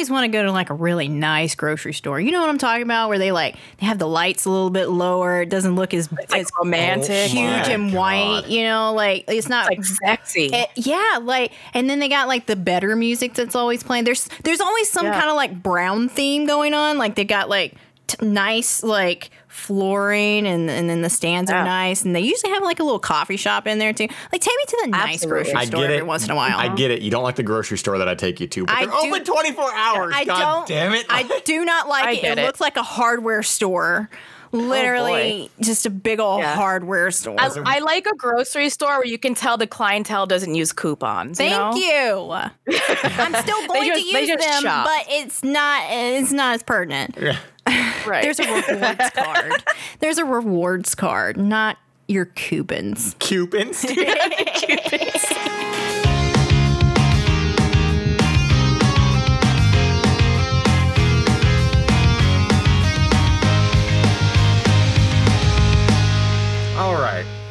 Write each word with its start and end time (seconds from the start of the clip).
always 0.00 0.10
want 0.10 0.24
to 0.24 0.28
go 0.28 0.42
to 0.42 0.50
like 0.50 0.70
a 0.70 0.74
really 0.74 1.08
nice 1.08 1.54
grocery 1.54 1.92
store. 1.92 2.18
You 2.18 2.30
know 2.30 2.40
what 2.40 2.48
I'm 2.48 2.56
talking 2.56 2.82
about? 2.82 3.10
Where 3.10 3.18
they 3.18 3.32
like 3.32 3.56
they 3.78 3.86
have 3.86 3.98
the 3.98 4.08
lights 4.08 4.46
a 4.46 4.50
little 4.50 4.70
bit 4.70 4.86
lower. 4.86 5.42
It 5.42 5.50
doesn't 5.50 5.76
look 5.76 5.92
as, 5.92 6.10
Like 6.10 6.34
as 6.34 6.50
romantic. 6.58 7.10
Oh 7.10 7.28
huge 7.28 7.66
my 7.66 7.72
and 7.72 7.92
God. 7.92 7.98
white. 7.98 8.44
You 8.48 8.62
know, 8.62 8.94
like 8.94 9.24
it's 9.28 9.48
not 9.50 9.66
like 9.66 9.84
sexy. 9.84 10.46
it- 10.46 10.70
yeah, 10.74 11.18
like, 11.20 11.52
and 11.74 11.88
then 11.90 11.98
they 11.98 12.08
got 12.08 12.28
like 12.28 12.46
the 12.46 12.56
better 12.56 12.96
music 12.96 13.34
that's 13.34 13.54
always 13.54 13.82
playing. 13.82 14.04
There's 14.04 14.26
there's 14.42 14.62
always 14.62 14.88
some 14.88 15.04
Yeah. 15.04 15.18
kind 15.20 15.28
of 15.28 15.36
like 15.36 15.62
brown 15.62 16.08
theme 16.08 16.46
going 16.46 16.72
on. 16.72 16.96
Like 16.96 17.14
they 17.14 17.24
got 17.24 17.50
like 17.50 17.74
t- 18.06 18.24
nice 18.24 18.82
like 18.82 19.30
flooring, 19.50 20.46
and 20.46 20.70
and 20.70 20.88
then 20.88 21.02
the 21.02 21.10
stands 21.10 21.50
are 21.50 21.58
Yeah. 21.58 21.64
nice, 21.64 22.04
and 22.04 22.14
they 22.14 22.20
usually 22.20 22.52
have 22.52 22.62
like 22.62 22.80
a 22.80 22.84
little 22.84 22.98
coffee 22.98 23.36
shop 23.36 23.66
in 23.66 23.78
there 23.78 23.92
too. 23.92 24.06
Like 24.32 24.40
take 24.40 24.54
me 24.56 24.64
to 24.68 24.78
the 24.84 24.90
nice 24.90 25.14
Absolutely. 25.16 25.42
grocery 25.44 25.54
I 25.54 25.64
store 25.66 25.80
get 25.82 25.90
every 25.90 26.02
once 26.06 26.24
in 26.24 26.30
a 26.30 26.36
while. 26.36 26.56
I 26.58 26.68
get 26.74 26.90
it. 26.90 27.02
You 27.02 27.10
don't 27.10 27.22
like 27.24 27.36
the 27.36 27.42
grocery 27.42 27.76
store 27.78 27.98
that 27.98 28.08
I 28.08 28.14
take 28.14 28.40
you 28.40 28.46
to, 28.46 28.64
but 28.66 28.74
I 28.74 28.86
they're 28.86 28.90
do- 29.02 29.08
open 29.14 29.24
24 29.24 29.74
hours. 29.74 30.14
I 30.16 30.24
God 30.24 30.38
don't. 30.40 30.68
damn 30.68 30.92
it. 30.94 31.04
I 31.10 31.40
do 31.44 31.64
not 31.64 31.88
like 31.88 32.04
I 32.06 32.12
it. 32.12 32.24
It, 32.24 32.38
it. 32.38 32.46
looks 32.46 32.60
like 32.60 32.76
a 32.76 32.82
hardware 32.82 33.42
store. 33.42 34.08
Oh, 34.52 34.56
Literally, 34.58 35.48
just 35.60 35.86
a 35.86 35.90
big 35.90 36.18
old 36.18 36.40
Yeah. 36.40 36.54
hardware 36.56 37.10
store. 37.12 37.36
I, 37.38 37.50
I 37.64 37.78
like 37.78 38.06
a 38.06 38.14
grocery 38.16 38.68
store 38.68 38.96
where 38.98 39.06
you 39.06 39.16
can 39.18 39.34
tell 39.34 39.56
the 39.56 39.66
clientele 39.68 40.26
doesn't 40.26 40.54
use 40.56 40.72
coupons. 40.72 41.38
you 41.38 41.48
Thank 41.50 41.74
know? 41.74 41.76
you. 42.66 42.76
I'm 43.04 43.34
still 43.34 43.66
going 43.68 43.86
just- 43.86 44.10
to 44.10 44.18
use 44.18 44.28
them, 44.28 44.62
shop. 44.62 44.86
but 44.86 45.06
it's 45.08 45.44
not. 45.44 45.84
It's 45.90 46.32
not 46.32 46.54
as 46.56 46.62
pertinent. 46.64 47.16
Right. 48.06 48.22
There's 48.22 48.40
a 48.40 48.52
rewards 48.52 49.10
card. 49.14 49.52
There's 50.00 50.18
a 50.18 50.24
rewards 50.24 50.94
card, 50.96 51.36
not 51.36 51.76
your 52.08 52.24
coupons. 52.24 53.14
Coupons. 53.20 53.84
All 53.84 53.94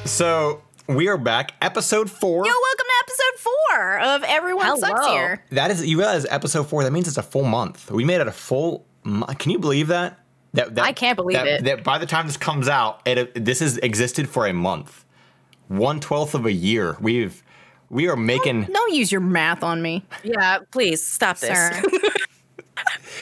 So 0.09 0.63
we 0.87 1.07
are 1.07 1.17
back. 1.17 1.53
Episode 1.61 2.09
four. 2.09 2.43
Yo, 2.43 2.51
welcome 2.51 2.85
to 2.87 2.93
episode 3.03 3.39
four 3.39 3.99
of 3.99 4.23
Everyone 4.23 4.77
Sucks 4.79 5.05
Hello. 5.05 5.13
Here. 5.13 5.45
That 5.51 5.69
is, 5.69 5.85
you 5.85 5.99
realize 5.99 6.25
episode 6.25 6.67
four, 6.67 6.83
that 6.83 6.91
means 6.91 7.07
it's 7.07 7.17
a 7.17 7.23
full 7.23 7.43
month. 7.43 7.91
We 7.91 8.03
made 8.03 8.19
it 8.19 8.27
a 8.27 8.31
full 8.31 8.85
month. 9.03 9.37
Can 9.37 9.51
you 9.51 9.59
believe 9.59 9.87
that? 9.87 10.19
That, 10.53 10.73
that 10.75 10.83
I 10.83 10.93
can't 10.93 11.15
believe 11.15 11.37
that, 11.37 11.47
it. 11.47 11.63
That 11.63 11.83
by 11.83 11.99
the 11.99 12.07
time 12.07 12.25
this 12.25 12.37
comes 12.37 12.67
out, 12.67 13.01
it, 13.05 13.45
this 13.45 13.59
has 13.59 13.77
existed 13.77 14.27
for 14.27 14.47
a 14.47 14.53
month. 14.53 15.05
One 15.67 15.99
twelfth 15.99 16.33
of 16.33 16.47
a 16.47 16.51
year. 16.51 16.97
We've, 16.99 17.41
we 17.89 18.09
are 18.09 18.17
making. 18.17 18.63
Don't 18.63 18.93
use 18.93 19.11
your 19.11 19.21
math 19.21 19.63
on 19.63 19.81
me, 19.83 20.03
yeah, 20.23 20.57
please 20.71 21.05
stop 21.05 21.37
this. 21.37 21.55
sir. 21.55 21.83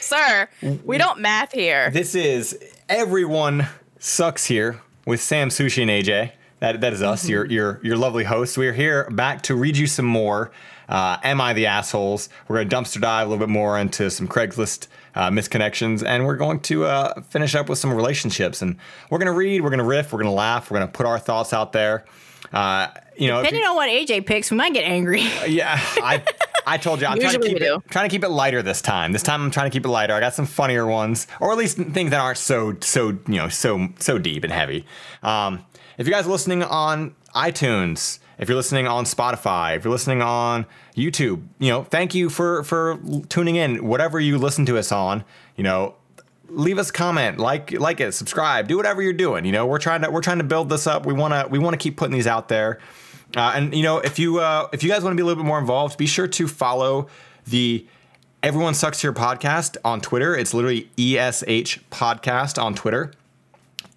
Sir, 0.00 0.48
we 0.84 0.96
don't 0.96 1.20
math 1.20 1.52
here. 1.52 1.90
This 1.90 2.14
is 2.14 2.58
everyone 2.88 3.66
sucks 3.98 4.46
here 4.46 4.80
with 5.06 5.20
Sam 5.20 5.50
Sushi 5.50 5.82
and 5.82 5.90
AJ. 5.90 6.32
That 6.60 6.80
that 6.80 6.92
is 6.92 7.02
us, 7.02 7.22
Mm-hmm. 7.22 7.30
your 7.30 7.46
your 7.46 7.80
your 7.82 7.96
lovely 7.96 8.24
hosts. 8.24 8.56
We 8.56 8.66
are 8.68 8.72
here 8.72 9.08
back 9.10 9.42
to 9.42 9.54
read 9.54 9.76
you 9.76 9.86
some 9.86 10.06
more. 10.06 10.50
Uh, 10.88 11.18
Am 11.22 11.40
I 11.40 11.52
the 11.52 11.66
assholes? 11.66 12.28
We're 12.48 12.64
gonna 12.64 12.82
dumpster 12.82 13.00
dive 13.00 13.26
a 13.26 13.30
little 13.30 13.44
bit 13.46 13.52
more 13.52 13.78
into 13.78 14.10
some 14.10 14.26
Craigslist 14.26 14.88
uh, 15.14 15.30
misconnections, 15.30 16.02
and 16.04 16.24
we're 16.26 16.36
going 16.36 16.60
to 16.60 16.84
uh, 16.86 17.20
finish 17.22 17.54
up 17.54 17.68
with 17.68 17.78
some 17.78 17.92
relationships. 17.92 18.62
And 18.62 18.76
we're 19.10 19.18
gonna 19.18 19.32
read, 19.32 19.60
we're 19.62 19.70
gonna 19.70 19.84
riff, 19.84 20.12
we're 20.12 20.20
gonna 20.22 20.32
laugh, 20.34 20.70
we're 20.70 20.78
gonna 20.78 20.90
put 20.90 21.06
our 21.06 21.18
thoughts 21.18 21.52
out 21.52 21.72
there. 21.72 22.04
Uh, 22.52 22.88
you 23.16 23.28
know, 23.28 23.38
Depending 23.42 23.62
you- 23.62 23.68
on 23.68 23.76
what 23.76 23.88
AJ 23.90 24.24
picks, 24.26 24.50
we 24.50 24.56
might 24.56 24.72
get 24.72 24.84
angry. 24.84 25.22
yeah, 25.46 25.78
I 25.78 26.22
I 26.66 26.76
told 26.78 27.00
you 27.00 27.06
I'm 27.06 27.18
trying 27.18 27.34
to 27.40 27.46
keep 27.46 27.60
it, 27.60 27.82
trying 27.90 28.08
to 28.08 28.14
keep 28.14 28.24
it 28.24 28.28
lighter 28.30 28.62
this 28.62 28.80
time. 28.80 29.12
This 29.12 29.22
time 29.22 29.42
I'm 29.42 29.50
trying 29.50 29.70
to 29.70 29.74
keep 29.74 29.84
it 29.84 29.88
lighter. 29.88 30.14
I 30.14 30.20
got 30.20 30.34
some 30.34 30.46
funnier 30.46 30.86
ones, 30.86 31.26
or 31.40 31.52
at 31.52 31.58
least 31.58 31.76
things 31.78 32.10
that 32.12 32.20
aren't 32.20 32.38
so 32.38 32.76
so 32.80 33.08
you 33.26 33.36
know 33.36 33.48
so 33.48 33.88
so 33.98 34.18
deep 34.18 34.44
and 34.44 34.52
heavy. 34.52 34.86
Um, 35.22 35.64
if 35.98 36.06
you 36.06 36.12
guys 36.12 36.26
are 36.26 36.30
listening 36.30 36.62
on 36.62 37.14
iTunes, 37.34 38.20
if 38.38 38.48
you're 38.48 38.56
listening 38.56 38.86
on 38.86 39.04
Spotify, 39.04 39.76
if 39.76 39.84
you're 39.84 39.92
listening 39.92 40.22
on 40.22 40.64
YouTube, 40.96 41.42
you 41.58 41.70
know, 41.70 41.82
thank 41.82 42.14
you 42.14 42.30
for 42.30 42.62
for 42.62 42.98
tuning 43.28 43.56
in. 43.56 43.84
Whatever 43.86 44.18
you 44.20 44.38
listen 44.38 44.64
to 44.66 44.78
us 44.78 44.92
on, 44.92 45.24
you 45.56 45.64
know, 45.64 45.96
leave 46.48 46.78
us 46.78 46.90
a 46.90 46.92
comment, 46.92 47.38
like 47.38 47.72
like 47.72 48.00
it, 48.00 48.12
subscribe, 48.12 48.68
do 48.68 48.76
whatever 48.76 49.02
you're 49.02 49.12
doing. 49.12 49.44
You 49.44 49.52
know, 49.52 49.66
we're 49.66 49.78
trying 49.78 50.02
to 50.02 50.10
we're 50.10 50.22
trying 50.22 50.38
to 50.38 50.44
build 50.44 50.70
this 50.70 50.86
up. 50.86 51.04
We 51.04 51.12
wanna 51.12 51.48
we 51.50 51.58
wanna 51.58 51.76
keep 51.76 51.96
putting 51.96 52.14
these 52.14 52.28
out 52.28 52.48
there. 52.48 52.78
Uh, 53.36 53.52
and 53.54 53.74
you 53.74 53.82
know, 53.82 53.98
if 53.98 54.18
you 54.18 54.38
uh, 54.38 54.68
if 54.72 54.82
you 54.82 54.88
guys 54.88 55.02
want 55.02 55.12
to 55.12 55.16
be 55.16 55.22
a 55.22 55.26
little 55.26 55.42
bit 55.42 55.46
more 55.46 55.58
involved, 55.58 55.98
be 55.98 56.06
sure 56.06 56.28
to 56.28 56.48
follow 56.48 57.08
the 57.46 57.86
Everyone 58.42 58.72
Sucks 58.72 59.02
Here 59.02 59.12
podcast 59.12 59.76
on 59.84 60.00
Twitter. 60.00 60.34
It's 60.34 60.54
literally 60.54 60.88
ESH 60.96 61.80
podcast 61.90 62.62
on 62.62 62.74
Twitter. 62.74 63.12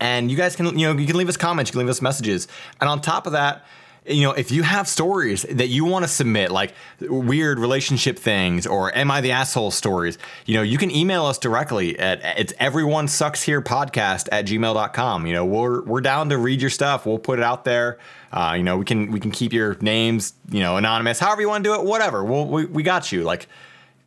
And 0.02 0.32
you 0.32 0.36
guys 0.36 0.56
can, 0.56 0.78
you 0.78 0.88
know, 0.88 1.00
you 1.00 1.06
can 1.06 1.16
leave 1.16 1.30
us 1.30 1.38
comments, 1.38 1.70
you 1.70 1.74
can 1.74 1.80
leave 1.80 1.90
us 1.90 2.02
messages. 2.02 2.48
And 2.82 2.90
on 2.90 3.02
top 3.02 3.28
of 3.28 3.34
that, 3.34 3.64
you 4.04 4.24
know, 4.24 4.32
if 4.32 4.50
you 4.50 4.64
have 4.64 4.88
stories 4.88 5.44
that 5.44 5.68
you 5.68 5.86
want 5.86 6.04
to 6.04 6.08
submit, 6.10 6.50
like 6.50 6.74
weird 7.00 7.60
relationship 7.60 8.18
things 8.18 8.66
or 8.66 8.94
am 8.98 9.12
I 9.12 9.22
the 9.22 9.32
asshole 9.32 9.70
stories, 9.70 10.18
you 10.48 10.56
know, 10.56 10.64
you 10.64 10.80
can 10.80 10.90
email 10.90 11.26
us 11.28 11.38
directly 11.38 12.00
at 12.00 12.20
it's 12.40 12.52
everyone 12.58 13.08
sucks 13.08 13.44
here 13.44 13.62
podcast 13.62 14.28
at 14.32 14.48
gmail.com. 14.48 15.28
You 15.28 15.34
know, 15.34 15.46
we're 15.46 15.84
we're 15.84 16.02
down 16.02 16.30
to 16.30 16.40
read 16.40 16.62
your 16.62 16.72
stuff. 16.72 17.06
We'll 17.06 17.20
put 17.20 17.38
it 17.38 17.46
out 17.46 17.64
there. 17.64 18.00
Uh, 18.32 18.56
you 18.58 18.64
know, 18.64 18.78
we 18.78 18.86
can 18.86 19.12
we 19.12 19.20
can 19.20 19.30
keep 19.30 19.54
your 19.54 19.78
names, 19.82 20.34
you 20.50 20.62
know, 20.62 20.78
anonymous, 20.78 21.20
however 21.20 21.42
you 21.42 21.50
want 21.50 21.64
to 21.64 21.70
do 21.70 21.76
it, 21.76 21.86
whatever. 21.86 22.24
We'll, 22.24 22.48
we 22.48 22.66
we 22.66 22.82
got 22.82 23.12
you. 23.12 23.22
Like, 23.22 23.48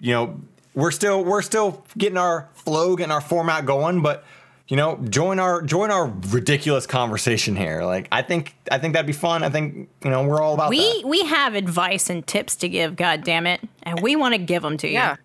you 0.01 0.13
know, 0.13 0.41
we're 0.75 0.91
still 0.91 1.23
we're 1.23 1.43
still 1.43 1.85
getting 1.97 2.19
our 2.19 2.49
flow, 2.55 2.97
getting 2.97 3.13
our 3.13 3.21
format 3.21 3.65
going, 3.65 4.03
but 4.03 4.25
you 4.69 4.77
know, 4.77 4.97
join 5.11 5.39
our 5.39 5.61
join 5.63 5.91
our 5.91 6.07
ridiculous 6.29 6.87
conversation 6.87 7.55
here. 7.57 7.83
Like, 7.85 8.09
I 8.11 8.23
think 8.23 8.55
I 8.71 8.79
think 8.79 8.95
that'd 8.95 9.07
be 9.07 9.13
fun. 9.13 9.43
I 9.45 9.51
think 9.51 9.89
you 10.05 10.11
know 10.11 10.25
we're 10.25 10.41
all 10.41 10.55
about 10.55 10.71
We 10.71 10.79
that. 11.03 11.09
we 11.09 11.23
have 11.25 11.55
advice 11.55 12.09
and 12.11 12.27
tips 12.27 12.57
to 12.57 12.69
give. 12.69 12.97
God 12.97 13.25
damn 13.25 13.47
it, 13.47 13.61
and 13.83 14.01
we 14.01 14.17
want 14.17 14.35
to 14.35 14.39
give 14.39 14.63
them 14.63 14.77
to 14.79 14.87
you. 14.89 14.95
Yeah. 14.95 15.17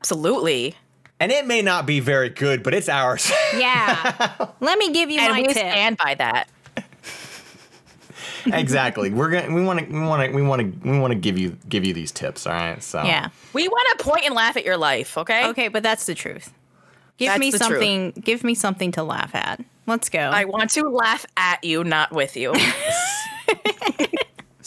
Absolutely. 0.00 0.74
And 1.20 1.32
it 1.32 1.46
may 1.46 1.62
not 1.62 1.84
be 1.86 1.98
very 1.98 2.28
good, 2.28 2.62
but 2.62 2.72
it's 2.74 2.88
ours. 2.88 3.30
Yeah. 3.56 4.46
Let 4.60 4.78
me 4.78 4.92
give 4.92 5.10
you 5.10 5.18
And 5.20 5.32
my 5.32 5.40
we 5.40 5.46
tip. 5.48 5.56
stand 5.56 5.96
by 5.96 6.14
that. 6.14 6.48
exactly. 8.46 9.10
We're 9.10 9.30
gonna 9.30 9.52
we 9.54 9.62
want 9.64 9.80
to 9.80 9.86
we 9.86 10.00
want 10.00 10.30
to 10.30 10.36
we 10.36 10.42
want 10.42 10.60
to 10.82 10.88
we 10.88 10.98
want 10.98 11.12
to 11.12 11.18
give 11.18 11.38
you 11.38 11.56
give 11.68 11.84
you 11.84 11.92
these 11.92 12.12
tips. 12.12 12.46
All 12.46 12.52
right. 12.52 12.82
So 12.82 13.02
Yeah. 13.02 13.28
We 13.52 13.68
want 13.68 13.98
to 13.98 14.04
point 14.04 14.24
and 14.26 14.34
laugh 14.34 14.56
at 14.56 14.64
your 14.64 14.76
life, 14.76 15.18
okay? 15.18 15.46
Okay, 15.48 15.68
but 15.68 15.82
that's 15.82 16.06
the 16.06 16.14
truth. 16.14 16.52
Give 17.18 17.28
That's 17.28 17.40
me 17.40 17.50
the 17.50 17.58
truth. 17.58 17.70
something. 17.70 18.10
Give 18.12 18.44
me 18.44 18.54
something 18.54 18.92
to 18.92 19.02
laugh 19.02 19.34
at. 19.34 19.62
Let's 19.86 20.08
go. 20.08 20.20
I 20.20 20.44
want 20.44 20.70
to 20.70 20.88
laugh 20.88 21.26
at 21.36 21.62
you, 21.64 21.84
not 21.84 22.12
with 22.12 22.36
you. 22.36 22.54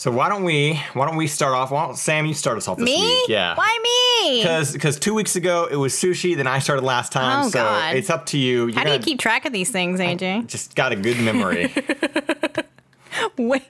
So 0.02 0.10
why 0.10 0.28
don't 0.28 0.42
we 0.42 0.80
why 0.94 1.06
don't 1.06 1.16
we 1.16 1.28
start 1.28 1.54
off? 1.54 1.70
Why 1.70 1.86
don't 1.86 1.96
Sam 1.96 2.26
you 2.26 2.34
start 2.34 2.56
us 2.56 2.66
off 2.66 2.76
this 2.76 2.86
me? 2.86 3.00
week? 3.00 3.28
Yeah. 3.28 3.54
Why 3.54 3.78
me? 4.24 4.38
Because 4.42 4.72
because 4.72 4.98
two 4.98 5.14
weeks 5.14 5.36
ago 5.36 5.68
it 5.70 5.76
was 5.76 5.94
sushi, 5.94 6.36
then 6.36 6.48
I 6.48 6.58
started 6.58 6.82
last 6.84 7.12
time. 7.12 7.46
Oh, 7.46 7.48
so 7.48 7.60
God. 7.60 7.94
it's 7.94 8.10
up 8.10 8.26
to 8.26 8.36
you. 8.36 8.66
You're 8.66 8.74
How 8.80 8.82
do 8.82 8.90
you 8.94 8.98
keep 8.98 9.20
track 9.20 9.44
of 9.44 9.52
these 9.52 9.70
things, 9.70 10.00
AJ? 10.00 10.48
Just 10.48 10.74
got 10.74 10.90
a 10.90 10.96
good 10.96 11.20
memory, 11.20 11.72
way, 13.38 13.62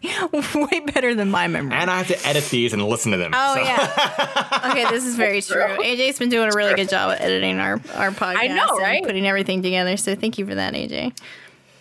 way 0.55 0.81
better 0.81 1.15
than 1.15 1.31
my 1.31 1.47
memory. 1.49 1.75
and 1.77 1.91
I 1.91 1.99
have 2.03 2.09
to 2.09 2.27
edit 2.29 2.45
these 2.51 2.73
and 2.73 2.83
listen 2.85 3.13
to 3.13 3.19
them. 3.19 3.33
Oh 3.35 3.55
so- 3.55 3.63
yeah. 3.63 4.49
Okay, 4.73 4.89
this 4.91 5.05
is 5.05 5.17
very 5.17 5.43
true. 5.43 5.61
AJ's 5.63 6.19
been 6.19 6.29
doing 6.29 6.51
a 6.53 6.57
really 6.57 6.75
good 6.75 6.89
job 6.89 7.11
at 7.11 7.21
editing 7.21 7.59
our 7.59 7.73
our 7.95 8.11
podcast. 8.11 8.37
I 8.37 8.47
know, 8.47 8.69
and 8.77 8.83
right? 8.83 9.03
Putting 9.05 9.27
everything 9.27 9.63
together. 9.63 9.97
So 9.97 10.15
thank 10.15 10.39
you 10.39 10.47
for 10.47 10.55
that, 10.55 10.73
AJ. 10.75 11.13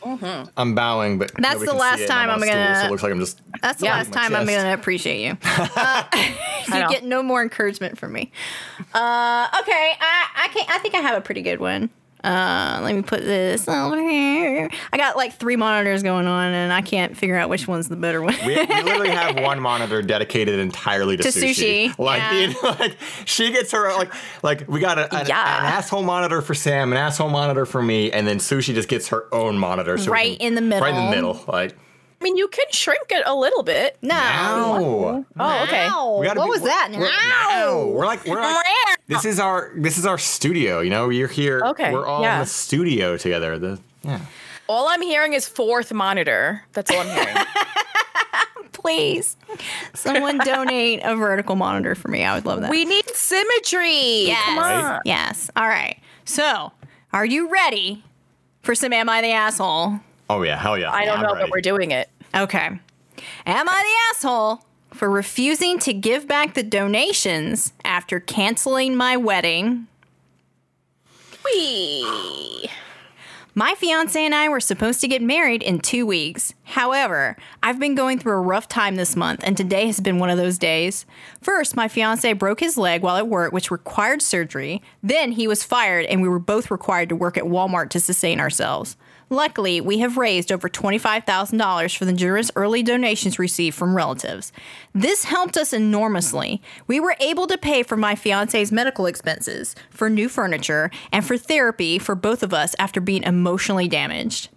I'm 0.03 0.73
bowing, 0.73 1.19
but 1.19 1.31
That's 1.37 1.63
the 1.63 1.73
last 1.73 1.97
see 1.99 2.03
it, 2.05 2.09
and 2.09 2.19
time 2.19 2.29
I'm 2.31 2.41
a 2.41 2.45
stool, 2.45 2.55
gonna- 2.55 2.75
So 2.79 2.85
it 2.85 2.89
looks 2.91 3.03
like 3.03 3.11
I'm 3.11 3.19
just. 3.19 3.39
That's 3.61 3.79
the 3.79 3.85
last 3.85 4.13
my 4.13 4.21
time 4.21 4.35
I'm 4.35 4.47
going 4.47 4.63
to 4.63 4.73
appreciate 4.73 5.23
you. 5.23 5.37
Uh, 5.45 6.03
you 6.67 6.89
get 6.89 7.03
no 7.03 7.21
more 7.21 7.43
encouragement 7.43 7.99
from 7.99 8.13
me. 8.13 8.31
Uh, 8.93 9.47
okay, 9.61 9.93
I 9.99 10.25
I 10.35 10.47
can 10.51 10.65
I 10.69 10.79
think 10.79 10.95
I 10.95 10.99
have 10.99 11.17
a 11.17 11.21
pretty 11.21 11.43
good 11.43 11.59
one. 11.59 11.89
Uh, 12.23 12.79
let 12.83 12.95
me 12.95 13.01
put 13.01 13.21
this 13.21 13.67
over 13.67 13.99
here. 13.99 14.69
I 14.93 14.97
got 14.97 15.15
like 15.17 15.33
three 15.33 15.55
monitors 15.55 16.03
going 16.03 16.27
on, 16.27 16.53
and 16.53 16.71
I 16.71 16.81
can't 16.81 17.17
figure 17.17 17.35
out 17.35 17.49
which 17.49 17.67
one's 17.67 17.87
the 17.89 17.95
better 17.95 18.21
one. 18.21 18.35
We, 18.45 18.55
we 18.57 18.65
literally 18.83 19.09
have 19.09 19.39
one 19.39 19.59
monitor 19.59 20.01
dedicated 20.01 20.59
entirely 20.59 21.17
to, 21.17 21.23
To 21.23 21.29
sushi, 21.29 21.95
Like, 21.99 22.19
yeah. 22.19 22.31
you 22.33 22.47
know, 22.63 22.75
like 22.79 22.97
she 23.25 23.51
gets 23.51 23.71
her 23.71 23.91
like 23.95 24.11
like 24.43 24.67
we 24.67 24.79
got 24.79 24.99
a, 24.99 25.13
an, 25.15 25.25
Yeah. 25.27 25.59
an 25.59 25.65
asshole 25.73 26.03
monitor 26.03 26.41
for 26.41 26.53
Sam, 26.53 26.91
an 26.91 26.97
asshole 26.97 27.29
monitor 27.29 27.65
for 27.65 27.81
me, 27.81 28.11
and 28.11 28.27
then 28.27 28.37
sushi 28.37 28.73
just 28.73 28.87
gets 28.89 29.07
her 29.07 29.25
own 29.33 29.57
monitor. 29.57 29.97
So 29.97 30.11
Right 30.11 30.37
can- 30.37 30.47
in 30.49 30.55
the 30.55 30.61
middle. 30.61 30.81
Right 30.87 30.95
in 30.95 31.05
the 31.09 31.15
middle. 31.15 31.43
Like 31.47 31.75
I 32.21 32.23
mean, 32.23 32.37
you 32.37 32.47
can 32.49 32.65
shrink 32.69 33.07
it 33.09 33.23
a 33.25 33.35
little 33.35 33.63
bit. 33.63 33.97
no. 34.03 34.13
ow. 34.13 35.25
Oh, 35.39 35.63
okay. 35.63 35.87
Ow. 35.89 36.19
We 36.19 36.27
gotta 36.27 36.39
what 36.39 36.45
be- 36.45 36.51
was 36.51 36.61
that? 36.61 36.89
We're, 36.93 37.09
Ow. 37.09 37.87
we're 37.95 38.05
like 38.05 38.23
we're 38.25 38.39
like 38.39 38.65
this 39.07 39.25
is 39.25 39.39
our 39.39 39.71
this 39.75 39.97
is 39.97 40.05
our 40.05 40.19
studio. 40.19 40.81
You 40.81 40.91
know, 40.91 41.09
you're 41.09 41.27
here. 41.27 41.61
Okay, 41.65 41.91
we're 41.91 42.05
all 42.05 42.21
yeah. 42.21 42.35
in 42.35 42.39
the 42.41 42.45
studio 42.45 43.17
together. 43.17 43.57
The 43.57 43.79
yeah. 44.03 44.19
All 44.67 44.87
I'm 44.87 45.01
hearing 45.01 45.33
is 45.33 45.47
fourth 45.47 45.91
monitor. 45.91 46.63
That's 46.73 46.91
all 46.91 46.99
I'm 46.99 47.07
hearing. 47.07 47.45
please. 48.71 49.37
Someone 49.93 50.37
donate 50.45 51.01
a 51.03 51.15
vertical 51.15 51.55
monitor 51.55 51.95
for 51.95 52.07
me. 52.09 52.23
I 52.23 52.35
would 52.35 52.45
love 52.45 52.61
that. 52.61 52.69
We 52.69 52.85
need 52.85 53.07
symmetry. 53.09 54.27
yes. 54.27 54.45
Come 54.45 54.59
on. 54.59 54.99
Yes. 55.05 55.51
All 55.55 55.67
right. 55.67 55.99
So, 56.25 56.71
are 57.13 57.25
you 57.25 57.51
ready 57.51 58.03
for 58.61 58.75
some 58.75 58.93
Am 58.93 59.09
I 59.09 59.21
the 59.21 59.31
Asshole? 59.31 59.99
Oh 60.31 60.43
yeah, 60.43 60.57
hell 60.57 60.77
yeah. 60.77 60.91
I 60.93 61.03
don't 61.03 61.17
I'm 61.17 61.23
know, 61.23 61.33
ready. 61.33 61.43
but 61.43 61.51
we're 61.51 61.59
doing 61.61 61.91
it. 61.91 62.09
Okay. 62.33 62.67
Am 62.67 62.79
I 63.69 63.83
the 64.15 64.15
asshole 64.15 64.63
for 64.93 65.09
refusing 65.09 65.77
to 65.79 65.93
give 65.93 66.25
back 66.25 66.53
the 66.53 66.63
donations 66.63 67.73
after 67.83 68.21
canceling 68.21 68.95
my 68.95 69.17
wedding? 69.17 69.87
Wee. 71.43 72.69
My 73.53 73.75
fiance 73.75 74.17
and 74.25 74.33
I 74.33 74.47
were 74.47 74.61
supposed 74.61 75.01
to 75.01 75.09
get 75.09 75.21
married 75.21 75.61
in 75.61 75.79
two 75.79 76.05
weeks. 76.05 76.53
However, 76.63 77.35
I've 77.61 77.77
been 77.81 77.95
going 77.95 78.17
through 78.17 78.35
a 78.37 78.39
rough 78.41 78.69
time 78.69 78.95
this 78.95 79.17
month, 79.17 79.41
and 79.43 79.57
today 79.57 79.87
has 79.87 79.99
been 79.99 80.19
one 80.19 80.29
of 80.29 80.37
those 80.37 80.57
days. 80.57 81.05
First, 81.41 81.75
my 81.75 81.89
fiance 81.89 82.31
broke 82.31 82.61
his 82.61 82.77
leg 82.77 83.01
while 83.01 83.17
at 83.17 83.27
work, 83.27 83.51
which 83.51 83.69
required 83.69 84.21
surgery. 84.21 84.81
Then 85.03 85.33
he 85.33 85.49
was 85.49 85.65
fired, 85.65 86.05
and 86.05 86.21
we 86.21 86.29
were 86.29 86.39
both 86.39 86.71
required 86.71 87.09
to 87.09 87.17
work 87.17 87.37
at 87.37 87.43
Walmart 87.43 87.89
to 87.89 87.99
sustain 87.99 88.39
ourselves. 88.39 88.95
Luckily, 89.31 89.79
we 89.79 89.99
have 89.99 90.17
raised 90.17 90.51
over 90.51 90.67
$25,000 90.67 91.97
for 91.97 92.03
the 92.03 92.11
generous 92.11 92.51
early 92.57 92.83
donations 92.83 93.39
received 93.39 93.77
from 93.77 93.95
relatives. 93.95 94.51
This 94.93 95.23
helped 95.23 95.55
us 95.55 95.71
enormously. 95.71 96.61
We 96.85 96.99
were 96.99 97.15
able 97.21 97.47
to 97.47 97.57
pay 97.57 97.81
for 97.83 97.95
my 97.95 98.13
fiance's 98.13 98.73
medical 98.73 99.05
expenses, 99.05 99.73
for 99.89 100.09
new 100.09 100.27
furniture, 100.27 100.91
and 101.13 101.25
for 101.25 101.37
therapy 101.37 101.97
for 101.97 102.13
both 102.13 102.43
of 102.43 102.53
us 102.53 102.75
after 102.77 102.99
being 102.99 103.23
emotionally 103.23 103.87
damaged. 103.87 104.49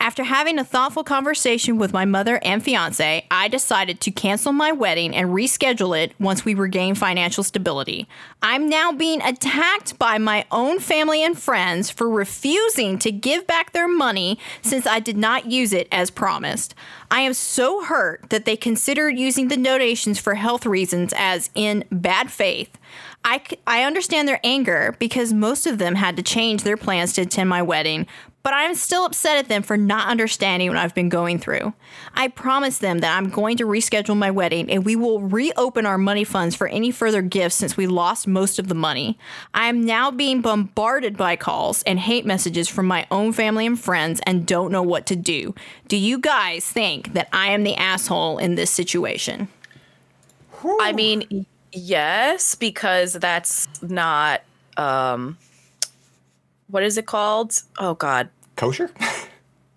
After 0.00 0.24
having 0.24 0.58
a 0.58 0.64
thoughtful 0.64 1.04
conversation 1.04 1.78
with 1.78 1.92
my 1.92 2.04
mother 2.04 2.40
and 2.42 2.64
fiance, 2.64 3.24
I 3.30 3.46
decided 3.46 4.00
to 4.00 4.10
cancel 4.10 4.52
my 4.52 4.72
wedding 4.72 5.14
and 5.14 5.30
reschedule 5.30 5.96
it 5.96 6.14
once 6.18 6.44
we 6.44 6.54
regain 6.54 6.96
financial 6.96 7.44
stability. 7.44 8.08
I'm 8.42 8.68
now 8.68 8.90
being 8.90 9.22
attacked 9.22 10.00
by 10.00 10.18
my 10.18 10.46
own 10.50 10.80
family 10.80 11.22
and 11.22 11.38
friends 11.38 11.90
for 11.90 12.10
refusing 12.10 12.98
to 12.98 13.12
give 13.12 13.46
back 13.46 13.70
their 13.70 13.86
money 13.86 14.15
since 14.62 14.86
I 14.86 15.00
did 15.00 15.16
not 15.16 15.50
use 15.50 15.72
it 15.72 15.88
as 15.92 16.10
promised. 16.10 16.74
I 17.10 17.20
am 17.20 17.34
so 17.34 17.84
hurt 17.84 18.30
that 18.30 18.44
they 18.44 18.56
considered 18.56 19.18
using 19.18 19.48
the 19.48 19.56
donations 19.56 20.18
for 20.18 20.34
health 20.34 20.64
reasons 20.66 21.12
as 21.16 21.50
in 21.54 21.84
bad 21.90 22.30
faith. 22.30 22.76
I 23.24 23.82
understand 23.82 24.28
their 24.28 24.40
anger 24.44 24.94
because 25.00 25.32
most 25.32 25.66
of 25.66 25.78
them 25.78 25.96
had 25.96 26.16
to 26.16 26.22
change 26.22 26.62
their 26.62 26.76
plans 26.76 27.12
to 27.14 27.22
attend 27.22 27.48
my 27.48 27.60
wedding, 27.60 28.06
but 28.46 28.54
I'm 28.54 28.76
still 28.76 29.04
upset 29.04 29.38
at 29.38 29.48
them 29.48 29.64
for 29.64 29.76
not 29.76 30.06
understanding 30.06 30.68
what 30.68 30.76
I've 30.76 30.94
been 30.94 31.08
going 31.08 31.40
through. 31.40 31.74
I 32.14 32.28
promised 32.28 32.80
them 32.80 33.00
that 33.00 33.18
I'm 33.18 33.28
going 33.28 33.56
to 33.56 33.64
reschedule 33.64 34.16
my 34.16 34.30
wedding 34.30 34.70
and 34.70 34.84
we 34.84 34.94
will 34.94 35.18
reopen 35.18 35.84
our 35.84 35.98
money 35.98 36.22
funds 36.22 36.54
for 36.54 36.68
any 36.68 36.92
further 36.92 37.22
gifts 37.22 37.56
since 37.56 37.76
we 37.76 37.88
lost 37.88 38.28
most 38.28 38.60
of 38.60 38.68
the 38.68 38.74
money. 38.76 39.18
I 39.52 39.66
am 39.66 39.84
now 39.84 40.12
being 40.12 40.42
bombarded 40.42 41.16
by 41.16 41.34
calls 41.34 41.82
and 41.82 41.98
hate 41.98 42.24
messages 42.24 42.68
from 42.68 42.86
my 42.86 43.04
own 43.10 43.32
family 43.32 43.66
and 43.66 43.76
friends 43.76 44.20
and 44.24 44.46
don't 44.46 44.70
know 44.70 44.80
what 44.80 45.06
to 45.06 45.16
do. 45.16 45.52
Do 45.88 45.96
you 45.96 46.16
guys 46.16 46.64
think 46.64 47.14
that 47.14 47.28
I 47.32 47.48
am 47.48 47.64
the 47.64 47.74
asshole 47.74 48.38
in 48.38 48.54
this 48.54 48.70
situation? 48.70 49.48
I 50.80 50.92
mean, 50.92 51.46
yes, 51.72 52.54
because 52.54 53.14
that's 53.14 53.66
not 53.82 54.42
um 54.76 55.36
what 56.68 56.82
is 56.82 56.98
it 56.98 57.06
called? 57.06 57.62
Oh 57.78 57.94
god. 57.94 58.28
Kosher. 58.56 58.90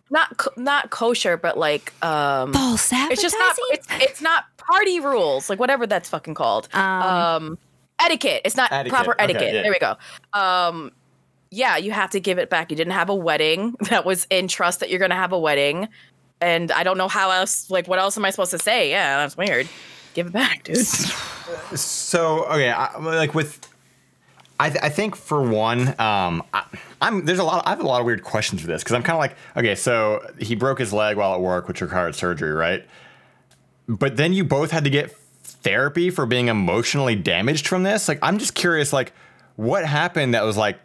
Not 0.10 0.58
not 0.58 0.90
kosher, 0.90 1.38
but 1.38 1.58
like 1.58 1.94
um 2.04 2.54
False 2.54 2.92
advertising? 2.92 3.12
it's 3.12 3.22
just 3.22 3.36
not 3.38 3.56
it's 3.72 3.88
it's 4.04 4.22
not 4.22 4.46
party 4.58 5.00
rules, 5.00 5.50
like 5.50 5.60
whatever 5.60 5.86
that's 5.86 6.10
fucking 6.10 6.34
called. 6.34 6.74
Um, 6.74 7.58
etiquette. 8.00 8.42
It's 8.44 8.58
not 8.58 8.72
Etiquette, 8.72 8.92
proper 8.92 9.12
okay, 9.14 9.24
etiquette. 9.26 9.54
yeah. 9.54 9.62
There 9.62 9.72
we 9.72 9.80
go. 9.80 9.96
Um 10.34 10.92
yeah, 11.52 11.78
you 11.78 11.92
have 11.92 12.12
to 12.12 12.20
give 12.20 12.38
it 12.38 12.50
back. 12.50 12.70
You 12.72 12.78
didn't 12.78 12.94
have 12.94 13.10
a 13.10 13.16
wedding 13.16 13.76
that 13.90 14.06
was 14.06 14.28
in 14.30 14.48
trust 14.48 14.80
that 14.80 14.90
you're 14.90 15.00
going 15.00 15.10
to 15.12 15.16
have 15.16 15.31
a 15.31 15.40
wedding. 15.40 15.88
And 16.42 16.72
I 16.72 16.84
don't 16.84 16.98
know 16.98 17.08
how 17.08 17.31
else 17.31 17.70
like 17.70 17.88
what 17.88 18.00
else 18.00 18.18
am 18.18 18.26
I 18.26 18.30
supposed 18.30 18.52
to 18.52 18.60
say? 18.60 18.90
Yeah, 18.90 19.18
that's 19.18 19.36
weird. 19.36 19.68
Give 20.14 20.28
it 20.28 20.34
back, 20.34 20.64
dude. 20.64 20.78
So 21.76 22.46
okay, 22.46 22.72
I, 22.72 22.98
like 22.98 23.34
with, 23.36 23.68
I, 24.60 24.70
th- 24.70 24.84
I 24.84 24.90
think 24.90 25.16
for 25.16 25.42
one, 25.42 25.88
um, 26.00 26.44
I, 26.54 26.66
I'm 27.02 27.24
there's 27.26 27.40
a 27.40 27.44
lot. 27.44 27.66
I 27.66 27.70
have 27.70 27.80
a 27.80 27.88
lot 27.88 28.02
of 28.02 28.06
weird 28.06 28.24
questions 28.24 28.62
for 28.62 28.68
this 28.68 28.84
because 28.84 28.94
I'm 28.94 29.04
kind 29.04 29.16
of 29.16 29.20
like, 29.20 29.36
okay, 29.56 29.76
so 29.76 30.26
he 30.38 30.56
broke 30.56 30.80
his 30.80 30.92
leg 30.92 31.16
while 31.16 31.34
at 31.34 31.40
work, 31.40 31.68
which 31.68 31.82
required 31.82 32.14
surgery, 32.16 32.52
right? 32.52 32.86
But 33.88 34.18
then 34.18 34.34
you 34.34 34.44
both 34.44 34.72
had 34.72 34.84
to 34.84 34.90
get 34.90 35.16
therapy 35.44 36.10
for 36.10 36.26
being 36.26 36.50
emotionally 36.50 37.16
damaged 37.16 37.68
from 37.68 37.84
this. 37.84 38.08
Like, 38.08 38.20
I'm 38.22 38.38
just 38.38 38.54
curious, 38.54 38.92
like, 38.92 39.14
what 39.56 39.86
happened 39.86 40.34
that 40.34 40.44
was 40.44 40.58
like. 40.58 40.80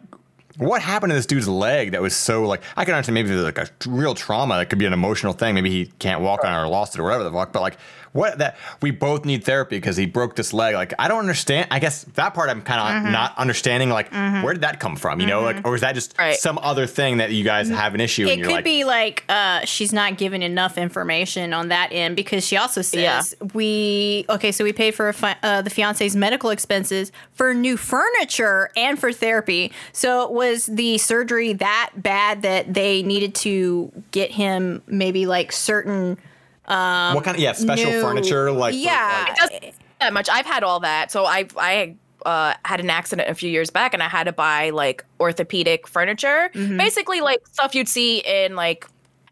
What 0.57 0.81
happened 0.81 1.11
to 1.11 1.15
this 1.15 1.25
dude's 1.25 1.49
leg 1.49 1.91
that 1.91 2.01
was 2.01 2.15
so 2.15 2.43
like 2.43 2.61
I 2.77 2.85
can 2.85 2.93
understand 2.93 3.15
maybe 3.15 3.27
there's 3.27 3.43
like 3.43 3.57
a 3.57 3.67
real 3.89 4.15
trauma 4.15 4.55
that 4.55 4.69
could 4.69 4.79
be 4.79 4.85
an 4.85 4.93
emotional 4.93 5.33
thing 5.33 5.53
maybe 5.53 5.69
he 5.69 5.87
can't 5.99 6.21
walk 6.21 6.45
on 6.45 6.53
it 6.53 6.63
or 6.63 6.69
lost 6.69 6.95
it 6.95 7.01
or 7.01 7.03
whatever 7.03 7.25
the 7.25 7.31
fuck 7.33 7.51
but 7.51 7.59
like 7.59 7.77
what 8.15 8.37
that 8.39 8.57
we 8.81 8.91
both 8.91 9.25
need 9.25 9.43
therapy 9.43 9.75
because 9.77 9.97
he 9.97 10.05
broke 10.05 10.35
this 10.35 10.53
leg 10.53 10.73
like 10.73 10.93
I 10.97 11.07
don't 11.09 11.19
understand 11.19 11.67
I 11.69 11.79
guess 11.79 12.03
that 12.15 12.33
part 12.33 12.49
I'm 12.49 12.61
kind 12.61 12.79
of 12.79 12.85
Mm-hmm. 12.85 13.11
not 13.11 13.37
understanding 13.37 13.89
like 13.89 14.11
where 14.11 14.53
did 14.53 14.61
that 14.61 14.79
come 14.79 14.95
from 14.95 15.19
you 15.19 15.27
know 15.27 15.41
like 15.41 15.65
or 15.67 15.75
is 15.75 15.81
that 15.81 15.93
just 15.95 16.15
Right. 16.17 16.35
some 16.35 16.57
other 16.59 16.85
thing 16.87 17.17
that 17.17 17.31
you 17.31 17.43
guys 17.43 17.67
have 17.69 17.93
an 17.93 17.99
issue 18.01 18.25
It 18.27 18.31
and 18.31 18.39
you're 18.39 18.47
could 18.47 18.55
like 18.55 18.63
be 18.63 18.83
like 18.85 19.23
uh, 19.27 19.65
she's 19.65 19.91
not 19.91 20.17
giving 20.17 20.41
enough 20.41 20.77
information 20.77 21.53
on 21.53 21.67
that 21.69 21.89
end 21.91 22.15
because 22.15 22.45
she 22.47 22.55
also 22.57 22.81
says 22.81 23.35
Yeah. 23.41 23.47
we 23.53 24.25
okay, 24.29 24.51
so 24.51 24.63
we 24.63 24.71
paid 24.71 24.95
for 24.95 25.09
a 25.09 25.13
fi- 25.13 25.35
uh, 25.43 25.61
the 25.61 25.69
fiance's 25.69 26.15
medical 26.15 26.51
expenses 26.51 27.11
for 27.33 27.53
new 27.53 27.75
furniture 27.77 28.69
and 28.77 28.97
for 28.97 29.11
therapy. 29.11 29.71
So 29.91 30.29
was 30.29 30.67
the 30.67 30.97
surgery 30.99 31.53
that 31.53 31.91
bad 31.97 32.43
that 32.43 32.73
they 32.73 33.03
needed 33.03 33.35
to 33.35 33.91
get 34.11 34.31
him 34.31 34.81
maybe 34.87 35.25
like 35.25 35.51
certain 35.51 36.17
what 36.67 37.23
kind 37.23 37.35
of 37.37 37.41
yeah 37.41 37.53
special 37.53 37.91
new- 37.91 38.01
furniture 38.01 38.51
like 38.51 38.73
for, 38.73 38.79
yeah. 38.79 39.25
like- 39.27 39.37
doesn't 39.37 39.75
that 39.99 40.13
much. 40.13 40.27
I've 40.29 40.45
had 40.45 40.63
all 40.63 40.79
that. 40.81 41.11
So 41.11 41.25
I 41.25 41.47
I 41.57 41.95
uh, 42.25 42.53
had 42.65 42.79
an 42.79 42.89
accident 42.89 43.29
a 43.29 43.35
few 43.35 43.49
years 43.49 43.69
back, 43.69 43.93
and 43.93 44.01
I 44.01 44.09
had 44.09 44.23
to 44.25 44.33
buy 44.33 44.71
like 44.71 45.05
orthopedic 45.19 45.87
furniture, 45.87 46.49
Mm-hmm. 46.53 46.77
basically 46.77 47.21
like 47.21 47.45
stuff 47.47 47.75
you'd 47.75 47.87
see 47.87 48.17
in 48.19 48.55
like 48.55 48.87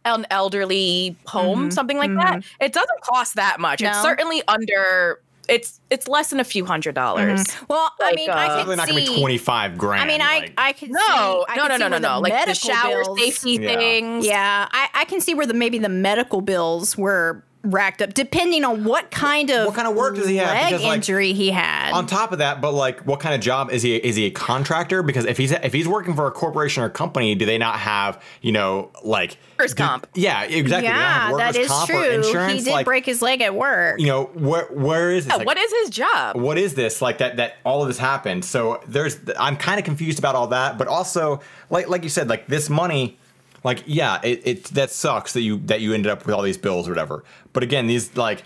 an 0.05 0.25
elderly 0.29 1.15
home, 1.27 1.59
Mm-hmm. 1.61 1.69
something 1.71 1.97
like 1.97 2.13
that. 2.15 2.43
It 2.61 2.71
doesn't 2.73 3.01
cost 3.01 3.35
that 3.35 3.59
much. 3.59 3.81
It's 3.81 4.01
certainly 4.01 4.41
under. 4.47 5.19
It's 5.49 5.81
it's 5.89 6.07
less 6.07 6.29
than 6.29 6.39
a 6.39 6.43
few 6.43 6.65
hundred 6.65 6.95
dollars. 6.95 7.45
well, 7.67 7.91
I 8.01 8.13
mean, 8.15 8.29
uh, 8.29 8.33
I 8.33 8.45
Probably 8.47 8.63
can 8.63 8.77
not 8.77 8.87
gonna 8.87 8.99
be 9.01 9.05
see. 9.07 9.19
25 9.19 9.77
grand 9.77 10.01
I 10.03 10.05
mean, 10.07 10.21
I 10.21 10.39
like- 10.39 10.53
I 10.57 10.71
can 10.73 10.91
No, 10.91 10.99
see, 10.99 11.11
I 11.13 11.55
no, 11.57 11.61
can 11.63 11.69
no, 11.69 11.75
see 11.75 11.79
no, 11.79 11.87
no, 11.89 11.97
no. 11.97 12.19
Like 12.21 12.31
the 12.31 12.37
medical 12.47 12.69
shower 12.69 13.03
bills- 13.03 13.19
safety 13.19 13.51
Yeah. 13.61 13.75
things. 13.75 14.25
Yeah, 14.25 14.67
I, 14.71 14.89
I 14.93 15.05
can 15.05 15.19
see 15.21 15.33
where 15.33 15.45
the 15.45 15.53
maybe 15.53 15.79
the 15.79 15.89
medical 15.89 16.41
bills 16.41 16.97
were 16.97 17.43
racked 17.63 18.01
up, 18.01 18.13
depending 18.13 18.63
on 18.65 18.83
what 18.83 19.09
kind 19.09 19.49
of 19.49 19.65
What 19.67 19.75
kind 19.75 19.87
of 19.87 19.95
work 19.95 20.15
does 20.15 20.27
he 20.27 20.35
have? 20.37 20.49
leg 20.49 20.65
Because, 20.71 20.83
like, 20.83 20.95
injury 20.97 21.33
he 21.33 21.49
had. 21.51 21.91
on 21.93 22.05
top 22.05 22.31
of 22.33 22.39
that, 22.39 22.59
but 22.61 22.73
like, 22.73 22.99
what 23.01 23.19
kind 23.19 23.33
of 23.33 23.41
job 23.41 23.71
is 23.71 23.81
he? 23.81 23.95
Is 23.95 24.15
he 24.15 24.25
a 24.25 24.31
contractor? 24.31 25.01
Because 25.01 25.25
if 25.25 25.37
he's 25.37 25.51
if 25.51 25.71
he's 25.73 25.87
working 25.87 26.13
for 26.13 26.27
a 26.27 26.31
corporation 26.31 26.83
or 26.83 26.89
company, 26.89 27.35
do 27.35 27.45
they 27.45 27.57
not 27.57 27.79
have 27.79 28.21
you 28.41 28.51
know 28.51 28.91
like 29.03 29.37
Workers' 29.57 29.73
comp. 29.75 30.07
Yeah, 30.13 30.43
exactly. 30.43 30.61
They 30.63 30.69
don't 30.69 30.83
yeah, 30.83 31.29
have 31.29 31.37
that 31.37 31.55
workers' 31.55 31.71
is 31.71 31.85
true. 31.85 32.09
Insurance. 32.09 32.53
He 32.53 32.63
did 32.65 32.71
like, 32.71 32.85
break 32.85 33.05
his 33.05 33.21
leg 33.21 33.41
at 33.41 33.55
work. 33.55 33.99
You 33.99 34.07
know 34.07 34.23
where 34.33 34.65
where 34.65 35.11
is 35.11 35.25
this? 35.25 35.31
Yeah, 35.31 35.37
Like, 35.37 35.47
what 35.47 35.57
is 35.57 35.71
his 35.81 35.89
job? 35.89 36.35
what 36.35 36.57
is 36.57 36.73
this 36.73 37.01
like 37.01 37.19
that 37.19 37.37
that 37.37 37.55
all 37.63 37.81
of 37.81 37.87
this 37.87 37.97
happened 37.97 38.43
so 38.43 38.81
there's 38.87 39.17
i'm 39.39 39.55
kind 39.55 39.79
of 39.79 39.85
confused 39.85 40.19
about 40.19 40.35
all 40.35 40.47
that 40.47 40.77
but 40.77 40.87
also 40.87 41.39
like 41.69 41.87
like 41.87 42.03
you 42.03 42.09
said 42.09 42.27
like 42.27 42.47
this 42.47 42.69
money 42.69 43.17
like 43.63 43.83
yeah 43.85 44.19
it, 44.23 44.41
it 44.45 44.63
that 44.65 44.91
sucks 44.91 45.33
that 45.33 45.41
you 45.41 45.57
that 45.65 45.81
you 45.81 45.93
ended 45.93 46.11
up 46.11 46.25
with 46.25 46.35
all 46.35 46.41
these 46.41 46.57
bills 46.57 46.87
or 46.87 46.91
whatever 46.91 47.23
but 47.53 47.63
again 47.63 47.87
these 47.87 48.15
like 48.15 48.43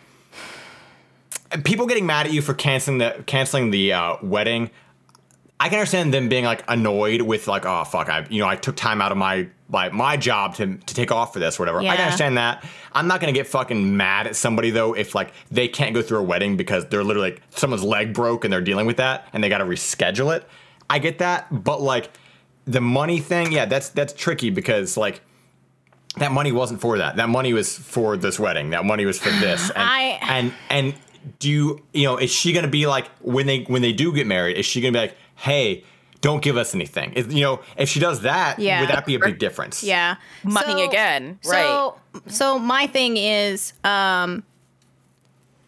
people 1.63 1.85
getting 1.85 2.05
mad 2.05 2.25
at 2.25 2.33
you 2.33 2.41
for 2.41 2.53
canceling 2.53 2.97
the 2.97 3.23
canceling 3.25 3.71
the 3.71 3.93
uh, 3.93 4.17
wedding 4.21 4.69
I 5.59 5.69
can 5.69 5.79
understand 5.79 6.13
them 6.13 6.29
being 6.29 6.45
like 6.45 6.63
annoyed 6.67 7.21
with 7.21 7.47
like, 7.47 7.65
oh 7.65 7.83
fuck, 7.83 8.09
I 8.09 8.27
you 8.29 8.39
know 8.41 8.47
I 8.47 8.55
took 8.55 8.75
time 8.75 9.01
out 9.01 9.11
of 9.11 9.17
my 9.17 9.47
like 9.69 9.91
my 9.91 10.15
job 10.15 10.55
to 10.55 10.77
to 10.77 10.93
take 10.93 11.11
off 11.11 11.33
for 11.33 11.39
this, 11.39 11.59
or 11.59 11.63
whatever. 11.63 11.79
I 11.79 11.95
can 11.95 12.05
understand 12.05 12.37
that. 12.37 12.63
I'm 12.93 13.07
not 13.07 13.19
gonna 13.19 13.31
get 13.33 13.47
fucking 13.47 13.97
mad 13.97 14.27
at 14.27 14.35
somebody 14.35 14.69
though 14.69 14.93
if 14.93 15.15
like 15.15 15.33
they 15.49 15.67
can't 15.67 15.95
go 15.95 16.01
through 16.03 16.19
a 16.19 16.23
wedding 16.23 16.57
because 16.57 16.85
they're 16.85 17.03
literally 17.03 17.31
like 17.31 17.41
someone's 17.49 17.83
leg 17.83 18.13
broke 18.13 18.43
and 18.43 18.53
they're 18.53 18.61
dealing 18.61 18.85
with 18.85 18.97
that 18.97 19.27
and 19.33 19.43
they 19.43 19.49
got 19.49 19.57
to 19.59 19.65
reschedule 19.65 20.35
it. 20.35 20.47
I 20.89 20.99
get 20.99 21.17
that, 21.19 21.47
but 21.63 21.81
like 21.81 22.11
the 22.67 22.81
money 22.81 23.19
thing, 23.19 23.51
yeah, 23.51 23.65
that's 23.65 23.89
that's 23.89 24.13
tricky 24.13 24.49
because 24.49 24.97
like 24.97 25.21
that 26.17 26.31
money 26.31 26.51
wasn't 26.51 26.81
for 26.81 26.97
that. 26.97 27.15
That 27.15 27.29
money 27.29 27.53
was 27.53 27.77
for 27.77 28.17
this 28.17 28.39
wedding. 28.39 28.71
That 28.71 28.85
money 28.85 29.05
was 29.05 29.17
for 29.19 29.29
this. 29.39 29.71
And 29.75 29.83
I- 29.89 30.19
and 30.21 30.53
and 30.69 30.93
do 31.39 31.49
you 31.49 31.83
you 31.93 32.03
know 32.03 32.17
is 32.17 32.31
she 32.31 32.53
gonna 32.53 32.67
be 32.67 32.87
like 32.87 33.07
when 33.21 33.47
they 33.47 33.63
when 33.63 33.81
they 33.81 33.93
do 33.93 34.13
get 34.13 34.27
married? 34.27 34.57
Is 34.57 34.65
she 34.65 34.81
gonna 34.81 34.91
be 34.93 34.99
like, 34.99 35.17
hey, 35.35 35.83
don't 36.21 36.41
give 36.41 36.57
us 36.57 36.73
anything? 36.73 37.13
Is, 37.13 37.27
you 37.33 37.41
know, 37.41 37.61
if 37.77 37.89
she 37.89 37.99
does 37.99 38.21
that, 38.21 38.59
Yeah. 38.59 38.79
would 38.81 38.89
that 38.89 39.05
be 39.05 39.15
a 39.15 39.19
big 39.19 39.37
difference? 39.39 39.83
Yeah. 39.83 40.15
Money 40.43 40.83
again, 40.83 41.39
right? 41.45 41.63
So, 41.65 41.97
so 42.27 42.59
my 42.59 42.87
thing 42.87 43.17
is, 43.17 43.73
um, 43.83 44.43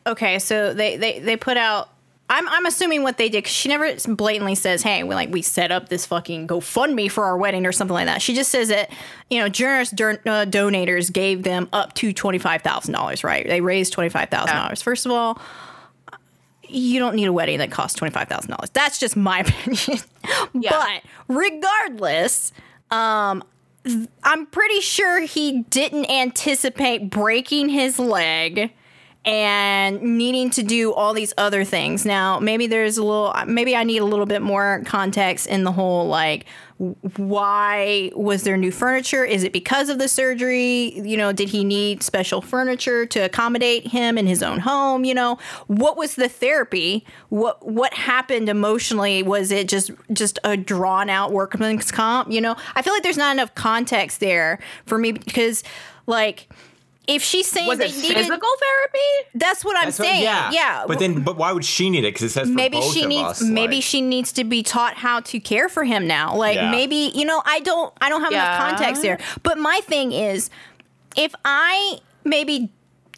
okay, 0.08 0.40
so 0.40 0.74
they 0.74 0.98
they 0.98 1.20
they 1.20 1.38
put 1.38 1.58
out. 1.58 1.90
I'm 2.30 2.48
I'm 2.48 2.66
assuming 2.66 3.02
what 3.02 3.18
they 3.18 3.28
did 3.28 3.40
because 3.40 3.54
she 3.54 3.70
never 3.70 3.92
blatantly 4.16 4.56
says, 4.56 4.84
"Hey, 4.84 5.04
we 5.04 5.16
like 5.16 5.30
we 5.30 5.42
set 5.42 5.72
up 5.72 5.90
this 5.90 6.06
fucking 6.06 6.48
GoFundMe 6.48 7.10
for 7.10 7.26
our 7.26 7.38
wedding" 7.38 7.66
or 7.66 7.72
something 7.72 7.94
like 7.94 8.06
that. 8.06 8.22
She 8.22 8.36
just 8.36 8.52
says 8.52 8.68
that 8.68 8.92
you 9.30 9.40
know 9.40 9.50
generous 9.50 9.90
dur- 9.90 10.22
uh, 10.26 10.46
donators 10.46 11.12
gave 11.12 11.44
them 11.44 11.68
up 11.74 11.94
to 11.96 12.14
twenty 12.14 12.38
five 12.38 12.62
thousand 12.62 12.94
dollars. 12.94 13.24
Right? 13.24 13.48
They 13.48 13.62
raised 13.62 13.94
twenty 13.94 14.10
five 14.10 14.30
thousand 14.30 14.56
dollars. 14.56 14.82
First 14.82 15.08
of 15.08 15.12
all, 15.12 15.40
you 16.68 17.00
don't 17.00 17.16
need 17.16 17.26
a 17.26 17.34
wedding 17.34 17.58
that 17.60 17.72
costs 17.72 17.98
twenty 17.98 18.14
five 18.14 18.28
thousand 18.28 18.52
dollars. 18.52 18.70
That's 18.72 19.00
just 19.00 19.16
my 19.18 19.40
opinion. 19.68 20.00
Yeah. 20.54 20.70
But 21.28 21.36
regardless, 21.36 22.52
um, 22.92 23.44
I'm 24.24 24.46
pretty 24.46 24.82
sure 24.82 25.22
he 25.22 25.64
didn't 25.64 26.10
anticipate 26.12 27.10
breaking 27.10 27.70
his 27.70 27.98
leg 27.98 28.72
and 29.26 30.02
needing 30.02 30.50
to 30.52 30.64
do 30.64 30.94
all 30.94 31.14
these 31.14 31.34
other 31.38 31.66
things. 31.66 32.06
Now, 32.06 32.40
maybe 32.40 32.68
there's 32.68 32.98
a 32.98 33.04
little, 33.04 33.34
maybe 33.46 33.76
I 33.76 33.84
need 33.84 33.98
a 33.98 34.06
little 34.06 34.26
bit 34.26 34.42
more 34.42 34.82
context 34.86 35.48
in 35.48 35.66
the 35.66 35.72
whole 35.72 36.08
like, 36.08 36.46
why 37.18 38.10
was 38.16 38.44
there 38.44 38.56
new 38.56 38.72
furniture? 38.72 39.26
Is 39.26 39.44
it 39.44 39.52
because 39.52 39.90
of 39.90 40.00
the 40.00 40.08
surgery? 40.08 40.98
You 40.98 41.18
know, 41.18 41.34
did 41.34 41.50
he 41.50 41.66
need 41.66 42.02
special 42.02 42.42
furniture 42.42 43.06
to 43.08 43.20
accommodate 43.20 43.88
him 43.88 44.18
in 44.18 44.28
his 44.28 44.42
own 44.42 44.60
home? 44.60 45.04
You 45.04 45.14
know, 45.14 45.38
what 45.68 45.98
was 45.98 46.16
the 46.16 46.30
therapy? 46.30 47.06
What 47.28 47.68
what 47.68 47.94
happened 47.94 48.48
emotionally? 48.48 49.22
Was 49.24 49.52
it 49.52 49.68
just 49.68 49.92
just 50.14 50.40
a 50.46 50.56
drawn 50.56 51.10
out 51.10 51.34
workman's 51.34 51.92
comp? 51.92 52.32
You 52.32 52.40
know, 52.40 52.56
I 52.76 52.82
feel 52.82 52.94
like 52.94 53.04
there's 53.04 53.18
not 53.18 53.34
enough 53.34 53.54
context 53.56 54.22
there 54.22 54.60
for 54.86 54.98
me 54.98 55.12
because, 55.12 55.66
like, 56.08 56.50
if 57.10 57.22
she's 57.24 57.48
saying 57.48 57.68
Was 57.68 57.78
they 57.80 57.88
it 57.88 57.96
needed, 57.98 58.18
physical 58.18 58.50
therapy? 58.60 59.30
that's 59.36 59.66
what 59.66 59.76
I'm 59.78 59.86
That's 59.86 60.00
what- 60.00 60.06
saying. 60.08 60.24
yeah. 60.24 60.52
yeah. 60.52 60.86
But 60.88 61.00
then, 61.00 61.22
but 61.24 61.38
why 61.38 61.52
would 61.52 61.66
she 61.66 61.90
need 61.90 62.00
it? 62.06 62.14
Because 62.14 62.24
it 62.24 62.30
says 62.30 62.48
for 62.48 62.54
maybe 62.54 62.78
both 62.78 62.94
she 62.94 63.04
of 63.04 63.10
needs 63.10 63.24
us, 63.30 63.42
maybe 63.42 63.76
like- 63.76 63.84
she 63.84 64.02
needs 64.02 64.32
to 64.34 64.44
be 64.44 64.64
taught 64.64 64.96
how 64.96 65.20
to 65.22 65.40
care 65.40 65.68
for 65.70 65.84
him 65.84 66.08
now 66.08 66.36
like 66.36 66.56
Yeah. 66.56 66.72
maybe 66.72 67.12
you 67.16 67.26
know 67.26 67.42
i 67.46 67.60
don't 67.62 67.94
i 68.02 68.10
don't 68.10 68.22
have 68.22 68.32
enough 68.32 68.60
context 68.60 69.02
there 69.02 69.18
but 69.44 69.58
my 69.58 69.80
thing 69.84 70.12
is 70.12 70.50
if 71.18 71.34
i 71.46 71.98
maybe 72.24 72.72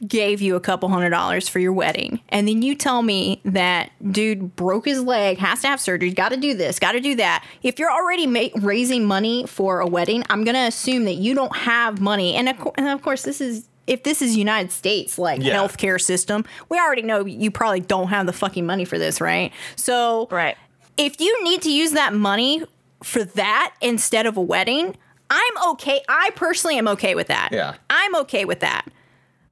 gave 0.08 0.42
you 0.42 0.56
a 0.56 0.60
couple 0.60 0.90
hundred 0.90 1.12
dollars 1.12 1.48
for 1.48 1.60
your 1.60 1.74
wedding 1.74 2.22
and 2.30 2.48
then 2.48 2.62
you 2.64 2.74
tell 2.74 3.04
me 3.04 3.40
that 3.46 3.92
dude 4.12 4.56
broke 4.56 4.86
his 4.86 5.02
leg 5.04 5.38
has 5.38 5.62
to 5.62 5.68
have 5.68 5.80
surgery 5.80 6.12
got 6.12 6.30
to 6.30 6.38
do 6.38 6.56
this 6.56 6.80
got 6.80 6.94
to 6.94 7.00
do 7.00 7.14
that 7.16 7.46
if 7.62 7.78
you're 7.78 7.92
already 7.92 8.26
ma- 8.26 8.48
raising 8.62 9.06
money 9.06 9.46
for 9.46 9.80
a 9.80 9.86
wedding 9.88 10.24
i'm 10.32 10.44
going 10.44 10.56
to 10.56 10.62
assume 10.62 11.06
that 11.06 11.16
you 11.16 11.36
don't 11.36 11.56
have 11.56 12.02
money 12.02 12.34
and 12.34 12.50
of, 12.50 12.58
cour- 12.58 12.74
and 12.78 12.88
of 12.88 13.02
course 13.04 13.22
this 13.24 13.40
is 13.40 13.68
if 13.88 14.04
this 14.04 14.22
is 14.22 14.38
united 14.38 14.72
states 14.72 15.18
like 15.18 15.42
Yeah. 15.42 15.56
healthcare 15.58 16.00
system 16.00 16.46
we 16.70 16.78
already 16.80 17.02
know 17.02 17.26
you 17.26 17.52
probably 17.52 17.80
don't 17.82 18.08
have 18.10 18.26
the 18.26 18.34
fucking 18.34 18.66
money 18.66 18.86
for 18.86 18.98
this 19.00 19.20
right 19.22 19.52
so 19.76 20.28
Right. 20.32 20.56
if 20.98 21.20
you 21.20 21.44
need 21.44 21.62
to 21.64 21.72
use 21.72 21.92
that 21.92 22.14
money 22.14 22.64
for 23.04 23.24
that 23.24 23.74
instead 23.82 24.28
of 24.28 24.38
a 24.38 24.42
wedding, 24.42 24.96
I'm 25.32 25.70
okay. 25.72 26.02
I 26.08 26.30
personally 26.36 26.78
am 26.78 26.88
okay 26.90 27.16
with 27.16 27.28
that. 27.28 27.50
Yeah. 27.52 27.74
I'm 27.90 28.16
okay 28.18 28.46
with 28.46 28.60
that. 28.60 28.86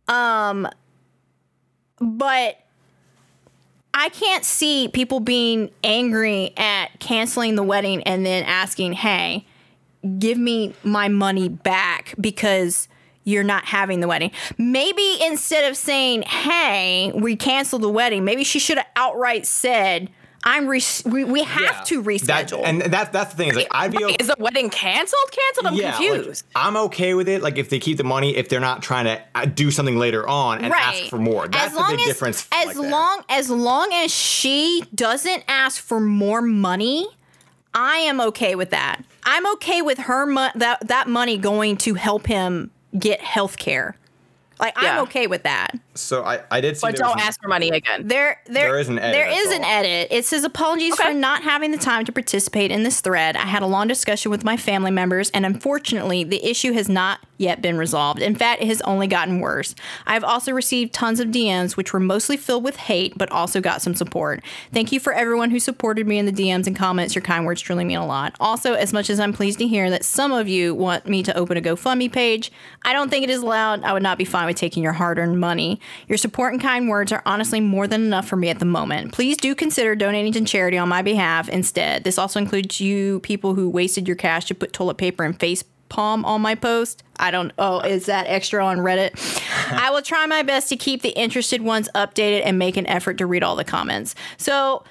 Um 0.07 0.67
but 1.99 2.57
I 3.93 4.09
can't 4.09 4.45
see 4.45 4.87
people 4.89 5.19
being 5.19 5.71
angry 5.83 6.53
at 6.57 6.99
canceling 6.99 7.55
the 7.55 7.63
wedding 7.63 8.03
and 8.03 8.25
then 8.25 8.43
asking, 8.43 8.93
"Hey, 8.93 9.45
give 10.19 10.37
me 10.37 10.73
my 10.83 11.07
money 11.07 11.49
back 11.49 12.13
because 12.19 12.87
you're 13.29 13.43
not 13.43 13.65
having 13.65 13.99
the 13.99 14.07
wedding. 14.07 14.31
Maybe 14.57 15.17
instead 15.21 15.69
of 15.69 15.77
saying, 15.77 16.23
"Hey, 16.23 17.11
we 17.13 17.35
canceled 17.35 17.81
the 17.83 17.89
wedding," 17.89 18.23
maybe 18.25 18.43
she 18.43 18.59
should 18.59 18.77
have 18.77 18.87
outright 18.95 19.45
said, 19.45 20.09
"I'm 20.43 20.67
re- 20.67 20.81
we, 21.05 21.23
we 21.23 21.43
have 21.43 21.61
Yeah. 21.61 21.83
to 21.85 22.01
That- 22.01 22.09
reschedule." 22.47 22.61
and 22.63 22.81
that's 22.81 23.09
that's 23.11 23.31
the 23.31 23.37
thing 23.37 23.49
is 23.49 23.55
like 23.55 23.67
I'd 23.71 23.91
be 23.91 24.03
okay. 24.03 24.15
Is 24.19 24.27
the 24.27 24.35
wedding 24.39 24.69
canceled? 24.69 25.31
Canceled? 25.31 25.67
I'm 25.67 25.73
yeah, 25.75 25.95
like, 25.97 26.07
confused. 26.07 26.45
I'm 26.55 26.75
okay 26.77 27.13
with 27.13 27.29
it. 27.29 27.41
Like 27.41 27.57
if 27.57 27.69
they 27.69 27.79
keep 27.79 27.97
the 27.97 28.03
money, 28.03 28.35
if 28.35 28.49
they're 28.49 28.59
not 28.59 28.81
trying 28.81 29.05
to 29.05 29.21
uh, 29.35 29.45
do 29.45 29.69
something 29.71 29.97
later 29.97 30.27
on 30.27 30.63
and 30.63 30.73
ask 30.73 31.03
for 31.09 31.17
more. 31.19 31.47
That's 31.47 31.67
as 31.67 31.71
the 31.73 31.79
long 31.79 31.91
big 31.91 31.99
as, 32.01 32.05
difference. 32.07 32.47
As 32.51 32.67
like 32.67 32.75
there. 32.77 32.89
long 32.89 33.23
as 33.29 33.49
long 33.49 33.89
as 33.93 34.11
she 34.13 34.83
doesn't 34.95 35.43
ask 35.47 35.81
for 35.81 35.99
more 35.99 36.41
money, 36.41 37.07
I 37.73 37.97
am 37.97 38.19
okay 38.21 38.55
with 38.55 38.71
that. 38.71 39.03
I'm 39.25 39.45
okay 39.53 39.81
with 39.81 39.99
her 39.99 40.25
mo- 40.25 40.49
that 40.55 40.87
that 40.87 41.07
money 41.07 41.37
going 41.37 41.77
to 41.77 41.93
help 41.95 42.25
him 42.25 42.71
get 42.97 43.21
health 43.21 43.57
care. 43.57 43.95
Like 44.59 44.75
Yeah. 44.81 44.95
I'm 44.97 45.03
okay 45.03 45.27
with 45.27 45.43
that. 45.43 45.75
So 45.99 46.23
I, 46.23 46.41
I 46.49 46.61
did 46.61 46.77
see. 46.77 46.81
But 46.87 46.95
don't 46.95 47.19
an- 47.19 47.27
ask 47.27 47.41
for 47.41 47.47
money 47.47 47.69
again. 47.69 48.07
There, 48.07 48.39
there, 48.45 48.69
There 48.71 48.79
is 48.79 48.89
an 48.89 48.99
edit, 48.99 49.13
There 49.13 49.25
that's 49.29 49.45
is 49.47 49.51
an 49.53 49.63
edit. 49.63 50.07
It 50.11 50.25
says 50.25 50.43
apologies 50.43 50.93
Okay. 50.93 51.09
for 51.09 51.13
not 51.13 51.43
having 51.43 51.71
the 51.71 51.77
time 51.77 52.05
to 52.05 52.11
participate 52.11 52.71
in 52.71 52.83
this 52.83 53.01
thread. 53.01 53.35
I 53.35 53.41
had 53.45 53.61
a 53.61 53.67
long 53.67 53.87
discussion 53.87 54.31
with 54.31 54.43
my 54.43 54.57
family 54.57 54.91
members, 54.91 55.29
and 55.31 55.45
unfortunately, 55.45 56.23
the 56.23 56.43
issue 56.47 56.73
has 56.73 56.87
not 56.89 57.19
yet 57.37 57.61
been 57.61 57.77
resolved. 57.77 58.21
In 58.21 58.35
fact, 58.35 58.61
it 58.61 58.67
has 58.67 58.81
only 58.81 59.07
gotten 59.07 59.39
worse. 59.39 59.73
I've 60.05 60.25
also 60.25 60.51
received 60.51 60.93
tons 60.93 61.19
of 61.21 61.29
DMs, 61.29 61.77
which 61.77 61.93
were 61.93 61.99
mostly 61.99 62.35
filled 62.35 62.65
with 62.65 62.75
hate, 62.75 63.17
but 63.17 63.31
also 63.31 63.61
got 63.61 63.81
some 63.81 63.95
support. 63.95 64.43
Thank 64.73 64.91
you 64.91 64.99
for 64.99 65.13
everyone 65.13 65.49
who 65.51 65.59
supported 65.59 66.05
me 66.05 66.17
in 66.17 66.25
the 66.25 66.33
DMs 66.33 66.67
and 66.67 66.75
comments. 66.75 67.15
Your 67.15 67.21
kind 67.21 67.45
words 67.45 67.61
truly 67.61 67.85
mean 67.85 67.97
a 67.97 68.05
lot. 68.05 68.35
Also, 68.41 68.73
as 68.73 68.91
much 68.91 69.09
as 69.09 69.19
I'm 69.21 69.31
pleased 69.31 69.59
to 69.59 69.67
hear 69.67 69.89
that 69.89 70.03
some 70.03 70.33
of 70.33 70.49
you 70.49 70.75
want 70.75 71.07
me 71.07 71.23
to 71.23 71.37
open 71.37 71.55
a 71.55 71.61
GoFundMe 71.61 72.11
page, 72.11 72.51
I 72.83 72.91
don't 72.91 73.09
think 73.09 73.23
it 73.23 73.29
is 73.29 73.41
allowed. 73.41 73.83
I 73.83 73.93
would 73.93 74.03
not 74.03 74.17
be 74.17 74.25
fine 74.25 74.45
with 74.45 74.57
taking 74.57 74.83
your 74.83 74.93
hard-earned 74.93 75.39
money. 75.39 75.79
Your 76.07 76.17
support 76.17 76.53
and 76.53 76.61
kind 76.61 76.89
words 76.89 77.11
are 77.11 77.21
honestly 77.25 77.59
more 77.59 77.87
than 77.87 78.01
enough 78.01 78.27
for 78.27 78.35
me 78.35 78.49
at 78.49 78.59
the 78.59 78.65
moment. 78.65 79.11
Please 79.11 79.37
do 79.37 79.55
consider 79.55 79.95
donating 79.95 80.33
to 80.33 80.41
charity 80.45 80.77
on 80.77 80.89
my 80.89 81.01
behalf 81.01 81.49
instead. 81.49 82.03
This 82.03 82.17
also 82.17 82.39
includes 82.39 82.79
you 82.79 83.19
people 83.21 83.55
who 83.55 83.69
wasted 83.69 84.07
your 84.07 84.17
cash 84.17 84.45
to 84.45 84.55
put 84.55 84.73
toilet 84.73 84.97
paper 84.97 85.23
and 85.23 85.39
face 85.39 85.63
palm 85.89 86.23
on 86.23 86.41
my 86.41 86.55
post. 86.55 87.03
I 87.19 87.31
don't 87.31 87.51
oh, 87.57 87.79
is 87.81 88.05
that 88.05 88.27
extra 88.27 88.65
on 88.65 88.77
Reddit? 88.77 89.11
I 89.71 89.91
will 89.91 90.01
try 90.01 90.25
my 90.25 90.43
best 90.43 90.69
to 90.69 90.77
keep 90.77 91.01
the 91.01 91.09
interested 91.09 91.61
ones 91.61 91.89
updated 91.95 92.43
and 92.45 92.57
make 92.57 92.77
an 92.77 92.87
effort 92.87 93.17
to 93.17 93.25
read 93.25 93.43
all 93.43 93.55
the 93.55 93.65
comments. 93.65 94.15
So 94.37 94.83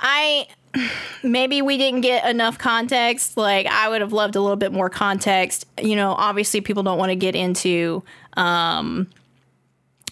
I 0.00 0.48
maybe 1.22 1.62
we 1.62 1.76
didn't 1.78 2.00
get 2.00 2.28
enough 2.28 2.58
context. 2.58 3.36
Like 3.36 3.66
I 3.66 3.88
would 3.88 4.00
have 4.00 4.12
loved 4.12 4.36
a 4.36 4.40
little 4.40 4.56
bit 4.56 4.72
more 4.72 4.90
context. 4.90 5.66
You 5.80 5.96
know, 5.96 6.12
obviously 6.12 6.60
people 6.60 6.82
don't 6.82 6.98
want 6.98 7.10
to 7.10 7.16
get 7.16 7.36
into 7.36 8.02
um 8.36 9.08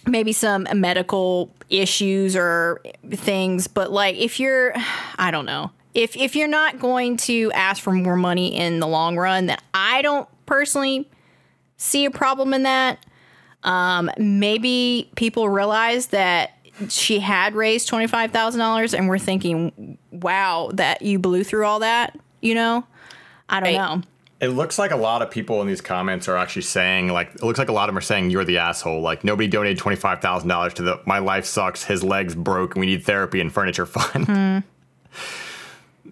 maybe 0.07 0.31
some 0.31 0.67
medical 0.73 1.51
issues 1.69 2.35
or 2.35 2.81
things, 3.11 3.67
but 3.67 3.91
like 3.91 4.15
if 4.15 4.39
you're 4.39 4.73
I 5.17 5.31
don't 5.31 5.45
know. 5.45 5.71
If 5.93 6.15
if 6.15 6.35
you're 6.35 6.47
not 6.47 6.79
going 6.79 7.17
to 7.17 7.51
ask 7.53 7.81
for 7.81 7.91
more 7.91 8.15
money 8.15 8.55
in 8.55 8.79
the 8.79 8.87
long 8.87 9.17
run, 9.17 9.47
then 9.47 9.57
I 9.73 10.01
don't 10.03 10.29
personally 10.45 11.09
see 11.77 12.05
a 12.05 12.11
problem 12.11 12.53
in 12.53 12.63
that. 12.63 13.03
Um, 13.63 14.11
maybe 14.17 15.09
people 15.15 15.49
realize 15.49 16.07
that 16.07 16.51
she 16.89 17.19
had 17.19 17.55
raised 17.55 17.87
twenty 17.87 18.05
five 18.05 18.29
thousand 18.31 18.59
dollars, 18.59 18.93
and 18.93 19.09
we're 19.09 19.17
thinking, 19.17 19.97
"Wow, 20.11 20.69
that 20.75 21.01
you 21.01 21.17
blew 21.17 21.43
through 21.43 21.65
all 21.65 21.79
that." 21.79 22.15
You 22.41 22.53
know, 22.53 22.85
I 23.49 23.59
don't 23.59 23.75
Right. 23.75 23.95
know. 23.95 24.01
It 24.39 24.49
looks 24.49 24.77
like 24.77 24.91
a 24.91 24.95
lot 24.95 25.21
of 25.23 25.31
people 25.31 25.61
in 25.61 25.67
these 25.67 25.81
comments 25.81 26.27
are 26.27 26.37
actually 26.37 26.61
saying, 26.61 27.09
like, 27.09 27.33
it 27.35 27.43
looks 27.43 27.57
like 27.57 27.69
a 27.69 27.73
lot 27.73 27.89
of 27.89 27.93
them 27.93 27.97
are 27.97 28.01
saying 28.01 28.29
you're 28.29 28.45
the 28.45 28.59
asshole. 28.59 29.01
Like, 29.01 29.23
nobody 29.23 29.47
donated 29.47 29.79
twenty 29.79 29.95
five 29.97 30.21
thousand 30.21 30.47
dollars 30.49 30.75
to 30.75 30.83
the 30.83 31.01
my 31.05 31.17
life 31.19 31.45
sucks, 31.45 31.83
his 31.83 32.03
legs 32.03 32.35
broke, 32.35 32.75
and 32.75 32.81
we 32.81 32.85
need 32.85 33.03
therapy 33.03 33.41
and 33.41 33.51
furniture 33.51 33.85
fund. 33.87 34.63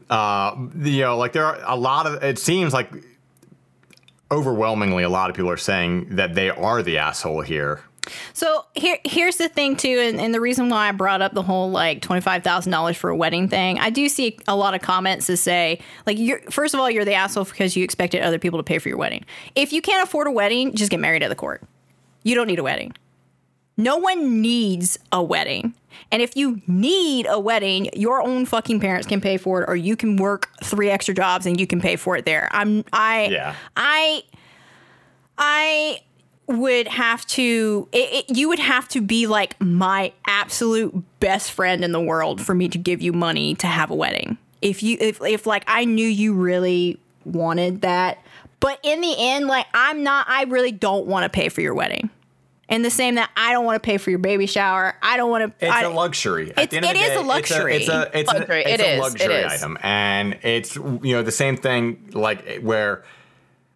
uh, 0.10 0.56
you 0.82 1.02
know, 1.02 1.18
like 1.18 1.34
there 1.34 1.46
are 1.46 1.60
a 1.66 1.76
lot 1.76 2.08
of. 2.08 2.24
It 2.24 2.40
seems 2.40 2.74
like 2.74 2.92
overwhelmingly 4.32 5.04
a 5.04 5.10
lot 5.10 5.30
of 5.30 5.36
people 5.36 5.52
are 5.52 5.58
saying 5.58 6.16
that 6.16 6.34
they 6.34 6.50
are 6.50 6.82
the 6.82 6.98
asshole 6.98 7.42
here. 7.42 7.82
So 8.34 8.66
here, 8.76 8.98
here's 9.06 9.38
the 9.38 9.50
thing 9.50 9.76
too, 9.76 10.00
and, 10.00 10.20
and 10.20 10.34
the 10.34 10.42
reason 10.42 10.70
why 10.70 10.90
I 10.90 10.92
brought 10.92 11.22
up 11.22 11.34
the 11.34 11.42
whole 11.42 11.72
like 11.72 12.02
twenty 12.02 12.22
five 12.22 12.44
thousand 12.44 12.72
dollars 12.72 12.98
for 12.98 13.10
a 13.10 13.16
wedding 13.16 13.48
thing. 13.48 13.80
I 13.80 13.90
do 13.90 14.08
see 14.10 14.38
a 14.48 14.56
lot 14.56 14.74
of 14.74 14.82
comments 14.82 15.28
that 15.28 15.38
say 15.38 15.80
like, 16.06 16.18
you're 16.18 16.42
first 16.50 16.74
of 16.74 16.80
all, 16.80 16.90
you're 16.90 17.06
the 17.06 17.14
asshole 17.14 17.46
because 17.46 17.76
you 17.76 17.84
expected 17.84 18.22
other 18.22 18.40
people 18.40 18.60
to 18.60 18.64
pay 18.64 18.80
for 18.80 18.90
your 18.90 18.98
wedding. 18.98 19.26
If 19.56 19.74
you 19.74 19.82
can't 19.82 20.08
afford 20.08 20.28
a 20.28 20.32
wedding, 20.32 20.76
just 20.76 20.92
get 20.92 21.00
married 21.00 21.24
at 21.24 21.30
the 21.30 21.36
court. 21.36 21.64
You 22.24 22.36
don't 22.36 22.48
need 22.48 22.60
a 22.60 22.64
wedding. 22.64 22.94
No 23.78 23.98
one 23.98 24.42
needs 24.42 24.98
a 25.12 25.22
wedding. 25.22 25.74
And 26.12 26.22
if 26.22 26.36
you 26.38 26.62
need 26.68 27.26
a 27.30 27.40
wedding, 27.40 27.90
your 27.94 28.22
own 28.22 28.46
fucking 28.46 28.80
parents 28.80 29.08
can 29.08 29.20
pay 29.22 29.38
for 29.38 29.64
it, 29.64 29.70
or 29.70 29.76
you 29.76 29.96
can 29.96 30.16
work 30.18 30.50
three 30.64 30.90
extra 30.90 31.14
jobs 31.14 31.46
and 31.46 31.60
you 31.60 31.68
can 31.68 31.82
pay 31.82 31.96
for 31.96 32.16
it 32.16 32.26
there. 32.26 32.48
I'm 32.52 32.86
I 32.94 33.28
Yeah. 33.28 33.56
I 33.76 34.24
I 35.38 36.00
would 36.48 36.88
have 36.88 37.26
to 37.26 37.88
it, 37.92 38.26
it, 38.30 38.38
you 38.38 38.48
would 38.50 38.60
have 38.60 38.88
to 38.90 39.02
be 39.02 39.26
like 39.28 39.60
my 39.60 40.12
absolute 40.28 40.94
best 41.20 41.52
friend 41.52 41.84
in 41.84 41.92
the 41.92 42.00
world 42.02 42.40
for 42.42 42.54
me 42.54 42.68
to 42.70 42.78
give 42.78 43.02
you 43.02 43.12
money 43.14 43.56
to 43.56 43.68
have 43.68 43.90
a 43.90 43.96
wedding. 43.96 44.38
If 44.62 44.84
you 44.84 44.98
if 45.00 45.22
if 45.22 45.46
like 45.46 45.64
I 45.68 45.86
knew 45.86 46.08
you 46.08 46.34
really 46.34 47.00
wanted 47.24 47.82
that, 47.82 48.20
but 48.60 48.80
in 48.84 49.02
the 49.02 49.16
end 49.18 49.48
like 49.48 49.66
I'm 49.74 50.04
not 50.04 50.28
I 50.30 50.44
really 50.44 50.72
don't 50.72 51.08
want 51.08 51.24
to 51.24 51.30
pay 51.30 51.50
for 51.50 51.62
your 51.62 51.74
wedding. 51.74 52.10
And 52.68 52.84
the 52.84 52.90
same 52.90 53.14
that 53.16 53.30
I 53.38 53.52
don't 53.52 53.64
want 53.64 53.76
to 53.76 53.86
pay 53.86 53.98
for 53.98 54.10
your 54.10 54.18
baby 54.18 54.48
shower. 54.48 54.96
I 55.04 55.18
don't 55.18 55.30
want 55.30 55.60
to. 55.60 55.66
It's 55.68 55.72
I, 55.76 55.84
a 55.84 55.90
luxury. 55.92 56.50
At 56.52 56.64
It's- 56.64 56.70
the 56.72 56.78
end 56.78 56.86
of 56.86 56.92
it 56.92 56.94
the 56.96 57.00
is 57.00 57.08
day, 57.10 57.16
a 57.16 57.20
it's 57.20 57.28
luxury. 57.28 57.76
It's 57.76 57.90
a 57.90 58.20
it's 58.20 58.32
a, 58.32 58.34
Luxury. 58.38 58.62
it's 58.64 58.70
It 58.72 58.80
a 58.80 58.90
is. 58.92 58.98
It 58.98 59.02
luxury 59.02 59.36
is. 59.36 59.54
item, 59.54 59.78
and 59.84 60.40
it's 60.42 60.76
you 60.76 61.00
know 61.16 61.22
the 61.22 61.32
same 61.32 61.58
thing 61.58 62.10
like 62.14 62.62
where 62.62 63.04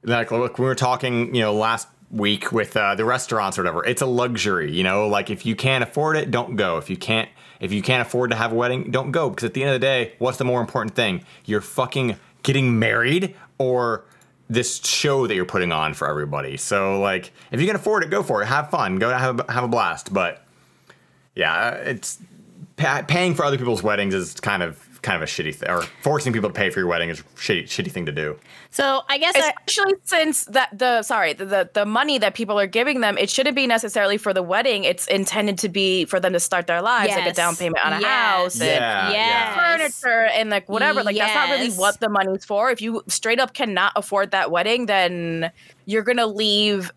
like 0.04 0.32
look 0.32 0.58
we 0.58 0.66
were 0.66 0.74
talking 0.76 1.36
you 1.36 1.42
know 1.42 1.54
last 1.54 1.88
week 2.12 2.52
with 2.52 2.76
uh, 2.76 2.96
the 2.96 3.06
restaurants 3.06 3.58
or 3.58 3.64
whatever. 3.64 3.86
It's 3.86 4.02
a 4.02 4.06
luxury, 4.06 4.72
you 4.72 4.84
know. 4.84 5.08
Like 5.08 5.30
if 5.30 5.46
you 5.46 5.56
can't 5.56 5.84
afford 5.84 6.18
it, 6.18 6.32
don't 6.32 6.56
go. 6.56 6.78
If 6.78 6.90
you 6.90 6.98
can't 6.98 7.30
if 7.60 7.72
you 7.72 7.82
can't 7.82 8.08
afford 8.08 8.32
to 8.32 8.38
have 8.38 8.52
a 8.52 8.56
wedding, 8.56 8.92
don't 8.92 9.12
go 9.12 9.30
because 9.30 9.44
at 9.44 9.54
the 9.54 9.64
end 9.64 9.74
of 9.74 9.80
the 9.80 9.86
day, 9.86 10.14
what's 10.18 10.38
the 10.38 10.46
more 10.46 10.62
important 10.62 10.96
thing? 10.96 11.24
You're 11.46 11.62
fucking 11.62 12.18
getting 12.44 12.80
married 12.80 13.36
or 13.58 14.06
this 14.50 14.84
show 14.84 15.28
that 15.28 15.36
you're 15.36 15.46
putting 15.46 15.72
on 15.72 15.94
for 15.94 16.10
everybody. 16.10 16.58
So 16.58 17.00
like, 17.00 17.32
if 17.52 17.60
you 17.60 17.68
can 17.68 17.76
afford 17.76 18.04
it, 18.04 18.10
go 18.10 18.24
for 18.24 18.42
it. 18.42 18.46
Have 18.48 18.70
fun. 18.70 18.98
Go 18.98 19.10
have 19.10 19.40
a, 19.42 19.52
have 19.52 19.64
a 19.64 19.68
blast. 19.68 20.14
But 20.14 20.44
yeah, 21.36 21.72
it's 21.72 22.18
pa- 22.78 23.04
paying 23.08 23.36
for 23.36 23.44
other 23.44 23.58
people's 23.58 23.84
weddings 23.84 24.14
is 24.14 24.34
kind 24.36 24.64
of 24.64 24.78
kind 25.02 25.16
of 25.16 25.22
a 25.22 25.26
shitty 25.32 25.56
thing, 25.56 25.70
or 25.70 25.82
forcing 26.02 26.34
people 26.34 26.50
to 26.50 26.54
pay 26.54 26.70
for 26.70 26.80
your 26.80 26.88
wedding 26.88 27.10
is 27.10 27.20
a 27.22 27.24
shitty 27.24 27.64
shitty 27.64 27.92
thing 27.92 28.06
to 28.06 28.12
do. 28.12 28.38
so 28.70 29.02
I 29.10 29.18
guess 29.18 29.34
I, 29.36 29.54
Especially 29.68 29.94
since 30.04 30.46
that 30.46 30.78
the 30.78 31.02
sorry 31.04 31.34
the, 31.34 31.46
the 31.46 31.70
the 31.74 31.86
money 31.86 32.18
that 32.18 32.34
people 32.36 32.60
are 32.60 32.68
giving 32.68 33.00
them, 33.02 33.18
it 33.18 33.30
shouldn't 33.30 33.56
be 33.56 33.66
necessarily 33.68 34.18
for 34.18 34.34
the 34.34 34.44
wedding. 34.44 34.84
It's 34.84 35.08
intended 35.08 35.58
to 35.60 35.70
be 35.70 36.06
for 36.06 36.20
them 36.20 36.34
to 36.34 36.40
start 36.40 36.68
their 36.68 36.82
lives, 36.82 37.14
like 37.16 37.26
a 37.28 37.34
down 37.34 37.56
payment 37.56 37.86
on 37.86 37.94
a 37.94 38.00
Yes. 38.02 38.06
house 38.10 38.62
and 38.62 38.70
Yeah, 38.70 39.12
yes. 39.12 39.56
furniture 40.04 40.26
and 40.26 40.50
like 40.50 40.68
whatever. 40.70 41.04
Like 41.04 41.16
that's 41.18 41.34
not 41.34 41.50
really 41.50 41.72
what 41.72 42.00
the 42.00 42.10
money's 42.10 42.46
for. 42.46 42.70
If 42.70 42.82
you 42.82 43.02
straight 43.08 43.40
up 43.40 43.54
cannot 43.54 43.94
afford 43.96 44.32
that 44.32 44.52
wedding, 44.52 44.86
then 44.88 45.52
you're 45.86 46.04
gonna 46.04 46.28
leave 46.28 46.92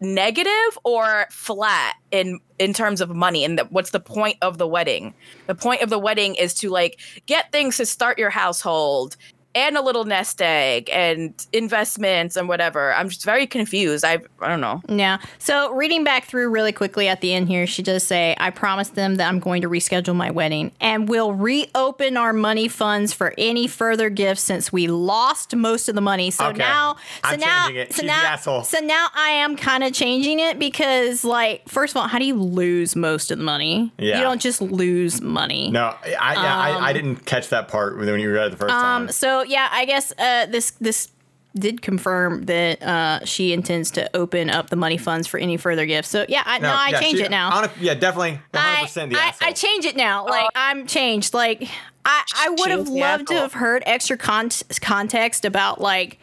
negative 0.00 0.78
or 0.84 1.26
flat 1.30 1.94
in 2.10 2.40
in 2.62 2.72
terms 2.72 3.00
of 3.00 3.10
money 3.10 3.44
and 3.44 3.58
the, 3.58 3.64
what's 3.64 3.90
the 3.90 4.00
point 4.00 4.36
of 4.40 4.56
the 4.56 4.68
wedding? 4.68 5.14
The 5.48 5.54
point 5.54 5.82
of 5.82 5.90
the 5.90 5.98
wedding 5.98 6.36
is 6.36 6.54
to 6.54 6.70
like 6.70 7.00
get 7.26 7.50
things 7.50 7.76
to 7.78 7.86
start 7.86 8.18
your 8.18 8.30
household 8.30 9.16
and 9.54 9.76
a 9.76 9.82
little 9.82 10.04
nest 10.04 10.40
egg 10.40 10.88
and 10.92 11.46
investments 11.52 12.36
and 12.36 12.48
whatever 12.48 12.92
i'm 12.94 13.08
just 13.08 13.24
very 13.24 13.46
confused 13.46 14.04
i 14.04 14.18
i 14.40 14.48
don't 14.48 14.60
know 14.60 14.80
Yeah. 14.88 15.18
So 15.38 15.72
reading 15.74 16.04
back 16.04 16.24
through 16.26 16.50
really 16.50 16.72
quickly 16.72 17.08
at 17.08 17.20
the 17.20 17.32
end 17.34 17.48
here, 17.48 17.66
she 17.66 17.82
does 17.82 18.02
say, 18.04 18.36
I 18.38 18.50
promised 18.50 18.94
them 18.94 19.16
that 19.16 19.28
I'm 19.28 19.40
going 19.40 19.62
to 19.62 19.68
reschedule 19.68 20.14
my 20.14 20.30
wedding 20.30 20.70
and 20.80 21.08
we'll 21.08 21.32
reopen 21.32 22.16
our 22.16 22.32
money 22.32 22.68
funds 22.68 23.12
for 23.12 23.34
any 23.38 23.66
further 23.66 24.10
gifts 24.10 24.42
since 24.42 24.72
we 24.72 24.86
lost 24.86 25.54
most 25.56 25.88
of 25.88 25.94
the 25.94 26.00
money. 26.00 26.30
So 26.30 26.46
Okay. 26.48 26.58
now 26.58 26.94
so 26.94 27.00
I'm 27.24 27.40
now 27.40 27.66
changing 27.66 27.82
it. 27.82 27.92
so 27.92 28.02
She's 28.02 28.06
now 28.06 28.22
the 28.22 28.28
asshole. 28.28 28.64
so 28.64 28.78
now 28.80 29.08
I 29.14 29.30
am 29.30 29.56
kind 29.56 29.82
of 29.84 29.92
changing 29.92 30.38
it 30.40 30.58
because 30.58 31.24
like 31.24 31.68
first 31.68 31.92
of 31.92 31.96
all, 32.02 32.08
how 32.08 32.18
do 32.18 32.24
you 32.24 32.34
lose 32.40 32.94
most 32.94 33.30
of 33.30 33.38
the 33.38 33.44
money? 33.44 33.92
Yeah. 33.98 34.18
You 34.18 34.22
don't 34.24 34.40
just 34.40 34.60
lose 34.60 35.20
money. 35.20 35.70
No, 35.70 35.94
I 36.04 36.14
I, 36.18 36.32
yeah, 36.34 36.56
I, 36.58 36.88
I 36.88 36.92
didn't 36.92 37.24
catch 37.26 37.48
that 37.48 37.68
part 37.68 37.98
when 37.98 38.06
you 38.20 38.32
read 38.32 38.46
it 38.46 38.50
the 38.52 38.56
first 38.56 38.70
time. 38.70 39.02
Um, 39.02 39.08
so 39.42 39.48
yeah, 39.48 39.68
I 39.70 39.84
guess 39.84 40.12
uh, 40.18 40.46
this 40.46 40.72
this 40.72 41.08
did 41.54 41.82
confirm 41.82 42.44
that 42.44 42.82
uh, 42.82 43.24
she 43.24 43.52
intends 43.52 43.90
to 43.92 44.08
open 44.16 44.48
up 44.48 44.70
the 44.70 44.76
money 44.76 44.96
funds 44.96 45.26
for 45.28 45.38
any 45.38 45.56
further 45.58 45.84
gifts. 45.84 46.08
So 46.08 46.24
yeah, 46.28 46.42
I, 46.46 46.58
no, 46.58 46.68
I 46.68 46.88
yeah, 46.92 47.00
change 47.00 47.18
she- 47.18 47.24
it 47.24 47.30
now. 47.30 47.50
hon- 47.50 47.70
yeah, 47.80 47.94
definitely, 47.94 48.40
100 48.52 48.56
I, 48.56 49.06
the 49.06 49.16
I. 49.18 49.48
I 49.48 49.52
change 49.52 49.84
it 49.84 49.96
now. 49.96 50.24
Like 50.26 50.46
I'm 50.54 50.86
changed. 50.86 51.34
Like 51.34 51.68
I, 52.04 52.24
I 52.36 52.48
would 52.50 52.70
have 52.70 52.78
Change 52.86 52.88
the 52.88 53.00
loved 53.00 53.26
to 53.28 53.34
have 53.34 53.52
heard 53.52 53.82
extra 53.86 54.16
con- 54.16 54.50
context 54.80 55.44
about 55.44 55.80
like 55.80 56.18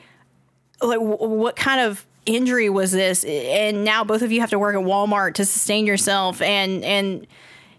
like 0.82 1.00
w- 1.00 1.18
what 1.18 1.56
kind 1.56 1.82
of 1.82 2.06
injury 2.26 2.70
was 2.70 2.92
this 2.92 3.24
and 3.24 3.84
now 3.84 4.04
both 4.04 4.22
of 4.22 4.32
you 4.32 4.40
have 4.40 4.50
to 4.52 4.60
work 4.60 4.76
at 4.76 4.82
Walmart 4.82 5.34
to 5.36 5.46
sustain 5.46 5.88
yourself 5.88 6.42
and 6.42 6.84
and 6.84 7.26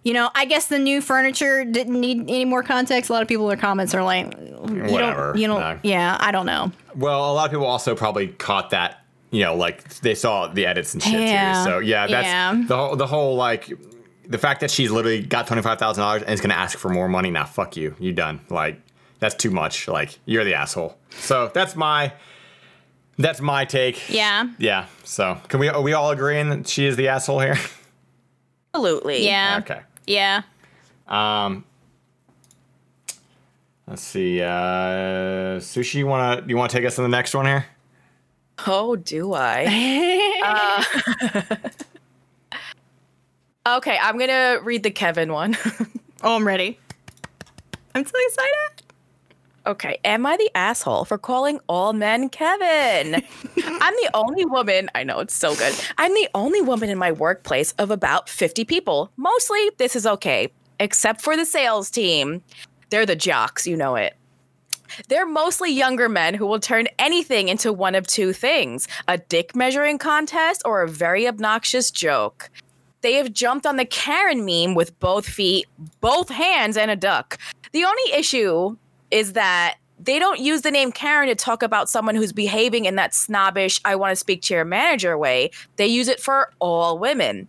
you 0.03 0.13
know 0.15 0.31
I 0.35 0.45
guess 0.47 0.69
the 0.69 0.79
new 0.79 1.01
furniture 1.01 1.65
didn't 1.65 2.01
need 2.01 2.21
any 2.23 2.45
more 2.45 2.63
context 2.63 3.11
a 3.11 3.13
lot 3.13 3.23
of 3.23 3.29
people 3.29 3.45
in 3.51 3.57
their 3.57 3.61
comments 3.61 3.95
are 3.95 4.03
like 4.03 4.33
you 4.39 4.85
Whatever. 4.89 5.33
don't 5.33 5.39
you 5.39 5.47
don't 5.47 5.61
No. 5.61 5.79
yeah 5.83 6.17
I 6.21 6.31
don't 6.33 6.47
know 6.47 6.73
Well, 6.95 7.31
a 7.31 7.35
lot 7.35 7.45
of 7.47 7.51
people 7.51 7.67
also 7.67 7.95
probably 7.95 8.29
caught 8.29 8.71
that, 8.71 9.05
you 9.31 9.43
know, 9.45 9.55
like 9.55 9.89
they 10.01 10.15
saw 10.15 10.49
the 10.49 10.67
edits 10.67 10.95
and 10.95 11.03
shit 11.03 11.21
Yeah. 11.21 11.65
too. 11.65 11.71
So 11.71 11.79
yeah, 11.81 12.07
that's 12.07 12.27
Yeah. 12.27 12.63
the 12.67 12.77
whole 12.77 12.97
the 12.97 13.07
whole 13.07 13.37
like 13.37 13.71
the 14.29 14.39
fact 14.39 14.61
that 14.61 14.71
she's 14.71 14.91
literally 14.91 15.23
got 15.23 15.47
twenty 15.47 15.63
five 15.63 15.79
thousand 15.79 16.03
dollars 16.03 16.23
and 16.23 16.33
is 16.33 16.41
gonna 16.41 16.55
ask 16.55 16.79
for 16.79 16.89
more 16.89 17.09
money. 17.09 17.31
Now, 17.31 17.45
fuck 17.45 17.77
you, 17.77 17.95
you 17.99 18.13
done. 18.13 18.41
Like 18.49 18.81
that's 19.19 19.35
too 19.35 19.51
much. 19.51 19.87
Like 19.89 20.19
you're 20.25 20.45
the 20.45 20.55
asshole. 20.55 20.97
So 21.11 21.51
that's 21.53 21.75
my 21.77 22.13
that's 23.19 23.41
my 23.41 23.65
take. 23.65 24.09
Yeah. 24.09 24.49
Yeah. 24.59 24.87
So 25.05 25.39
can 25.49 25.61
we 25.61 25.69
are 25.69 25.83
we 25.83 25.93
all 25.95 26.11
agreeing 26.11 26.49
that 26.51 26.69
she 26.69 26.87
is 26.87 26.97
the 26.97 27.09
asshole 27.09 27.41
here? 27.41 27.59
absolutely 28.75 29.25
yeah 29.25 29.59
okay. 29.63 29.81
Yeah 30.11 30.43
Um. 31.09 31.65
Let's 33.87 34.03
see. 34.03 34.41
Uh, 34.41 35.59
Sushi, 35.59 35.95
you 35.95 36.07
wanna 36.07 36.45
you 36.47 36.57
wanna 36.57 36.69
take 36.69 36.85
us 36.85 36.95
to 36.95 37.03
the 37.03 37.09
next 37.09 37.35
one 37.35 37.45
here? 37.47 37.67
oh 38.67 38.97
do 38.97 39.33
i 39.33 39.65
uh, 43.65 43.77
okay 43.77 43.99
i'm 44.03 44.19
gonna 44.19 44.59
read 44.63 44.83
the 44.83 44.91
kevin 44.91 45.33
one 45.33 45.57
oh 46.23 46.37
I'm 46.37 46.47
ready 46.47 46.79
I'm 47.95 48.05
so 48.05 48.13
excited 48.27 48.80
Okay, 49.67 49.99
am 50.07 50.25
I 50.25 50.39
the 50.39 50.51
asshole 50.55 51.05
for 51.05 51.19
calling 51.19 51.61
all 51.69 51.93
men 51.93 52.31
Kevin? 52.31 53.17
I'm 53.57 53.95
the 53.95 54.11
only 54.15 54.47
woman, 54.47 54.89
I 54.95 55.05
know 55.05 55.19
it's 55.19 55.35
so 55.35 55.55
good. 55.55 55.75
I'm 55.99 56.15
the 56.15 56.29
only 56.35 56.63
woman 56.63 56.89
in 56.89 56.97
my 56.97 57.13
workplace 57.13 57.73
of 57.73 57.91
about 57.91 58.31
50 58.31 58.65
people. 58.65 59.13
Mostly, 59.19 59.71
this 59.77 59.95
is 59.95 60.07
okay, 60.07 60.51
except 60.79 61.21
for 61.21 61.37
the 61.37 61.45
sales 61.45 61.91
team. 61.91 62.43
They're 62.89 63.05
the 63.05 63.17
jocks, 63.17 63.67
you 63.67 63.77
know 63.77 63.97
it. 63.97 64.17
They're 65.09 65.27
mostly 65.27 65.71
younger 65.71 66.09
men 66.09 66.35
who 66.35 66.47
will 66.47 66.59
turn 66.59 66.89
anything 66.99 67.49
into 67.49 67.71
one 67.71 67.95
of 67.95 68.07
two 68.07 68.33
things 68.33 68.89
a 69.09 69.19
dick 69.19 69.55
measuring 69.55 69.99
contest 69.99 70.63
or 70.65 70.83
a 70.83 70.89
very 70.89 71.29
obnoxious 71.29 71.91
joke. 71.91 72.51
They 73.03 73.15
have 73.15 73.33
jumped 73.33 73.67
on 73.67 73.77
the 73.77 73.85
Karen 73.85 74.45
meme 74.45 74.75
with 74.75 74.99
both 75.01 75.27
feet, 75.27 75.67
both 76.01 76.31
hands, 76.31 76.79
and 76.79 76.91
a 76.91 76.97
duck. 76.97 77.39
The 77.73 77.85
only 77.85 78.13
issue 78.13 78.77
is 79.11 79.33
that 79.35 79.77
they 79.99 80.19
don't 80.19 80.41
use 80.41 80.63
the 80.63 80.71
name 80.71 80.93
Karen 80.93 81.29
to 81.29 81.35
talk 81.35 81.63
about 81.63 81.91
someone 81.91 82.15
who's 82.15 82.33
behaving 82.33 82.87
in 82.87 82.97
that 82.97 83.15
snobbish, 83.15 83.81
I 83.85 83.97
want 83.97 84.13
to 84.13 84.17
speak 84.17 84.41
to 84.43 84.55
your 84.55 84.65
manager 84.65 85.19
way. 85.19 85.51
They 85.77 85.87
use 85.87 86.09
it 86.09 86.21
for 86.21 86.53
all 86.59 86.99
women. 86.99 87.49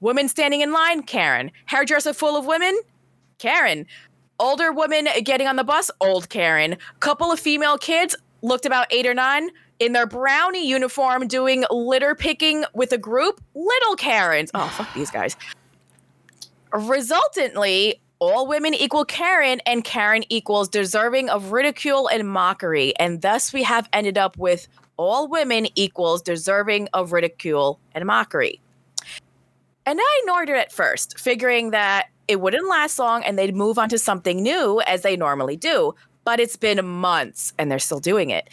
Women 0.00 0.28
standing 0.28 0.60
in 0.60 0.72
line, 0.72 1.02
Karen. 1.02 1.50
Hairdresser 1.64 2.12
full 2.12 2.36
of 2.36 2.46
women, 2.46 2.78
Karen. 3.38 3.86
Older 4.38 4.70
woman 4.70 5.08
getting 5.24 5.48
on 5.48 5.56
the 5.56 5.64
bus, 5.64 5.90
old 6.00 6.28
Karen. 6.28 6.76
Couple 7.00 7.32
of 7.32 7.40
female 7.40 7.78
kids, 7.78 8.14
looked 8.42 8.66
about 8.66 8.86
eight 8.92 9.06
or 9.06 9.14
nine, 9.14 9.50
in 9.78 9.92
their 9.92 10.06
brownie 10.06 10.66
uniform 10.66 11.26
doing 11.26 11.64
litter 11.70 12.14
picking 12.14 12.64
with 12.74 12.92
a 12.92 12.98
group, 12.98 13.40
little 13.54 13.96
Karens. 13.96 14.50
Oh, 14.54 14.68
fuck 14.68 14.92
these 14.94 15.10
guys. 15.10 15.36
Resultantly, 16.72 18.00
all 18.18 18.46
women 18.46 18.74
equal 18.74 19.04
Karen, 19.04 19.60
and 19.66 19.84
Karen 19.84 20.24
equals 20.28 20.68
deserving 20.68 21.28
of 21.28 21.52
ridicule 21.52 22.08
and 22.08 22.28
mockery. 22.28 22.96
And 22.98 23.22
thus, 23.22 23.52
we 23.52 23.62
have 23.62 23.88
ended 23.92 24.16
up 24.18 24.36
with 24.36 24.68
all 24.96 25.28
women 25.28 25.66
equals 25.74 26.22
deserving 26.22 26.88
of 26.92 27.12
ridicule 27.12 27.78
and 27.94 28.06
mockery. 28.06 28.60
And 29.84 30.00
I 30.02 30.20
ignored 30.22 30.48
it 30.48 30.56
at 30.56 30.72
first, 30.72 31.18
figuring 31.18 31.70
that 31.70 32.08
it 32.28 32.40
wouldn't 32.40 32.68
last 32.68 32.98
long 32.98 33.22
and 33.22 33.38
they'd 33.38 33.54
move 33.54 33.78
on 33.78 33.88
to 33.90 33.98
something 33.98 34.42
new 34.42 34.80
as 34.86 35.02
they 35.02 35.16
normally 35.16 35.56
do. 35.56 35.94
But 36.24 36.40
it's 36.40 36.56
been 36.56 36.84
months 36.84 37.52
and 37.58 37.70
they're 37.70 37.78
still 37.78 38.00
doing 38.00 38.30
it. 38.30 38.48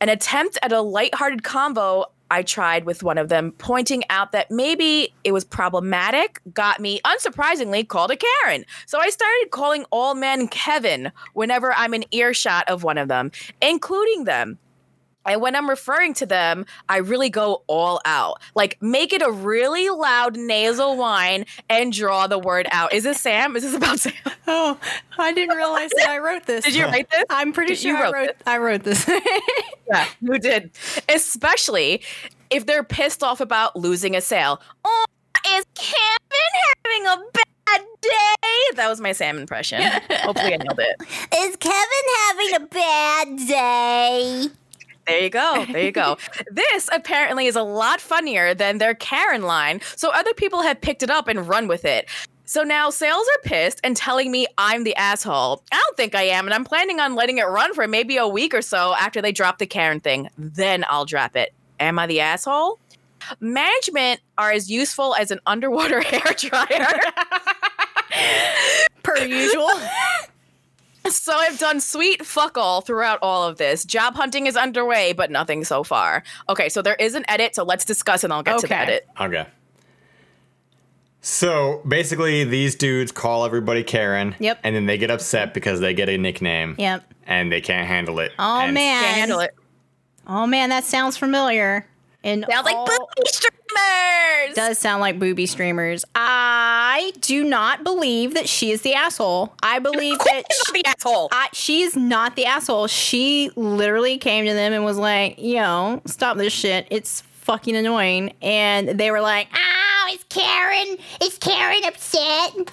An 0.00 0.08
attempt 0.08 0.58
at 0.62 0.72
a 0.72 0.80
lighthearted 0.80 1.42
convo 1.42 2.06
I 2.32 2.42
tried 2.42 2.86
with 2.86 3.02
one 3.02 3.18
of 3.18 3.28
them, 3.28 3.52
pointing 3.58 4.04
out 4.08 4.32
that 4.32 4.50
maybe 4.50 5.12
it 5.22 5.32
was 5.32 5.44
problematic, 5.44 6.40
got 6.54 6.80
me, 6.80 6.98
unsurprisingly, 7.04 7.86
called 7.86 8.10
a 8.10 8.16
Karen. 8.16 8.64
So 8.86 8.98
I 8.98 9.10
started 9.10 9.48
calling 9.50 9.84
all 9.90 10.14
men 10.14 10.48
Kevin 10.48 11.12
whenever 11.34 11.74
I'm 11.74 11.92
in 11.92 12.06
earshot 12.10 12.66
of 12.70 12.84
one 12.84 12.96
of 12.96 13.08
them, 13.08 13.32
including 13.60 14.24
them. 14.24 14.58
And 15.26 15.40
when 15.40 15.54
I'm 15.56 15.68
referring 15.68 16.14
to 16.14 16.26
them, 16.26 16.66
I 16.88 16.98
really 16.98 17.30
go 17.30 17.62
all 17.66 18.00
out. 18.04 18.40
Like 18.54 18.80
make 18.82 19.12
it 19.12 19.22
a 19.22 19.30
really 19.30 19.88
loud 19.90 20.36
nasal 20.36 20.96
whine 20.96 21.44
and 21.68 21.92
draw 21.92 22.26
the 22.26 22.38
word 22.38 22.66
out. 22.72 22.92
Is 22.92 23.04
this 23.04 23.20
Sam? 23.20 23.54
Is 23.56 23.62
this 23.62 23.74
about 23.74 24.00
Sam? 24.00 24.12
Oh, 24.48 24.76
I 25.18 25.32
didn't 25.32 25.56
realize 25.56 25.90
that 25.96 26.08
I 26.10 26.18
wrote 26.18 26.46
this. 26.46 26.64
Did 26.64 26.74
you 26.74 26.84
write 26.84 27.08
this? 27.10 27.24
I'm 27.30 27.52
pretty 27.52 27.74
Did- 27.74 27.84
you 27.84 27.96
sure 27.96 28.04
I 28.06 28.10
wrote 28.10 28.12
wrote. 28.12 28.26
this? 28.38 28.46
I 28.46 28.58
wrote 28.58 28.82
this. 28.82 29.08
Yeah, 29.92 30.06
you 30.20 30.38
did. 30.38 30.70
Especially 31.08 32.02
if 32.50 32.66
they're 32.66 32.82
pissed 32.84 33.22
off 33.22 33.40
about 33.40 33.76
losing 33.76 34.16
a 34.16 34.20
sale. 34.20 34.60
Oh, 34.84 35.04
is 35.54 35.64
Kevin 35.74 36.52
having 36.84 37.06
a 37.06 37.16
bad 37.32 37.86
day? 38.00 38.76
That 38.76 38.88
was 38.88 39.00
my 39.00 39.12
Sam 39.12 39.38
impression. 39.38 39.80
Hopefully 40.10 40.54
I 40.54 40.56
nailed 40.56 40.78
it. 40.80 40.96
Is 41.36 41.56
Kevin 41.56 42.06
having 42.28 42.54
a 42.56 42.66
bad 42.68 43.48
day? 43.48 44.46
There 45.06 45.20
you 45.20 45.30
go. 45.30 45.64
There 45.70 45.82
you 45.82 45.92
go. 45.92 46.16
this 46.50 46.88
apparently 46.92 47.46
is 47.46 47.56
a 47.56 47.62
lot 47.62 48.00
funnier 48.00 48.54
than 48.54 48.78
their 48.78 48.94
Karen 48.94 49.42
line, 49.42 49.80
so 49.96 50.10
other 50.10 50.32
people 50.34 50.62
have 50.62 50.80
picked 50.80 51.02
it 51.02 51.10
up 51.10 51.28
and 51.28 51.48
run 51.48 51.68
with 51.68 51.84
it. 51.84 52.08
So 52.44 52.62
now 52.62 52.90
sales 52.90 53.26
are 53.34 53.48
pissed 53.48 53.80
and 53.82 53.96
telling 53.96 54.30
me 54.30 54.46
I'm 54.58 54.84
the 54.84 54.94
asshole. 54.96 55.62
I 55.72 55.76
don't 55.76 55.96
think 55.96 56.14
I 56.14 56.24
am, 56.24 56.46
and 56.46 56.54
I'm 56.54 56.64
planning 56.64 57.00
on 57.00 57.14
letting 57.14 57.38
it 57.38 57.44
run 57.44 57.72
for 57.74 57.88
maybe 57.88 58.16
a 58.16 58.28
week 58.28 58.52
or 58.52 58.62
so 58.62 58.94
after 58.94 59.22
they 59.22 59.32
drop 59.32 59.58
the 59.58 59.66
Karen 59.66 60.00
thing. 60.00 60.28
Then 60.36 60.84
I'll 60.88 61.06
drop 61.06 61.36
it. 61.36 61.54
Am 61.80 61.98
I 61.98 62.06
the 62.06 62.20
asshole? 62.20 62.78
Management 63.40 64.20
are 64.36 64.52
as 64.52 64.70
useful 64.70 65.14
as 65.14 65.30
an 65.30 65.40
underwater 65.46 66.00
hair 66.02 66.34
dryer. 66.36 66.86
Per 69.02 69.16
usual. 69.18 69.70
So 71.08 71.32
I've 71.34 71.58
done 71.58 71.80
sweet 71.80 72.24
fuck 72.24 72.56
all 72.56 72.80
throughout 72.80 73.18
all 73.22 73.46
of 73.48 73.58
this. 73.58 73.84
Job 73.84 74.14
hunting 74.14 74.46
is 74.46 74.56
underway, 74.56 75.12
but 75.12 75.30
nothing 75.30 75.64
so 75.64 75.82
far. 75.82 76.22
Okay, 76.48 76.68
so 76.68 76.80
there 76.82 76.94
is 76.94 77.14
an 77.14 77.24
edit, 77.28 77.54
so 77.54 77.64
let's 77.64 77.84
discuss 77.84 78.22
and 78.24 78.32
I'll 78.32 78.42
get 78.42 78.60
to 78.60 78.66
the 78.68 78.76
edit. 78.76 79.06
Okay. 79.20 79.46
So 81.20 81.82
basically, 81.86 82.44
these 82.44 82.74
dudes 82.74 83.12
call 83.12 83.44
everybody 83.44 83.84
Karen. 83.84 84.34
Yep. 84.40 84.60
And 84.64 84.74
then 84.74 84.86
they 84.86 84.98
get 84.98 85.10
upset 85.10 85.54
because 85.54 85.80
they 85.80 85.94
get 85.94 86.08
a 86.08 86.18
nickname. 86.18 86.74
Yep. 86.78 87.04
And 87.26 87.52
they 87.52 87.60
can't 87.60 87.86
handle 87.86 88.18
it. 88.18 88.32
Oh 88.38 88.60
And- 88.60 88.74
man. 88.74 89.02
Can't 89.04 89.16
handle 89.16 89.40
it. 89.40 89.54
Oh 90.26 90.46
man, 90.46 90.68
that 90.70 90.84
sounds 90.84 91.16
familiar. 91.16 91.86
And 92.24 92.44
Sounds 92.48 92.64
like 92.64 92.76
booby 92.86 93.26
streamers. 93.26 94.54
does 94.54 94.78
sound 94.78 95.00
like 95.00 95.18
booby 95.18 95.46
streamers. 95.46 96.04
I 96.14 97.12
do 97.20 97.42
not 97.44 97.82
believe 97.84 98.34
that 98.34 98.48
she 98.48 98.70
is 98.70 98.82
the 98.82 98.94
asshole. 98.94 99.52
I 99.62 99.78
believe 99.80 100.18
that 100.18 100.42
She's 100.52 100.72
the 100.72 100.84
asshole. 100.86 101.28
I, 101.32 101.48
she's 101.52 101.96
not 101.96 102.36
the 102.36 102.46
asshole. 102.46 102.86
She 102.86 103.50
literally 103.56 104.18
came 104.18 104.44
to 104.46 104.52
them 104.54 104.72
and 104.72 104.84
was 104.84 104.98
like, 104.98 105.36
yo, 105.38 106.00
stop 106.06 106.36
this 106.36 106.52
shit. 106.52 106.86
It's 106.90 107.22
fucking 107.40 107.74
annoying. 107.74 108.34
And 108.40 108.90
they 108.90 109.10
were 109.10 109.20
like, 109.20 109.48
oh, 109.52 110.12
is 110.14 110.24
Karen. 110.28 110.96
Is 111.22 111.38
Karen 111.38 111.82
upset? 111.84 112.72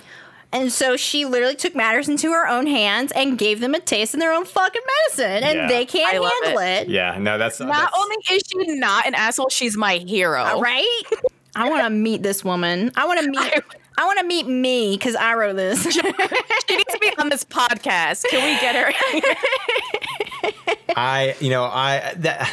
And 0.51 0.71
so 0.71 0.97
she 0.97 1.25
literally 1.25 1.55
took 1.55 1.75
matters 1.75 2.09
into 2.09 2.31
her 2.31 2.47
own 2.47 2.65
hands 2.65 3.11
and 3.11 3.37
gave 3.37 3.59
them 3.59 3.75
a 3.75 3.79
taste 3.79 4.15
in 4.15 4.19
their 4.19 4.33
own 4.33 4.45
fucking 4.45 4.81
medicine. 5.07 5.43
And 5.43 5.57
Yeah. 5.59 5.67
they 5.67 5.85
can't 5.85 6.15
I 6.15 6.17
love 6.17 6.31
handle 6.43 6.59
it. 6.61 6.87
Yeah. 6.89 7.17
No, 7.19 7.37
that's 7.37 7.59
not 7.59 7.69
that's, 7.69 7.97
only 7.97 8.15
is 8.31 8.41
she 8.47 8.75
not 8.79 9.05
an 9.05 9.13
asshole, 9.13 9.49
she's 9.49 9.77
my 9.77 9.97
hero. 9.97 10.59
Right? 10.59 11.01
I 11.55 11.69
want 11.69 11.83
to 11.83 11.89
meet 11.91 12.23
this 12.23 12.43
woman. 12.43 12.91
I 12.95 13.05
want 13.05 13.19
to 13.21 13.29
meet. 13.29 13.53
I 13.97 14.05
want 14.05 14.19
to 14.19 14.25
meet 14.25 14.47
me 14.47 14.95
because 14.95 15.15
I 15.15 15.33
wrote 15.35 15.55
this. 15.57 15.83
She 15.83 16.01
needs 16.77 16.93
to 16.93 16.99
be 16.99 17.11
on 17.17 17.29
this 17.29 17.43
podcast. 17.43 18.23
Can 18.29 18.43
we 18.43 18.59
get 18.61 18.75
her? 18.75 18.93
I, 20.95 21.35
you 21.39 21.49
know, 21.49 21.63
I 21.65 22.13
that 22.17 22.49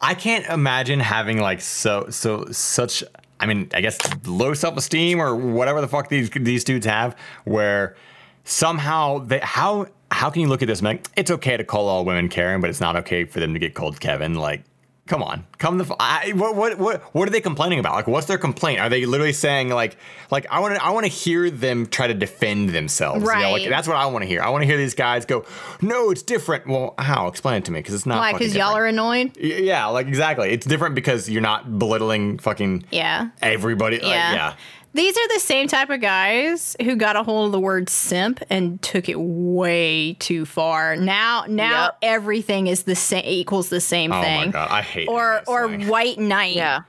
I 0.00 0.14
can't 0.14 0.46
imagine 0.46 1.00
having 1.00 1.38
like 1.40 1.60
so 1.60 2.06
so 2.10 2.46
such. 2.50 3.04
I 3.42 3.46
mean, 3.46 3.68
I 3.74 3.80
guess 3.80 3.98
low 4.24 4.54
self 4.54 4.76
esteem 4.76 5.20
or 5.20 5.34
whatever 5.34 5.80
the 5.80 5.88
fuck 5.88 6.08
these 6.08 6.30
these 6.30 6.62
dudes 6.62 6.86
have, 6.86 7.16
where 7.44 7.96
somehow 8.44 9.18
they 9.18 9.40
how 9.40 9.88
how 10.12 10.30
can 10.30 10.42
you 10.42 10.48
look 10.48 10.62
at 10.62 10.68
this 10.68 10.78
and 10.78 10.86
like 10.86 11.06
it's 11.16 11.30
okay 11.30 11.56
to 11.56 11.64
call 11.64 11.88
all 11.88 12.04
women 12.04 12.28
Karen, 12.28 12.60
but 12.60 12.70
it's 12.70 12.80
not 12.80 12.94
okay 12.96 13.24
for 13.24 13.40
them 13.40 13.52
to 13.52 13.58
get 13.58 13.74
called 13.74 13.98
Kevin? 13.98 14.34
Like, 14.34 14.62
come 15.08 15.22
on, 15.22 15.44
come 15.58 15.78
the 15.78 15.84
f- 15.84 15.96
I, 15.98 16.32
what 16.34 16.54
what 16.56 16.78
what 16.78 17.02
what 17.14 17.28
are 17.28 17.30
they 17.32 17.40
complaining 17.40 17.78
about? 17.78 17.94
Like, 17.94 18.06
what's 18.06 18.26
their 18.26 18.38
complaint? 18.38 18.80
Are 18.80 18.88
they 18.88 19.04
literally 19.04 19.32
saying 19.32 19.68
like 19.70 19.96
like 20.30 20.46
I 20.50 20.60
want 20.60 20.74
to 20.76 20.84
I 20.84 20.90
want 20.90 21.04
to 21.04 21.10
hear 21.12 21.50
them 21.50 21.86
try 21.86 22.06
to 22.06 22.14
defend 22.14 22.70
themselves? 22.70 23.20
You 23.22 23.26
know, 23.26 23.50
like 23.52 23.62
Right. 23.62 23.68
that's 23.68 23.88
what 23.88 23.96
I 23.96 24.06
want 24.06 24.22
to 24.22 24.26
hear. 24.28 24.40
I 24.42 24.48
want 24.50 24.62
to 24.62 24.66
hear 24.66 24.76
these 24.76 24.94
guys 24.94 25.24
go, 25.26 25.44
no, 25.80 26.10
it's 26.10 26.22
different. 26.22 26.66
Well, 26.66 26.94
how? 26.98 27.26
Explain 27.28 27.56
it 27.56 27.64
to 27.66 27.72
me 27.72 27.80
because 27.80 27.94
it's 27.94 28.06
not. 28.06 28.18
Why? 28.18 28.32
Because 28.32 28.54
y'all 28.54 28.76
are 28.76 28.86
annoyed? 28.86 29.32
Y- 29.36 29.48
Yeah, 29.62 29.86
like 29.86 30.06
exactly. 30.06 30.50
It's 30.50 30.66
different 30.66 30.94
because 30.94 31.28
you're 31.28 31.42
not 31.42 31.78
belittling 31.78 32.38
fucking 32.38 32.84
Yeah. 32.90 33.28
everybody. 33.42 33.96
Like, 33.98 34.06
Yeah. 34.08 34.54
Yeah. 34.94 35.02
These 35.02 35.16
are 35.16 35.28
the 35.34 35.40
same 35.40 35.68
type 35.68 35.90
of 35.90 36.00
guys 36.00 36.76
who 36.82 36.96
got 36.96 37.16
a 37.16 37.22
hold 37.22 37.46
of 37.46 37.52
the 37.52 37.60
word 37.60 37.88
simp 37.88 38.42
and 38.50 38.80
took 38.82 39.08
it 39.08 39.18
way 39.18 40.14
too 40.18 40.44
far. 40.46 40.96
Now, 40.96 41.44
now 41.48 41.84
Yep. 41.84 41.98
everything 42.02 42.66
is 42.66 42.82
the 42.84 42.94
same 42.94 43.24
equals 43.26 43.68
the 43.68 43.80
same 43.80 44.12
Oh 44.12 44.20
thing. 44.22 44.46
my 44.46 44.52
god, 44.52 44.68
I 44.70 44.82
hate 44.82 45.08
Or 45.08 45.42
or 45.46 45.66
slang. 45.68 45.88
white 45.88 46.18
knight. 46.18 46.56
yeah. 46.56 46.80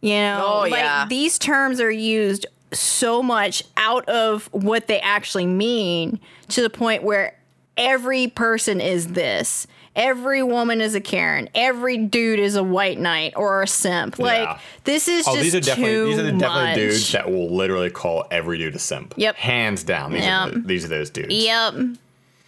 You 0.00 0.14
know, 0.14 0.44
Oh, 0.46 0.58
like 0.60 0.72
yeah. 0.74 1.06
these 1.08 1.38
terms 1.38 1.80
are 1.80 1.90
used 1.90 2.46
so 2.72 3.22
much 3.22 3.64
out 3.76 4.08
of 4.08 4.48
what 4.52 4.86
they 4.86 5.00
actually 5.00 5.46
mean 5.46 6.20
to 6.48 6.60
the 6.62 6.70
point 6.70 7.02
where 7.02 7.34
every 7.76 8.28
person 8.28 8.80
is 8.80 9.08
this. 9.08 9.66
Every 9.96 10.42
woman 10.42 10.80
is 10.80 10.94
a 10.94 11.00
Karen. 11.00 11.48
Every 11.54 11.96
dude 11.96 12.38
is 12.38 12.54
a 12.56 12.62
white 12.62 12.98
knight 13.00 13.32
or 13.36 13.62
a 13.62 13.66
simp. 13.66 14.18
Like 14.18 14.38
Yeah. 14.48 14.58
this 14.84 15.08
is 15.08 15.26
Oh, 15.26 15.32
just 15.32 15.42
these 15.42 15.54
are 15.56 15.60
definitely 15.60 15.92
too 15.94 16.06
these 16.06 16.18
are 16.18 16.22
the 16.22 16.32
definitely 16.32 16.62
much. 16.64 16.74
dudes 16.76 17.12
that 17.12 17.30
will 17.30 17.54
literally 17.54 17.90
call 17.90 18.26
every 18.30 18.58
dude 18.58 18.74
a 18.76 18.78
simp. 18.78 19.14
Yep. 19.16 19.36
Hands 19.36 19.82
down. 19.82 20.12
These, 20.12 20.26
are, 20.26 20.50
the- 20.50 20.58
these 20.60 20.84
are 20.84 20.88
those 20.88 21.10
dudes. 21.10 21.34
Yep. 21.34 21.74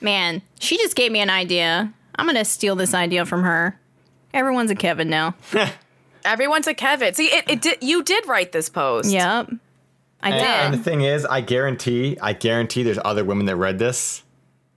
Man, 0.00 0.42
she 0.60 0.76
just 0.78 0.94
gave 0.96 1.10
me 1.12 1.20
an 1.20 1.30
idea. 1.30 1.92
I'm 2.16 2.26
gonna 2.26 2.44
steal 2.44 2.76
this 2.76 2.94
idea 2.94 3.26
from 3.26 3.42
her. 3.42 3.78
Everyone's 4.32 4.70
a 4.70 4.74
Kevin 4.76 5.08
now. 5.10 5.34
Everyone's 6.24 6.66
a 6.66 6.74
Kevin. 6.74 7.14
See, 7.14 7.26
it, 7.26 7.50
it 7.50 7.62
did. 7.62 7.78
You 7.80 8.02
did 8.02 8.26
write 8.28 8.52
this 8.52 8.68
post. 8.68 9.10
Yep. 9.10 9.50
I 10.22 10.30
And, 10.30 10.40
and 10.42 10.74
the 10.74 10.78
thing 10.84 11.00
is, 11.00 11.24
I 11.24 11.40
guarantee, 11.40 12.18
I 12.20 12.34
guarantee 12.34 12.82
there's 12.82 12.98
other 13.04 13.24
women 13.24 13.46
that 13.46 13.56
read 13.56 13.78
this 13.78 14.22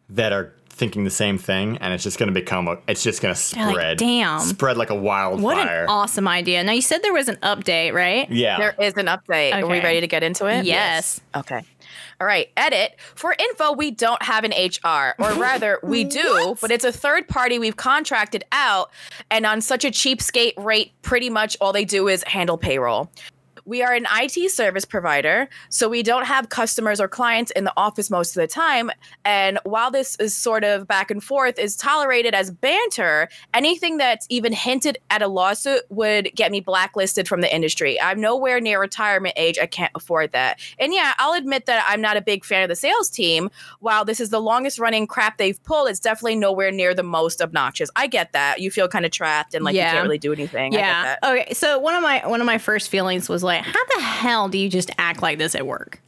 that 0.10 0.32
are 0.32 0.54
thinking 0.74 1.04
the 1.04 1.10
same 1.10 1.38
thing, 1.38 1.78
and 1.78 1.94
it's 1.94 2.04
just 2.04 2.18
going 2.18 2.28
to 2.28 2.34
become 2.34 2.68
a, 2.68 2.78
it's 2.88 3.04
just 3.04 3.22
going 3.22 3.34
to 3.34 3.56
They're 3.56 3.66
like, 3.68 3.74
spread, 3.76 3.98
"Damn. 4.00 4.40
spread 4.40 4.76
like 4.78 4.90
a 4.90 4.96
wildfire. 4.96 5.44
What 5.44 5.68
an 5.68 5.86
awesome 5.88 6.28
idea. 6.28 6.64
Now 6.64 6.72
you 6.72 6.82
said 6.82 7.02
there 7.04 7.14
was 7.14 7.28
an 7.30 7.38
update, 7.38 7.94
right? 7.94 8.30
yeah. 8.30 8.58
There 8.58 8.76
is 8.82 8.96
an 8.96 9.06
update. 9.06 9.54
Are 9.54 9.68
we 9.68 9.80
ready 9.80 10.02
to 10.02 10.08
get 10.08 10.24
into 10.24 10.48
it? 10.48 10.66
Yes. 10.66 11.22
Okay. 11.36 11.64
All 12.20 12.28
right. 12.28 12.50
Edit. 12.58 12.96
For 13.16 13.36
info, 13.38 13.74
we 13.74 13.92
don't 13.92 14.22
have 14.24 14.44
an 14.44 14.52
HR, 14.52 15.14
or 15.22 15.34
rather, 15.40 15.80
we 15.84 16.04
do, 16.04 16.56
but 16.62 16.72
it's 16.72 16.86
a 16.86 16.92
third 16.92 17.28
party 17.28 17.60
we've 17.60 17.76
contracted 17.76 18.44
out, 18.52 18.92
and 19.30 19.46
on 19.46 19.62
such 19.62 19.86
a 19.86 19.90
cheapskate 19.90 20.54
rate, 20.58 20.92
pretty 21.02 21.30
much 21.30 21.56
all 21.62 21.74
they 21.74 21.86
do 21.86 22.08
is 22.08 22.24
handle 22.24 22.58
payroll. 22.58 23.12
We 23.66 23.82
are 23.82 23.94
an 23.94 24.06
IT 24.12 24.52
service 24.52 24.84
provider, 24.86 25.48
so 25.70 25.88
we 25.88 26.04
don't 26.04 26.26
have 26.26 26.50
customers 26.50 27.00
or 27.00 27.08
clients 27.08 27.52
in 27.52 27.64
the 27.64 27.74
office 27.78 28.10
most 28.10 28.36
of 28.36 28.42
the 28.42 28.48
time. 28.48 28.92
And 29.24 29.58
while 29.64 29.90
this 29.90 30.16
is 30.18 30.36
sort 30.36 30.64
of 30.64 30.88
back 30.88 31.10
and 31.10 31.24
forth 31.24 31.58
is 31.58 31.76
tolerated 31.78 32.34
as 32.34 32.52
banter, 32.52 33.30
anything 33.54 33.98
that's 33.98 34.26
even 34.30 34.52
hinted 34.52 34.98
at 35.10 35.22
a 35.22 35.28
lawsuit 35.28 35.82
would 35.90 36.32
get 36.36 36.52
me 36.52 36.60
blacklisted 36.60 37.28
from 37.28 37.42
the 37.42 37.54
industry. 37.54 38.00
I'm 38.02 38.20
nowhere 38.20 38.60
near 38.60 38.82
retirement 38.82 39.34
age. 39.38 39.58
I 39.58 39.66
can't 39.66 39.92
afford 39.96 40.34
that. 40.34 40.60
And 40.78 40.94
yeah, 40.94 41.14
I'll 41.20 41.34
admit 41.34 41.66
that 41.68 41.86
I'm 41.88 42.02
not 42.02 42.18
a 42.18 42.22
big 42.22 42.44
fan 42.44 42.64
of 42.64 42.70
the 42.70 42.76
sales 42.76 43.10
team. 43.10 43.50
While 43.80 44.04
this 44.04 44.20
is 44.20 44.30
the 44.30 44.42
longest 44.42 44.78
running 44.80 45.08
crap 45.08 45.38
they've 45.38 45.62
pulled, 45.64 45.88
it's 45.90 46.00
definitely 46.02 46.36
nowhere 46.36 46.72
near 46.72 46.94
the 46.94 47.04
most 47.04 47.42
obnoxious. 47.42 47.90
I 47.96 48.08
get 48.08 48.34
that. 48.34 48.60
You 48.60 48.72
feel 48.72 48.88
kind 48.90 49.06
of 49.06 49.12
trapped 49.12 49.54
and 49.54 49.64
like 49.64 49.76
Yeah. 49.76 49.86
you 49.86 49.92
can't 49.94 50.04
really 50.04 50.18
do 50.18 50.34
anything. 50.34 50.74
I 50.74 50.78
get 50.78 50.80
Yeah. 50.86 51.04
that. 51.04 51.20
Okay. 51.24 51.54
So 51.54 51.80
one 51.80 51.96
of 51.96 52.02
my 52.04 52.28
one 52.28 52.42
of 52.42 52.46
my 52.46 52.58
first 52.58 52.90
feelings 52.90 53.30
was 53.30 53.44
like, 53.44 53.53
how 53.62 53.80
the 53.96 54.02
hell 54.02 54.48
do 54.50 54.58
you 54.58 54.70
just 54.70 54.90
act 54.98 55.22
like 55.22 55.38
this 55.38 55.54
at 55.56 55.66
work? 55.68 56.02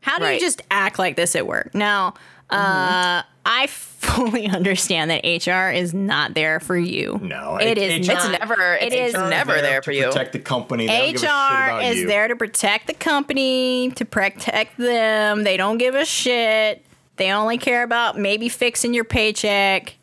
How 0.00 0.18
do 0.18 0.24
Right. 0.24 0.34
you 0.34 0.40
just 0.40 0.62
act 0.70 0.98
like 0.98 1.16
this 1.16 1.34
at 1.36 1.46
work? 1.46 1.74
Now, 1.74 2.14
uh, 2.50 3.22
I 3.46 3.66
fully 3.68 4.46
understand 4.48 5.10
that 5.10 5.24
HR 5.24 5.70
is 5.72 5.92
not 5.94 6.34
there 6.34 6.58
for 6.60 6.76
you. 6.76 7.18
No, 7.22 7.56
it 7.58 7.76
it- 7.76 7.78
is. 7.78 8.08
HR 8.08 8.12
It's 8.12 8.24
not. 8.24 8.38
never. 8.40 8.78
It's 8.80 9.14
never 9.14 9.60
there 9.60 9.82
for 9.82 9.92
to 9.92 9.96
you. 9.98 10.04
Protect 10.06 10.32
the 10.32 10.38
company. 10.38 10.86
They 10.86 11.12
don't 11.12 11.14
give 11.14 11.22
a 11.22 11.26
shit 11.26 11.28
HR 11.30 11.64
about 11.68 11.84
is 11.84 11.98
you. 12.00 12.06
there 12.06 12.28
to 12.28 12.36
protect 12.36 12.86
the 12.86 12.94
company, 12.94 13.90
to 13.96 14.04
protect 14.04 14.78
them. 14.78 15.44
They 15.44 15.56
don't 15.56 15.78
give 15.78 15.94
a 15.94 16.04
shit. 16.04 16.84
They 17.16 17.30
only 17.32 17.58
care 17.58 17.82
about 17.82 18.18
maybe 18.18 18.48
fixing 18.48 18.94
your 18.94 19.04
paycheck. 19.04 19.94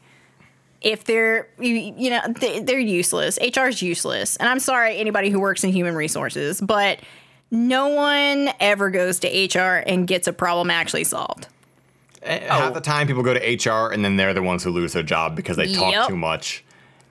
If 0.81 1.05
they're, 1.05 1.47
you, 1.59 1.73
you 1.73 2.09
know, 2.09 2.21
they, 2.39 2.59
they're 2.59 2.79
useless. 2.79 3.39
HR 3.41 3.67
is 3.67 3.81
useless. 3.81 4.35
And 4.37 4.47
I'm 4.47 4.59
sorry, 4.59 4.97
anybody 4.97 5.29
who 5.29 5.39
works 5.39 5.63
in 5.63 5.71
human 5.71 5.95
resources, 5.95 6.61
but 6.61 6.99
no 7.49 7.87
one 7.87 8.49
ever 8.59 8.89
goes 8.89 9.19
to 9.19 9.27
HR 9.27 9.83
and 9.87 10.07
gets 10.07 10.27
a 10.27 10.33
problem 10.33 10.69
actually 10.69 11.03
solved. 11.03 11.47
Half 12.23 12.71
oh. 12.71 12.73
the 12.73 12.81
time, 12.81 13.07
people 13.07 13.23
go 13.23 13.33
to 13.33 13.39
HR, 13.39 13.91
and 13.91 14.03
then 14.03 14.17
they're 14.17 14.33
the 14.33 14.43
ones 14.43 14.63
who 14.63 14.71
lose 14.71 14.93
their 14.93 15.03
job 15.03 15.35
because 15.35 15.55
they 15.55 15.71
talk 15.71 15.93
Yep. 15.93 16.07
too 16.09 16.17
much, 16.17 16.63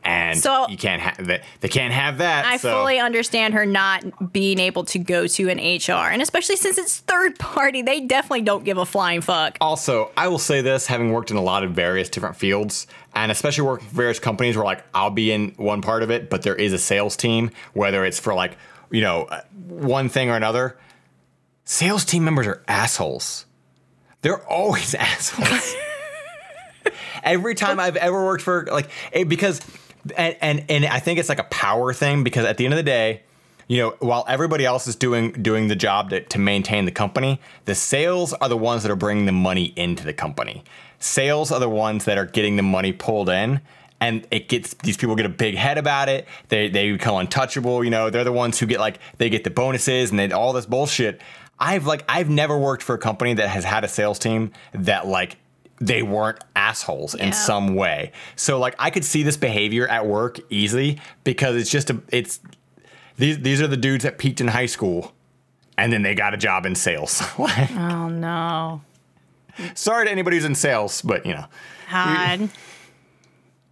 and 0.06 0.38
So- 0.38 0.68
you 0.68 0.76
can't 0.76 1.02
have 1.02 1.26
that. 1.26 1.42
They 1.60 1.68
can't 1.68 1.92
have 1.92 2.18
that. 2.18 2.44
I 2.44 2.58
so. 2.58 2.70
fully 2.70 3.00
understand 3.00 3.54
her 3.54 3.66
not 3.66 4.32
being 4.32 4.60
able 4.60 4.84
to 4.84 5.00
go 5.00 5.26
to 5.26 5.48
an 5.48 5.58
HR. 5.58 6.10
And 6.10 6.22
especially 6.22 6.54
since 6.56 6.78
it's 6.78 6.98
third 6.98 7.38
party, 7.40 7.82
they 7.82 8.00
definitely 8.00 8.42
don't 8.42 8.64
give 8.64 8.78
a 8.78 8.86
flying 8.86 9.20
fuck. 9.20 9.58
Also, 9.60 10.12
I 10.16 10.28
will 10.28 10.38
say 10.38 10.60
this, 10.60 10.86
having 10.86 11.12
worked 11.12 11.32
in 11.32 11.36
a 11.36 11.42
lot 11.42 11.64
of 11.64 11.72
various 11.72 12.08
different 12.08 12.36
fields, 12.36 12.86
and 13.16 13.32
especially 13.32 13.64
working 13.64 13.88
for 13.88 13.96
various 13.96 14.20
companies 14.20 14.56
where 14.56 14.64
like 14.64 14.84
I'll 14.94 15.10
be 15.10 15.32
in 15.32 15.50
one 15.56 15.82
part 15.82 16.04
of 16.04 16.10
it, 16.10 16.30
but 16.30 16.42
there 16.42 16.54
is 16.54 16.72
a 16.72 16.78
sales 16.78 17.16
team, 17.16 17.50
whether 17.72 18.04
it's 18.04 18.20
for 18.20 18.32
like, 18.32 18.56
you 18.90 19.00
know, 19.00 19.24
uh, 19.24 19.40
one 19.66 20.08
thing 20.08 20.30
or 20.30 20.36
another. 20.36 20.78
Sales 21.64 22.04
team 22.04 22.22
members 22.22 22.46
are 22.46 22.62
assholes. 22.68 23.44
They're 24.22 24.46
always 24.46 24.94
assholes. 24.98 25.74
Every 27.24 27.56
time 27.56 27.80
I've 27.80 27.96
ever 27.96 28.24
worked 28.24 28.44
for 28.44 28.68
like 28.70 28.88
eh, 29.12 29.24
because 29.24 29.60
and, 30.16 30.36
and 30.40 30.64
and 30.68 30.86
I 30.86 30.98
think 30.98 31.18
it's 31.18 31.28
like 31.28 31.38
a 31.38 31.44
power 31.44 31.92
thing 31.92 32.24
because 32.24 32.44
at 32.44 32.56
the 32.56 32.64
end 32.64 32.74
of 32.74 32.78
the 32.78 32.82
day, 32.82 33.22
you 33.68 33.78
know, 33.78 33.94
while 33.98 34.24
everybody 34.28 34.64
else 34.64 34.86
is 34.86 34.96
doing 34.96 35.32
doing 35.32 35.68
the 35.68 35.76
job 35.76 36.10
to, 36.10 36.20
to 36.20 36.38
maintain 36.38 36.84
the 36.84 36.92
company, 36.92 37.40
the 37.64 37.74
sales 37.74 38.32
are 38.34 38.48
the 38.48 38.56
ones 38.56 38.82
that 38.82 38.92
are 38.92 38.96
bringing 38.96 39.26
the 39.26 39.32
money 39.32 39.72
into 39.76 40.04
the 40.04 40.12
company. 40.12 40.62
Sales 40.98 41.50
are 41.52 41.60
the 41.60 41.68
ones 41.68 42.04
that 42.04 42.18
are 42.18 42.26
getting 42.26 42.56
the 42.56 42.62
money 42.62 42.92
pulled 42.92 43.28
in. 43.28 43.60
And 43.98 44.26
it 44.30 44.48
gets 44.48 44.74
these 44.74 44.98
people 44.98 45.16
get 45.16 45.24
a 45.24 45.30
big 45.30 45.54
head 45.54 45.78
about 45.78 46.08
it. 46.08 46.28
They 46.48 46.68
they 46.68 46.92
become 46.92 47.16
untouchable. 47.16 47.82
You 47.82 47.90
know, 47.90 48.10
they're 48.10 48.24
the 48.24 48.32
ones 48.32 48.58
who 48.58 48.66
get 48.66 48.78
like 48.78 48.98
they 49.16 49.30
get 49.30 49.44
the 49.44 49.50
bonuses 49.50 50.10
and 50.10 50.18
they, 50.18 50.30
all 50.32 50.52
this 50.52 50.66
bullshit. 50.66 51.20
I've 51.58 51.86
like 51.86 52.04
I've 52.08 52.28
never 52.28 52.58
worked 52.58 52.82
for 52.82 52.94
a 52.94 52.98
company 52.98 53.34
that 53.34 53.48
has 53.48 53.64
had 53.64 53.84
a 53.84 53.88
sales 53.88 54.18
team 54.18 54.52
that 54.74 55.06
like 55.06 55.38
they 55.78 56.02
weren't 56.02 56.38
assholes 56.54 57.14
in 57.14 57.32
some 57.32 57.74
way. 57.74 58.12
So 58.34 58.58
like 58.58 58.74
I 58.78 58.90
could 58.90 59.04
see 59.04 59.22
this 59.22 59.36
behavior 59.36 59.86
at 59.88 60.06
work 60.06 60.38
easily 60.50 61.00
because 61.24 61.56
it's 61.56 61.70
just 61.70 61.90
a 61.90 62.00
it's 62.08 62.40
these 63.16 63.38
these 63.40 63.60
are 63.60 63.66
the 63.66 63.76
dudes 63.76 64.04
that 64.04 64.18
peaked 64.18 64.40
in 64.40 64.48
high 64.48 64.66
school 64.66 65.12
and 65.78 65.92
then 65.92 66.02
they 66.02 66.14
got 66.14 66.34
a 66.34 66.36
job 66.38 66.64
in 66.66 66.74
sales. 66.74 67.22
Like, 67.38 67.70
Oh 67.72 68.08
no. 68.08 68.82
Sorry 69.74 70.06
to 70.06 70.10
anybody 70.10 70.36
who's 70.36 70.44
in 70.44 70.54
sales, 70.54 71.02
but 71.02 71.24
you 71.26 71.32
know. 71.34 71.46
God. 71.90 72.50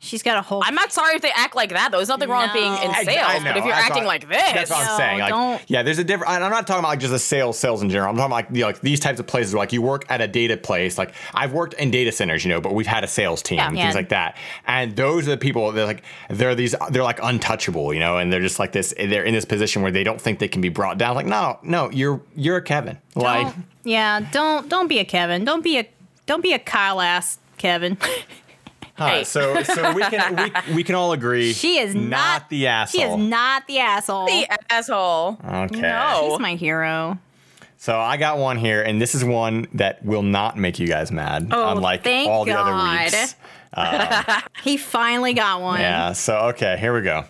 She's 0.05 0.23
got 0.23 0.37
a 0.37 0.43
whole. 0.43 0.63
I'm 0.65 0.75
not 0.75 0.93
sorry 0.93 1.15
if 1.17 1.23
they 1.23 1.31
act 1.35 1.57
like 1.57 1.71
that. 1.71 1.91
though. 1.91 1.97
There's 1.99 2.09
nothing 2.09 2.29
wrong 2.29 2.43
with 2.43 2.53
being 2.53 2.73
in 2.73 2.91
No. 2.93 2.99
I- 2.99 3.05
sales, 3.05 3.27
I 3.27 3.39
know, 3.39 3.45
but 3.53 3.57
if 3.57 3.65
you're 3.65 3.75
acting 3.75 4.05
what- 4.05 4.07
like 4.23 4.29
this, 4.29 4.53
That's 4.53 4.71
what 4.71 4.81
I'm 4.81 4.87
No, 4.87 4.97
saying. 4.99 5.19
Like, 5.21 5.29
don't- 5.31 5.63
yeah, 5.67 5.83
there's 5.83 5.99
a 5.99 6.05
different. 6.05 6.31
I'm 6.33 6.51
not 6.51 6.67
talking 6.67 6.81
about 6.81 6.89
like 6.91 7.01
just 7.01 7.13
a 7.15 7.19
sales, 7.19 7.59
sales 7.59 7.83
in 7.83 7.89
general. 7.91 8.11
I'm 8.11 8.17
talking 8.17 8.27
about 8.33 8.37
like, 8.37 8.49
you 8.57 8.61
know, 8.61 8.67
like 8.69 8.81
these 8.83 9.01
types 9.01 9.19
of 9.19 9.27
places 9.27 9.55
where 9.55 9.61
like 9.61 9.73
you 9.73 9.81
work 9.83 10.05
at 10.11 10.21
a 10.21 10.29
data 10.29 10.57
place. 10.57 10.99
Like 10.99 11.15
I've 11.33 11.53
worked 11.53 11.75
in 11.75 11.91
data 11.91 12.13
centers, 12.13 12.45
you 12.45 12.51
know, 12.51 12.61
but 12.61 12.75
we've 12.75 12.87
had 12.87 13.03
a 13.03 13.09
sales 13.09 13.43
team 13.43 13.59
Yeah. 13.59 13.69
and 13.69 13.77
Yeah. 13.77 13.83
things 13.85 13.95
like 13.95 14.11
that. 14.11 14.37
And 14.67 14.95
those 14.95 15.27
are 15.27 15.31
the 15.33 15.37
people. 15.39 15.73
They're 15.73 15.87
like 15.87 16.03
they're 16.29 16.55
these. 16.55 16.75
They're 16.91 17.03
like 17.03 17.19
untouchable, 17.23 17.95
you 17.95 18.01
know, 18.01 18.19
and 18.19 18.33
they're 18.33 18.41
just 18.43 18.59
like 18.59 18.73
this. 18.73 18.93
They're 18.99 19.25
in 19.25 19.33
this 19.35 19.45
position 19.47 19.81
where 19.83 19.91
they 19.91 20.05
don't 20.05 20.21
think 20.21 20.39
they 20.39 20.49
can 20.49 20.61
be 20.61 20.69
brought 20.69 20.99
down. 20.99 21.15
Like 21.15 21.27
no, 21.27 21.59
no, 21.63 21.91
you're 21.91 22.21
you're 22.37 22.59
a 22.59 22.63
Kevin. 22.63 22.99
Like 23.15 23.45
Don't- 23.47 23.65
yeah, 23.85 24.21
don't 24.33 24.69
don't 24.69 24.89
be 24.89 24.99
a 24.99 25.05
Kevin. 25.05 25.45
Don't 25.47 25.63
be 25.65 25.79
a 25.79 25.87
don't 26.27 26.43
be 26.43 26.53
a 26.53 26.59
Kyle 26.59 27.01
ass 27.01 27.39
Kevin. 27.59 27.97
Huh, 28.97 29.09
Hey. 29.09 29.25
so 29.25 29.61
so 29.65 29.93
we 29.93 30.03
can 30.05 30.37
we, 30.69 30.75
we 30.77 30.85
can 30.85 30.95
all 30.95 31.13
agree 31.13 31.53
She 31.53 31.79
is 31.79 31.95
not, 31.97 32.49
the 32.49 32.69
asshole. 32.69 33.01
She 33.01 33.05
is 33.07 33.17
not 33.17 33.67
the 33.67 33.81
asshole. 33.81 34.27
the 34.27 34.47
asshole. 34.71 35.39
Okay. 35.45 35.81
No. 35.81 36.29
She's 36.31 36.41
my 36.41 36.55
hero. 36.55 37.19
So 37.77 37.99
I 37.99 38.17
got 38.17 38.39
one 38.39 38.57
here, 38.57 38.81
and 38.83 39.03
this 39.03 39.15
is 39.15 39.25
one 39.25 39.67
that 39.75 40.03
will 40.05 40.23
not 40.23 40.57
make 40.57 40.79
you 40.79 40.87
guys 40.87 41.11
mad, 41.13 41.49
Oh, 41.51 41.73
unlike 41.73 42.03
thank 42.05 42.31
all 42.31 42.45
the 42.45 42.53
God. 42.53 42.73
other 42.73 43.03
weeks. 43.03 43.35
Uh, 43.77 44.41
he 44.63 44.77
finally 44.77 45.35
got 45.35 45.61
one. 45.61 45.81
Yeah. 45.81 46.13
So 46.13 46.37
okay, 46.51 46.77
here 46.79 46.95
we 46.95 47.01
go. 47.03 47.25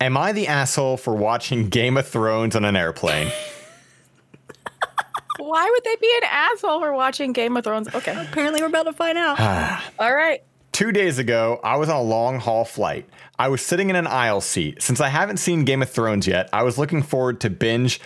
Am 0.00 0.16
I 0.16 0.32
the 0.32 0.48
asshole 0.48 0.96
for 0.96 1.14
watching 1.14 1.68
Game 1.68 1.96
of 1.96 2.08
Thrones 2.08 2.56
on 2.56 2.64
an 2.64 2.74
airplane? 2.74 3.30
Why 5.38 5.70
would 5.70 5.84
they 5.84 5.96
be 6.00 6.12
an 6.22 6.28
asshole 6.28 6.80
for 6.80 6.92
watching 6.92 7.32
Game 7.32 7.56
of 7.56 7.62
Thrones? 7.64 7.88
Okay. 7.94 8.12
Apparently, 8.30 8.60
we're 8.60 8.66
about 8.68 8.82
to 8.86 8.92
find 8.92 9.16
out. 9.16 9.38
All 10.00 10.12
right. 10.14 10.42
Two 10.80 10.92
days 10.92 11.18
ago, 11.18 11.60
I 11.62 11.76
was 11.76 11.90
on 11.90 11.96
a 11.96 12.02
long 12.02 12.38
haul 12.38 12.64
flight. 12.64 13.06
I 13.38 13.48
was 13.48 13.60
sitting 13.60 13.90
in 13.90 13.96
an 13.96 14.06
aisle 14.06 14.40
seat. 14.40 14.80
Since 14.80 14.98
I 14.98 15.08
haven't 15.08 15.36
seen 15.36 15.66
Game 15.66 15.82
of 15.82 15.90
Thrones 15.90 16.26
yet, 16.26 16.48
I 16.54 16.62
was 16.62 16.78
looking 16.78 17.02
forward 17.02 17.38
to 17.42 17.50
binge 17.50 18.00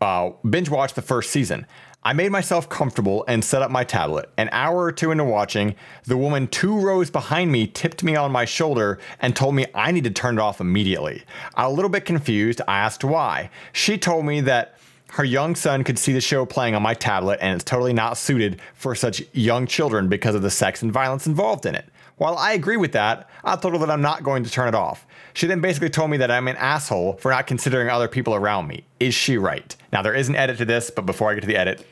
uh, 0.00 0.30
binge 0.50 0.68
watch 0.68 0.94
the 0.94 1.02
first 1.02 1.30
season. 1.30 1.66
I 2.02 2.14
made 2.14 2.32
myself 2.32 2.68
comfortable 2.68 3.24
and 3.28 3.44
set 3.44 3.62
up 3.62 3.70
my 3.70 3.84
tablet. 3.84 4.28
An 4.38 4.48
hour 4.50 4.82
or 4.82 4.90
two 4.90 5.12
into 5.12 5.22
watching, 5.22 5.76
the 6.02 6.16
woman 6.16 6.48
two 6.48 6.76
rows 6.76 7.12
behind 7.12 7.52
me 7.52 7.68
tipped 7.68 8.02
me 8.02 8.16
on 8.16 8.32
my 8.32 8.44
shoulder 8.44 8.98
and 9.20 9.36
told 9.36 9.54
me 9.54 9.66
I 9.72 9.92
need 9.92 10.02
to 10.02 10.10
turn 10.10 10.36
it 10.36 10.40
off 10.40 10.60
immediately. 10.60 11.22
A 11.54 11.70
little 11.70 11.88
bit 11.88 12.06
confused, 12.06 12.60
I 12.66 12.80
asked 12.80 13.04
why. 13.04 13.50
She 13.72 13.98
told 13.98 14.26
me 14.26 14.40
that 14.40 14.76
her 15.10 15.24
young 15.24 15.54
son 15.54 15.84
could 15.84 15.96
see 15.96 16.12
the 16.12 16.20
show 16.20 16.44
playing 16.44 16.74
on 16.74 16.82
my 16.82 16.94
tablet 16.94 17.38
and 17.40 17.54
it's 17.54 17.62
totally 17.62 17.92
not 17.92 18.18
suited 18.18 18.60
for 18.74 18.96
such 18.96 19.22
young 19.32 19.68
children 19.68 20.08
because 20.08 20.34
of 20.34 20.42
the 20.42 20.50
sex 20.50 20.82
and 20.82 20.92
violence 20.92 21.28
involved 21.28 21.64
in 21.66 21.76
it. 21.76 21.88
While 22.16 22.38
I 22.38 22.52
agree 22.52 22.78
with 22.78 22.92
that, 22.92 23.28
I 23.44 23.56
told 23.56 23.74
her 23.74 23.80
that 23.80 23.90
I'm 23.90 24.00
not 24.00 24.22
going 24.22 24.42
to 24.44 24.50
turn 24.50 24.68
it 24.68 24.74
off. 24.74 25.06
She 25.34 25.46
then 25.46 25.60
basically 25.60 25.90
told 25.90 26.10
me 26.10 26.16
that 26.16 26.30
I'm 26.30 26.48
an 26.48 26.56
asshole 26.56 27.14
for 27.14 27.30
not 27.30 27.46
considering 27.46 27.90
other 27.90 28.08
people 28.08 28.34
around 28.34 28.68
me. 28.68 28.84
Is 29.00 29.14
she 29.14 29.36
right? 29.36 29.76
Now, 29.92 30.00
there 30.00 30.14
is 30.14 30.28
an 30.28 30.34
edit 30.34 30.56
to 30.58 30.64
this, 30.64 30.90
but 30.90 31.04
before 31.04 31.30
I 31.30 31.34
get 31.34 31.42
to 31.42 31.46
the 31.46 31.56
edit, 31.56 31.86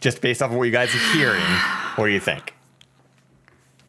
just 0.00 0.20
based 0.20 0.42
off 0.42 0.50
of 0.50 0.56
what 0.58 0.64
you 0.64 0.70
guys 0.70 0.94
are 0.94 1.16
hearing, 1.16 1.40
what 1.96 2.06
do 2.06 2.12
you 2.12 2.20
think? 2.20 2.54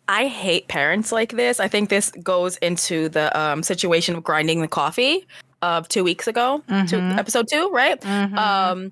I 0.07 0.27
hate 0.27 0.67
parents 0.67 1.11
like 1.11 1.33
this. 1.33 1.59
I 1.59 1.67
think 1.67 1.89
this 1.89 2.11
goes 2.11 2.57
into 2.57 3.09
the 3.09 3.37
um, 3.37 3.63
situation 3.63 4.15
of 4.15 4.23
grinding 4.23 4.61
the 4.61 4.67
coffee 4.67 5.25
of 5.61 5.87
two 5.87 6.03
weeks 6.03 6.27
ago, 6.27 6.63
two, 6.87 6.97
episode 6.99 7.47
two, 7.49 7.69
right? 7.69 8.03
Um, 8.37 8.91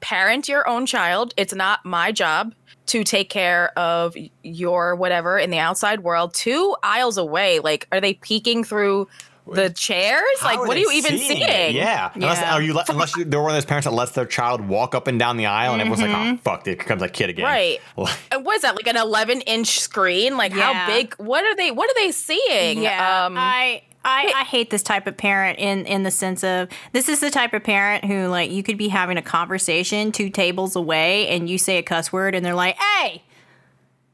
parent 0.00 0.48
your 0.48 0.68
own 0.68 0.86
child. 0.86 1.34
It's 1.36 1.54
not 1.54 1.84
my 1.84 2.12
job 2.12 2.54
to 2.86 3.04
take 3.04 3.30
care 3.30 3.76
of 3.78 4.16
your 4.42 4.94
whatever 4.96 5.38
in 5.38 5.50
the 5.50 5.58
outside 5.58 6.00
world. 6.00 6.34
Two 6.34 6.76
aisles 6.82 7.16
away, 7.18 7.60
like, 7.60 7.86
are 7.92 8.00
they 8.00 8.14
peeking 8.14 8.64
through 8.64 9.06
the 9.52 9.70
chairs? 9.70 10.22
like, 10.42 10.56
How 10.56 10.60
what 10.66 10.70
are 10.70 10.74
they 10.74 10.80
you 10.80 10.90
even 10.92 11.12
seeing 11.18 11.28
seeing? 11.38 11.42
it? 11.42 11.72
Yeah. 11.72 12.10
Unless, 12.14 12.40
Yeah. 12.40 12.54
are 12.54 12.62
you, 12.62 12.72
let- 12.74 12.88
unless 12.88 13.16
you, 13.16 13.24
they're 13.24 13.40
one 13.40 13.50
of 13.50 13.56
those 13.56 13.64
parents 13.64 13.84
that 13.86 13.92
lets 13.94 14.12
their 14.12 14.26
child 14.26 14.60
walk 14.60 14.94
up 14.94 15.06
and 15.06 15.18
down 15.18 15.36
the 15.36 15.46
aisle 15.46 15.72
and 15.72 15.80
everyone's 15.80 16.02
like, 16.02 16.10
oh, 16.14 16.36
fuck, 16.42 16.64
there 16.64 16.76
comes 16.76 17.02
a 17.02 17.08
kid 17.08 17.30
again. 17.30 17.44
Right. 17.44 17.80
Like- 17.96 18.16
And 18.32 18.44
what 18.44 18.56
is 18.56 18.62
that? 18.62 18.76
Like 18.76 18.86
an 18.86 18.96
11 18.96 19.40
inch 19.42 19.80
screen? 19.80 20.36
Like 20.36 20.52
Yeah. 20.54 20.72
how 20.72 20.86
big? 20.92 21.14
What 21.16 21.44
are 21.44 21.54
they? 21.56 21.70
What 21.70 21.88
are 21.90 21.94
they 21.94 22.12
seeing? 22.12 22.82
Yeah, 22.82 23.26
Um, 23.26 23.34
I, 23.36 23.82
I 24.04 24.32
I 24.34 24.44
hate 24.44 24.70
this 24.70 24.82
type 24.82 25.06
of 25.06 25.16
parent 25.16 25.58
in 25.58 25.86
in 25.86 26.02
the 26.02 26.10
sense 26.10 26.42
of 26.42 26.68
this 26.92 27.08
is 27.08 27.20
the 27.20 27.30
type 27.30 27.52
of 27.52 27.62
parent 27.62 28.04
who 28.04 28.28
like 28.28 28.50
you 28.50 28.62
could 28.62 28.78
be 28.78 28.88
having 28.88 29.16
a 29.16 29.22
conversation 29.22 30.12
two 30.12 30.30
tables 30.30 30.76
away 30.76 31.28
and 31.28 31.48
you 31.48 31.58
say 31.58 31.78
a 31.78 31.82
cuss 31.82 32.12
word 32.12 32.34
and 32.34 32.44
they're 32.44 32.54
like, 32.54 32.76
"Hey, 32.78 33.22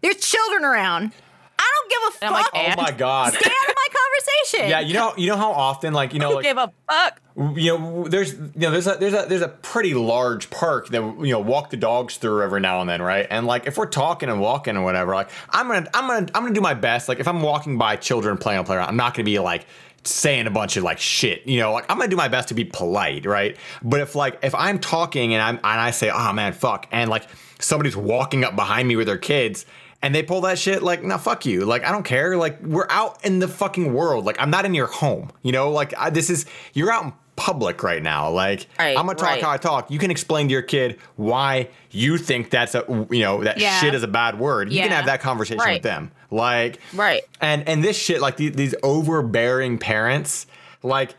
there's 0.02 0.16
children 0.16 0.64
around. 0.64 1.12
I 1.58 1.72
don't 1.80 1.90
give 1.90 2.20
a 2.20 2.24
And 2.26 2.34
I'm 2.34 2.42
fuck. 2.44 2.54
like, 2.54 2.78
Oh 2.78 2.82
my 2.82 2.90
God. 2.98 3.32
Stay 3.34 3.50
out 3.50 3.68
of 3.68 3.74
my 3.74 3.88
conversation." 3.90 4.70
Yeah, 4.70 4.80
you 4.80 4.94
know, 4.94 5.12
you 5.16 5.28
know 5.28 5.36
how 5.36 5.52
often, 5.52 5.92
like, 5.92 6.12
you 6.12 6.18
know, 6.20 6.30
like, 6.32 6.44
give 6.44 6.56
a 6.58 6.72
fuck? 6.88 7.20
you 7.56 7.76
know, 7.78 8.08
there's, 8.08 8.32
you 8.32 8.50
know, 8.56 8.70
there's 8.70 8.86
a, 8.86 8.96
there's 8.98 9.12
a, 9.12 9.26
there's 9.28 9.42
a 9.42 9.48
pretty 9.48 9.92
large 9.94 10.48
park 10.50 10.88
that 10.88 11.02
you 11.20 11.32
know 11.32 11.40
walk 11.40 11.68
the 11.70 11.76
dogs 11.76 12.16
through 12.16 12.42
every 12.42 12.60
now 12.60 12.80
and 12.80 12.88
then, 12.88 13.02
right? 13.02 13.26
And 13.28 13.46
like, 13.46 13.66
if 13.66 13.76
we're 13.76 13.86
talking 13.86 14.28
and 14.28 14.40
walking 14.40 14.76
and 14.76 14.84
whatever, 14.84 15.14
like, 15.14 15.30
I'm 15.50 15.68
gonna, 15.68 15.88
I'm 15.92 16.06
gonna, 16.08 16.26
I'm 16.34 16.42
gonna 16.42 16.54
do 16.54 16.60
my 16.60 16.74
best. 16.74 17.08
Like, 17.08 17.18
if 17.20 17.28
I'm 17.28 17.42
walking 17.42 17.76
by 17.78 17.96
children 17.96 18.38
playing 18.38 18.60
on 18.60 18.64
playground, 18.64 18.88
I'm 18.88 18.96
not 18.96 19.14
gonna 19.14 19.24
be 19.24 19.38
like 19.38 19.66
saying 20.04 20.46
a 20.46 20.50
bunch 20.50 20.76
of 20.76 20.84
like 20.84 20.98
shit, 20.98 21.46
you 21.46 21.58
know. 21.60 21.72
Like, 21.72 21.84
I'm 21.90 21.98
gonna 21.98 22.08
do 22.08 22.16
my 22.16 22.28
best 22.28 22.48
to 22.48 22.54
be 22.54 22.64
polite, 22.64 23.26
right? 23.26 23.56
But 23.82 24.00
if 24.00 24.14
like, 24.14 24.38
if 24.42 24.54
I'm 24.54 24.78
talking 24.78 25.34
and 25.34 25.42
I'm, 25.42 25.56
and 25.56 25.64
I 25.80 25.90
say, 25.90 26.10
oh 26.10 26.32
man, 26.32 26.52
fuck, 26.54 26.86
and 26.92 27.10
like 27.10 27.24
somebody's 27.58 27.96
walking 27.96 28.44
up 28.44 28.54
behind 28.56 28.86
me 28.88 28.96
with 28.96 29.06
their 29.08 29.18
kids. 29.18 29.66
And 30.06 30.14
they 30.14 30.22
pull 30.22 30.40
that 30.42 30.56
shit 30.56 30.84
like, 30.84 31.02
no, 31.02 31.18
fuck 31.18 31.44
you. 31.44 31.64
Like, 31.64 31.84
I 31.84 31.90
don't 31.90 32.04
care. 32.04 32.36
Like, 32.36 32.62
we're 32.62 32.86
out 32.90 33.24
in 33.24 33.40
the 33.40 33.48
fucking 33.48 33.92
world. 33.92 34.24
Like, 34.24 34.36
I'm 34.40 34.50
not 34.50 34.64
in 34.64 34.72
your 34.72 34.86
home. 34.86 35.32
You 35.42 35.50
know, 35.50 35.72
like, 35.72 35.92
I, 35.98 36.10
this 36.10 36.30
is, 36.30 36.46
you're 36.74 36.92
out 36.92 37.02
in 37.06 37.12
public 37.34 37.82
right 37.82 38.00
now. 38.00 38.30
Like, 38.30 38.68
Right, 38.78 38.96
I'm 38.96 39.04
gonna 39.06 39.18
talk 39.18 39.30
right. 39.30 39.42
how 39.42 39.50
I 39.50 39.56
talk. 39.56 39.90
You 39.90 39.98
can 39.98 40.12
explain 40.12 40.46
to 40.46 40.52
your 40.52 40.62
kid 40.62 41.00
why 41.16 41.70
you 41.90 42.18
think 42.18 42.50
that's 42.50 42.76
a, 42.76 42.84
you 43.10 43.22
know, 43.22 43.42
that 43.42 43.58
Yeah. 43.58 43.80
shit 43.80 43.94
is 43.94 44.04
a 44.04 44.08
bad 44.08 44.38
word. 44.38 44.72
You 44.72 44.80
can 44.80 44.92
have 44.92 45.06
that 45.06 45.20
conversation 45.22 45.58
Right. 45.58 45.72
with 45.74 45.82
them. 45.82 46.12
Like, 46.30 46.78
Right. 46.94 47.22
And 47.40 47.68
and 47.68 47.82
this 47.82 47.96
shit, 47.98 48.20
like 48.20 48.36
these, 48.36 48.52
these 48.52 48.74
overbearing 48.84 49.76
parents, 49.78 50.46
like, 50.84 51.16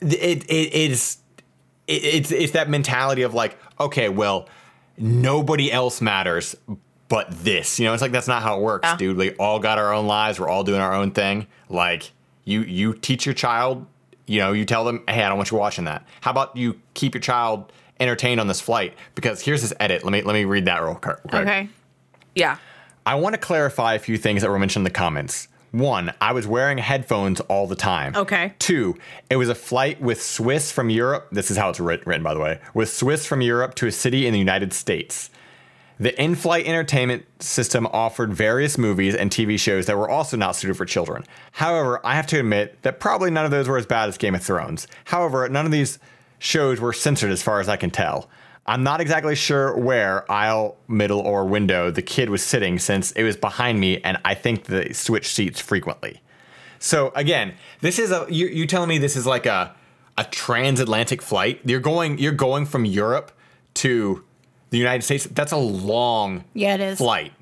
it 0.00 0.42
it 0.50 0.74
is, 0.74 1.18
it, 1.86 2.04
it's 2.04 2.32
it's 2.32 2.52
that 2.54 2.68
mentality 2.68 3.22
of 3.22 3.34
like, 3.34 3.56
okay, 3.78 4.08
well, 4.08 4.48
nobody 4.98 5.70
else 5.70 6.00
matters 6.00 6.56
but 7.08 7.30
this. 7.30 7.78
You 7.78 7.86
know, 7.86 7.92
it's 7.92 8.02
like 8.02 8.12
that's 8.12 8.28
not 8.28 8.42
how 8.42 8.58
it 8.58 8.62
works, 8.62 8.88
Yeah. 8.88 8.96
dude. 8.96 9.16
We 9.16 9.32
all 9.34 9.58
got 9.58 9.78
our 9.78 9.92
own 9.92 10.06
lives. 10.06 10.38
We're 10.40 10.48
all 10.48 10.64
doing 10.64 10.80
our 10.80 10.92
own 10.94 11.10
thing. 11.12 11.46
Like 11.68 12.12
you 12.44 12.60
you 12.62 12.94
teach 12.94 13.26
your 13.26 13.34
child, 13.34 13.86
you 14.26 14.40
know, 14.40 14.52
you 14.52 14.64
tell 14.64 14.84
them, 14.84 15.02
hey, 15.08 15.22
I 15.22 15.28
don't 15.28 15.36
want 15.38 15.50
you 15.50 15.56
watching 15.56 15.84
that. 15.84 16.04
How 16.20 16.30
about 16.30 16.56
you 16.56 16.80
keep 16.94 17.14
your 17.14 17.20
child 17.20 17.72
entertained 18.00 18.40
on 18.40 18.46
this 18.48 18.60
flight? 18.60 18.94
Because 19.14 19.40
here's 19.42 19.62
this 19.62 19.72
edit. 19.80 20.04
Let 20.04 20.12
me 20.12 20.22
let 20.22 20.32
me 20.34 20.44
read 20.44 20.64
that 20.66 20.82
real 20.82 20.94
quick. 20.96 21.18
Okay. 21.32 21.68
Yeah. 22.34 22.58
I 23.04 23.14
want 23.14 23.34
to 23.34 23.38
clarify 23.40 23.94
a 23.94 23.98
few 24.00 24.16
things 24.18 24.42
that 24.42 24.50
were 24.50 24.58
mentioned 24.58 24.80
in 24.80 24.84
the 24.84 24.90
comments. 24.98 25.48
One, 25.72 26.12
I 26.20 26.32
was 26.32 26.46
wearing 26.46 26.78
headphones 26.78 27.40
all 27.40 27.66
the 27.66 27.76
time. 27.76 28.16
Okay. 28.16 28.54
Two, 28.58 28.96
it 29.28 29.36
was 29.36 29.48
a 29.48 29.54
flight 29.54 30.00
with 30.00 30.22
Swiss 30.22 30.72
from 30.72 30.88
Europe. 30.90 31.28
This 31.32 31.50
is 31.50 31.56
how 31.56 31.68
it's 31.70 31.78
writ- 31.78 32.06
written, 32.06 32.22
by 32.22 32.32
the 32.34 32.40
way. 32.40 32.60
With 32.72 32.88
Swiss 32.88 33.26
from 33.26 33.42
Europe 33.42 33.74
to 33.76 33.86
a 33.86 33.92
city 33.92 34.26
in 34.26 34.32
the 34.32 34.38
United 34.38 34.72
States. 34.72 35.28
The 35.98 36.20
in 36.22 36.34
flight 36.34 36.66
entertainment 36.66 37.24
system 37.42 37.86
offered 37.86 38.34
various 38.34 38.76
movies 38.76 39.14
and 39.14 39.30
TV 39.30 39.58
shows 39.58 39.86
that 39.86 39.96
were 39.96 40.10
also 40.10 40.36
not 40.36 40.54
suited 40.54 40.76
for 40.76 40.84
children. 40.84 41.24
However, 41.52 42.04
I 42.04 42.14
have 42.14 42.26
to 42.28 42.38
admit 42.38 42.82
that 42.82 43.00
probably 43.00 43.30
none 43.30 43.46
of 43.46 43.50
those 43.50 43.66
were 43.66 43.78
as 43.78 43.86
bad 43.86 44.08
as 44.08 44.18
Game 44.18 44.34
of 44.34 44.42
Thrones. 44.42 44.86
However, 45.06 45.48
none 45.48 45.64
of 45.64 45.72
these 45.72 45.98
shows 46.38 46.80
were 46.80 46.92
censored 46.92 47.30
as 47.30 47.42
far 47.42 47.60
as 47.60 47.68
I 47.68 47.76
can 47.76 47.90
tell. 47.90 48.28
I'm 48.66 48.82
not 48.82 49.00
exactly 49.00 49.36
sure 49.36 49.76
where, 49.76 50.30
aisle, 50.30 50.76
middle, 50.88 51.20
or 51.20 51.46
window, 51.46 51.90
the 51.90 52.02
kid 52.02 52.28
was 52.28 52.42
sitting 52.42 52.78
since 52.78 53.12
it 53.12 53.22
was 53.22 53.36
behind 53.36 53.80
me 53.80 54.00
and 54.02 54.18
I 54.24 54.34
think 54.34 54.64
they 54.64 54.92
switched 54.92 55.32
seats 55.32 55.60
frequently. 55.60 56.20
So 56.78 57.10
again, 57.14 57.54
this 57.80 57.98
is 57.98 58.10
a 58.10 58.26
you 58.28 58.48
you 58.48 58.66
telling 58.66 58.88
me 58.90 58.98
this 58.98 59.16
is 59.16 59.24
like 59.24 59.46
a 59.46 59.74
a 60.18 60.24
transatlantic 60.24 61.22
flight? 61.22 61.60
You're 61.64 61.80
going 61.80 62.18
you're 62.18 62.32
going 62.32 62.66
from 62.66 62.84
Europe 62.84 63.32
to 63.74 64.24
the 64.70 64.78
United 64.78 65.02
States. 65.02 65.26
That's 65.26 65.52
a 65.52 65.56
long 65.56 66.44
Yeah, 66.54 66.74
it 66.74 66.80
is. 66.80 66.98
flight. 66.98 67.32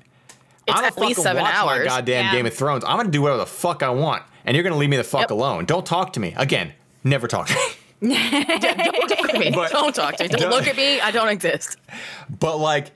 It's 0.67 0.77
I'm 0.77 0.83
at 0.85 0.95
gonna 0.95 1.07
least 1.07 1.21
seven 1.21 1.43
watch 1.43 1.53
My 1.53 1.59
hours. 1.59 1.87
goddamn 1.87 2.25
Yeah. 2.25 2.31
Game 2.31 2.45
of 2.45 2.53
Thrones. 2.53 2.83
I'm 2.85 2.97
gonna 2.97 3.09
do 3.09 3.21
whatever 3.21 3.39
the 3.39 3.45
fuck 3.45 3.83
I 3.83 3.89
want, 3.89 4.23
and 4.45 4.55
you're 4.55 4.63
gonna 4.63 4.77
leave 4.77 4.89
me 4.89 4.97
the 4.97 5.03
fuck 5.03 5.21
Yep. 5.21 5.31
alone. 5.31 5.65
Don't 5.65 5.85
talk 5.85 6.13
to 6.13 6.19
me 6.19 6.33
again. 6.37 6.73
Never 7.03 7.27
talk 7.27 7.47
to 7.47 7.53
me. 7.53 7.61
don't 8.01 9.07
talk 9.09 9.29
to 9.29 9.39
me. 9.39 9.51
But- 9.51 9.71
don't 9.71 9.93
talk 9.95 10.15
to 10.17 10.23
me. 10.23 10.29
Don't, 10.29 10.41
Don't- 10.41 10.49
look 10.57 10.67
at 10.67 10.75
me. 10.77 10.99
I 11.01 11.11
don't 11.11 11.29
exist. 11.29 11.77
But 12.39 12.57
like, 12.57 12.91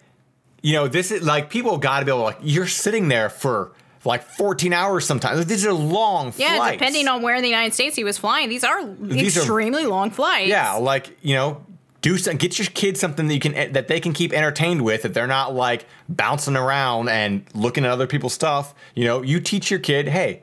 you 0.62 0.74
know, 0.74 0.88
this 0.88 1.12
is 1.12 1.24
like 1.24 1.50
people 1.50 1.78
got 1.78 2.00
to 2.00 2.06
be 2.06 2.12
able 2.12 2.20
to 2.22 2.26
like. 2.26 2.38
You're 2.42 2.68
sitting 2.68 3.08
there 3.08 3.30
for 3.30 3.72
like 4.06 4.24
14 4.24 4.74
hours 4.74 5.06
sometimes. 5.06 5.46
These 5.46 5.66
are 5.66 5.74
long 5.74 6.32
flights 6.32 6.40
Yeah, 6.52 6.56
flights. 6.58 6.78
depending 6.80 7.08
on 7.08 7.22
where 7.22 7.36
in 7.36 7.42
the 7.44 7.50
United 7.50 7.74
States 7.74 7.96
he 7.96 8.04
was 8.04 8.18
flying, 8.18 8.50
these 8.50 8.64
are 8.64 8.84
These 8.86 9.38
are- 9.38 9.42
extremely 9.42 9.86
long 9.86 10.10
flights. 10.12 10.48
Yeah, 10.50 10.74
like 10.74 11.16
you 11.22 11.36
know, 11.36 11.62
do 12.02 12.18
some, 12.18 12.38
get 12.38 12.58
your 12.58 12.68
kids 12.68 13.00
something 13.00 13.28
that 13.28 13.34
you 13.34 13.40
can 13.40 13.74
that 13.74 13.88
they 13.88 14.00
can 14.00 14.14
keep 14.14 14.34
entertained 14.34 14.82
with. 14.82 15.02
That 15.04 15.14
they're 15.14 15.28
not 15.28 15.54
like 15.54 15.86
bouncing 16.08 16.56
around 16.56 17.10
and 17.10 17.46
looking 17.54 17.86
at 17.86 17.92
other 17.92 18.08
people's 18.08 18.34
stuff. 18.34 18.74
You 18.96 19.06
know, 19.06 19.22
you 19.22 19.40
teach 19.40 19.70
your 19.70 19.80
kid, 19.80 20.08
hey, 20.08 20.42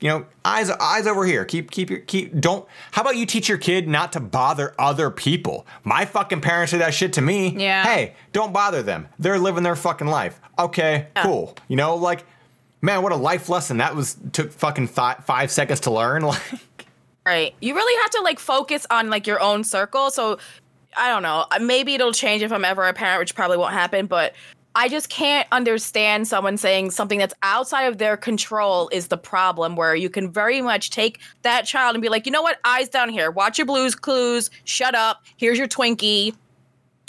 you 0.00 0.08
know, 0.08 0.26
eyes 0.44 0.70
eyes 0.70 1.06
over 1.06 1.24
here. 1.24 1.44
Keep 1.44 1.70
keep 1.70 1.90
your 1.90 2.00
keep. 2.00 2.38
Don't. 2.40 2.66
How 2.92 3.02
about 3.02 3.16
you 3.16 3.26
teach 3.26 3.48
your 3.48 3.58
kid 3.58 3.88
not 3.88 4.12
to 4.12 4.20
bother 4.20 4.74
other 4.78 5.10
people? 5.10 5.66
My 5.84 6.04
fucking 6.04 6.40
parents 6.40 6.72
did 6.72 6.80
that 6.80 6.94
shit 6.94 7.14
to 7.14 7.20
me. 7.20 7.48
Yeah. 7.50 7.82
Hey, 7.82 8.14
don't 8.32 8.52
bother 8.52 8.82
them. 8.82 9.08
They're 9.18 9.38
living 9.38 9.62
their 9.62 9.76
fucking 9.76 10.08
life. 10.08 10.40
Okay, 10.58 11.08
oh. 11.16 11.22
cool. 11.22 11.56
You 11.68 11.76
know, 11.76 11.96
like. 11.96 12.24
Man, 12.84 13.00
what 13.04 13.12
a 13.12 13.16
life 13.16 13.48
lesson 13.48 13.76
that 13.76 13.94
was! 13.94 14.16
Took 14.32 14.50
fucking 14.50 14.88
fi- 14.88 15.14
five 15.24 15.52
seconds 15.52 15.78
to 15.80 15.92
learn. 15.92 16.24
Like, 16.32 16.42
Right. 17.24 17.54
You 17.60 17.74
really 17.74 18.02
have 18.02 18.10
to 18.10 18.20
like 18.22 18.40
focus 18.40 18.84
on 18.90 19.08
like 19.08 19.26
your 19.26 19.40
own 19.40 19.62
circle. 19.62 20.10
So 20.10 20.38
I 20.96 21.08
don't 21.08 21.22
know. 21.22 21.46
uh, 21.50 21.58
Maybe 21.60 21.94
it'll 21.94 22.12
change 22.12 22.42
if 22.42 22.52
I'm 22.52 22.64
ever 22.64 22.86
a 22.86 22.92
parent, 22.92 23.20
which 23.20 23.34
probably 23.34 23.56
won't 23.56 23.72
happen, 23.72 24.06
but 24.06 24.34
I 24.74 24.88
just 24.88 25.10
can't 25.10 25.46
understand 25.52 26.28
someone 26.28 26.56
saying 26.56 26.92
something 26.92 27.18
that's 27.18 27.34
outside 27.42 27.84
of 27.84 27.98
their 27.98 28.16
control 28.16 28.88
is 28.90 29.08
the 29.08 29.18
problem 29.18 29.76
where 29.76 29.94
you 29.94 30.08
can 30.08 30.30
very 30.30 30.62
much 30.62 30.88
take 30.90 31.20
that 31.42 31.66
child 31.66 31.94
and 31.94 32.00
be 32.02 32.08
like, 32.08 32.24
"You 32.24 32.32
know 32.32 32.40
what? 32.42 32.58
Eyes 32.64 32.88
down 32.88 33.10
here. 33.10 33.30
Watch 33.30 33.58
your 33.58 33.66
blues 33.66 33.94
clues. 33.94 34.50
Shut 34.64 34.94
up. 34.94 35.24
Here's 35.36 35.58
your 35.58 35.68
Twinkie. 35.68 36.34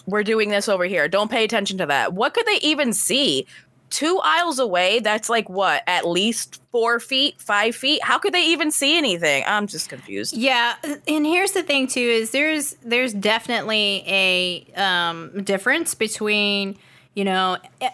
We're 0.05 0.23
doing 0.23 0.49
this 0.49 0.67
over 0.67 0.83
here. 0.83 1.07
Don't 1.07 1.31
pay 1.31 1.45
attention 1.45 1.77
to 1.77 1.85
that." 1.85 2.11
What 2.13 2.33
could 2.33 2.45
they 2.45 2.57
even 2.57 2.91
see? 2.91 3.47
Two 3.93 4.19
aisles 4.23 4.57
away, 4.57 5.01
that's 5.01 5.29
like 5.29 5.47
what, 5.49 5.83
at 5.85 6.07
least 6.07 6.59
four 6.71 6.99
feet, 6.99 7.39
five 7.39 7.75
feet? 7.75 8.03
How 8.03 8.17
could 8.17 8.33
they 8.33 8.47
even 8.47 8.71
see 8.71 8.97
anything? 8.97 9.43
I'm 9.45 9.67
just 9.67 9.87
confused. 9.87 10.35
Yeah, 10.35 10.73
and 11.07 11.27
here's 11.27 11.51
the 11.51 11.61
thing 11.61 11.85
too 11.85 11.99
is 11.99 12.31
there's 12.31 12.75
there's 12.83 13.13
definitely 13.13 14.03
a 14.07 14.65
um, 14.81 15.43
difference 15.43 15.93
between 15.93 16.75
you 17.13 17.23
know 17.23 17.59
eh, 17.81 17.91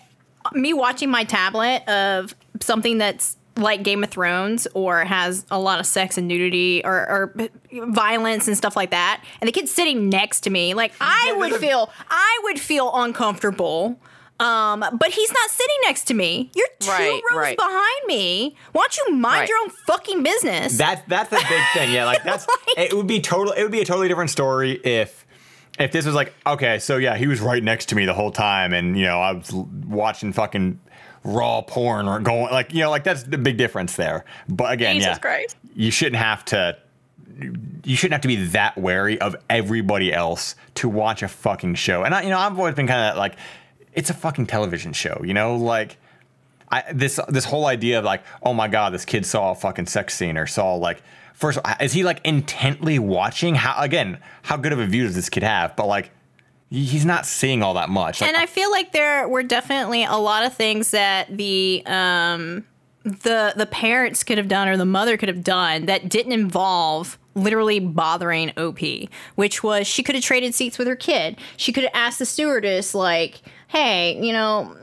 me 0.53 0.71
watching 0.71 1.11
my 1.11 1.25
tablet 1.25 1.85
of 1.89 2.33
something 2.61 2.97
that's 2.97 3.35
like 3.57 3.83
Game 3.83 4.01
of 4.01 4.09
Thrones 4.09 4.69
or 4.73 5.03
has 5.03 5.45
a 5.51 5.59
lot 5.59 5.81
of 5.81 5.85
sex 5.85 6.17
and 6.17 6.29
nudity 6.29 6.81
or, 6.85 6.95
or 6.95 7.35
violence 7.89 8.47
and 8.47 8.55
stuff 8.55 8.77
like 8.77 8.91
that, 8.91 9.21
and 9.41 9.49
the 9.49 9.51
kid's 9.51 9.71
sitting 9.71 10.07
next 10.07 10.39
to 10.45 10.49
me, 10.49 10.73
like 10.73 10.93
I 11.01 11.33
would 11.37 11.55
feel 11.55 11.91
I 12.09 12.39
would 12.43 12.57
feel 12.57 12.89
uncomfortable. 12.93 13.99
Um, 14.39 14.79
but 14.79 15.09
he's 15.09 15.31
not 15.31 15.49
sitting 15.49 15.75
next 15.83 16.05
to 16.05 16.13
me. 16.13 16.49
You're 16.55 16.67
two 16.79 16.89
Right, 16.89 17.21
rows 17.31 17.37
right. 17.39 17.57
behind 17.57 18.01
me. 18.07 18.55
Why 18.71 18.81
don't 18.83 18.97
you 18.97 19.15
mind 19.15 19.41
Right. 19.41 19.49
your 19.49 19.57
own 19.59 19.69
fucking 19.69 20.23
business? 20.23 20.77
That's 20.77 21.01
that's 21.07 21.31
a 21.31 21.35
big 21.35 21.63
thing. 21.73 21.91
Yeah, 21.91 22.05
like 22.05 22.23
that's 22.23 22.47
like, 22.77 22.77
it 22.91 22.93
would 22.95 23.07
be 23.07 23.19
total 23.21 23.53
it 23.53 23.63
would 23.63 23.71
be 23.71 23.81
a 23.81 23.85
totally 23.85 24.07
different 24.07 24.29
story 24.29 24.73
if 24.83 25.25
if 25.77 25.91
this 25.91 26.05
was 26.05 26.15
like, 26.15 26.33
okay, 26.45 26.79
so 26.79 26.97
yeah, 26.97 27.15
he 27.15 27.27
was 27.27 27.39
right 27.41 27.63
next 27.63 27.87
to 27.89 27.95
me 27.95 28.05
the 28.05 28.13
whole 28.13 28.31
time 28.31 28.73
and 28.73 28.97
you 28.97 29.05
know, 29.05 29.19
I 29.19 29.31
was 29.33 29.51
watching 29.51 30.31
fucking 30.33 30.79
raw 31.23 31.61
porn 31.61 32.07
or 32.07 32.19
going 32.19 32.51
like, 32.51 32.73
you 32.73 32.79
know, 32.81 32.89
like 32.89 33.03
that's 33.03 33.23
the 33.23 33.37
big 33.37 33.57
difference 33.57 33.95
there. 33.97 34.23
But 34.47 34.71
again, 34.71 34.95
Jesus 34.95 35.07
yeah. 35.07 35.17
Christ. 35.19 35.57
You 35.75 35.91
shouldn't 35.91 36.15
have 36.21 36.45
to 36.45 36.77
you 37.85 37.95
shouldn't 37.95 38.13
have 38.13 38.21
to 38.21 38.27
be 38.27 38.47
that 38.47 38.77
wary 38.77 39.19
of 39.21 39.35
everybody 39.49 40.13
else 40.13 40.55
to 40.75 40.89
watch 40.89 41.23
a 41.23 41.27
fucking 41.27 41.75
show. 41.75 42.03
And 42.03 42.13
I, 42.13 42.23
you 42.23 42.29
know, 42.29 42.37
I've 42.37 42.57
always 42.57 42.75
been 42.75 42.87
kind 42.87 43.11
of 43.11 43.17
like, 43.17 43.35
it's 43.93 44.09
a 44.09 44.13
fucking 44.13 44.47
television 44.47 44.93
show, 44.93 45.21
you 45.23 45.33
know, 45.33 45.55
like 45.55 45.97
I, 46.71 46.83
this 46.93 47.19
this 47.27 47.45
whole 47.45 47.65
idea 47.65 47.99
of 47.99 48.05
like, 48.05 48.23
oh 48.43 48.53
my 48.53 48.67
god, 48.67 48.93
this 48.93 49.05
kid 49.05 49.25
saw 49.25 49.51
a 49.51 49.55
fucking 49.55 49.87
sex 49.87 50.15
scene 50.15 50.37
or 50.37 50.45
saw 50.45 50.75
like, 50.75 51.01
first, 51.33 51.59
is 51.81 51.93
he 51.93 52.03
like 52.03 52.21
intently 52.23 52.99
watching? 52.99 53.55
How 53.55 53.81
again, 53.81 54.19
how 54.43 54.57
good 54.57 54.73
of 54.73 54.79
a 54.79 54.85
view 54.85 55.03
does 55.03 55.15
this 55.15 55.29
kid 55.29 55.43
have? 55.43 55.75
But 55.75 55.87
like, 55.87 56.11
he's 56.69 57.05
not 57.05 57.25
seeing 57.25 57.63
all 57.63 57.73
that 57.73 57.89
much. 57.89 58.21
Like, 58.21 58.29
and 58.29 58.37
I 58.37 58.45
feel 58.45 58.69
like 58.71 58.91
there 58.91 59.27
were 59.27 59.43
definitely 59.43 60.03
a 60.03 60.17
lot 60.17 60.45
of 60.45 60.53
things 60.53 60.91
that 60.91 61.35
the 61.35 61.83
um 61.85 62.65
the 63.03 63.53
the 63.55 63.65
parents 63.65 64.23
could 64.23 64.37
have 64.37 64.47
done 64.47 64.67
or 64.67 64.77
the 64.77 64.85
mother 64.85 65.17
could 65.17 65.29
have 65.29 65.43
done 65.43 65.85
that 65.87 66.09
didn't 66.09 66.33
involve 66.33 67.17
literally 67.35 67.79
bothering 67.79 68.51
OP, 68.57 68.79
which 69.35 69.63
was 69.63 69.87
she 69.87 70.03
could 70.03 70.15
have 70.15 70.23
traded 70.23 70.53
seats 70.53 70.77
with 70.77 70.87
her 70.87 70.95
kid. 70.95 71.37
She 71.57 71.71
could 71.71 71.83
have 71.83 71.93
asked 71.95 72.19
the 72.19 72.25
stewardess 72.25 72.93
like, 72.93 73.41
"Hey, 73.69 74.19
you 74.21 74.33
know, 74.33 74.75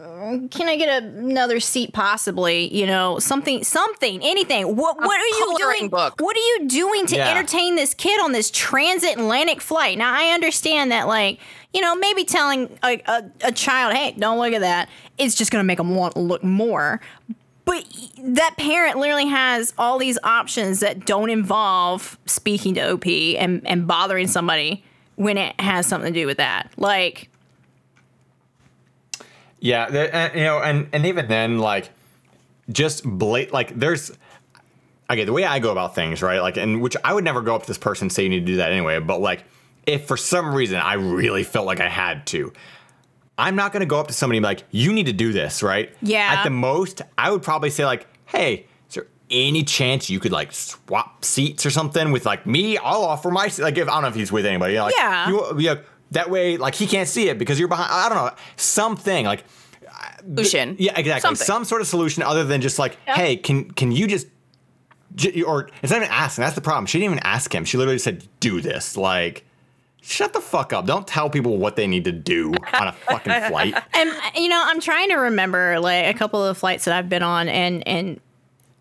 can 0.50 0.68
I 0.68 0.76
get 0.76 1.02
another 1.02 1.60
seat 1.60 1.92
possibly, 1.92 2.74
you 2.74 2.86
know, 2.86 3.18
something 3.18 3.62
something, 3.62 4.20
anything. 4.22 4.74
What 4.74 4.96
what 4.98 5.20
are 5.20 5.26
you 5.38 5.54
doing? 5.58 5.88
book. 5.88 6.20
What 6.20 6.36
are 6.36 6.40
you 6.40 6.68
doing 6.68 7.06
to 7.06 7.16
Yeah. 7.16 7.30
entertain 7.30 7.76
this 7.76 7.94
kid 7.94 8.18
on 8.20 8.32
this 8.32 8.50
transatlantic 8.50 9.60
flight?" 9.60 9.98
Now, 9.98 10.12
I 10.12 10.32
understand 10.32 10.90
that 10.90 11.06
like 11.06 11.38
you 11.74 11.82
know, 11.82 11.94
maybe 11.94 12.24
telling 12.24 12.78
a, 12.82 13.02
a, 13.06 13.24
a 13.44 13.52
child, 13.52 13.94
hey, 13.94 14.14
don't 14.18 14.38
look 14.38 14.54
at 14.54 14.62
that, 14.62 14.88
that, 14.88 15.22
is 15.22 15.34
just 15.34 15.50
going 15.50 15.60
to 15.62 15.66
make 15.66 15.76
them 15.76 15.94
want 15.94 16.14
to 16.14 16.20
look 16.20 16.42
more. 16.42 17.02
But 17.66 17.84
that 18.18 18.54
parent 18.56 18.96
literally 18.96 19.26
has 19.26 19.74
all 19.76 19.98
these 19.98 20.18
options 20.24 20.80
that 20.80 21.04
don't 21.04 21.28
involve 21.28 22.16
speaking 22.24 22.74
to 22.74 22.92
OP 22.92 23.06
and, 23.06 23.60
and 23.66 23.86
bothering 23.86 24.26
somebody 24.26 24.84
when 25.16 25.36
it 25.36 25.60
has 25.60 25.86
something 25.86 26.14
to 26.14 26.20
do 26.20 26.26
with 26.26 26.38
that. 26.38 26.70
Like, 26.78 27.28
Yeah, 29.60 29.86
and, 29.86 29.96
uh, 29.96 30.38
you 30.38 30.44
know, 30.44 30.58
and 30.58 30.88
and 30.92 31.06
even 31.06 31.28
then, 31.28 31.58
like, 31.58 31.90
just 32.70 33.04
blat 33.04 33.52
like 33.52 33.78
there's 33.78 34.12
okay 35.08 35.24
the 35.24 35.32
way 35.32 35.44
I 35.44 35.58
go 35.58 35.70
about 35.72 35.94
things, 35.94 36.22
right? 36.22 36.40
Like, 36.40 36.56
and 36.56 36.82
which 36.82 36.96
I 37.04 37.14
would 37.14 37.24
never 37.24 37.40
go 37.40 37.54
up 37.54 37.62
to 37.62 37.68
this 37.68 37.78
person 37.78 38.06
and 38.06 38.12
say 38.12 38.24
you 38.24 38.28
need 38.28 38.40
to 38.40 38.46
do 38.46 38.56
that 38.56 38.72
anyway. 38.72 38.98
But 39.00 39.20
like, 39.20 39.44
if 39.86 40.06
for 40.06 40.16
some 40.16 40.54
reason 40.54 40.78
I 40.78 40.94
really 40.94 41.44
felt 41.44 41.66
like 41.66 41.80
I 41.80 41.88
had 41.88 42.26
to, 42.28 42.52
I'm 43.38 43.56
not 43.56 43.72
gonna 43.72 43.86
go 43.86 43.98
up 43.98 44.08
to 44.08 44.12
somebody 44.12 44.38
and 44.38 44.44
be 44.44 44.48
like, 44.48 44.64
you 44.70 44.92
need 44.92 45.06
to 45.06 45.12
do 45.12 45.32
this, 45.32 45.62
right? 45.62 45.94
Yeah. 46.02 46.34
At 46.38 46.44
the 46.44 46.50
most, 46.50 47.02
I 47.16 47.30
would 47.30 47.42
probably 47.42 47.70
say 47.70 47.84
like, 47.84 48.06
hey. 48.26 48.66
Is 48.88 48.94
there 48.94 49.06
any 49.30 49.64
chance 49.64 50.08
you 50.08 50.20
could 50.20 50.30
like 50.30 50.52
swap 50.52 51.24
seats 51.24 51.66
or 51.66 51.70
something 51.70 52.12
with 52.12 52.24
like 52.24 52.46
me? 52.46 52.78
I'll 52.78 53.04
offer 53.04 53.30
my 53.32 53.48
seat. 53.48 53.62
Like 53.62 53.76
if 53.78 53.88
I 53.88 53.92
don't 53.92 54.02
know 54.02 54.08
if 54.08 54.14
he's 54.14 54.30
with 54.30 54.46
anybody. 54.46 54.74
You 54.74 54.78
know, 54.78 54.84
like, 54.84 54.94
Yeah. 54.96 55.28
You, 55.28 55.58
yeah. 55.58 55.74
That 56.12 56.30
way, 56.30 56.56
like 56.56 56.74
he 56.74 56.86
can't 56.86 57.08
see 57.08 57.28
it 57.28 57.38
because 57.38 57.58
you're 57.58 57.68
behind. 57.68 57.90
I 57.92 58.08
don't 58.08 58.16
know 58.18 58.30
something 58.56 59.24
like 59.26 59.44
Solution. 60.20 60.76
yeah, 60.78 60.92
exactly. 60.98 61.20
Something. 61.20 61.44
Some 61.44 61.64
sort 61.64 61.80
of 61.80 61.86
solution 61.86 62.22
other 62.22 62.44
than 62.44 62.60
just 62.60 62.78
like, 62.78 62.96
Yeah. 63.06 63.14
hey, 63.16 63.36
can 63.36 63.70
can 63.70 63.92
you 63.92 64.06
just, 64.06 64.26
j- 65.14 65.42
or 65.42 65.68
it's 65.82 65.90
not 65.90 65.98
even 66.02 66.08
asking. 66.10 66.42
That's 66.42 66.54
the 66.54 66.60
problem. 66.60 66.86
She 66.86 66.98
didn't 66.98 67.12
even 67.14 67.24
ask 67.24 67.54
him. 67.54 67.64
She 67.64 67.76
literally 67.76 67.98
said, 67.98 68.26
"Do 68.40 68.60
this." 68.60 68.96
Like, 68.96 69.44
shut 70.02 70.32
the 70.32 70.40
fuck 70.40 70.72
up. 70.72 70.86
Don't 70.86 71.06
tell 71.06 71.30
people 71.30 71.56
what 71.58 71.76
they 71.76 71.86
need 71.86 72.04
to 72.04 72.12
do 72.12 72.52
on 72.74 72.88
a 72.88 72.92
fucking 72.92 73.32
flight. 73.48 73.74
and 73.94 74.10
you 74.34 74.48
know, 74.48 74.62
I'm 74.64 74.80
trying 74.80 75.08
to 75.10 75.16
remember 75.16 75.78
like 75.80 76.06
a 76.06 76.18
couple 76.18 76.44
of 76.44 76.56
flights 76.58 76.84
that 76.86 76.94
I've 76.94 77.08
been 77.08 77.22
on, 77.22 77.48
and 77.48 77.86
and 77.86 78.20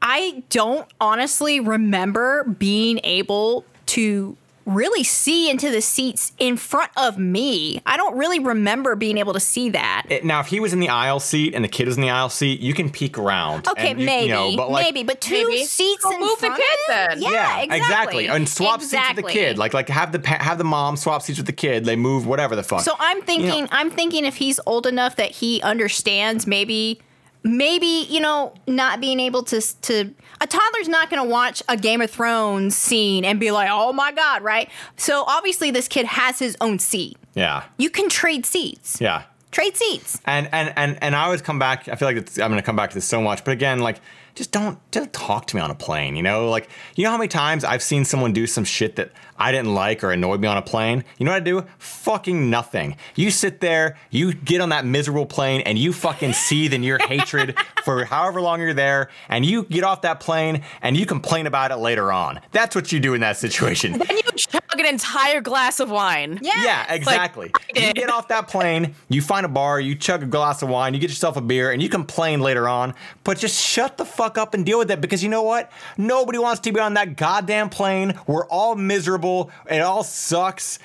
I 0.02 0.44
don't 0.50 0.88
honestly 1.00 1.60
remember 1.60 2.44
being 2.44 3.00
able 3.04 3.66
to 3.88 4.36
really 4.66 5.04
see 5.04 5.50
into 5.50 5.70
the 5.70 5.80
seats 5.82 6.32
in 6.40 6.58
front 6.58 6.90
of 6.98 7.20
me. 7.20 7.80
I 7.86 7.98
don't 7.98 8.18
really 8.18 8.40
remember 8.40 8.96
being 8.96 9.18
able 9.20 9.34
to 9.34 9.40
see 9.40 9.70
that. 9.70 10.06
It- 10.10 10.26
now, 10.26 10.40
if 10.40 10.48
he 10.48 10.60
was 10.60 10.74
in 10.74 10.80
the 10.80 10.90
aisle 10.90 11.20
seat 11.20 11.54
and 11.54 11.64
the 11.64 11.68
kid 11.68 11.88
is 11.88 11.98
in 11.98 12.02
the 12.02 12.10
aisle 12.10 12.30
seat, 12.30 12.60
you 12.62 12.74
can 12.74 12.90
peek 12.90 13.18
around. 13.20 13.68
Okay, 13.68 13.92
and 13.92 14.00
you- 14.00 14.06
maybe, 14.08 14.26
you 14.30 14.34
know, 14.34 14.56
but 14.58 14.72
like, 14.72 14.84
maybe, 14.86 15.04
but 15.04 15.22
two 15.22 15.48
Maybe. 15.50 15.64
seats 15.66 16.04
Go 16.04 16.12
in 16.12 16.20
move 16.20 16.40
the 16.42 16.48
front 16.48 16.56
kid 16.56 16.80
of 16.90 16.96
it? 17.14 17.20
then. 17.22 17.32
Yeah, 17.32 17.60
exactly. 17.62 18.28
And 18.28 18.50
swap 18.50 18.82
seats 18.82 19.08
with 19.16 19.18
the 19.26 19.32
kid. 19.32 19.58
Like, 19.60 19.76
like 19.76 19.88
have 19.90 20.12
the 20.12 20.20
pa- 20.20 20.42
have 20.44 20.58
the 20.58 20.64
mom 20.64 20.98
swap 20.98 21.22
seats 21.22 21.38
with 21.38 21.46
the 21.46 21.54
kid. 21.54 21.86
They 21.86 21.96
move 21.96 22.26
whatever 22.26 22.56
the 22.56 22.64
fuck. 22.64 22.82
So 22.82 22.94
I'm 23.00 23.22
thinking, 23.22 23.54
You 23.54 23.62
know- 23.64 23.68
I'm 23.72 23.92
thinking 23.92 24.26
if 24.26 24.38
he's 24.38 24.60
old 24.66 24.88
enough 24.88 25.16
that 25.18 25.30
he 25.32 25.62
understands, 25.62 26.48
maybe, 26.48 27.00
maybe 27.44 28.08
you 28.10 28.20
know, 28.20 28.54
not 28.68 29.00
being 29.00 29.20
able 29.20 29.44
to 29.44 29.62
to 29.84 30.10
a 30.46 30.48
toddler's 30.48 30.88
not 30.88 31.10
going 31.10 31.22
to 31.24 31.30
watch 31.30 31.62
a 31.68 31.76
Game 31.76 32.02
of 32.02 32.10
Thrones 32.12 32.76
scene 32.76 33.26
and 33.26 33.40
be 33.40 33.52
like, 33.52 33.70
oh 33.72 33.92
my 33.94 34.12
god, 34.12 34.44
right? 34.44 34.70
So 34.98 35.24
obviously 35.28 35.72
this 35.72 35.88
kid 35.88 36.06
has 36.06 36.40
his 36.40 36.56
own 36.62 36.80
seat. 36.80 37.18
yeah, 37.34 37.64
You 37.78 37.90
can 37.90 38.08
trade 38.10 38.46
seats. 38.46 39.00
yeah. 39.02 39.24
Trade 39.52 39.78
seats. 39.78 40.20
And 40.26 40.50
and 40.52 40.74
and 40.76 40.98
and 41.02 41.16
I 41.16 41.24
always 41.24 41.42
come 41.42 41.58
back. 41.60 41.88
I 41.88 41.96
feel 41.96 42.10
like 42.10 42.18
it's, 42.18 42.38
I'm 42.38 42.50
going 42.52 42.60
to 42.62 42.66
come 42.66 42.76
back 42.76 42.90
to 42.90 42.96
this 42.96 43.06
so 43.06 43.22
much, 43.22 43.46
but 43.46 43.52
again, 43.52 43.80
like 43.80 44.02
just 44.36 44.52
don't 44.52 44.78
just 44.92 45.14
talk 45.14 45.48
to 45.48 45.56
me 45.56 45.62
on 45.62 45.72
a 45.72 45.76
plane. 45.76 46.16
You 46.16 46.24
know, 46.24 46.50
like 46.50 46.70
you 46.96 47.06
know 47.06 47.12
how 47.12 47.18
many 47.18 47.30
times 47.30 47.64
I've 47.64 47.82
seen 47.82 48.06
someone 48.06 48.34
do 48.34 48.46
some 48.46 48.66
shit 48.66 48.98
that 48.98 49.12
I 49.38 49.52
didn't 49.52 49.74
like 49.74 50.04
or 50.04 50.12
annoyed 50.12 50.40
me 50.40 50.48
on 50.48 50.58
a 50.58 50.62
plane. 50.62 51.04
You 51.18 51.26
know 51.26 51.32
what 51.32 51.38
I 51.38 51.42
do? 51.42 51.64
Fucking 51.78 52.50
nothing. 52.50 52.96
You 53.16 53.32
sit 53.32 53.60
there, 53.60 53.98
you 54.10 54.34
get 54.34 54.62
on 54.62 54.70
that 54.70 54.86
miserable 54.86 55.26
plane, 55.26 55.62
and 55.62 55.78
you 55.78 55.92
fucking 55.92 56.34
seethe 56.34 56.74
in 56.74 56.84
your 56.84 57.00
hatred 57.00 57.58
for 57.84 58.06
however 58.06 58.42
long 58.42 58.60
you're 58.62 58.74
there, 58.74 59.10
and 59.30 59.46
you 59.46 59.64
get 59.64 59.84
off 59.84 60.02
that 60.02 60.20
plane 60.20 60.64
and 60.82 60.96
you 60.96 61.06
complain 61.06 61.48
about 61.48 61.72
it 61.72 61.78
later 61.78 62.12
on. 62.12 62.40
That's 62.52 62.76
what 62.76 62.92
you 62.92 63.00
do 63.00 63.14
in 63.14 63.22
that 63.22 63.38
situation. 63.38 63.94
Then 63.94 64.18
you 64.18 64.32
chug 64.36 64.62
an 64.80 64.86
entire 64.86 65.42
glass 65.42 65.80
of 65.80 65.90
wine. 65.90 66.40
Yeah. 66.42 66.64
Yeah, 66.64 66.94
exactly. 66.94 67.52
you 67.76 67.94
get 67.94 68.10
off 68.10 68.28
that 68.30 68.48
plane, 68.48 68.96
you 69.10 69.22
find 69.22 69.46
a 69.46 69.50
bar, 69.50 69.80
you 69.80 69.96
chug 69.96 70.24
a 70.24 70.28
glass 70.28 70.62
of 70.62 70.70
wine, 70.70 70.94
you 70.94 71.00
get 71.00 71.10
yourself 71.10 71.38
a 71.38 71.42
beer, 71.42 71.72
and 71.72 71.82
you 71.82 71.90
complain 71.90 72.40
later 72.40 72.68
on, 72.68 72.94
but 73.24 73.38
just 73.38 73.62
shut 73.62 73.98
the 73.98 74.06
fuck 74.06 74.25
up 74.38 74.54
and 74.54 74.66
deal 74.66 74.80
with 74.80 74.90
it 74.92 75.00
because 75.02 75.24
you 75.24 75.30
know 75.30 75.44
what? 75.44 75.72
Nobody 75.98 76.38
wants 76.40 76.62
to 76.62 76.72
be 76.72 76.80
on 76.80 76.96
that 76.96 77.16
goddamn 77.16 77.70
plane. 77.70 78.14
We're 78.28 78.46
all 78.48 78.76
miserable. 78.76 79.52
It 79.70 79.80
all 79.80 80.04
sucks. 80.04 80.80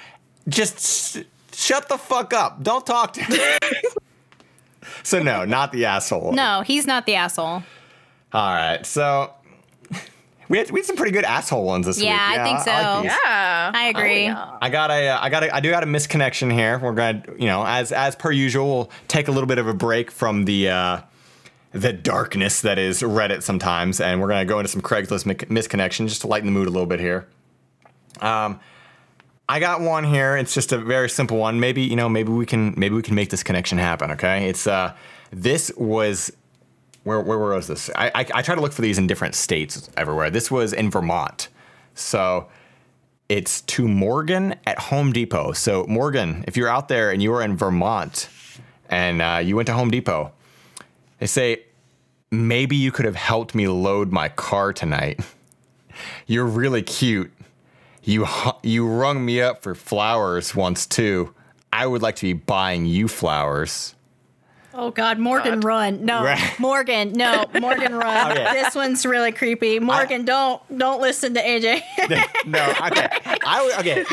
Just 0.49 1.17
sh- 1.17 1.23
shut 1.53 1.89
the 1.89 1.97
fuck 1.99 2.33
up. 2.35 2.63
Don't 2.63 2.85
talk 2.87 3.13
to 3.15 3.31
me. 3.31 3.39
so, 5.03 5.23
no, 5.23 5.45
not 5.45 5.73
the 5.73 5.85
asshole. 5.87 6.33
No, 6.33 6.63
he's 6.63 6.87
not 6.87 7.07
the 7.07 7.15
asshole. 7.17 7.63
All 8.33 8.55
right, 8.55 8.85
so. 8.85 9.33
We 10.49 10.59
had, 10.59 10.69
we 10.73 10.81
had 10.81 10.85
some 10.87 10.97
pretty 10.97 11.13
good 11.13 11.23
asshole 11.25 11.65
ones 11.65 11.87
this 11.87 12.03
Yeah, 12.03 12.11
week. 12.11 12.37
Yeah, 12.37 12.43
I 12.43 12.45
think 12.45 12.59
so. 12.59 13.03
these. 13.03 13.13
Yeah. 13.13 13.71
I 13.73 13.87
agree. 13.87 14.25
Oh, 14.27 14.31
yeah. 14.33 14.59
I 14.61 14.69
got 14.69 14.91
a, 14.91 15.09
uh, 15.11 15.19
I 15.21 15.29
got 15.31 15.45
a, 15.45 15.55
I 15.55 15.61
do 15.61 15.71
got 15.71 15.85
a 15.85 15.87
misconnection 15.87 16.53
here. 16.53 16.77
We're 16.81 16.93
gonna, 16.93 17.23
you 17.39 17.47
know, 17.47 17.65
as 17.65 17.93
as 17.93 18.17
per 18.17 18.33
usual, 18.33 18.67
we'll 18.67 18.91
take 19.07 19.29
a 19.29 19.31
little 19.31 19.47
bit 19.47 19.59
of 19.59 19.69
a 19.69 19.75
break 19.75 20.11
from 20.11 20.47
the 20.47 20.69
uh, 20.71 21.01
the 21.73 21.93
darkness 21.93 22.61
that 22.63 22.79
is 22.79 23.03
Reddit 23.03 23.43
sometimes, 23.43 24.01
and 24.01 24.21
we're 24.21 24.29
gonna 24.29 24.45
go 24.45 24.59
into 24.59 24.69
some 24.69 24.83
Craigslist 24.83 25.27
mi- 25.27 25.35
misconnection 25.35 26.09
just 26.09 26.23
to 26.23 26.27
lighten 26.27 26.47
the 26.47 26.53
mood 26.53 26.67
a 26.67 26.71
little 26.71 26.87
bit 26.87 27.01
here. 27.01 27.29
Um, 28.21 28.61
I 29.49 29.61
got 29.61 29.81
one 29.81 30.05
here. 30.05 30.37
It's 30.37 30.55
just 30.55 30.73
a 30.73 30.79
very 30.79 31.09
simple 31.09 31.37
one. 31.37 31.61
Maybe 31.61 31.83
you 31.83 31.97
know, 31.97 32.09
maybe 32.09 32.31
we 32.31 32.47
can, 32.47 32.75
maybe 32.77 32.95
we 32.95 33.03
can 33.03 33.15
make 33.15 33.31
this 33.31 33.43
connection 33.43 33.79
happen. 33.79 34.11
Okay, 34.13 34.49
it's 34.49 34.67
uh, 34.67 34.95
this 35.31 35.73
was 35.77 36.33
where 37.05 37.21
where 37.21 37.39
was 37.39 37.67
this? 37.67 37.91
I, 37.95 38.11
I 38.15 38.27
I 38.35 38.43
try 38.43 38.55
to 38.55 38.61
look 38.61 38.73
for 38.73 38.83
these 38.83 38.99
in 38.99 39.07
different 39.07 39.35
states 39.35 39.89
everywhere. 39.97 40.31
This 40.31 40.51
was 40.51 40.73
in 40.73 40.91
Vermont, 40.91 41.49
so 41.95 42.49
it's 43.29 43.61
to 43.63 43.87
Morgan 43.87 44.57
at 44.67 44.79
Home 44.79 45.13
Depot. 45.13 45.53
So 45.53 45.87
Morgan, 45.89 46.45
if 46.49 46.57
you're 46.57 46.69
out 46.69 46.89
there 46.89 47.13
and 47.13 47.23
you 47.23 47.33
are 47.33 47.43
in 47.43 47.57
Vermont 47.57 48.29
and 48.89 49.23
uh, 49.23 49.41
you 49.43 49.55
went 49.55 49.67
to 49.67 49.73
Home 49.73 49.89
Depot, 49.89 50.33
they 51.21 51.27
say 51.27 51.63
maybe 52.31 52.75
you 52.75 52.91
could 52.91 53.05
have 53.05 53.17
helped 53.17 53.55
me 53.55 53.69
load 53.69 54.11
my 54.11 54.29
car 54.29 54.73
tonight. 54.73 55.21
You're 56.27 56.47
really 56.47 56.83
cute. 56.83 57.33
You 58.03 58.27
you 58.63 58.89
rung 58.89 59.25
me 59.25 59.41
up 59.41 59.63
for 59.63 59.75
flowers 59.75 60.55
once 60.55 60.87
too. 60.87 61.35
I 61.73 61.87
would 61.87 62.03
like 62.03 62.17
to 62.17 62.23
be 62.23 62.33
buying 62.33 62.87
you 62.87 63.07
flowers. 63.07 63.95
Oh 64.73 64.91
God, 64.91 65.19
Morgan, 65.19 65.61
run! 65.61 66.05
No, 66.05 66.23
Right. 66.25 66.55
Morgan, 66.59 67.13
no, 67.13 67.45
Morgan, 67.61 67.95
run! 67.95 68.17
Oh, 68.29 68.31
okay. 68.31 68.63
This 68.63 68.75
one's 68.75 69.05
really 69.05 69.33
creepy. 69.33 69.79
Morgan, 69.79 70.25
don't 70.25 70.63
don't 70.77 71.01
listen 71.01 71.35
to 71.35 71.41
AJ. 71.43 71.83
no, 72.47 72.65
okay. 72.87 73.09
I 73.45 73.77
okay. 73.81 74.05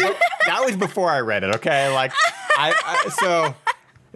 That 0.48 0.64
was 0.66 0.76
before 0.76 1.10
I 1.10 1.22
read 1.22 1.44
it. 1.44 1.56
Okay, 1.56 1.94
like 1.94 2.12
I, 2.58 2.74
I 2.86 3.10
so 3.10 3.56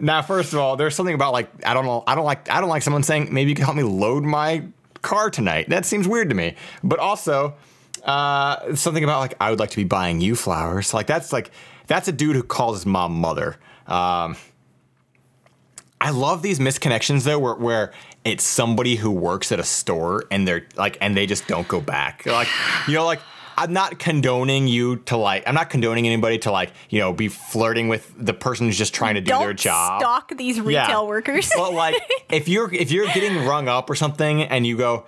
now 0.02 0.20
first 0.20 0.52
of 0.52 0.58
all, 0.58 0.76
there's 0.76 0.94
something 0.94 1.14
about 1.14 1.32
like 1.32 1.48
I 1.64 1.72
don't 1.72 1.86
know. 1.86 2.02
I 2.06 2.14
don't 2.14 2.24
like 2.24 2.50
I 2.50 2.60
don't 2.60 2.68
like 2.68 2.82
someone 2.82 3.04
saying 3.04 3.32
maybe 3.32 3.50
you 3.50 3.54
can 3.54 3.64
help 3.64 3.76
me 3.76 3.84
load 3.84 4.24
my 4.24 4.64
car 5.00 5.30
tonight. 5.30 5.68
That 5.68 5.86
seems 5.86 6.06
weird 6.06 6.28
to 6.28 6.34
me. 6.34 6.56
But 6.82 6.98
also 6.98 7.54
uh, 8.04 8.74
something 8.74 9.04
about 9.04 9.20
like 9.20 9.34
I 9.40 9.50
would 9.50 9.60
like 9.60 9.70
to 9.70 9.76
be 9.76 9.84
buying 9.84 10.20
you 10.20 10.34
flowers. 10.34 10.92
Like 10.92 11.06
that's 11.06 11.32
like 11.32 11.52
that's 11.86 12.08
a 12.08 12.12
dude 12.12 12.34
who 12.34 12.42
calls 12.42 12.78
his 12.78 12.86
mom 12.86 13.12
mother. 13.12 13.56
Um, 13.86 14.36
I 16.00 16.10
love 16.10 16.42
these 16.42 16.58
misconnections 16.58 17.22
though, 17.22 17.38
where, 17.38 17.54
where 17.54 17.92
it's 18.24 18.42
somebody 18.42 18.96
who 18.96 19.10
works 19.10 19.52
at 19.52 19.60
a 19.60 19.64
store 19.64 20.24
and 20.32 20.48
they're 20.48 20.66
like, 20.76 20.98
and 21.00 21.16
they 21.16 21.26
just 21.26 21.46
don't 21.46 21.68
go 21.68 21.80
back. 21.80 22.26
Like, 22.26 22.48
you 22.88 22.94
know, 22.94 23.04
like 23.04 23.20
I'm 23.56 23.72
not 23.72 23.98
condoning 23.98 24.68
you 24.68 24.96
to 25.06 25.16
like, 25.16 25.44
I'm 25.46 25.54
not 25.54 25.70
condoning 25.70 26.06
anybody 26.06 26.38
to 26.40 26.50
like, 26.50 26.72
you 26.90 26.98
know, 27.00 27.12
be 27.12 27.28
flirting 27.28 27.88
with 27.88 28.12
the 28.16 28.34
person 28.34 28.66
who's 28.66 28.78
just 28.78 28.94
trying 28.94 29.14
to 29.14 29.20
do 29.20 29.28
don't 29.30 29.42
their 29.42 29.52
job. 29.54 30.00
stalk 30.00 30.36
these 30.36 30.60
retail 30.60 30.72
Yeah. 30.88 31.02
workers. 31.02 31.50
But 31.56 31.72
like, 31.74 31.94
if 32.30 32.48
you're 32.48 32.72
if 32.72 32.90
you're 32.90 33.06
getting 33.06 33.44
rung 33.46 33.68
up 33.68 33.88
or 33.90 33.94
something, 33.94 34.42
and 34.42 34.66
you 34.66 34.76
go, 34.76 35.06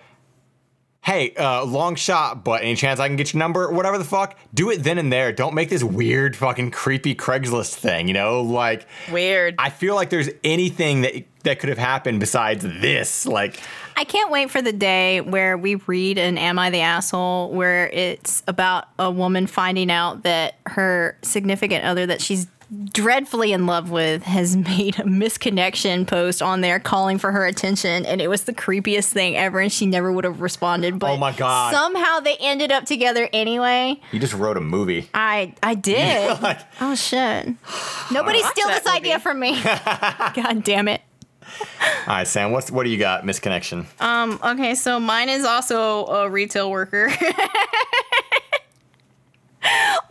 "Hey, 1.02 1.34
uh, 1.34 1.64
long 1.64 1.94
shot, 1.96 2.44
but 2.44 2.62
any 2.62 2.74
chance 2.76 2.98
I 3.00 3.08
can 3.08 3.16
get 3.16 3.32
your 3.32 3.38
number?" 3.38 3.70
Whatever 3.70 3.98
the 3.98 4.04
fuck, 4.04 4.38
do 4.52 4.70
it 4.70 4.82
then 4.82 4.98
and 4.98 5.12
there. 5.12 5.32
Don't 5.32 5.54
make 5.54 5.68
this 5.68 5.84
weird, 5.84 6.36
fucking 6.36 6.70
creepy 6.70 7.14
Craigslist 7.14 7.74
thing. 7.74 8.08
You 8.08 8.14
know, 8.14 8.40
like 8.42 8.86
Weird. 9.10 9.54
I 9.58 9.70
feel 9.70 9.94
like 9.94 10.10
there's 10.10 10.30
anything 10.42 11.02
that 11.02 11.24
that 11.44 11.58
could 11.58 11.68
have 11.68 11.78
happened 11.78 12.20
besides 12.20 12.64
this. 12.64 13.26
Like, 13.26 13.60
I 13.96 14.04
can't 14.04 14.30
wait 14.30 14.50
for 14.50 14.60
the 14.60 14.72
day 14.72 15.20
where 15.20 15.56
we 15.56 15.76
read 15.76 16.18
an 16.18 16.36
Am 16.38 16.58
I 16.58 16.70
the 16.70 16.80
Asshole 16.80 17.50
where 17.52 17.88
it's 17.88 18.42
about 18.48 18.88
a 18.98 19.10
woman 19.10 19.46
finding 19.46 19.90
out 19.90 20.22
that 20.24 20.56
her 20.66 21.16
significant 21.22 21.84
other 21.84 22.06
that 22.06 22.20
she's 22.20 22.46
dreadfully 22.92 23.52
in 23.52 23.66
love 23.66 23.90
with 23.90 24.22
has 24.24 24.56
made 24.56 24.98
a 24.98 25.02
misconnection 25.04 26.06
post 26.06 26.42
on 26.42 26.60
there 26.60 26.80
calling 26.80 27.18
for 27.18 27.30
her 27.30 27.46
attention 27.46 28.04
and 28.06 28.20
it 28.20 28.26
was 28.28 28.44
the 28.44 28.54
creepiest 28.54 29.12
thing 29.12 29.36
ever 29.36 29.60
and 29.60 29.70
she 29.70 29.86
never 29.86 30.10
would 30.10 30.24
have 30.24 30.40
responded 30.40 30.94
oh 30.94 30.98
but 30.98 31.12
Oh 31.12 31.16
my 31.16 31.30
God. 31.32 31.72
somehow 31.72 32.20
they 32.20 32.36
ended 32.40 32.72
up 32.72 32.84
together 32.84 33.28
anyway. 33.32 34.00
You 34.10 34.18
just 34.18 34.34
wrote 34.34 34.56
a 34.56 34.60
movie. 34.60 35.08
i 35.14 35.54
i 35.62 35.74
did. 35.74 36.24
Like, 36.42 36.60
oh 36.80 36.94
shit. 36.96 37.46
Nobody 38.10 38.40
Watch 38.40 38.50
steal 38.52 38.66
that 38.68 38.82
this 38.82 38.92
idea 38.92 39.20
from 39.20 39.38
me. 39.38 39.60
God 39.62 40.64
damn 40.64 40.88
it 40.88 41.00
all 42.06 42.14
right, 42.14 42.26
Sam. 42.26 42.52
What's 42.52 42.70
what 42.70 42.84
do 42.84 42.90
you 42.90 42.98
got? 42.98 43.24
Misconnection. 43.24 43.86
Um, 44.00 44.38
okay, 44.44 44.74
so 44.74 45.00
mine 45.00 45.28
is 45.28 45.44
also 45.44 46.06
a 46.06 46.30
retail 46.30 46.70
worker. 46.70 47.10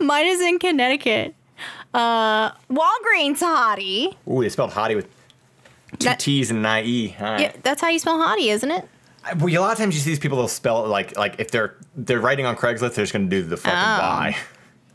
mine 0.00 0.26
is 0.26 0.40
in 0.40 0.58
Connecticut. 0.58 1.34
Uh, 1.92 2.50
Walgreens 2.70 3.38
hottie. 3.38 4.14
Ooh, 4.28 4.42
they 4.42 4.48
spelled 4.48 4.72
hottie 4.72 4.96
with 4.96 5.06
two 5.98 6.06
That- 6.06 6.20
T's 6.20 6.50
and 6.50 6.64
an 6.66 6.84
IE. 6.84 7.14
All 7.20 7.24
right. 7.26 7.40
Yeah, 7.40 7.52
that's 7.62 7.80
how 7.80 7.88
you 7.88 7.98
spell 7.98 8.18
hottie, 8.18 8.48
isn't 8.52 8.70
it? 8.70 8.88
Well, 9.38 9.48
a 9.48 9.58
lot 9.58 9.72
of 9.72 9.78
times 9.78 9.94
you 9.94 10.02
see 10.02 10.10
these 10.10 10.18
people 10.18 10.36
they'll 10.36 10.48
spell 10.48 10.84
it 10.84 10.88
like 10.88 11.16
like 11.16 11.36
if 11.38 11.50
they're 11.50 11.76
they're 11.96 12.20
writing 12.20 12.44
on 12.44 12.56
Craigslist, 12.56 12.94
they're 12.94 13.04
just 13.04 13.12
gonna 13.14 13.24
do 13.26 13.42
the 13.42 13.56
fucking 13.56 13.78
Oh. 13.78 13.98
Y. 14.00 14.36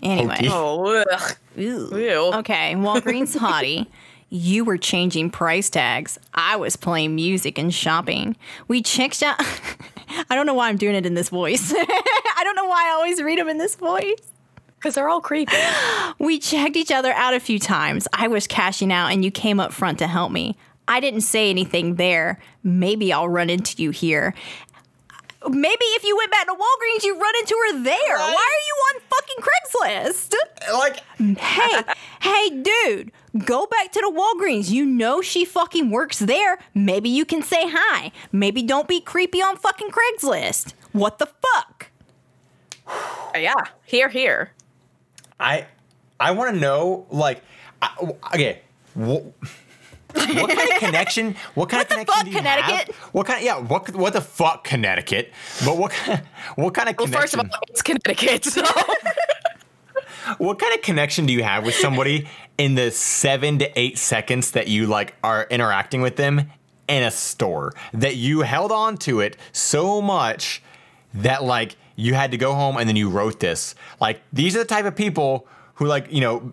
Anyway. 0.04 0.38
Oh, 0.50 1.04
ugh. 1.10 1.36
Ew. 1.56 1.90
Ew. 1.98 2.32
Okay, 2.36 2.74
Walgreens 2.76 3.36
hottie. 3.38 3.88
You 4.30 4.64
were 4.64 4.78
changing 4.78 5.32
price 5.32 5.70
tags. 5.70 6.20
I 6.34 6.56
was 6.56 6.76
playing 6.76 7.16
music 7.16 7.58
and 7.58 7.74
shopping. 7.74 8.36
We 8.68 8.82
checked 8.82 9.24
out. 9.24 9.38
I 10.30 10.36
don't 10.36 10.46
know 10.46 10.54
why 10.54 10.70
I'm 10.70 10.78
doing 10.78 10.96
it 10.96 11.06
in 11.06 11.16
this 11.16 11.30
voice. 11.30 11.74
I 11.76 12.42
don't 12.44 12.56
know 12.56 12.66
why 12.66 12.88
I 12.88 12.92
always 12.92 13.22
read 13.22 13.40
them 13.40 13.50
in 13.50 13.58
this 13.58 13.76
voice. 13.76 14.20
Because 14.76 14.96
they're 14.96 15.10
all 15.10 15.22
creepy. 15.22 15.56
We 16.20 16.38
checked 16.38 16.76
each 16.76 16.92
other 16.92 17.14
out 17.14 17.34
a 17.34 17.40
few 17.40 17.60
times. 17.60 18.08
I 18.12 18.28
was 18.28 18.46
cashing 18.46 18.92
out 18.92 19.12
and 19.12 19.24
you 19.24 19.32
came 19.32 19.60
up 19.60 19.72
front 19.72 20.00
to 20.00 20.08
help 20.08 20.32
me. 20.32 20.58
I 20.88 21.00
didn't 21.00 21.22
say 21.22 21.50
anything 21.50 21.96
there. 21.96 22.40
Maybe 22.64 23.14
I'll 23.14 23.30
run 23.30 23.50
into 23.50 23.82
you 23.82 23.92
here. 23.92 24.34
Maybe 25.48 25.86
if 25.96 26.04
you 26.04 26.18
went 26.18 26.32
back 26.32 26.48
to 26.48 26.54
Walgreens, 26.54 27.04
you 27.04 27.18
run 27.18 27.34
into 27.40 27.56
her 27.56 27.84
there. 27.84 28.18
Why 28.18 28.26
are 28.26 28.64
you 28.68 28.76
on 28.90 29.02
fucking 29.10 29.38
Craigslist? 29.46 30.34
Like 30.74 31.38
hey, 31.38 31.84
hey, 32.22 32.62
dude, 32.62 33.12
go 33.46 33.66
back 33.66 33.92
to 33.94 34.02
the 34.02 34.12
Walgreens. 34.12 34.70
You 34.70 34.86
know 34.86 35.22
she 35.22 35.46
fucking 35.46 35.90
works 35.90 36.20
there. 36.20 36.60
Maybe 36.74 37.10
you 37.10 37.24
can 37.24 37.42
say 37.42 37.70
hi. 37.70 38.12
Maybe 38.34 38.62
don't 38.62 38.88
be 38.88 39.00
creepy 39.00 39.42
on 39.42 39.56
fucking 39.56 39.92
Craigslist. 39.92 40.74
What 40.92 41.20
the 41.20 41.28
fuck? 41.28 41.88
yeah. 43.36 43.54
Here, 43.86 44.10
here. 44.10 44.52
I 45.40 45.68
I 46.20 46.32
want 46.32 46.54
to 46.54 46.60
know 46.60 47.06
like 47.10 47.42
I, 47.82 48.14
okay. 48.34 48.62
What, 48.94 49.24
what 50.14 50.50
kind 50.56 50.70
of 50.72 50.78
connection? 50.80 51.36
What 51.56 51.70
kind 51.70 51.80
What 51.80 51.86
of 51.86 51.90
connection 51.90 52.06
fuck, 52.16 52.26
do 52.26 52.32
you 52.32 52.38
Connecticut? 52.38 52.88
have? 52.88 52.96
What 53.14 53.28
kind? 53.28 53.44
Yeah. 53.46 53.58
What 53.60 53.96
what 53.96 54.14
the 54.14 54.22
fuck, 54.22 54.64
Connecticut? 54.64 55.32
But 55.66 55.78
what 55.78 55.92
kind? 55.92 56.22
What 56.56 56.74
kind 56.74 56.90
of 56.90 56.96
Well, 56.98 57.08
connection? 57.08 57.22
first 57.22 57.34
of 57.36 57.40
all, 57.42 57.60
it's 57.70 57.82
Connecticut. 57.82 58.46
So. 58.46 58.64
what 60.38 60.60
kind 60.60 60.74
of 60.74 60.82
connection 60.82 61.26
do 61.26 61.34
you 61.34 61.44
have 61.44 61.66
with 61.66 61.76
somebody 61.76 62.28
in 62.58 62.76
the 62.76 62.92
seven 62.92 63.58
to 63.60 63.80
eight 63.80 63.98
seconds 63.98 64.52
that 64.52 64.68
you 64.68 64.86
like 64.86 65.16
are 65.24 65.48
interacting 65.50 66.02
with 66.02 66.16
them 66.18 66.52
in 66.88 67.04
a 67.04 67.12
store 67.12 67.72
that 67.94 68.16
you 68.16 68.42
held 68.42 68.72
on 68.72 68.98
to 68.98 69.20
it 69.20 69.38
so 69.52 70.02
much 70.02 70.62
that 71.14 71.44
like 71.44 71.76
you 71.96 72.14
had 72.14 72.32
to 72.32 72.38
go 72.38 72.54
home 72.54 72.78
and 72.78 72.88
then 72.88 72.96
you 72.96 73.10
wrote 73.10 73.40
this 73.40 73.76
like 74.02 74.22
these 74.34 74.56
are 74.56 74.60
the 74.60 74.66
type 74.66 74.86
of 74.86 74.96
people 74.96 75.48
who 75.76 75.86
like 75.86 76.12
you 76.12 76.22
know 76.22 76.52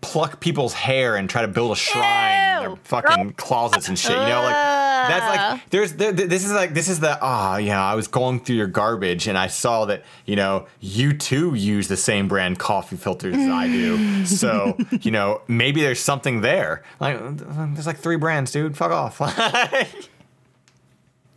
pluck 0.00 0.40
people's 0.40 0.72
hair 0.72 1.16
and 1.16 1.28
try 1.28 1.42
to 1.42 1.48
build 1.48 1.72
a 1.72 1.76
shrine 1.76 2.56
in 2.56 2.62
Ew. 2.62 2.68
their 2.68 2.76
fucking 2.84 3.32
closets 3.34 3.88
and 3.88 3.98
shit 3.98 4.12
you 4.12 4.16
know 4.16 4.42
like 4.42 4.54
That's 4.54 5.36
like 5.36 5.70
there's 5.70 5.92
there, 5.94 6.12
this 6.12 6.44
is 6.44 6.52
like 6.52 6.72
this 6.72 6.88
is 6.88 7.00
the 7.00 7.18
ah 7.20 7.58
you 7.58 7.68
know 7.68 7.78
I 7.78 7.94
was 7.94 8.08
going 8.08 8.40
through 8.40 8.56
your 8.56 8.66
garbage 8.66 9.26
and 9.28 9.36
I 9.36 9.48
saw 9.48 9.84
that 9.86 10.04
you 10.24 10.36
know 10.36 10.66
you 10.80 11.12
too 11.12 11.54
use 11.54 11.88
the 11.88 11.98
same 11.98 12.28
brand 12.28 12.58
coffee 12.58 12.96
filters 12.96 13.36
as 13.36 13.48
I 13.48 13.66
do. 13.66 14.24
So 14.26 14.76
you 15.02 15.10
know 15.10 15.42
maybe 15.48 15.82
there's 15.82 16.00
something 16.00 16.40
there. 16.40 16.82
Like 16.98 17.18
there's 17.36 17.86
like 17.86 17.98
three 17.98 18.16
brands, 18.16 18.52
dude. 18.52 18.76
Fuck 18.76 18.92
off. 18.92 19.20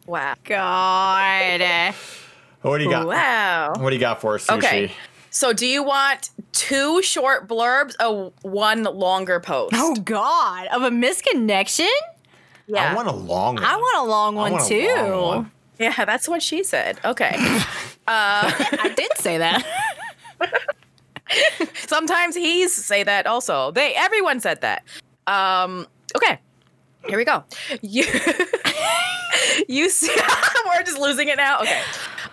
Wow. 0.05 0.35
God. 0.43 1.95
what 2.61 2.77
do 2.77 2.83
you 2.83 2.89
got? 2.89 3.07
Wow. 3.07 3.73
What 3.77 3.89
do 3.89 3.95
you 3.95 4.01
got 4.01 4.19
for 4.19 4.35
us, 4.35 4.47
sushi? 4.47 4.57
Okay. 4.57 4.91
So 5.29 5.53
do 5.53 5.65
you 5.65 5.81
want 5.83 6.29
two 6.53 7.01
short 7.01 7.47
blurbs 7.47 7.95
a 7.99 8.29
one 8.47 8.83
longer 8.83 9.39
post? 9.39 9.73
Oh 9.75 9.95
God. 9.95 10.67
Of 10.67 10.83
a 10.83 10.89
misconnection? 10.89 11.89
yeah. 12.67 12.91
I 12.91 12.95
want 12.95 13.07
a 13.09 13.11
long 13.13 13.55
one. 13.55 13.63
I 13.63 13.75
want 13.75 14.07
a 14.07 14.09
long 14.09 14.37
I 14.37 14.41
one 14.41 14.51
want 14.53 14.65
a 14.65 14.69
too. 14.69 14.95
long 14.95 15.27
one. 15.37 15.51
yeah, 15.79 16.05
that's 16.05 16.27
what 16.27 16.41
she 16.41 16.63
said. 16.63 16.99
Okay. 17.03 17.35
uh, 17.37 17.67
I 18.07 18.93
did 18.95 19.11
say 19.17 19.37
that. 19.39 19.65
Sometimes 21.87 22.35
he's 22.35 22.73
say 22.73 23.03
that 23.03 23.27
also. 23.27 23.71
They 23.71 23.93
everyone 23.95 24.39
said 24.39 24.61
that. 24.61 24.83
Um 25.27 25.87
okay. 26.15 26.39
Here 27.07 27.17
we 27.17 27.25
go. 27.25 27.43
You 27.81 28.05
You 29.67 29.89
see 29.89 30.09
we're 30.65 30.83
just 30.83 30.99
losing 30.99 31.27
it 31.27 31.37
now. 31.37 31.59
Okay. 31.61 31.81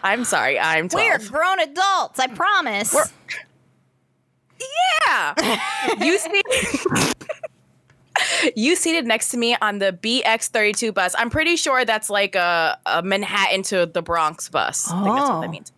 I'm 0.03 0.25
sorry. 0.25 0.59
I'm 0.59 0.89
12. 0.89 1.09
We're 1.09 1.29
grown 1.39 1.61
adults. 1.61 2.19
I 2.19 2.27
promise. 2.29 2.95
We're- 2.95 3.07
Yeah. 4.61 5.59
you 6.03 6.19
see 6.19 6.43
You 8.57 8.77
seated 8.77 9.07
next 9.07 9.31
to 9.31 9.37
me 9.37 9.57
on 9.61 9.79
the 9.79 9.93
BX32 9.93 10.93
bus. 10.95 11.15
I'm 11.19 11.31
pretty 11.31 11.57
sure 11.57 11.85
that's 11.85 12.11
like 12.11 12.35
a, 12.35 12.79
a 12.87 13.03
Manhattan 13.03 13.63
to 13.65 13.87
the 13.87 14.03
Bronx 14.03 14.49
bus. 14.49 14.91
I 14.91 15.03
think 15.03 15.17
that's 15.17 15.29
what 15.29 15.37
Oh. 15.39 15.41
that 15.43 15.51
means. 15.51 15.73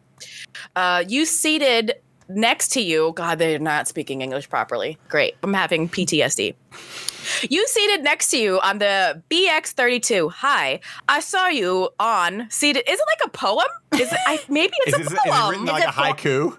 Uh, 0.76 1.04
you 1.06 1.24
seated 1.24 1.94
next 2.28 2.68
to 2.72 2.80
you. 2.80 3.12
God, 3.16 3.38
they're 3.38 3.58
not 3.58 3.88
speaking 3.88 4.22
English 4.22 4.48
properly. 4.48 4.98
Great. 5.08 5.34
I'm 5.42 5.54
having 5.54 5.88
PTSD. 5.88 6.54
You 7.48 7.66
seated 7.68 8.02
next 8.02 8.30
to 8.30 8.38
you 8.38 8.58
on 8.60 8.78
the 8.78 9.22
BX32. 9.30 10.30
Hi, 10.32 10.80
I 11.08 11.20
saw 11.20 11.46
you 11.48 11.90
on 12.00 12.48
seated. 12.50 12.82
Is 12.90 12.98
it 12.98 13.06
like 13.06 13.20
a 13.26 13.30
poem? 13.36 13.66
Is 13.94 14.12
it? 14.12 14.18
I, 14.26 14.40
maybe 14.48 14.72
it's 14.86 14.98
Is, 14.98 15.06
a 15.06 15.10
poem? 15.10 15.28
is 15.28 15.34
it 15.34 15.50
written 15.50 15.64
like 15.66 15.84
a 15.84 15.88
it 15.88 15.94
for- 15.94 16.00
haiku? 16.02 16.58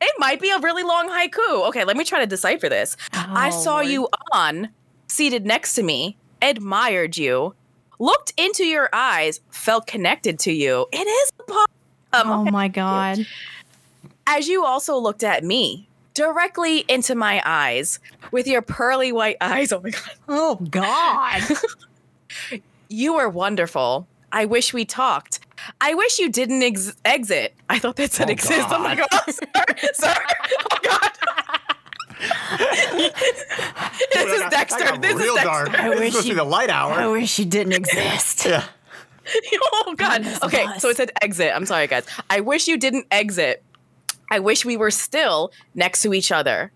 It 0.00 0.12
might 0.18 0.40
be 0.40 0.50
a 0.50 0.58
really 0.58 0.82
long 0.82 1.08
haiku. 1.08 1.68
Okay, 1.68 1.84
let 1.84 1.96
me 1.96 2.04
try 2.04 2.18
to 2.20 2.26
decipher 2.26 2.68
this. 2.68 2.96
I 3.12 3.48
Oh, 3.52 3.62
saw 3.62 3.74
Lord. 3.76 3.86
you 3.86 4.08
on, 4.32 4.68
seated 5.08 5.46
next 5.46 5.74
to 5.76 5.82
me, 5.82 6.16
admired 6.42 7.16
you, 7.16 7.54
looked 7.98 8.32
into 8.36 8.64
your 8.64 8.88
eyes, 8.92 9.40
felt 9.50 9.86
connected 9.86 10.38
to 10.40 10.52
you. 10.52 10.86
It 10.92 11.06
is 11.06 11.32
a 11.40 11.42
poem. 11.44 11.66
Um, 12.12 12.30
oh 12.30 12.42
okay. 12.42 12.50
my 12.50 12.68
God. 12.68 13.26
As 14.26 14.48
you 14.48 14.64
also 14.64 14.96
looked 14.98 15.24
at 15.24 15.44
me, 15.44 15.88
directly 16.14 16.80
into 16.88 17.14
my 17.14 17.40
eyes, 17.44 17.98
with 18.32 18.46
your 18.46 18.62
pearly 18.62 19.12
white 19.12 19.36
eyes. 19.40 19.72
Oh 19.72 19.80
my 19.82 19.90
God. 19.90 20.10
Oh 20.28 20.56
God. 20.70 21.42
You 22.88 23.14
were 23.14 23.28
wonderful. 23.28 24.06
I 24.32 24.44
wish 24.44 24.72
we 24.74 24.84
talked. 24.84 25.40
I 25.80 25.94
wish 25.94 26.18
you 26.18 26.30
didn't 26.30 26.62
ex- 26.62 26.94
exit. 27.04 27.54
I 27.68 27.78
thought 27.78 27.96
that 27.96 28.12
said 28.12 28.28
Oh, 28.28 28.32
exist. 28.32 28.68
Oh 28.70 28.78
my 28.78 28.94
God. 28.96 29.08
god. 29.10 29.24
Sorry. 29.34 29.94
Sorry. 29.94 30.24
Oh 30.72 30.78
god. 30.82 31.12
this 34.12 34.32
is 34.32 34.40
got- 34.40 34.50
Dexter. 34.50 34.78
that 34.84 34.90
got 34.92 35.02
This 35.02 35.14
is 35.16 35.20
Dexter. 35.34 35.42
dark. 35.44 35.68
I 35.80 35.88
This 35.88 35.94
is 35.94 36.00
wish 36.00 36.08
supposed 36.12 36.22
to 36.22 36.28
you- 36.28 36.34
be 36.34 36.38
the 36.38 36.44
light 36.44 36.70
hour. 36.70 36.92
I 36.92 37.06
wish 37.08 37.38
you 37.38 37.44
didn't 37.44 37.72
exist. 37.74 38.46
Yeah. 39.26 39.58
oh 39.72 39.94
god. 39.96 40.24
Okay, 40.44 40.64
bus. 40.66 40.80
so 40.80 40.88
it 40.88 40.96
said 40.96 41.10
exit. 41.20 41.50
I'm 41.52 41.66
sorry, 41.66 41.88
guys. 41.88 42.06
I 42.30 42.38
wish 42.38 42.68
you 42.68 42.78
didn't 42.78 43.06
exit. 43.10 43.60
I 44.30 44.38
wish 44.38 44.64
we 44.64 44.76
were 44.76 44.92
still 44.92 45.50
next 45.74 46.02
to 46.02 46.14
each 46.14 46.30
other. 46.30 46.70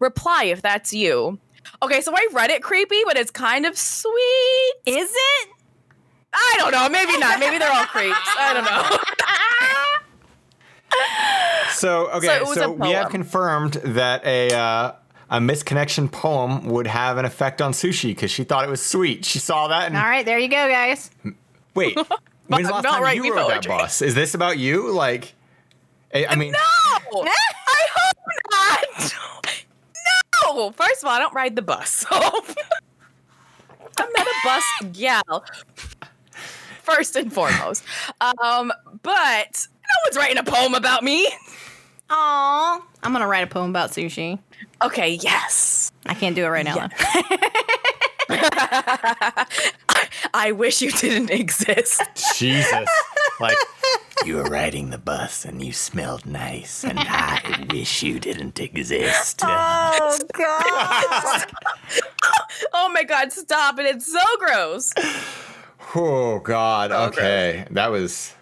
Reply 0.00 0.46
if 0.46 0.62
that's 0.62 0.92
you. 0.92 1.38
Okay, 1.80 2.00
so 2.00 2.12
I 2.12 2.26
read 2.32 2.50
it 2.50 2.60
creepy, 2.60 3.02
but 3.06 3.16
it's 3.16 3.30
kind 3.30 3.64
of 3.66 3.78
sweet. 3.78 4.72
Is 4.84 5.12
it? 5.14 5.48
I 6.32 6.54
don't 6.58 6.72
know. 6.72 6.88
Maybe 6.88 7.18
not. 7.18 7.38
Maybe 7.40 7.58
they're 7.58 7.72
all 7.72 7.84
creeps. 7.86 8.16
I 8.38 8.54
don't 8.54 8.64
know. 8.64 8.98
So 11.72 12.10
okay, 12.12 12.38
So 12.44 12.52
so 12.54 12.70
we 12.72 12.90
have 12.92 13.08
confirmed 13.10 13.72
that 13.82 14.24
a 14.26 14.52
uh, 14.54 14.92
a 15.30 15.38
misconnection 15.40 16.10
poem 16.12 16.66
would 16.66 16.86
have 16.86 17.16
an 17.16 17.24
effect 17.24 17.62
on 17.62 17.72
sushi 17.72 18.10
because 18.10 18.30
she 18.30 18.44
thought 18.44 18.64
it 18.64 18.70
was 18.70 18.82
sweet. 18.84 19.24
She 19.24 19.38
saw 19.38 19.68
that 19.68 19.86
and 19.86 19.96
All 19.96 20.02
right, 20.04 20.24
there 20.24 20.38
you 20.38 20.48
go, 20.48 20.68
guys. 20.68 21.10
wait. 21.74 21.96
When's 22.48 22.66
the 22.68 22.74
last 22.74 22.84
time 22.84 23.02
write 23.02 23.16
you 23.16 23.22
me 23.22 23.30
rode 23.30 23.48
that 23.50 23.64
poetry. 23.64 23.70
bus? 23.78 24.02
Is 24.02 24.14
this 24.14 24.34
about 24.34 24.58
you? 24.58 24.92
Like, 24.92 25.34
I 26.14 26.26
I 26.26 26.36
mean, 26.36 26.52
No! 26.52 26.58
I 26.60 27.86
hope 27.96 28.16
not! 28.50 29.14
No! 30.44 30.70
First 30.72 31.02
of 31.02 31.08
all, 31.08 31.14
I 31.14 31.18
don't 31.20 31.34
ride 31.34 31.56
the 31.56 31.62
bus, 31.62 31.88
so 31.90 32.08
I'm 32.12 34.08
not 34.14 34.26
a 34.26 34.34
bus 34.44 34.64
gal. 34.92 35.44
First 36.94 37.16
and 37.16 37.32
foremost. 37.32 37.82
Um, 38.20 38.72
but 39.02 39.66
no 39.82 39.94
one's 40.04 40.16
writing 40.16 40.38
a 40.38 40.42
poem 40.44 40.74
about 40.74 41.02
me. 41.02 41.28
Aw. 42.10 42.82
I'm 43.02 43.12
gonna 43.12 43.26
write 43.26 43.44
a 43.44 43.46
poem 43.46 43.70
about 43.70 43.90
sushi. 43.90 44.38
Okay, 44.82 45.14
yes. 45.14 45.92
I 46.06 46.14
can't 46.14 46.36
do 46.36 46.44
it 46.44 46.48
right 46.48 46.64
now. 46.64 46.76
Yeah. 46.76 46.88
though. 48.28 49.44
I 50.34 50.52
wish 50.52 50.82
you 50.82 50.90
didn't 50.92 51.30
exist. 51.30 52.02
Jesus. 52.36 52.88
Like, 53.40 53.56
you 54.24 54.36
were 54.36 54.44
riding 54.44 54.90
the 54.90 54.98
bus 54.98 55.44
and 55.44 55.64
you 55.64 55.72
smelled 55.72 56.26
nice, 56.26 56.84
and 56.84 56.98
I 56.98 57.66
wish 57.72 58.02
you 58.02 58.20
didn't 58.20 58.60
exist. 58.60 59.40
Oh 59.44 60.18
God. 60.32 61.44
Oh 62.74 62.88
my 62.90 63.02
god, 63.02 63.32
stop 63.32 63.78
it. 63.78 63.86
It's 63.86 64.10
so 64.10 64.20
gross. 64.38 64.92
Oh 65.94 66.38
God. 66.40 66.90
Okay, 66.92 67.66
that 67.70 67.90
was. 67.90 68.34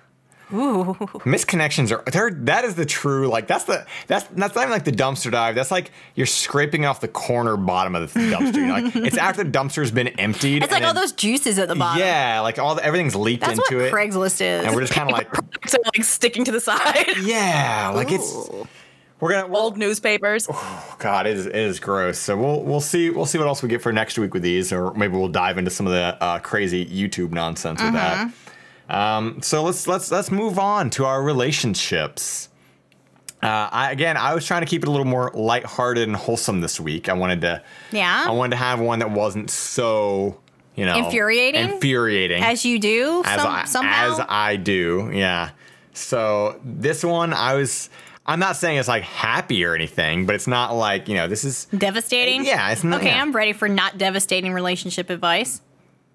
Ooh. 0.53 0.95
Misconnections 1.25 1.93
are 1.97 2.03
they're 2.11 2.33
that 2.33 2.65
is 2.65 2.75
the 2.75 2.85
true 2.85 3.29
like 3.29 3.47
that's 3.47 3.67
the 3.67 3.87
that's 4.09 4.27
that's 4.35 4.57
not 4.57 4.63
even 4.63 4.71
like 4.73 4.83
the 4.85 4.91
dumpster 4.91 5.31
dive 5.31 5.55
that's 5.55 5.71
like 5.71 5.93
you're 6.17 6.27
scraping 6.27 6.85
off 6.85 7.01
the 7.01 7.07
corner 7.07 7.57
bottom 7.57 7.95
of 7.95 8.13
the 8.13 8.19
dumpster 8.33 8.69
like 8.69 8.97
it's 8.97 9.17
after 9.17 9.45
the 9.45 9.51
dumpster's 9.51 9.93
been 9.93 10.09
emptied 10.09 10.65
It's 10.65 10.73
like 10.73 10.83
all 10.83 10.93
those 10.93 11.13
juices 11.13 11.57
at 11.61 11.69
the 11.69 11.77
bottom. 11.77 12.01
yeah 12.01 12.41
like 12.41 12.59
all 12.59 12.75
the, 12.75 12.85
everything's 12.85 13.15
leaked 13.15 13.45
That's 13.45 13.59
what 13.61 13.71
into 13.71 13.85
it 13.85 13.93
Craigslist 13.93 14.41
is. 14.41 14.65
and 14.67 14.75
we're 14.75 14.81
just 14.81 14.93
kind 14.93 15.09
of 15.09 15.13
like 15.13 15.33
So 15.69 15.79
like 15.85 16.03
sticking 16.03 16.45
to 16.47 16.51
the 16.51 16.61
side. 16.61 17.07
yeah 17.23 17.93
like 17.95 18.11
it's 18.11 18.35
Ooh. 18.35 18.67
We're 19.21 19.31
gonna 19.33 19.47
we'll, 19.47 19.61
Old 19.63 19.77
newspapers. 19.79 20.47
Oh 20.51 20.97
God 20.99 21.27
it 21.27 21.37
is, 21.37 21.47
it 21.47 21.55
is 21.55 21.79
gross 21.81 22.19
so 22.19 22.37
we'll 22.37 22.63
we'll 22.63 22.81
see 22.81 23.11
we'll 23.11 23.27
see 23.27 23.39
what 23.39 23.47
else 23.47 23.63
we 23.63 23.69
get 23.69 23.83
for 23.83 23.93
next 23.93 24.19
week 24.19 24.33
with 24.35 24.43
these 24.43 24.73
or 24.73 24.93
maybe 24.95 25.17
we'll 25.17 25.29
dive 25.29 25.59
into 25.59 25.71
some 25.71 25.87
of 25.87 25.93
the 25.93 26.17
uh, 26.23 26.39
crazy 26.41 26.85
YouTube 26.87 27.31
nonsense 27.33 27.81
with 27.83 27.93
Mm-hmm. 27.95 28.29
that 28.89 28.97
um, 28.97 29.41
so 29.43 29.63
let's 29.63 29.87
let's 29.87 30.11
let's 30.11 30.31
move 30.33 30.59
on 30.59 30.91
to 30.91 31.05
our 31.05 31.23
relationships. 31.23 32.49
Uh, 33.43 33.69
I, 33.73 33.91
again, 33.93 34.17
I 34.19 34.35
was 34.35 34.45
trying 34.45 34.61
to 34.63 34.67
keep 34.67 34.83
it 34.83 34.89
a 34.89 34.91
little 34.91 35.07
more 35.07 35.31
lighthearted 35.33 36.07
and 36.09 36.15
wholesome 36.17 36.61
this 36.61 36.79
week. 36.79 37.09
I 37.09 37.15
wanted 37.15 37.41
to, 37.43 37.63
Yeah. 37.91 38.25
I 38.27 38.33
wanted 38.33 38.51
to 38.51 38.57
have 38.57 38.81
one 38.81 38.99
that 38.99 39.11
wasn't 39.13 39.49
so, 39.49 40.39
you 40.75 40.85
know, 40.85 40.99
Infuriating? 40.99 41.71
infuriating 41.71 42.43
As 42.43 42.67
you 42.67 42.79
do, 42.79 43.23
as 43.25 43.41
some, 43.41 43.55
I, 43.55 43.65
somehow. 43.65 44.13
as 44.21 44.27
I 44.29 44.57
do. 44.57 45.11
Yeah. 45.15 45.51
So 45.95 46.61
this 46.65 47.03
one, 47.05 47.33
I 47.33 47.55
was. 47.55 47.89
I'm 48.31 48.39
not 48.39 48.57
saying 48.57 48.79
it's 48.79 48.89
like 48.89 49.03
happy 49.03 49.65
or 49.65 49.75
anything, 49.75 50.25
but 50.27 50.35
it's 50.35 50.47
not 50.47 50.73
like 50.75 51.09
you 51.09 51.15
know 51.17 51.27
this 51.27 51.43
is 51.45 51.65
devastating. 51.77 52.45
Yeah, 52.45 52.71
it's 52.71 52.85
not- 52.85 53.01
Okay, 53.01 53.11
yeah. 53.11 53.21
I'm 53.21 53.33
ready 53.33 53.53
for 53.53 53.69
not 53.69 53.99
devastating 53.99 54.53
relationship 54.53 55.11
advice. 55.11 55.61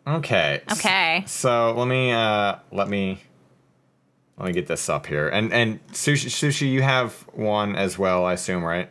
Okay. 0.07 0.61
Okay. 0.71 1.23
So 1.27 1.73
let 1.77 1.87
me 1.87 2.11
uh 2.11 2.55
let 2.71 2.87
me 2.87 3.19
let 4.37 4.47
me 4.47 4.53
get 4.53 4.67
this 4.67 4.87
up 4.87 5.07
here. 5.07 5.27
And 5.27 5.51
and 5.51 5.85
sushi 5.87 6.27
sushi, 6.29 6.71
you 6.71 6.81
have 6.83 7.13
one 7.33 7.75
as 7.75 7.97
well, 7.97 8.25
I 8.25 8.33
assume, 8.33 8.63
right? 8.63 8.89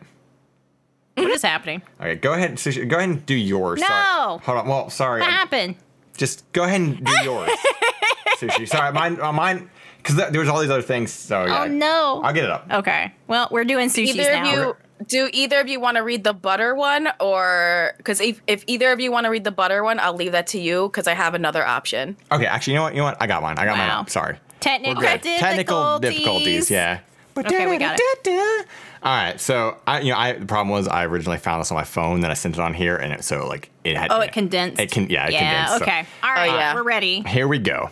What 1.15 1.31
is 1.31 1.41
happening? 1.41 1.81
Okay, 1.99 2.15
go 2.15 2.33
ahead, 2.33 2.55
sushi. 2.55 2.87
Go 2.87 2.97
ahead 2.97 3.09
and 3.09 3.25
do 3.25 3.33
yours. 3.35 3.79
Sorry. 3.79 4.03
No. 4.03 4.39
Hold 4.43 4.57
on. 4.59 4.67
Well, 4.67 4.89
sorry. 4.89 5.21
What 5.21 5.29
happened? 5.31 5.75
Just 6.17 6.49
go 6.51 6.63
ahead 6.65 6.81
and 6.81 7.03
do 7.03 7.11
yours, 7.23 7.49
sushi. 8.37 8.67
Sorry, 8.67 8.91
mine. 8.93 9.19
Uh, 9.21 9.31
mine. 9.31 9.69
Because 10.05 10.31
there 10.31 10.39
was 10.39 10.49
all 10.49 10.59
these 10.61 10.69
other 10.69 10.83
things. 10.83 11.11
So 11.11 11.41
oh, 11.41 11.45
yeah. 11.45 11.63
Oh 11.63 11.67
no. 11.67 12.21
I'll 12.23 12.33
get 12.33 12.43
it 12.43 12.51
up. 12.51 12.67
Okay. 12.71 13.11
Well, 13.27 13.47
we're 13.49 13.63
doing 13.63 13.89
sushi 13.89 14.07
either 14.13 14.31
now. 14.33 14.47
of 14.49 14.53
you 14.53 14.75
do 15.07 15.29
either 15.33 15.59
of 15.59 15.67
you 15.67 15.79
want 15.79 15.97
to 15.97 16.03
read 16.03 16.23
the 16.23 16.33
butter 16.33 16.73
one 16.75 17.09
or 17.19 17.93
because 17.97 18.21
if, 18.21 18.41
if 18.47 18.63
either 18.67 18.91
of 18.91 18.99
you 18.99 19.11
want 19.11 19.25
to 19.25 19.29
read 19.29 19.43
the 19.43 19.51
butter 19.51 19.83
one 19.83 19.99
i'll 19.99 20.13
leave 20.15 20.31
that 20.31 20.47
to 20.47 20.57
you 20.57 20.87
because 20.87 21.05
i 21.05 21.13
have 21.13 21.33
another 21.33 21.65
option 21.65 22.15
Okay, 22.31 22.45
actually, 22.45 22.73
you 22.73 22.79
know 22.79 22.83
what? 22.83 22.93
You 22.93 22.99
know 22.99 23.03
what? 23.05 23.21
I 23.21 23.27
got 23.27 23.41
mine. 23.43 23.57
I 23.57 23.65
got 23.65 23.77
mine 23.77 23.89
Wow. 23.89 24.01
up. 24.01 24.09
Sorry. 24.09 24.37
Technical 24.61 25.01
difficulties. 25.01 25.39
Technical 25.39 25.99
difficulties. 25.99 26.71
Yeah. 26.71 26.99
But 27.33 27.47
Okay, 27.47 27.69
we 27.69 27.77
got 27.77 27.99
it. 27.99 28.67
All 29.03 29.11
right, 29.15 29.39
so 29.39 29.77
I, 29.85 29.99
you 29.99 30.11
know, 30.11 30.17
I 30.17 30.33
the 30.33 30.45
problem 30.45 30.69
was 30.69 30.87
I 30.87 31.05
originally 31.05 31.37
found 31.37 31.59
this 31.61 31.69
on 31.71 31.75
my 31.75 31.83
phone, 31.83 32.21
then 32.21 32.31
I 32.31 32.33
sent 32.33 32.55
it 32.55 32.61
on 32.61 32.73
here, 32.73 32.95
and 32.95 33.11
it, 33.11 33.23
so 33.25 33.45
like 33.47 33.69
it 33.83 33.97
had. 33.97 34.11
Oh, 34.11 34.21
it 34.21 34.31
condensed. 34.31 34.79
It 34.81 34.89
can, 34.91 35.09
yeah, 35.09 35.27
it 35.27 35.33
yeah. 35.33 35.39
condensed. 35.65 35.77
so- 35.79 35.83
Okay. 35.83 36.05
All 36.23 36.33
right. 36.33 36.49
Oh, 36.49 36.55
yeah. 36.55 36.73
We're 36.73 36.83
ready. 36.83 37.21
Here 37.27 37.47
we 37.47 37.59
go. 37.59 37.89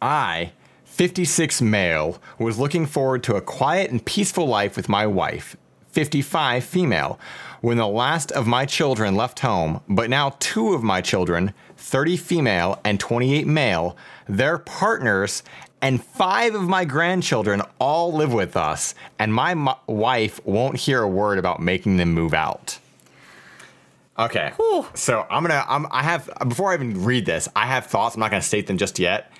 I, 0.00 0.52
56 0.94 1.60
male, 1.60 2.22
was 2.38 2.60
looking 2.60 2.86
forward 2.86 3.24
to 3.24 3.34
a 3.34 3.40
quiet 3.40 3.90
and 3.90 4.04
peaceful 4.04 4.46
life 4.46 4.76
with 4.76 4.88
my 4.88 5.08
wife, 5.08 5.56
55 5.88 6.62
female, 6.62 7.18
when 7.60 7.78
the 7.78 7.88
last 7.88 8.30
of 8.30 8.46
my 8.46 8.64
children 8.64 9.16
left 9.16 9.40
home, 9.40 9.80
but 9.88 10.08
now 10.08 10.36
two 10.38 10.72
of 10.72 10.84
my 10.84 11.00
children, 11.00 11.52
30 11.76 12.16
female 12.16 12.80
and 12.84 13.00
28 13.00 13.44
male, 13.44 13.96
their 14.28 14.56
partners, 14.56 15.42
and 15.82 16.02
five 16.02 16.54
of 16.54 16.62
my 16.62 16.84
grandchildren 16.84 17.60
all 17.80 18.12
live 18.12 18.32
with 18.32 18.56
us, 18.56 18.94
and 19.18 19.34
my 19.34 19.52
mo- 19.52 19.78
wife 19.88 20.38
won't 20.46 20.76
hear 20.76 21.02
a 21.02 21.08
word 21.08 21.38
about 21.38 21.60
making 21.60 21.96
them 21.96 22.12
move 22.12 22.32
out. 22.32 22.78
Okay. 24.16 24.52
Whew. 24.58 24.86
So 24.94 25.26
I'm 25.28 25.42
gonna. 25.42 25.64
I'm, 25.66 25.88
I 25.90 26.04
have 26.04 26.30
before 26.46 26.70
I 26.70 26.74
even 26.74 27.02
read 27.02 27.26
this, 27.26 27.48
I 27.56 27.66
have 27.66 27.86
thoughts. 27.86 28.14
I'm 28.14 28.20
not 28.20 28.30
gonna 28.30 28.42
state 28.42 28.68
them 28.68 28.78
just 28.78 29.00
yet, 29.00 29.32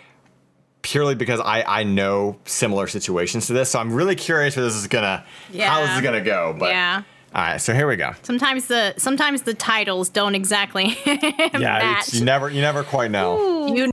purely 0.84 1.16
because 1.16 1.40
I 1.40 1.64
I 1.66 1.82
know 1.82 2.36
similar 2.44 2.86
situations 2.86 3.48
to 3.48 3.52
this. 3.54 3.70
So 3.70 3.80
I'm 3.80 3.92
really 3.92 4.14
curious 4.14 4.54
where 4.54 4.64
this 4.64 4.76
is 4.76 4.86
gonna 4.86 5.24
how 5.58 5.80
this 5.80 5.96
is 5.96 6.00
gonna 6.02 6.20
go. 6.20 6.54
But 6.56 6.70
Yeah. 6.70 7.02
All 7.34 7.42
right. 7.42 7.60
So 7.60 7.74
here 7.74 7.88
we 7.88 7.96
go. 7.96 8.12
Sometimes 8.22 8.66
the 8.66 8.94
sometimes 8.98 9.42
the 9.42 9.54
titles 9.54 10.08
don't 10.08 10.36
exactly 10.36 10.96
Yeah. 11.06 11.50
match. 11.58 12.08
It's, 12.08 12.14
you 12.14 12.24
never 12.24 12.48
you 12.48 12.60
never 12.60 12.84
quite 12.84 13.10
know. 13.10 13.66
You 13.74 13.90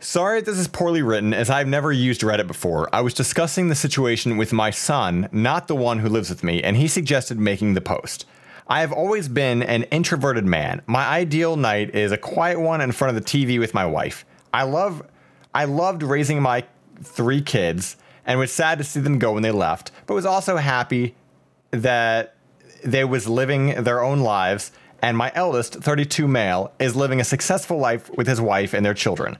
Sorry 0.00 0.40
this 0.40 0.56
is 0.56 0.68
poorly 0.68 1.02
written, 1.02 1.34
as 1.34 1.50
I've 1.50 1.66
never 1.66 1.92
used 1.92 2.20
Reddit 2.20 2.46
before. 2.46 2.88
I 2.94 3.00
was 3.00 3.12
discussing 3.12 3.68
the 3.68 3.74
situation 3.74 4.36
with 4.36 4.52
my 4.52 4.70
son, 4.70 5.28
not 5.32 5.66
the 5.66 5.74
one 5.74 5.98
who 5.98 6.08
lives 6.08 6.30
with 6.30 6.44
me, 6.44 6.62
and 6.62 6.76
he 6.76 6.86
suggested 6.86 7.38
making 7.38 7.74
the 7.74 7.80
post. 7.80 8.24
I 8.68 8.80
have 8.80 8.92
always 8.92 9.28
been 9.28 9.62
an 9.62 9.82
introverted 9.84 10.44
man. 10.46 10.82
My 10.86 11.04
ideal 11.06 11.56
night 11.56 11.94
is 11.96 12.12
a 12.12 12.16
quiet 12.16 12.60
one 12.60 12.80
in 12.80 12.92
front 12.92 13.16
of 13.16 13.22
the 13.22 13.28
TV 13.28 13.58
with 13.58 13.74
my 13.74 13.84
wife. 13.84 14.24
I 14.52 14.64
love 14.64 15.02
I 15.54 15.64
loved 15.64 16.02
raising 16.02 16.42
my 16.42 16.64
three 17.02 17.40
kids 17.40 17.96
and 18.26 18.38
was 18.38 18.52
sad 18.52 18.78
to 18.78 18.84
see 18.84 19.00
them 19.00 19.18
go 19.18 19.32
when 19.32 19.42
they 19.42 19.50
left, 19.50 19.90
but 20.06 20.14
was 20.14 20.26
also 20.26 20.56
happy 20.56 21.14
that 21.70 22.34
they 22.84 23.04
was 23.04 23.28
living 23.28 23.82
their 23.82 24.02
own 24.02 24.20
lives 24.20 24.70
and 25.00 25.16
my 25.16 25.30
eldest, 25.34 25.74
32 25.74 26.26
male, 26.26 26.72
is 26.78 26.96
living 26.96 27.20
a 27.20 27.24
successful 27.24 27.78
life 27.78 28.10
with 28.16 28.26
his 28.26 28.40
wife 28.40 28.74
and 28.74 28.84
their 28.84 28.94
children. 28.94 29.38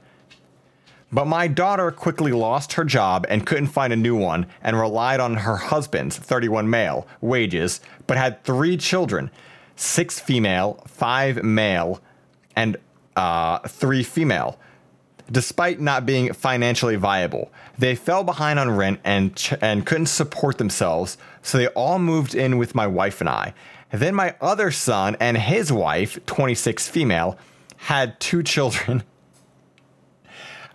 But 1.11 1.25
my 1.25 1.47
daughter 1.47 1.91
quickly 1.91 2.31
lost 2.31 2.73
her 2.73 2.85
job 2.85 3.25
and 3.29 3.45
couldn't 3.45 3.67
find 3.67 3.91
a 3.91 3.97
new 3.97 4.15
one 4.15 4.45
and 4.61 4.79
relied 4.79 5.19
on 5.19 5.35
her 5.37 5.57
husband's, 5.57 6.17
31 6.17 6.69
male, 6.69 7.07
wages, 7.19 7.81
but 8.07 8.17
had 8.17 8.43
three 8.43 8.77
children 8.77 9.31
six 9.75 10.19
female, 10.19 10.83
five 10.87 11.41
male, 11.41 12.01
and 12.53 12.75
uh, 13.15 13.59
three 13.59 14.03
female. 14.03 14.59
Despite 15.31 15.79
not 15.79 16.05
being 16.05 16.33
financially 16.33 16.95
viable, 16.95 17.51
they 17.77 17.95
fell 17.95 18.23
behind 18.23 18.57
on 18.59 18.71
rent 18.75 18.99
and, 19.03 19.35
ch- 19.35 19.53
and 19.61 19.85
couldn't 19.85 20.07
support 20.07 20.57
themselves, 20.57 21.17
so 21.43 21.57
they 21.57 21.67
all 21.67 21.99
moved 21.99 22.33
in 22.35 22.57
with 22.57 22.73
my 22.73 22.87
wife 22.87 23.21
and 23.21 23.29
I. 23.29 23.53
Then 23.91 24.15
my 24.15 24.35
other 24.41 24.71
son 24.71 25.15
and 25.19 25.37
his 25.37 25.71
wife, 25.71 26.23
26 26.25 26.87
female, 26.89 27.37
had 27.77 28.19
two 28.19 28.43
children 28.43 29.03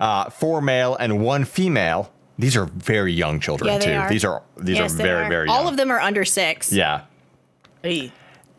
uh, 0.00 0.28
four 0.30 0.61
male 0.61 0.96
and 0.96 1.20
one 1.22 1.44
female. 1.44 2.12
These 2.38 2.57
are 2.57 2.66
very 2.66 3.12
young 3.12 3.38
children 3.40 3.72
Yeah, 3.74 3.78
too. 3.78 3.92
are. 3.92 4.09
These 4.09 4.24
are 4.24 4.42
these 4.57 4.76
Yes, 4.78 4.92
are 4.94 4.96
very 4.96 5.28
very 5.28 5.46
young. 5.48 5.57
All 5.57 5.68
of 5.68 5.76
them 5.76 5.90
are 5.90 6.00
under 6.00 6.24
six. 6.24 6.72
Yeah, 6.72 7.02
Hey. 7.82 8.12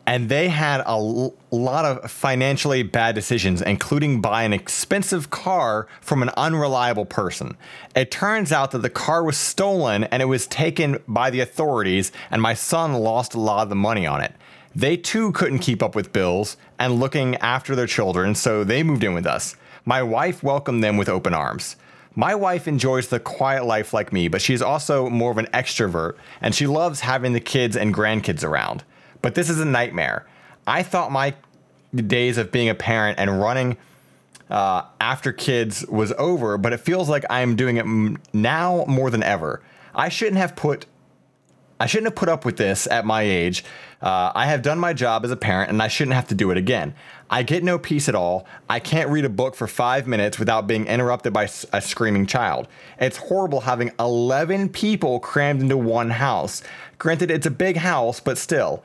And 0.06 0.28
they 0.28 0.48
had 0.48 0.80
a 0.82 0.88
l- 0.88 1.34
lot 1.50 1.84
of 1.84 2.10
financially 2.10 2.82
bad 2.84 3.14
decisions, 3.14 3.60
including 3.60 4.20
buying 4.20 4.46
an 4.46 4.60
expensive 4.60 5.30
car 5.30 5.88
from 6.00 6.22
an 6.22 6.30
unreliable 6.36 7.04
person. 7.04 7.56
It 7.94 8.10
turns 8.10 8.52
out 8.52 8.70
that 8.70 8.82
the 8.82 8.90
car 8.90 9.24
was 9.24 9.36
stolen 9.36 10.04
and 10.04 10.22
it 10.22 10.26
was 10.26 10.46
taken 10.46 10.98
by 11.08 11.30
the 11.30 11.40
authorities, 11.40 12.12
and 12.30 12.40
my 12.40 12.54
son 12.54 12.94
lost 12.94 13.34
a 13.34 13.40
lot 13.40 13.64
of 13.64 13.68
the 13.68 13.74
money 13.74 14.06
on 14.06 14.20
it. 14.20 14.32
They 14.74 14.96
too 14.96 15.32
couldn't 15.32 15.60
keep 15.60 15.82
up 15.82 15.94
with 15.94 16.12
bills 16.12 16.56
and 16.78 17.00
looking 17.00 17.34
after 17.36 17.74
their 17.74 17.86
children, 17.86 18.34
so 18.34 18.62
they 18.62 18.82
moved 18.82 19.02
in 19.02 19.14
with 19.14 19.26
us. 19.26 19.56
My 19.84 20.02
wife 20.02 20.42
welcomed 20.42 20.84
them 20.84 20.96
with 20.96 21.08
open 21.08 21.34
arms. 21.34 21.76
My 22.14 22.34
wife 22.34 22.68
enjoys 22.68 23.08
the 23.08 23.20
quiet 23.20 23.64
life 23.64 23.92
like 23.92 24.12
me, 24.12 24.28
but 24.28 24.40
she's 24.40 24.62
also 24.62 25.10
more 25.10 25.30
of 25.30 25.38
an 25.38 25.48
extrovert, 25.52 26.16
and 26.40 26.54
she 26.54 26.66
loves 26.66 27.00
having 27.00 27.32
the 27.32 27.40
kids 27.40 27.76
and 27.76 27.94
grandkids 27.94 28.44
around. 28.44 28.84
But 29.26 29.34
this 29.34 29.50
is 29.50 29.58
a 29.58 29.64
nightmare. 29.64 30.24
I 30.68 30.84
thought 30.84 31.10
my 31.10 31.34
days 31.92 32.38
of 32.38 32.52
being 32.52 32.68
a 32.68 32.76
parent 32.76 33.18
and 33.18 33.40
running 33.40 33.76
uh, 34.48 34.82
after 35.00 35.32
kids 35.32 35.84
was 35.88 36.12
over, 36.12 36.56
but 36.56 36.72
it 36.72 36.78
feels 36.78 37.08
like 37.08 37.24
I'm 37.28 37.56
doing 37.56 37.76
it 37.76 38.20
now 38.32 38.84
more 38.86 39.10
than 39.10 39.24
ever. 39.24 39.62
I 39.96 40.10
shouldn't 40.10 40.36
have 40.36 40.54
put 40.54 40.86
I 41.80 41.86
shouldn't 41.86 42.06
have 42.06 42.14
put 42.14 42.28
up 42.28 42.44
with 42.44 42.56
this 42.56 42.86
at 42.86 43.04
my 43.04 43.22
age. 43.22 43.64
Uh, 44.00 44.30
I 44.32 44.46
have 44.46 44.62
done 44.62 44.78
my 44.78 44.92
job 44.92 45.24
as 45.24 45.32
a 45.32 45.36
parent 45.36 45.70
and 45.70 45.82
I 45.82 45.88
shouldn't 45.88 46.14
have 46.14 46.28
to 46.28 46.36
do 46.36 46.52
it 46.52 46.56
again. 46.56 46.94
I 47.28 47.42
get 47.42 47.64
no 47.64 47.80
peace 47.80 48.08
at 48.08 48.14
all. 48.14 48.46
I 48.70 48.78
can't 48.78 49.10
read 49.10 49.24
a 49.24 49.28
book 49.28 49.56
for 49.56 49.66
five 49.66 50.06
minutes 50.06 50.38
without 50.38 50.68
being 50.68 50.86
interrupted 50.86 51.32
by 51.32 51.50
a 51.72 51.80
screaming 51.80 52.26
child. 52.26 52.68
It's 53.00 53.16
horrible 53.16 53.62
having 53.62 53.90
11 53.98 54.68
people 54.68 55.18
crammed 55.18 55.62
into 55.62 55.76
one 55.76 56.10
house. 56.10 56.62
Granted, 56.98 57.32
it's 57.32 57.46
a 57.46 57.50
big 57.50 57.78
house, 57.78 58.20
but 58.20 58.38
still. 58.38 58.84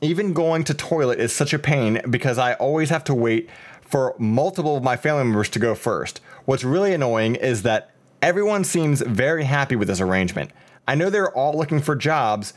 Even 0.00 0.32
going 0.32 0.64
to 0.64 0.74
toilet 0.74 1.18
is 1.18 1.32
such 1.32 1.54
a 1.54 1.58
pain 1.58 2.00
because 2.10 2.38
I 2.38 2.54
always 2.54 2.90
have 2.90 3.04
to 3.04 3.14
wait 3.14 3.48
for 3.80 4.14
multiple 4.18 4.76
of 4.76 4.82
my 4.82 4.96
family 4.96 5.24
members 5.24 5.48
to 5.50 5.58
go 5.58 5.74
first. 5.74 6.20
What's 6.44 6.64
really 6.64 6.92
annoying 6.92 7.36
is 7.36 7.62
that 7.62 7.90
everyone 8.20 8.64
seems 8.64 9.00
very 9.00 9.44
happy 9.44 9.76
with 9.76 9.88
this 9.88 10.00
arrangement. 10.00 10.50
I 10.88 10.94
know 10.94 11.10
they're 11.10 11.34
all 11.34 11.56
looking 11.56 11.80
for 11.80 11.96
jobs, 11.96 12.52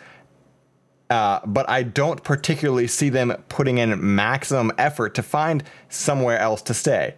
uh, 1.09 1.39
but 1.45 1.69
I 1.69 1.83
don't 1.83 2.23
particularly 2.23 2.87
see 2.87 3.09
them 3.09 3.35
putting 3.49 3.77
in 3.77 4.15
maximum 4.15 4.71
effort 4.77 5.15
to 5.15 5.23
find 5.23 5.63
somewhere 5.87 6.39
else 6.39 6.61
to 6.63 6.73
stay. 6.73 7.15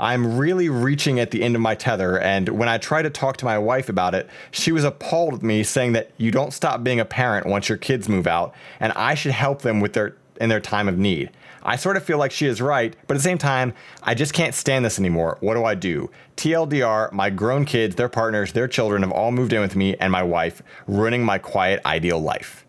I'm 0.00 0.38
really 0.38 0.70
reaching 0.70 1.20
at 1.20 1.30
the 1.30 1.42
end 1.42 1.54
of 1.54 1.60
my 1.60 1.74
tether, 1.74 2.18
and 2.18 2.48
when 2.48 2.70
I 2.70 2.78
try 2.78 3.02
to 3.02 3.10
talk 3.10 3.36
to 3.36 3.44
my 3.44 3.58
wife 3.58 3.90
about 3.90 4.14
it, 4.14 4.30
she 4.50 4.72
was 4.72 4.82
appalled 4.82 5.34
with 5.34 5.42
me, 5.42 5.62
saying 5.62 5.92
that 5.92 6.10
you 6.16 6.30
don't 6.30 6.54
stop 6.54 6.82
being 6.82 6.98
a 7.00 7.04
parent 7.04 7.46
once 7.46 7.68
your 7.68 7.76
kids 7.76 8.08
move 8.08 8.26
out, 8.26 8.54
and 8.80 8.94
I 8.94 9.14
should 9.14 9.32
help 9.32 9.60
them 9.60 9.78
with 9.80 9.92
their 9.92 10.16
in 10.40 10.48
their 10.48 10.58
time 10.58 10.88
of 10.88 10.96
need. 10.96 11.30
I 11.62 11.76
sort 11.76 11.98
of 11.98 12.02
feel 12.02 12.16
like 12.16 12.32
she 12.32 12.46
is 12.46 12.62
right, 12.62 12.96
but 13.06 13.14
at 13.14 13.18
the 13.18 13.22
same 13.22 13.36
time, 13.36 13.74
I 14.02 14.14
just 14.14 14.32
can't 14.32 14.54
stand 14.54 14.86
this 14.86 14.98
anymore. 14.98 15.36
What 15.40 15.52
do 15.52 15.64
I 15.66 15.74
do? 15.74 16.10
TLDR, 16.38 17.12
my 17.12 17.28
grown 17.28 17.66
kids, 17.66 17.96
their 17.96 18.08
partners, 18.08 18.54
their 18.54 18.66
children 18.66 19.02
have 19.02 19.12
all 19.12 19.30
moved 19.32 19.52
in 19.52 19.60
with 19.60 19.76
me 19.76 19.96
and 19.96 20.10
my 20.10 20.22
wife, 20.22 20.62
ruining 20.86 21.22
my 21.22 21.36
quiet, 21.36 21.82
ideal 21.84 22.18
life. 22.18 22.64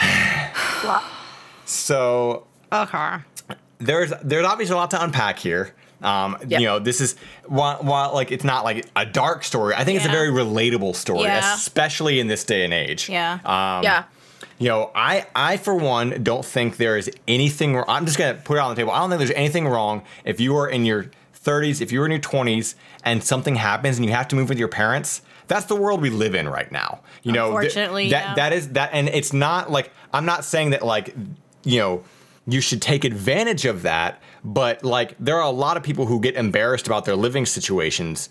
so 1.64 2.46
Okay. 2.74 3.18
There's 3.84 4.12
there's 4.22 4.46
obviously 4.46 4.74
a 4.74 4.76
lot 4.76 4.90
to 4.92 5.02
unpack 5.02 5.38
here. 5.38 5.74
Um, 6.02 6.36
Yep. 6.46 6.60
You 6.60 6.66
know, 6.66 6.78
this 6.78 7.00
is 7.00 7.16
while, 7.46 7.78
while 7.78 8.12
like 8.12 8.30
it's 8.30 8.44
not 8.44 8.64
like 8.64 8.86
a 8.94 9.06
dark 9.06 9.42
story. 9.44 9.74
I 9.74 9.84
think 9.84 9.96
it's 9.96 10.06
a 10.06 10.10
very 10.10 10.28
relatable 10.28 10.94
story, 10.96 11.22
Yeah. 11.22 11.54
especially 11.54 12.20
in 12.20 12.26
this 12.26 12.44
day 12.44 12.64
and 12.64 12.74
age. 12.74 13.08
Yeah. 13.08 13.34
Um, 13.44 13.82
yeah. 13.84 14.04
You 14.58 14.68
know, 14.68 14.90
I 14.94 15.26
I 15.34 15.56
for 15.56 15.74
one 15.74 16.22
don't 16.22 16.44
think 16.44 16.76
there 16.76 16.96
is 16.98 17.10
anything. 17.26 17.74
wr- 17.76 17.84
I'm 17.88 18.04
just 18.06 18.18
gonna 18.18 18.34
put 18.34 18.56
it 18.56 18.60
on 18.60 18.70
the 18.70 18.76
table. 18.76 18.90
I 18.92 18.98
don't 19.00 19.08
think 19.10 19.18
there's 19.18 19.30
anything 19.30 19.66
wrong 19.66 20.02
if 20.24 20.40
you 20.40 20.54
are 20.56 20.68
in 20.68 20.84
your 20.84 21.06
30s, 21.44 21.80
if 21.80 21.90
you're 21.92 22.04
in 22.04 22.10
your 22.10 22.20
20s, 22.20 22.74
and 23.04 23.22
something 23.24 23.56
happens 23.56 23.96
and 23.96 24.04
you 24.06 24.12
have 24.12 24.28
to 24.28 24.36
move 24.36 24.48
with 24.48 24.58
your 24.58 24.68
parents. 24.68 25.22
That's 25.46 25.66
the 25.66 25.76
world 25.76 26.00
we 26.02 26.08
live 26.10 26.34
in 26.34 26.48
right 26.48 26.70
now. 26.72 27.00
You 27.22 27.32
know, 27.32 27.46
th- 27.50 27.56
Unfortunately, 27.56 28.10
that 28.10 28.28
yeah. 28.28 28.34
that 28.34 28.52
is 28.52 28.68
that, 28.70 28.90
and 28.92 29.08
it's 29.08 29.32
not 29.32 29.70
like 29.70 29.90
I'm 30.12 30.24
not 30.26 30.44
saying 30.44 30.70
that 30.70 30.84
like 30.84 31.14
you 31.64 31.78
know 31.80 32.04
you 32.46 32.60
should 32.60 32.82
take 32.82 33.04
advantage 33.04 33.64
of 33.64 33.82
that. 33.82 34.20
But 34.42 34.84
like 34.84 35.16
there 35.18 35.36
are 35.36 35.42
a 35.42 35.50
lot 35.50 35.76
of 35.76 35.82
people 35.82 36.06
who 36.06 36.20
get 36.20 36.34
embarrassed 36.34 36.86
about 36.86 37.04
their 37.04 37.16
living 37.16 37.46
situations. 37.46 38.28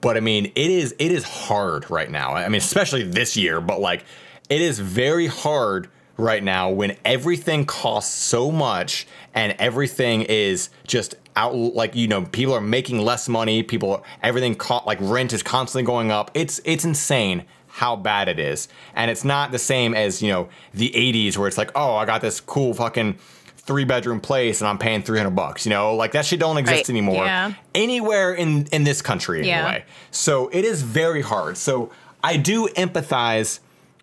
But 0.00 0.16
i 0.16 0.20
mean 0.20 0.46
it 0.46 0.70
is 0.70 0.94
it 0.98 1.12
is 1.12 1.24
hard 1.24 1.90
right 1.90 2.10
now. 2.10 2.34
I 2.34 2.48
mean 2.48 2.58
especially 2.58 3.04
this 3.04 3.36
year 3.36 3.60
but 3.60 3.80
like 3.80 4.04
it 4.48 4.60
is 4.60 4.78
very 4.78 5.26
hard 5.26 5.88
right 6.16 6.42
now 6.42 6.70
when 6.70 6.96
everything 7.04 7.64
costs 7.64 8.14
so 8.14 8.50
much 8.50 9.06
and 9.34 9.54
everything 9.58 10.22
is 10.22 10.68
just 10.86 11.14
out 11.34 11.54
like 11.54 11.94
you 11.94 12.06
know 12.06 12.22
people 12.26 12.52
are 12.52 12.60
making 12.60 12.98
less 12.98 13.26
money 13.26 13.62
people 13.62 14.04
everything 14.22 14.54
like 14.84 14.98
rent 15.00 15.32
is 15.32 15.42
constantly 15.42 15.84
going 15.84 16.10
up. 16.10 16.30
It's 16.34 16.60
it's 16.64 16.84
insane 16.84 17.44
how 17.68 17.96
bad 17.96 18.28
it 18.28 18.38
is. 18.38 18.68
And 18.94 19.10
it's 19.10 19.24
not 19.24 19.50
the 19.50 19.58
same 19.58 19.94
as 19.94 20.20
you 20.20 20.30
know 20.30 20.48
the 20.74 20.90
80s 20.90 21.38
where 21.38 21.46
it's 21.46 21.58
like 21.58 21.70
oh 21.76 21.94
i 21.94 22.04
got 22.04 22.20
this 22.20 22.40
cool 22.40 22.74
fucking 22.74 23.18
three 23.64 23.84
bedroom 23.84 24.20
place 24.20 24.60
and 24.60 24.68
I'm 24.68 24.78
paying 24.78 25.02
300 25.02 25.30
bucks. 25.30 25.64
You 25.66 25.70
know, 25.70 25.94
like 25.94 26.12
that 26.12 26.26
shit 26.26 26.40
don't 26.40 26.56
exist 26.58 26.76
Right. 26.84 26.90
anymore 26.90 27.24
Yeah. 27.24 27.52
anywhere 27.74 28.34
in 28.34 28.66
in 28.72 28.84
this 28.84 29.00
country 29.02 29.46
Yeah. 29.46 29.58
anyway. 29.66 29.84
So 30.10 30.48
it 30.52 30.64
is 30.64 30.82
very 30.82 31.22
hard. 31.22 31.56
So 31.56 31.90
I 32.24 32.36
do 32.36 32.68
empathize 32.76 33.60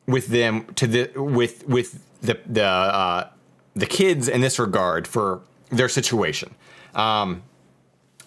with 0.07 0.27
them 0.27 0.65
to 0.75 0.87
the 0.87 1.11
with 1.21 1.67
with 1.67 1.99
the 2.21 2.37
the 2.45 2.63
uh, 2.65 3.27
the 3.75 3.85
kids 3.85 4.27
in 4.27 4.41
this 4.41 4.59
regard 4.59 5.07
for 5.07 5.41
their 5.71 5.89
situation. 5.89 6.55
Um, 6.95 7.43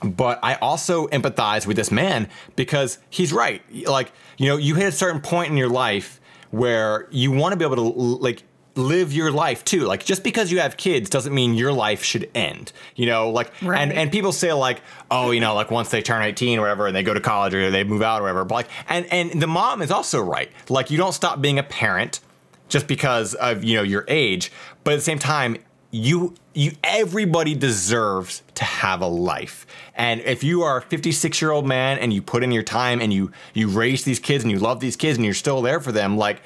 but 0.03 0.39
I 0.43 0.55
also 0.57 1.07
empathize 1.09 1.67
with 1.67 1.77
this 1.77 1.91
man 1.91 2.29
because 2.57 2.99
he's 3.11 3.33
right. 3.33 3.63
Like, 3.87 4.13
you 4.37 4.47
know, 4.49 4.57
you 4.57 4.75
hit 4.75 4.87
a 4.89 4.93
certain 4.93 5.21
point 5.21 5.51
in 5.51 5.57
your 5.57 5.69
life 5.69 6.21
where 6.51 7.07
you 7.11 7.31
want 7.33 7.53
to 7.53 7.57
be 7.57 7.65
able 7.65 7.77
to 7.77 7.83
like 8.29 8.43
live 8.75 9.13
your 9.13 9.31
life 9.31 9.65
too. 9.65 9.81
Like 9.81 10.05
just 10.05 10.23
because 10.25 10.51
you 10.51 10.61
have 10.61 10.77
kids 10.77 11.11
doesn't 11.11 11.35
mean 11.35 11.55
your 11.55 11.73
life 11.73 12.03
should 12.03 12.31
end. 12.35 12.73
You 12.97 13.07
know, 13.07 13.31
like 13.31 13.53
Right. 13.63 13.81
and 13.81 13.93
and 13.93 14.11
people 14.11 14.33
say 14.33 14.53
like, 14.53 14.81
"Oh, 15.11 15.31
you 15.31 15.41
know, 15.41 15.55
like 15.55 15.71
once 15.71 15.91
they 15.91 16.03
turn 16.03 16.23
18 16.23 16.59
or 16.59 16.63
whatever 16.63 16.87
and 16.87 16.97
they 16.97 17.03
go 17.03 17.15
to 17.15 17.21
college 17.21 17.55
or 17.55 17.71
they 17.71 17.85
move 17.85 18.03
out 18.03 18.21
or 18.21 18.25
whatever." 18.25 18.45
But 18.45 18.55
like 18.55 18.69
and 18.89 19.07
and 19.13 19.41
the 19.41 19.47
mom 19.47 19.83
is 19.83 19.91
also 19.91 20.21
right. 20.21 20.51
Like 20.69 20.91
you 20.91 20.99
don't 20.99 21.13
stop 21.13 21.41
being 21.41 21.59
a 21.59 21.63
parent 21.63 22.21
just 22.69 22.87
because 22.87 23.35
of, 23.35 23.63
you 23.63 23.77
know, 23.77 23.83
your 23.83 24.07
age, 24.09 24.51
but 24.83 24.95
at 24.95 24.97
the 24.97 25.03
same 25.03 25.19
time, 25.19 25.59
you 25.91 26.35
you 26.55 26.73
everybody 26.83 27.55
deserves 27.55 28.43
to 28.55 28.65
have 28.65 29.03
a 29.03 29.07
life 29.07 29.67
and 29.95 30.21
if 30.23 30.43
you 30.43 30.63
are 30.63 30.79
a 30.79 30.83
56 30.83 31.41
year 31.43 31.51
old 31.51 31.67
man 31.67 31.99
and 31.99 32.13
you 32.15 32.23
put 32.23 32.43
in 32.43 32.51
your 32.53 32.63
time 32.63 32.99
and 33.01 33.13
you 33.13 33.31
you 33.53 33.69
raise 33.69 34.05
these 34.05 34.19
kids 34.19 34.43
and 34.45 34.51
you 34.51 34.59
love 34.59 34.81
these 34.81 34.97
kids 34.97 35.19
and 35.19 35.25
you're 35.27 35.35
still 35.35 35.61
there 35.61 35.81
for 35.81 35.93
them 35.93 36.17
like 36.17 36.41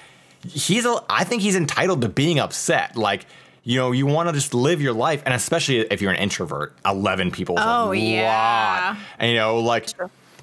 he's 0.50 0.84
a, 0.86 1.02
i 1.08 1.24
think 1.24 1.42
he's 1.42 1.56
entitled 1.56 2.00
to 2.02 2.08
being 2.08 2.38
upset. 2.38 2.96
Like 2.96 3.26
you 3.64 3.78
know 3.78 3.92
you 3.92 4.06
want 4.06 4.28
to 4.28 4.32
just 4.32 4.54
live 4.54 4.80
your 4.80 4.92
life 4.92 5.22
and 5.24 5.34
especially 5.34 5.78
if 5.80 6.00
you're 6.00 6.12
an 6.12 6.16
introvert 6.18 6.74
11 6.86 7.30
people 7.32 7.56
Oh, 7.58 7.90
yeah. 7.92 8.92
lot. 8.94 9.02
and 9.18 9.30
you 9.30 9.36
know 9.36 9.58
like 9.58 9.88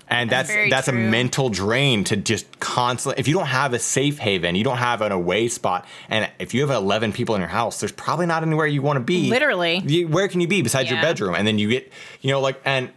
and 0.10 0.30
that's 0.30 0.50
very 0.50 0.70
that's, 0.70 0.90
a 0.90 0.92
mental 0.92 1.48
drain 1.50 2.04
to 2.04 2.18
just 2.18 2.60
constantly 2.60 3.20
if 3.22 3.28
you 3.30 3.34
don't 3.36 3.48
have 3.48 3.74
a 3.74 3.80
safe 3.80 4.18
haven 4.18 4.56
you 4.56 4.64
don't 4.66 4.78
have 4.78 5.02
an 5.02 5.14
away 5.14 5.48
spot 5.48 5.86
and 6.10 6.30
if 6.38 6.54
you 6.54 6.60
have 6.62 6.70
11 6.70 7.14
people 7.14 7.34
in 7.36 7.40
your 7.42 7.48
house 7.50 7.80
there's 7.80 7.94
probably 7.94 8.26
not 8.26 8.44
anywhere 8.44 8.68
you 8.68 8.82
want 8.82 8.98
to 8.98 9.04
be. 9.04 9.30
Literally. 9.30 9.82
You- 9.86 10.10
where 10.10 10.28
can 10.28 10.42
you 10.42 10.48
be 10.48 10.62
besides 10.62 10.90
your 10.92 11.02
bedroom? 11.02 11.34
And 11.36 11.48
then 11.48 11.58
you 11.58 11.70
get 11.70 11.92
you 12.22 12.32
know 12.32 12.42
like 12.42 12.62
and 12.66 12.90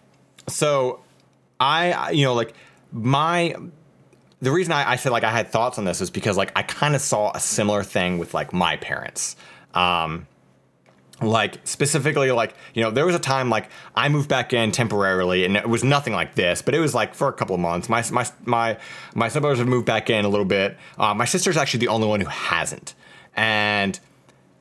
so 0.49 1.01
I- 1.61 2.11
you 2.11 2.25
know 2.25 2.35
like 2.35 2.53
my 2.93 3.55
the 4.41 4.51
reason 4.53 4.73
I, 4.73 4.93
I 4.93 4.97
said 4.97 5.13
like 5.13 5.25
i 5.25 5.31
had 5.31 5.49
thoughts 5.49 5.79
on 5.79 5.85
this 5.85 6.01
is 6.01 6.11
because 6.11 6.37
like 6.37 6.53
i 6.57 6.63
kind 6.63 6.95
of 6.95 7.01
saw 7.01 7.33
a 7.35 7.41
similar 7.41 7.83
thing 7.83 8.19
with 8.19 8.35
like 8.35 8.53
my 8.53 8.77
parents. 8.77 9.37
Um 9.75 10.27
like 11.23 11.67
specifically 11.67 12.31
like 12.31 12.55
you 12.75 12.83
know 12.83 12.91
there 12.91 13.07
was 13.07 13.15
a 13.15 13.19
time 13.19 13.49
like 13.49 13.71
i 13.95 14.07
moved 14.09 14.29
back 14.29 14.53
in 14.53 14.71
temporarily 14.71 15.47
and 15.47 15.57
it 15.57 15.67
was 15.67 15.83
nothing 15.83 16.13
like 16.13 16.35
this 16.35 16.61
but 16.61 16.75
it 16.75 16.79
was 16.79 16.95
like 16.95 17.15
for 17.15 17.29
a 17.29 17.33
couple 17.33 17.55
of 17.55 17.61
months. 17.61 17.89
My 17.89 18.05
my 18.11 18.27
my 18.45 18.79
my 19.15 19.29
stepbrothers 19.29 19.57
have 19.57 19.69
moved 19.69 19.87
back 19.87 20.11
in 20.11 20.25
a 20.25 20.29
little 20.29 20.45
bit. 20.45 20.77
Uh, 20.99 21.15
my 21.15 21.25
sister's 21.25 21.57
actually 21.57 21.81
the 21.81 21.89
only 21.89 22.07
one 22.07 22.21
who 22.21 22.27
hasn't. 22.27 22.95
And 23.35 23.99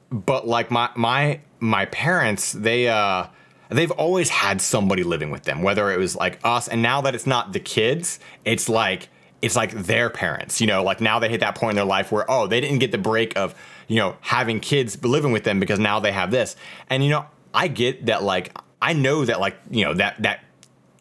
but 0.10 0.48
like 0.48 0.72
my 0.72 0.90
my 0.96 1.42
my 1.60 1.86
parents 1.86 2.54
they 2.54 2.88
uh 2.88 3.28
they've 3.70 3.92
always 3.92 4.30
had 4.30 4.62
somebody 4.62 5.04
living 5.04 5.32
with 5.32 5.44
them 5.44 5.62
whether 5.62 5.92
it 5.92 5.98
was 5.98 6.16
like 6.16 6.40
us. 6.44 6.70
And 6.70 6.82
now 6.82 7.02
that 7.02 7.16
it's 7.16 7.28
not 7.28 7.52
the 7.52 7.60
kids 7.60 8.20
it's 8.46 8.70
like 8.70 9.10
it's 9.46 9.56
like 9.56 9.72
their 9.72 10.10
parents 10.10 10.60
you 10.60 10.66
know 10.66 10.84
like 10.84 11.00
now 11.00 11.20
they 11.20 11.30
hit 11.30 11.40
that 11.42 11.54
point 11.54 11.72
in 11.72 11.76
their 11.76 11.86
life 11.86 12.12
where 12.12 12.26
oh 12.30 12.48
they 12.48 12.60
didn't 12.60 12.80
get 12.80 12.92
the 12.92 12.98
break 12.98 13.38
of 13.38 13.54
you 13.88 13.96
know 13.96 14.18
having 14.22 14.60
kids 14.60 15.02
living 15.04 15.32
with 15.32 15.44
them 15.44 15.60
because 15.60 15.78
now 15.78 16.00
they 16.00 16.12
have 16.12 16.32
this. 16.32 16.56
And 16.90 17.04
you 17.04 17.12
know 17.12 17.26
i 17.54 17.68
get 17.68 18.08
that 18.08 18.24
like 18.24 18.58
i 18.82 18.92
know 18.92 19.24
that 19.24 19.40
like 19.40 19.56
you 19.70 19.86
know 19.86 19.94
that 19.94 20.22
that 20.24 20.40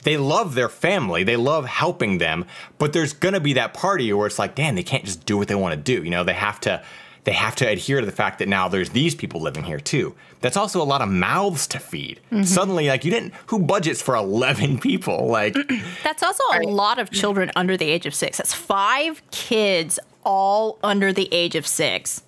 they 0.02 0.18
love 0.18 0.54
their 0.54 0.68
family 0.68 1.24
they 1.24 1.36
love 1.36 1.64
helping 1.64 2.18
them 2.18 2.44
but 2.78 2.92
there's 2.92 3.14
gonna 3.14 3.40
be 3.40 3.54
that 3.54 3.72
party 3.72 4.12
where 4.12 4.26
it's 4.26 4.38
like 4.38 4.54
damn 4.54 4.74
they 4.74 4.82
can't 4.82 5.04
just 5.04 5.24
do 5.24 5.38
what 5.38 5.48
they 5.48 5.54
want 5.54 5.72
to 5.72 5.80
do 5.80 6.04
you 6.04 6.10
know 6.10 6.22
they 6.22 6.34
have 6.34 6.60
to 6.60 6.82
they 7.24 7.32
have 7.32 7.56
to 7.56 7.66
adhere 7.66 8.00
to 8.00 8.06
the 8.06 8.12
fact 8.12 8.38
that 8.38 8.48
now 8.48 8.68
there's 8.68 8.90
these 8.90 9.14
people 9.14 9.40
living 9.40 9.64
here 9.64 9.80
too. 9.80 10.14
That's 10.40 10.56
also 10.56 10.80
a 10.80 10.84
lot 10.84 11.00
of 11.00 11.08
mouths 11.08 11.66
to 11.68 11.78
feed. 11.78 12.20
Suddenly 12.44 12.88
like 12.88 13.04
you 13.04 13.10
didn't 13.10 13.32
who 13.46 13.58
budgets 13.58 14.02
for 14.02 14.14
11 14.14 14.78
people? 14.80 15.26
Like 15.26 15.56
That's 16.04 16.22
also 16.22 16.42
a 16.52 16.68
lot 16.68 16.98
of 16.98 17.10
children 17.10 17.50
under 17.56 17.76
the 17.76 17.86
age 17.86 18.06
of 18.06 18.14
six. 18.14 18.36
That's 18.36 18.52
five 18.54 19.22
kids 19.30 19.98
all 20.24 20.78
under 20.82 21.12
the 21.12 21.28
age 21.32 21.54
of 21.54 21.66
six. 21.66 22.22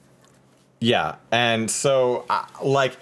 Yeah, 0.80 1.16
and 1.30 1.70
so 1.70 2.24
uh, 2.28 2.44
like 2.62 2.96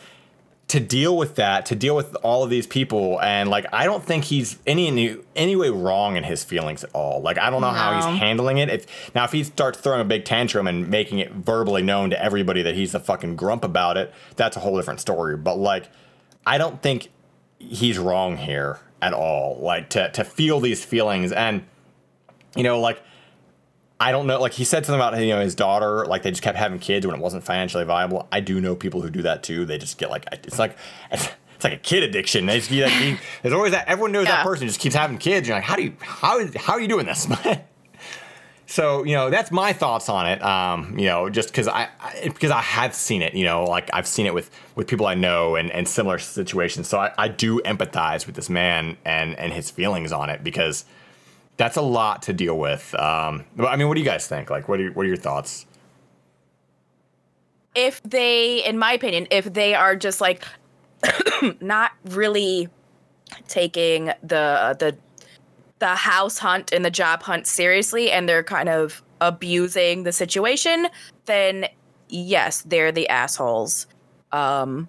to 0.68 0.80
deal 0.80 1.16
with 1.16 1.34
that, 1.36 1.66
to 1.66 1.74
deal 1.74 1.94
with 1.94 2.14
all 2.16 2.42
of 2.42 2.50
these 2.50 2.66
people, 2.66 3.20
and 3.20 3.50
like 3.50 3.66
I 3.72 3.84
don't 3.84 4.02
think 4.02 4.24
he's 4.24 4.58
any 4.66 4.88
any, 4.88 5.16
any 5.36 5.56
way 5.56 5.68
wrong 5.68 6.16
in 6.16 6.24
his 6.24 6.42
feelings 6.42 6.82
at 6.84 6.90
all. 6.94 7.20
Like 7.20 7.38
I 7.38 7.50
don't 7.50 7.60
know 7.60 7.70
how 7.70 7.94
he's 7.94 8.20
handling 8.20 8.58
it. 8.58 8.70
If 8.70 9.14
now 9.14 9.24
if 9.24 9.32
he 9.32 9.44
starts 9.44 9.78
throwing 9.78 10.00
a 10.00 10.04
big 10.04 10.24
tantrum 10.24 10.66
and 10.66 10.88
making 10.88 11.18
it 11.18 11.32
verbally 11.32 11.82
known 11.82 12.10
to 12.10 12.22
everybody 12.22 12.62
that 12.62 12.74
he's 12.74 12.94
a 12.94 13.00
fucking 13.00 13.36
grump 13.36 13.62
about 13.62 13.96
it, 13.96 14.12
that's 14.36 14.56
a 14.56 14.60
whole 14.60 14.76
different 14.76 15.00
story. 15.00 15.36
But 15.36 15.58
like 15.58 15.90
I 16.46 16.56
don't 16.58 16.82
think 16.82 17.10
he's 17.58 17.98
wrong 17.98 18.36
here 18.36 18.78
at 19.02 19.12
all. 19.12 19.58
Like 19.60 19.90
to 19.90 20.10
to 20.12 20.24
feel 20.24 20.60
these 20.60 20.82
feelings 20.82 21.30
and 21.30 21.64
you 22.56 22.62
know 22.62 22.80
like 22.80 23.02
I 24.00 24.10
don't 24.12 24.26
know. 24.26 24.40
Like 24.40 24.52
he 24.52 24.64
said 24.64 24.84
something 24.84 25.00
about 25.00 25.18
you 25.20 25.28
know 25.34 25.40
his 25.40 25.54
daughter. 25.54 26.04
Like 26.06 26.22
they 26.22 26.30
just 26.30 26.42
kept 26.42 26.58
having 26.58 26.78
kids 26.78 27.06
when 27.06 27.14
it 27.14 27.22
wasn't 27.22 27.44
financially 27.44 27.84
viable. 27.84 28.28
I 28.32 28.40
do 28.40 28.60
know 28.60 28.74
people 28.74 29.00
who 29.02 29.08
do 29.10 29.22
that 29.22 29.42
too. 29.42 29.64
They 29.64 29.78
just 29.78 29.98
get 29.98 30.10
like 30.10 30.26
it's 30.32 30.58
like 30.58 30.76
it's, 31.12 31.26
it's 31.54 31.64
like 31.64 31.72
a 31.74 31.78
kid 31.78 32.02
addiction. 32.02 32.46
They 32.46 32.58
just 32.58 32.70
be 32.70 32.82
like 32.82 32.92
he- 32.92 33.16
there's 33.42 33.54
always 33.54 33.72
that. 33.72 33.86
Everyone 33.88 34.12
knows 34.12 34.26
that 34.26 34.38
Yeah. 34.38 34.44
person 34.44 34.66
just 34.66 34.80
keeps 34.80 34.94
having 34.94 35.18
kids. 35.18 35.46
You're 35.46 35.56
like, 35.56 35.64
how 35.64 35.76
do 35.76 35.82
you 35.84 35.94
how 36.00 36.44
how 36.56 36.72
are 36.74 36.80
you 36.80 36.88
doing 36.88 37.06
this? 37.06 37.28
so 38.66 39.04
you 39.04 39.14
know 39.14 39.30
that's 39.30 39.50
my 39.50 39.72
thoughts 39.72 40.08
on 40.08 40.26
it. 40.26 40.42
Um, 40.42 40.98
you 40.98 41.06
know, 41.06 41.30
just 41.30 41.48
because 41.50 41.68
I, 41.68 41.88
I 42.00 42.22
because 42.24 42.50
I 42.50 42.60
have 42.62 42.94
seen 42.94 43.22
it. 43.22 43.34
You 43.34 43.44
know, 43.44 43.64
like 43.64 43.90
I've 43.92 44.06
seen 44.08 44.26
it 44.26 44.34
with 44.34 44.50
with 44.74 44.86
people 44.88 45.06
I 45.06 45.14
know 45.14 45.54
and 45.56 45.70
and 45.70 45.86
similar 45.88 46.18
situations. 46.18 46.88
So 46.88 46.98
I, 46.98 47.12
I 47.16 47.28
do 47.28 47.60
empathize 47.60 48.26
with 48.26 48.34
this 48.34 48.50
man 48.50 48.96
and 49.04 49.38
and 49.38 49.52
his 49.52 49.70
feelings 49.70 50.12
on 50.12 50.30
it 50.30 50.42
because 50.42 50.84
that's 51.56 51.76
a 51.76 51.82
lot 51.82 52.22
to 52.22 52.32
deal 52.32 52.58
with. 52.58 52.94
Um, 52.94 53.44
I 53.58 53.76
mean, 53.76 53.88
what 53.88 53.94
do 53.94 54.00
you 54.00 54.06
guys 54.06 54.26
think? 54.26 54.50
Like, 54.50 54.68
what 54.68 54.80
are 54.80 54.90
what 54.92 55.04
are 55.04 55.08
your 55.08 55.16
thoughts? 55.16 55.66
if 57.74 58.02
they, 58.02 58.64
in 58.64 58.78
my 58.78 58.92
opinion, 58.92 59.26
if 59.30 59.52
they 59.52 59.74
are 59.74 59.96
just 59.96 60.20
like 60.20 60.44
not 61.60 61.92
really 62.04 62.68
taking 63.48 64.06
the 64.22 64.76
the 64.78 64.96
the 65.80 65.94
house 65.94 66.38
hunt 66.38 66.72
and 66.72 66.84
the 66.84 66.90
job 66.90 67.22
hunt 67.22 67.46
seriously 67.46 68.10
and 68.10 68.28
they're 68.28 68.44
kind 68.44 68.68
of 68.68 69.02
abusing 69.20 70.04
the 70.04 70.12
situation, 70.12 70.86
then 71.26 71.66
yes, 72.08 72.62
they're 72.62 72.92
the 72.92 73.08
assholes. 73.08 73.86
Um 74.32 74.88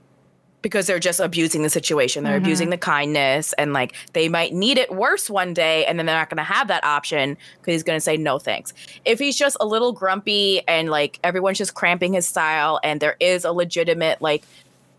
because 0.66 0.88
they're 0.88 0.97
just 0.97 1.20
abusing 1.20 1.61
the 1.61 1.70
situation. 1.70 2.24
They're 2.24 2.38
mm-hmm. 2.38 2.45
abusing 2.45 2.70
the 2.72 2.78
kindness 2.80 3.53
and 3.53 3.72
like 3.72 3.93
they 4.13 4.28
might 4.28 4.51
need 4.51 4.80
it 4.80 4.91
worse 4.91 5.30
one 5.30 5.53
day 5.53 5.86
and 5.86 5.99
then 5.99 6.07
they're 6.07 6.18
not 6.18 6.28
going 6.28 6.38
to 6.38 6.43
have 6.43 6.70
that 6.70 6.84
option 6.84 7.38
because 7.59 7.74
he's 7.74 7.84
going 7.84 7.97
to 7.97 8.01
say 8.01 8.18
no 8.18 8.39
thanks. 8.39 8.74
If 9.05 9.20
he's 9.20 9.38
just 9.38 9.57
a 9.59 9.66
little 9.68 9.91
grumpy 9.91 10.68
and 10.68 10.89
like 10.89 11.20
everyone's 11.24 11.59
just 11.59 11.76
cramping 11.76 12.13
his 12.13 12.26
style 12.26 12.80
and 12.84 12.99
there 12.99 13.16
is 13.20 13.45
a 13.45 13.51
legitimate 13.51 14.24
like 14.24 14.43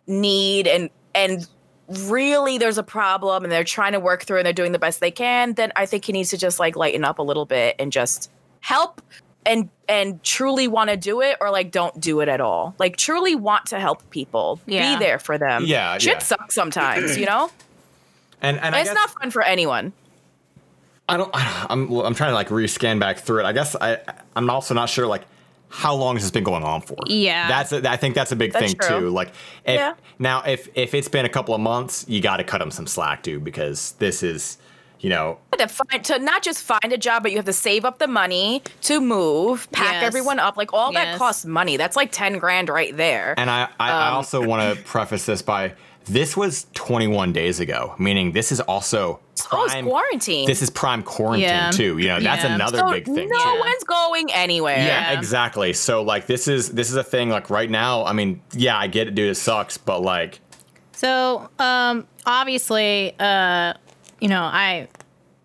need 0.06 0.68
and 0.68 0.88
and 1.16 1.48
really 1.88 2.58
there's 2.58 2.78
a 2.78 2.84
problem 2.84 3.42
and 3.42 3.50
they're 3.50 3.64
trying 3.64 3.94
to 3.94 3.98
work 3.98 4.22
through 4.22 4.36
and 4.36 4.46
they're 4.46 4.52
doing 4.52 4.70
the 4.70 4.78
best 4.78 5.00
they 5.00 5.10
can, 5.10 5.54
then 5.54 5.72
I 5.74 5.84
think 5.84 6.04
he 6.04 6.12
needs 6.12 6.30
to 6.30 6.38
just 6.38 6.60
like 6.60 6.76
lighten 6.76 7.04
up 7.04 7.18
a 7.18 7.22
little 7.22 7.44
bit 7.44 7.74
and 7.80 7.90
just 7.90 8.30
help 8.60 9.02
and 9.46 9.70
and 9.88 10.22
truly 10.22 10.68
want 10.68 10.90
to 10.90 10.96
do 10.96 11.20
it 11.22 11.36
or 11.40 11.50
like 11.50 11.70
don't 11.70 11.98
do 12.00 12.20
it 12.20 12.28
at 12.28 12.40
all. 12.40 12.74
Like 12.78 12.96
truly 12.96 13.34
want 13.34 13.66
to 13.66 13.80
help 13.80 14.08
people. 14.10 14.60
Yeah. 14.66 14.94
Be 14.98 15.04
there 15.04 15.18
for 15.18 15.38
them. 15.38 15.64
Yeah, 15.64 15.96
Shit 15.98 16.12
yeah. 16.14 16.18
sucks 16.18 16.54
sometimes, 16.54 17.16
you 17.16 17.26
know? 17.26 17.50
And 18.42 18.58
and 18.58 18.74
I 18.74 18.80
it's 18.80 18.90
guess 18.90 18.94
not 18.94 19.10
fun 19.20 19.30
for 19.30 19.42
anyone. 19.42 19.92
I 21.08 21.16
don't. 21.16 21.30
I'm 21.34 21.90
I'm 21.92 22.14
trying 22.14 22.30
to 22.30 22.34
like 22.34 22.48
rescan 22.48 22.98
back 23.00 23.18
through 23.18 23.40
it. 23.40 23.44
I 23.44 23.52
guess 23.52 23.76
I 23.76 23.98
I'm 24.34 24.50
also 24.50 24.74
not 24.74 24.88
sure 24.90 25.06
like 25.06 25.22
how 25.68 25.94
long 25.94 26.16
has 26.16 26.22
this 26.24 26.30
been 26.30 26.44
going 26.44 26.62
on 26.62 26.80
for. 26.80 26.96
Yeah. 27.06 27.48
that's 27.48 27.72
a, 27.72 27.88
I 27.90 27.96
think 27.96 28.14
that's 28.14 28.32
a 28.32 28.36
big 28.36 28.52
That's 28.52 28.72
thing 28.72 28.80
true. 28.80 29.00
too. 29.00 29.10
Like 29.10 29.28
if 29.64 29.76
Yeah. 29.76 29.94
now 30.18 30.42
if 30.42 30.68
if 30.74 30.94
it's 30.94 31.08
been 31.08 31.24
a 31.24 31.28
couple 31.28 31.54
of 31.54 31.60
months, 31.60 32.04
you 32.08 32.20
got 32.20 32.36
to 32.38 32.44
cut 32.44 32.60
him 32.62 32.70
some 32.70 32.86
slack, 32.86 33.22
dude, 33.22 33.44
because 33.44 33.92
this 33.98 34.22
is 34.22 34.58
you 35.00 35.10
know 35.10 35.38
To 35.58 35.68
find 35.68 36.04
to 36.04 36.18
not 36.18 36.42
just 36.42 36.62
find 36.62 36.92
a 36.92 36.98
job, 36.98 37.22
but 37.22 37.32
you 37.32 37.38
have 37.38 37.46
to 37.46 37.52
save 37.52 37.84
up 37.84 37.98
the 37.98 38.06
money 38.08 38.62
to 38.82 39.00
move, 39.00 39.70
pack 39.72 39.94
Yes. 39.94 40.04
everyone 40.04 40.38
up. 40.38 40.56
Like 40.56 40.72
all 40.72 40.92
that 40.92 41.18
costs 41.18 41.44
money. 41.44 41.76
That's 41.76 41.96
like 41.96 42.10
ten 42.12 42.38
grand 42.38 42.68
right 42.68 42.96
there. 42.96 43.34
And 43.38 43.50
I, 43.50 43.68
I, 43.80 43.90
I 43.90 44.08
Um, 44.08 44.14
also 44.14 44.44
want 44.46 44.60
to 44.78 44.82
preface 44.84 45.26
this 45.26 45.42
by 45.42 45.72
this 46.08 46.36
was 46.36 46.66
21 46.74 47.32
days 47.32 47.58
ago, 47.58 47.94
meaning 47.98 48.30
this 48.30 48.52
is 48.52 48.60
also 48.60 49.18
oh, 49.50 49.64
it's 49.64 49.74
quarantine 49.82 50.46
This 50.46 50.62
is 50.62 50.70
prime 50.70 51.02
quarantine 51.02 51.48
Yeah. 51.48 51.70
too. 51.72 51.98
You 51.98 52.08
know, 52.08 52.20
that's 52.20 52.44
Yeah. 52.44 52.54
another 52.54 52.78
so 52.78 52.90
big 52.92 53.04
thing. 53.06 53.28
no 53.28 53.38
too. 53.54 53.58
one's 53.58 53.82
going 53.84 54.32
anywhere. 54.32 54.76
Yeah, 54.76 55.10
Yeah. 55.12 55.18
exactly. 55.18 55.72
So 55.72 56.02
like 56.02 56.26
this 56.26 56.46
is 56.46 56.70
this 56.70 56.90
is 56.90 56.96
a 56.96 57.02
thing 57.04 57.28
like 57.30 57.50
right 57.50 57.68
now, 57.68 58.04
I 58.04 58.12
mean, 58.12 58.40
yeah, 58.52 58.78
I 58.78 58.86
get 58.86 59.08
it, 59.08 59.14
dude, 59.16 59.30
it 59.30 59.34
sucks, 59.36 59.78
but 59.78 60.00
like 60.00 60.38
So, 60.92 61.48
um, 61.58 62.06
obviously, 62.24 63.14
uh, 63.18 63.74
you 64.20 64.28
know, 64.28 64.42
I 64.42 64.88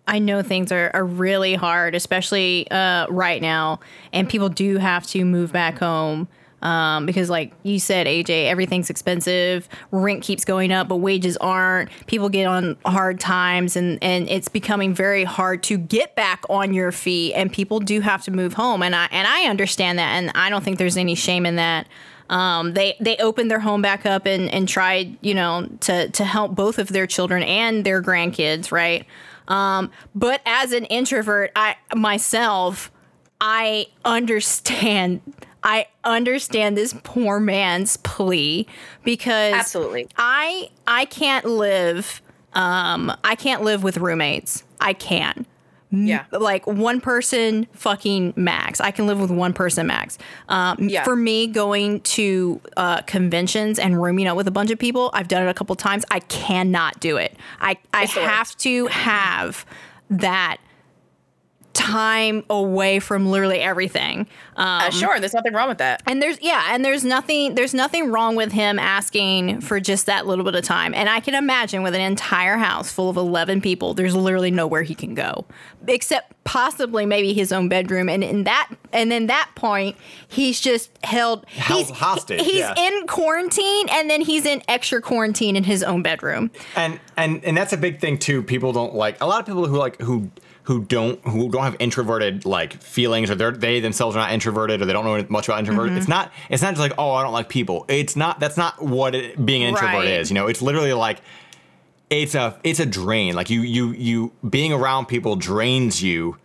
I 0.06 0.18
know 0.18 0.42
things 0.42 0.72
are, 0.72 0.90
are 0.94 1.04
really 1.04 1.54
hard, 1.54 1.94
especially 1.94 2.68
uh, 2.70 3.06
right 3.08 3.40
now, 3.40 3.80
and 4.12 4.28
people 4.28 4.48
do 4.48 4.78
have 4.78 5.06
to 5.08 5.24
move 5.24 5.52
back 5.52 5.78
home. 5.78 6.28
Um, 6.62 7.06
because, 7.06 7.28
like 7.28 7.52
you 7.64 7.80
said, 7.80 8.06
AJ, 8.06 8.46
everything's 8.46 8.88
expensive. 8.88 9.68
Rent 9.90 10.22
keeps 10.22 10.44
going 10.44 10.70
up, 10.70 10.86
but 10.86 10.98
wages 10.98 11.36
aren't. 11.38 11.90
People 12.06 12.28
get 12.28 12.46
on 12.46 12.76
hard 12.86 13.18
times, 13.18 13.74
and, 13.74 13.98
and 14.00 14.28
it's 14.28 14.48
becoming 14.48 14.94
very 14.94 15.24
hard 15.24 15.64
to 15.64 15.76
get 15.76 16.14
back 16.14 16.44
on 16.48 16.72
your 16.72 16.92
feet. 16.92 17.34
And 17.34 17.52
people 17.52 17.80
do 17.80 18.00
have 18.00 18.22
to 18.24 18.30
move 18.30 18.54
home, 18.54 18.82
and 18.84 18.94
I 18.94 19.08
and 19.10 19.26
I 19.26 19.48
understand 19.48 19.98
that, 19.98 20.16
and 20.16 20.30
I 20.36 20.50
don't 20.50 20.62
think 20.62 20.78
there's 20.78 20.96
any 20.96 21.16
shame 21.16 21.46
in 21.46 21.56
that. 21.56 21.88
Um, 22.32 22.72
they 22.72 22.96
they 22.98 23.18
opened 23.18 23.50
their 23.50 23.60
home 23.60 23.82
back 23.82 24.06
up 24.06 24.24
and, 24.24 24.48
and 24.48 24.66
tried 24.66 25.18
you 25.20 25.34
know 25.34 25.68
to 25.80 26.08
to 26.08 26.24
help 26.24 26.54
both 26.54 26.78
of 26.78 26.88
their 26.88 27.06
children 27.06 27.42
and 27.42 27.84
their 27.84 28.02
grandkids 28.02 28.72
right? 28.72 29.06
Um, 29.48 29.90
but 30.14 30.40
as 30.46 30.72
an 30.72 30.86
introvert 30.86 31.52
I 31.54 31.76
myself 31.94 32.90
I 33.38 33.86
understand 34.06 35.20
I 35.62 35.88
understand 36.04 36.74
this 36.76 36.94
poor 37.04 37.38
man's 37.38 37.98
plea 37.98 38.66
because 39.04 39.52
Absolutely. 39.52 40.08
I 40.16 40.70
I 40.86 41.04
can't 41.04 41.44
live 41.44 42.22
um 42.54 43.14
I 43.22 43.34
can't 43.34 43.62
live 43.62 43.82
with 43.82 43.98
roommates. 43.98 44.64
I 44.80 44.94
can 44.94 45.44
Yeah. 45.92 46.24
like 46.32 46.66
one 46.66 47.00
person 47.00 47.66
fucking 47.74 48.32
max. 48.34 48.80
I 48.80 48.90
can 48.90 49.06
live 49.06 49.20
with 49.20 49.30
one 49.30 49.52
person 49.52 49.86
max. 49.86 50.16
Um, 50.48 50.88
Yeah. 50.88 51.04
For 51.04 51.14
me, 51.14 51.46
going 51.46 52.00
to 52.00 52.60
uh, 52.76 53.02
conventions 53.02 53.78
and 53.78 54.02
rooming 54.02 54.26
up 54.26 54.36
with 54.36 54.48
a 54.48 54.50
bunch 54.50 54.70
of 54.70 54.78
people, 54.78 55.10
I've 55.12 55.28
done 55.28 55.46
it 55.46 55.50
a 55.50 55.54
couple 55.54 55.76
times. 55.76 56.04
I 56.10 56.20
cannot 56.20 56.98
do 57.00 57.16
it. 57.18 57.36
I 57.60 57.76
I 57.92 58.04
It's 58.04 58.14
the 58.14 58.20
worst. 58.20 58.32
have 58.32 58.56
to 58.58 58.86
have 58.86 59.66
that 60.10 60.56
time 61.72 62.44
away 62.50 62.98
from 62.98 63.26
literally 63.30 63.58
everything. 63.60 64.26
Um, 64.56 64.66
Uh, 64.82 64.90
sure, 64.90 65.18
there's 65.20 65.32
nothing 65.34 65.52
wrong 65.54 65.68
with 65.68 65.78
that. 65.78 66.02
and 66.06 66.22
there's 66.22 66.38
yeah, 66.42 66.68
and 66.74 66.84
there's 66.84 67.04
nothing 67.04 67.54
there's 67.54 67.72
nothing 67.74 68.10
wrong 68.10 68.36
with 68.36 68.52
him 68.52 68.78
asking 68.78 69.60
for 69.62 69.80
just 69.80 70.06
that 70.06 70.26
little 70.26 70.44
bit 70.44 70.54
of 70.54 70.64
time. 70.64 70.92
And 70.94 71.08
I 71.08 71.20
can 71.20 71.34
imagine 71.34 71.82
with 71.82 71.94
an 71.94 72.00
entire 72.00 72.56
house 72.58 72.92
full 72.92 73.08
of 73.08 73.16
11 73.16 73.60
people, 73.62 73.94
there's 73.94 74.14
literally 74.14 74.50
nowhere 74.50 74.82
he 74.82 74.94
can 74.94 75.14
go 75.14 75.46
except 75.88 76.32
possibly 76.44 77.04
maybe 77.06 77.32
his 77.32 77.52
own 77.52 77.68
bedroom. 77.68 78.08
And 78.08 78.22
in 78.22 78.44
that 78.44 78.68
and 78.92 79.12
in 79.12 79.26
that 79.28 79.50
point, 79.54 79.96
he's 80.28 80.60
just 80.60 80.90
held 81.02 81.46
Held 81.48 81.86
he's 81.86 81.90
hostage, 81.96 82.40
He's 82.42 82.56
yeah. 82.58 82.74
in 82.76 83.06
quarantine 83.06 83.88
and 83.90 84.10
then 84.10 84.20
he's 84.20 84.44
in 84.46 84.62
extra 84.68 85.00
quarantine 85.00 85.56
in 85.56 85.64
his 85.64 85.82
own 85.82 86.02
bedroom. 86.02 86.50
and 86.76 87.00
and 87.16 87.42
and 87.44 87.56
that's 87.56 87.72
a 87.72 87.76
big 87.78 88.00
thing 88.00 88.18
too. 88.18 88.42
People 88.42 88.72
don't 88.72 88.94
like 88.94 89.20
a 89.20 89.26
lot 89.26 89.40
of 89.40 89.46
people 89.46 89.66
who 89.66 89.76
like 89.78 90.00
who 90.00 90.30
who 90.64 90.84
don't 90.84 91.20
who 91.26 91.50
don't 91.50 91.62
have 91.64 91.76
introverted 91.80 92.44
like 92.44 92.80
feelings 92.82 93.30
or 93.30 93.34
they're 93.34 93.50
they 93.50 93.80
themselves 93.80 94.14
are 94.16 94.20
not 94.20 94.32
introverted 94.32 94.80
or 94.80 94.84
they 94.84 94.92
don't 94.92 95.04
know 95.04 95.24
much 95.28 95.48
about 95.48 95.58
introverted. 95.58 95.90
Mm-hmm. 95.92 95.98
It's 95.98 96.08
not 96.08 96.32
it's 96.50 96.62
not 96.62 96.70
just 96.70 96.80
like 96.80 96.94
oh 96.98 97.12
I 97.12 97.22
don't 97.22 97.32
like 97.32 97.48
people. 97.48 97.84
It's 97.88 98.14
not 98.16 98.38
that's 98.38 98.56
not 98.56 98.80
what 98.80 99.14
it, 99.14 99.44
being 99.44 99.62
an 99.62 99.70
introvert 99.70 99.94
Right. 99.94 100.08
is. 100.08 100.30
You 100.30 100.34
know, 100.34 100.46
it's 100.46 100.62
literally 100.62 100.92
like 100.92 101.20
it's 102.10 102.34
a 102.34 102.58
it's 102.62 102.78
a 102.78 102.86
drain. 102.86 103.34
Like 103.34 103.50
you 103.50 103.62
you 103.62 103.92
you 103.92 104.32
being 104.48 104.72
around 104.72 105.06
people 105.06 105.34
drains 105.36 106.02
you, 106.02 106.36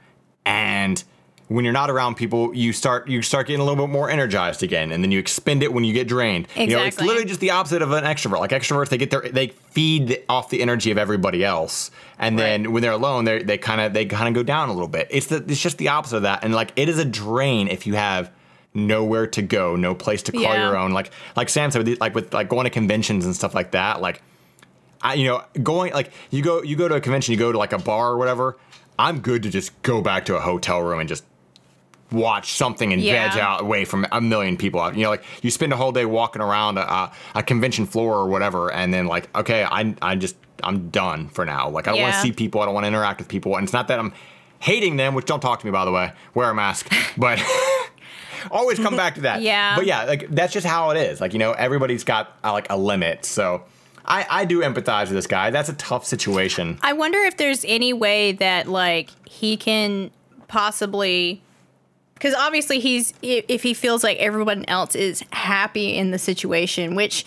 and 0.46 1.04
when 1.50 1.64
you're 1.64 1.74
not 1.74 1.90
around 1.90 2.16
people, 2.16 2.54
you 2.54 2.74
start 2.74 3.08
you 3.08 3.22
start 3.22 3.48
getting 3.48 3.62
a 3.62 3.64
little 3.64 3.86
bit 3.88 3.92
more 3.92 4.10
energized 4.10 4.64
again, 4.64 4.92
and 4.92 5.04
then 5.04 5.12
you 5.12 5.20
expend 5.20 5.64
it 5.64 5.72
when 5.72 5.84
you 5.86 5.94
get 5.94 6.08
drained. 6.08 6.48
You 6.56 6.68
know, 6.68 6.84
it's 6.84 7.00
literally 7.00 7.26
just 7.26 7.40
the 7.40 7.52
opposite 7.52 7.82
of 7.82 7.92
an 7.92 8.04
extrovert. 8.04 8.40
Like 8.40 8.52
extroverts, 8.52 8.90
they 8.90 8.98
get 8.98 9.12
their 9.12 9.22
they 9.22 9.48
feed 9.72 10.24
off 10.28 10.50
the 10.50 10.62
energy 10.62 10.92
of 10.92 10.98
everybody 10.98 11.46
else, 11.46 11.90
and 12.20 12.38
then 12.38 12.72
when 12.74 12.82
they're 12.82 12.92
alone, 12.92 13.24
they 13.26 13.44
they 13.44 13.58
kind 13.58 13.80
of 13.80 13.94
they 13.94 14.06
kind 14.06 14.28
of 14.28 14.34
go 14.34 14.44
down 14.44 14.68
a 14.70 14.74
little 14.74 14.90
bit. 14.90 15.08
It's 15.10 15.28
the 15.28 15.38
it's 15.48 15.62
just 15.62 15.78
the 15.78 15.88
opposite 15.88 16.18
of 16.18 16.22
that, 16.24 16.44
and 16.44 16.54
like 16.54 16.74
it 16.76 16.90
is 16.90 17.00
a 17.00 17.06
drain 17.06 17.70
if 17.70 17.88
you 17.88 17.94
have 17.96 18.30
nowhere 18.74 19.26
to 19.28 19.42
go, 19.42 19.76
no 19.76 19.96
place 19.96 20.22
to 20.24 20.32
call 20.34 20.42
Yeah. 20.42 20.68
your 20.68 20.78
own. 20.78 20.92
Like 20.92 21.12
like 21.38 21.48
Sam 21.48 21.72
said, 21.72 21.88
with 21.88 22.02
like 22.02 22.14
with 22.14 22.34
like 22.34 22.50
going 22.50 22.66
to 22.66 22.70
conventions 22.70 23.26
and 23.26 23.36
stuff 23.36 23.56
like 23.56 23.72
that, 23.72 24.02
like. 24.02 24.22
I, 25.00 25.14
you 25.14 25.28
know, 25.28 25.44
going 25.62 25.94
like 25.94 26.12
you 26.32 26.42
go 26.42 26.64
you 26.64 26.76
go 26.76 26.88
to 26.88 26.96
a 26.96 27.00
convention, 27.00 27.32
you 27.32 27.38
go 27.38 27.52
to 27.52 27.58
like 27.60 27.72
a 27.72 27.78
bar 27.78 28.10
or 28.10 28.18
whatever. 28.18 28.58
I'm 28.98 29.20
good 29.20 29.44
to 29.44 29.50
just 29.52 29.80
go 29.84 30.02
back 30.02 30.26
to 30.26 30.36
a 30.36 30.40
hotel 30.40 30.82
room 30.82 31.00
and 31.00 31.08
just 31.08 31.24
watch 32.12 32.54
something 32.54 32.94
and 32.94 33.02
Yeah. 33.02 33.30
veg 33.30 33.40
out 33.40 33.62
away 33.62 33.84
from 33.86 34.06
a 34.12 34.22
million 34.22 34.58
people. 34.58 34.80
out. 34.80 34.96
You 34.96 35.04
know, 35.04 35.10
like 35.10 35.24
you 35.42 35.52
spend 35.52 35.74
a 35.74 35.76
whole 35.76 35.92
day 35.92 36.06
walking 36.06 36.42
around 36.42 36.78
a, 36.78 37.12
a 37.36 37.44
convention 37.44 37.86
floor 37.86 38.16
or 38.16 38.28
whatever, 38.28 38.72
and 38.72 38.94
then 38.94 39.08
like, 39.08 39.30
okay, 39.36 39.64
I 39.64 39.94
I 40.02 40.16
just 40.16 40.36
I'm 40.64 40.90
done 40.90 41.30
for 41.30 41.46
now. 41.46 41.70
Like 41.70 41.88
I 41.88 41.92
don't 41.92 42.02
want 42.02 42.16
to 42.16 42.22
see 42.22 42.32
people. 42.32 42.62
I 42.62 42.66
don't 42.66 42.74
want 42.74 42.86
to 42.86 42.88
interact 42.88 43.20
with 43.20 43.28
people. 43.28 43.56
And 43.58 43.64
it's 43.64 43.74
not 43.74 43.88
that 43.90 44.00
I'm 44.00 44.14
hating 44.60 44.98
them, 44.98 45.14
which 45.16 45.26
don't 45.26 45.40
talk 45.42 45.60
to 45.60 45.66
me 45.66 45.72
by 45.72 45.86
the 45.86 45.92
way. 45.92 46.12
Wear 46.34 46.50
a 46.50 46.56
mask, 46.56 46.92
but. 47.18 47.40
Always 48.52 48.80
come 48.80 48.96
back 48.96 49.16
to 49.16 49.22
that. 49.22 49.42
Yeah. 49.42 49.76
But 49.76 49.88
yeah, 49.88 50.04
like 50.06 50.28
that's 50.30 50.54
just 50.54 50.66
how 50.66 50.92
it 50.92 50.98
is. 50.98 51.20
Like, 51.20 51.34
you 51.34 51.40
know, 51.40 51.52
everybody's 51.54 52.04
got 52.06 52.38
uh, 52.46 52.54
like 52.54 52.68
a 52.70 52.78
limit. 52.78 53.26
So 53.26 53.64
I, 54.06 54.26
I 54.30 54.46
do 54.46 54.62
empathize 54.62 55.06
with 55.06 55.14
this 55.14 55.28
guy. 55.28 55.50
That's 55.50 55.68
a 55.70 55.74
tough 55.74 56.06
situation. 56.06 56.78
I 56.82 56.94
wonder 56.94 57.18
if 57.24 57.36
there's 57.36 57.66
any 57.68 57.92
way 57.94 58.32
that 58.34 58.68
like 58.70 59.10
he 59.28 59.58
can 59.58 60.12
possibly 60.48 61.42
because 62.18 62.34
obviously 62.34 62.80
he's 62.80 63.14
if 63.22 63.64
he 63.64 63.74
feels 63.74 64.04
like 64.04 64.18
everyone 64.18 64.66
else 64.68 64.96
is 64.96 65.24
happy 65.32 65.96
in 65.96 66.12
the 66.12 66.20
situation 66.20 66.96
which 66.96 67.26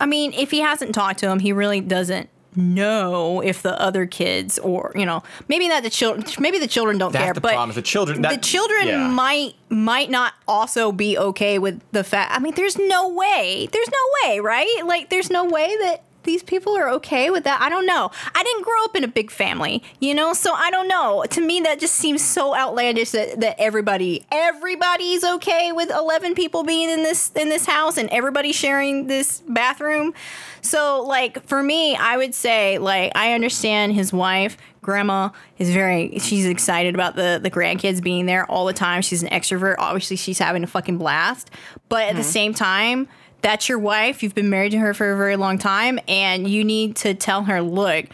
i 0.00 0.06
mean 0.06 0.32
if 0.32 0.50
he 0.50 0.60
hasn't 0.60 0.94
talked 0.94 1.18
to 1.18 1.28
him 1.28 1.38
he 1.40 1.52
really 1.52 1.80
doesn't 1.80 2.28
know 2.58 3.42
if 3.42 3.60
the 3.62 3.78
other 3.80 4.06
kids 4.06 4.58
or 4.60 4.90
you 4.94 5.04
know 5.04 5.22
maybe 5.46 5.68
not 5.68 5.82
the 5.82 5.90
children 5.90 6.24
maybe 6.38 6.58
the 6.58 6.66
children 6.66 6.96
don't 6.96 7.12
That's 7.12 7.24
care 7.24 7.34
the 7.34 7.40
but 7.42 7.52
problem. 7.52 7.68
is 7.70 7.76
The 7.76 7.82
children. 7.82 8.22
the 8.22 8.38
children 8.38 8.86
yeah. 8.86 9.08
might 9.08 9.54
might 9.68 10.08
not 10.10 10.32
also 10.48 10.90
be 10.90 11.18
okay 11.18 11.58
with 11.58 11.82
the 11.92 12.02
fact 12.02 12.32
i 12.34 12.38
mean 12.38 12.54
there's 12.54 12.78
no 12.78 13.10
way 13.10 13.68
there's 13.70 13.88
no 13.90 14.28
way 14.30 14.40
right 14.40 14.80
like 14.86 15.10
there's 15.10 15.28
no 15.30 15.44
way 15.44 15.66
that 15.82 16.02
these 16.26 16.42
people 16.42 16.76
are 16.76 16.90
okay 16.90 17.30
with 17.30 17.44
that? 17.44 17.60
I 17.62 17.70
don't 17.70 17.86
know. 17.86 18.10
I 18.34 18.42
didn't 18.42 18.62
grow 18.62 18.84
up 18.84 18.94
in 18.94 19.04
a 19.04 19.08
big 19.08 19.30
family 19.30 19.82
you 20.00 20.14
know 20.14 20.32
so 20.32 20.52
i 20.52 20.70
don't 20.70 20.88
know. 20.88 21.24
To 21.30 21.40
me 21.40 21.60
that 21.60 21.78
just 21.78 21.94
seems 21.94 22.22
so 22.22 22.54
outlandish 22.54 23.10
that, 23.10 23.40
that 23.40 23.56
everybody 23.58 24.24
everybody's 24.30 25.24
okay 25.24 25.72
with 25.72 25.90
11 25.90 26.34
people 26.34 26.64
being 26.64 26.90
in 26.90 27.02
this 27.02 27.30
in 27.32 27.48
this 27.48 27.66
house 27.66 27.98
and 27.98 28.08
everybody 28.10 28.52
sharing 28.52 29.06
this 29.06 29.42
bathroom. 29.48 30.14
So 30.62 31.02
like 31.02 31.46
for 31.46 31.62
me 31.62 31.96
i 31.96 32.16
would 32.16 32.34
say 32.34 32.78
like 32.78 33.12
i 33.14 33.32
understand 33.32 33.94
his 33.94 34.12
wife 34.12 34.56
grandma 34.82 35.30
is 35.58 35.70
very 35.70 36.18
she's 36.18 36.46
excited 36.46 36.94
about 36.94 37.16
the 37.16 37.40
the 37.42 37.50
grandkids 37.50 38.02
being 38.02 38.26
there 38.26 38.48
all 38.50 38.66
the 38.66 38.72
time. 38.72 39.02
She's 39.02 39.22
an 39.22 39.28
extrovert. 39.30 39.76
Obviously 39.78 40.16
she's 40.16 40.38
having 40.38 40.62
a 40.62 40.66
fucking 40.66 40.98
blast. 40.98 41.50
But 41.88 42.04
at 42.04 42.14
the 42.14 42.22
mm-hmm. 42.22 42.30
same 42.30 42.54
time 42.54 43.08
that's 43.42 43.68
your 43.68 43.78
wife. 43.78 44.22
You've 44.22 44.34
been 44.34 44.50
married 44.50 44.72
to 44.72 44.78
her 44.78 44.92
for 44.94 45.12
a 45.12 45.16
very 45.16 45.36
long 45.36 45.58
time 45.58 45.98
and 46.08 46.48
you 46.48 46.64
need 46.64 46.96
to 46.96 47.14
tell 47.14 47.44
her 47.44 47.60
look 47.62 48.06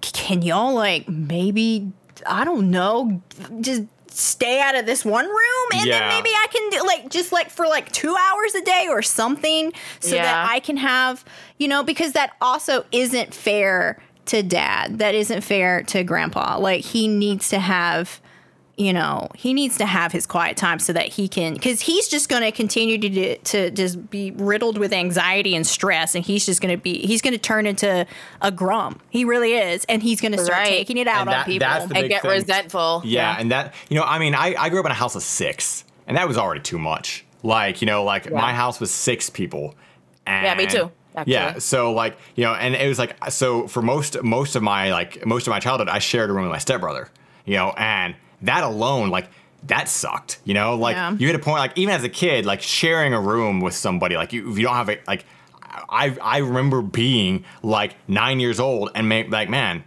can 0.00 0.42
y'all 0.42 0.74
like 0.74 1.08
maybe 1.08 1.90
i 2.26 2.44
don't 2.44 2.70
know 2.70 3.20
just 3.60 3.82
stay 4.10 4.60
out 4.60 4.74
of 4.76 4.86
this 4.86 5.04
one 5.04 5.24
room? 5.26 5.68
And 5.72 5.86
Yeah. 5.86 5.98
then 5.98 6.08
maybe 6.08 6.30
i 6.30 6.46
can 6.52 6.70
do 6.70 6.86
like 6.86 7.08
just 7.08 7.32
like 7.32 7.50
for 7.50 7.66
like 7.66 7.90
two 7.90 8.14
hours 8.14 8.54
a 8.54 8.60
day 8.62 8.86
or 8.88 9.02
something 9.02 9.72
so 10.00 10.14
that 10.14 10.48
i 10.50 10.60
can 10.60 10.76
have 10.76 11.24
you 11.58 11.66
know 11.68 11.82
because 11.82 12.12
that 12.12 12.32
also 12.40 12.84
isn't 12.92 13.34
fair 13.34 14.00
to 14.26 14.42
dad. 14.42 14.98
That 14.98 15.14
isn't 15.14 15.40
fair 15.40 15.82
to 15.84 16.04
grandpa. 16.04 16.58
Like 16.58 16.84
he 16.84 17.08
needs 17.08 17.48
to 17.48 17.58
have 17.58 18.20
you 18.78 18.92
know 18.92 19.28
he 19.34 19.52
needs 19.52 19.76
to 19.76 19.84
have 19.86 20.12
his 20.12 20.24
quiet 20.26 20.56
time 20.56 20.78
so 20.78 20.92
that 20.92 21.08
he 21.08 21.28
can 21.28 21.52
because 21.54 21.80
he's 21.80 22.08
just 22.08 22.28
going 22.28 22.42
to 22.42 22.52
continue 22.52 22.96
to 22.98 23.36
to 23.38 23.70
just 23.72 24.08
be 24.08 24.30
riddled 24.30 24.78
with 24.78 24.92
anxiety 24.92 25.54
and 25.56 25.66
stress 25.66 26.14
and 26.14 26.24
he's 26.24 26.46
just 26.46 26.60
going 26.62 26.74
to 26.74 26.80
be 26.80 27.04
he's 27.06 27.20
going 27.20 27.32
to 27.34 27.38
turn 27.38 27.66
into 27.66 28.06
a 28.40 28.50
grum 28.52 29.00
he 29.10 29.24
really 29.24 29.52
is 29.54 29.84
and 29.86 30.02
he's 30.02 30.20
going 30.20 30.32
to 30.32 30.38
start 30.38 30.60
Right. 30.60 30.68
taking 30.68 30.96
it 30.96 31.06
out 31.08 31.22
And 31.22 31.28
on 31.30 31.34
that- 31.34 31.46
people 31.46 31.66
And 31.68 32.08
get 32.08 32.22
thing. 32.22 32.30
resentful. 32.30 33.02
Yeah, 33.04 33.36
and 33.38 33.50
that 33.50 33.74
you 33.88 33.96
know, 33.98 34.04
I 34.04 34.18
mean, 34.18 34.34
I, 34.34 34.54
I 34.58 34.68
grew 34.70 34.80
up 34.80 34.86
in 34.86 34.92
a 34.92 34.94
house 34.94 35.14
of 35.16 35.22
six, 35.22 35.84
and 36.06 36.16
that 36.16 36.26
was 36.28 36.38
already 36.38 36.60
too 36.60 36.78
much. 36.78 37.24
Like, 37.42 37.82
you 37.82 37.86
know, 37.86 38.04
like 38.04 38.30
my 38.32 38.52
house 38.52 38.80
was 38.80 38.90
six 38.90 39.28
people. 39.30 39.74
And, 40.26 40.44
Yeah, 40.44 40.54
me 40.54 40.66
too, 40.66 40.90
actually. 41.16 41.32
Yeah, 41.32 41.58
so 41.58 41.92
like 41.92 42.16
you 42.36 42.44
know, 42.44 42.54
and 42.54 42.74
it 42.74 42.88
was 42.88 42.98
like 42.98 43.16
so 43.30 43.66
for 43.68 43.82
most 43.82 44.22
most 44.22 44.54
of 44.56 44.62
my 44.62 44.92
like 44.92 45.24
most 45.26 45.46
of 45.46 45.50
my 45.50 45.58
childhood, 45.60 45.88
I 45.88 45.98
shared 45.98 46.30
a 46.30 46.32
room 46.32 46.42
with 46.44 46.52
my 46.52 46.58
stepbrother. 46.58 47.08
You 47.44 47.56
know, 47.56 47.72
and 47.76 48.14
that 48.42 48.62
alone, 48.64 49.10
like 49.10 49.28
that 49.66 49.88
sucked. 49.88 50.38
You 50.44 50.54
know, 50.54 50.76
like 50.76 50.96
Yeah. 50.96 51.12
you 51.18 51.26
hit 51.26 51.36
a 51.36 51.38
point, 51.40 51.58
like 51.58 51.76
even 51.76 51.94
as 51.94 52.04
a 52.04 52.08
kid, 52.08 52.46
like 52.46 52.62
sharing 52.62 53.12
a 53.14 53.20
room 53.20 53.60
with 53.60 53.74
somebody, 53.74 54.16
like 54.16 54.32
you, 54.32 54.50
if 54.50 54.58
you 54.58 54.64
don't 54.64 54.74
have 54.76 54.88
a 54.88 54.98
like. 55.06 55.24
I 55.90 56.16
I 56.20 56.38
remember 56.38 56.82
being 56.82 57.44
like 57.62 57.94
nine 58.08 58.40
years 58.40 58.58
old 58.58 58.90
and 58.94 59.08
make 59.08 59.30
like 59.30 59.48
man, 59.48 59.84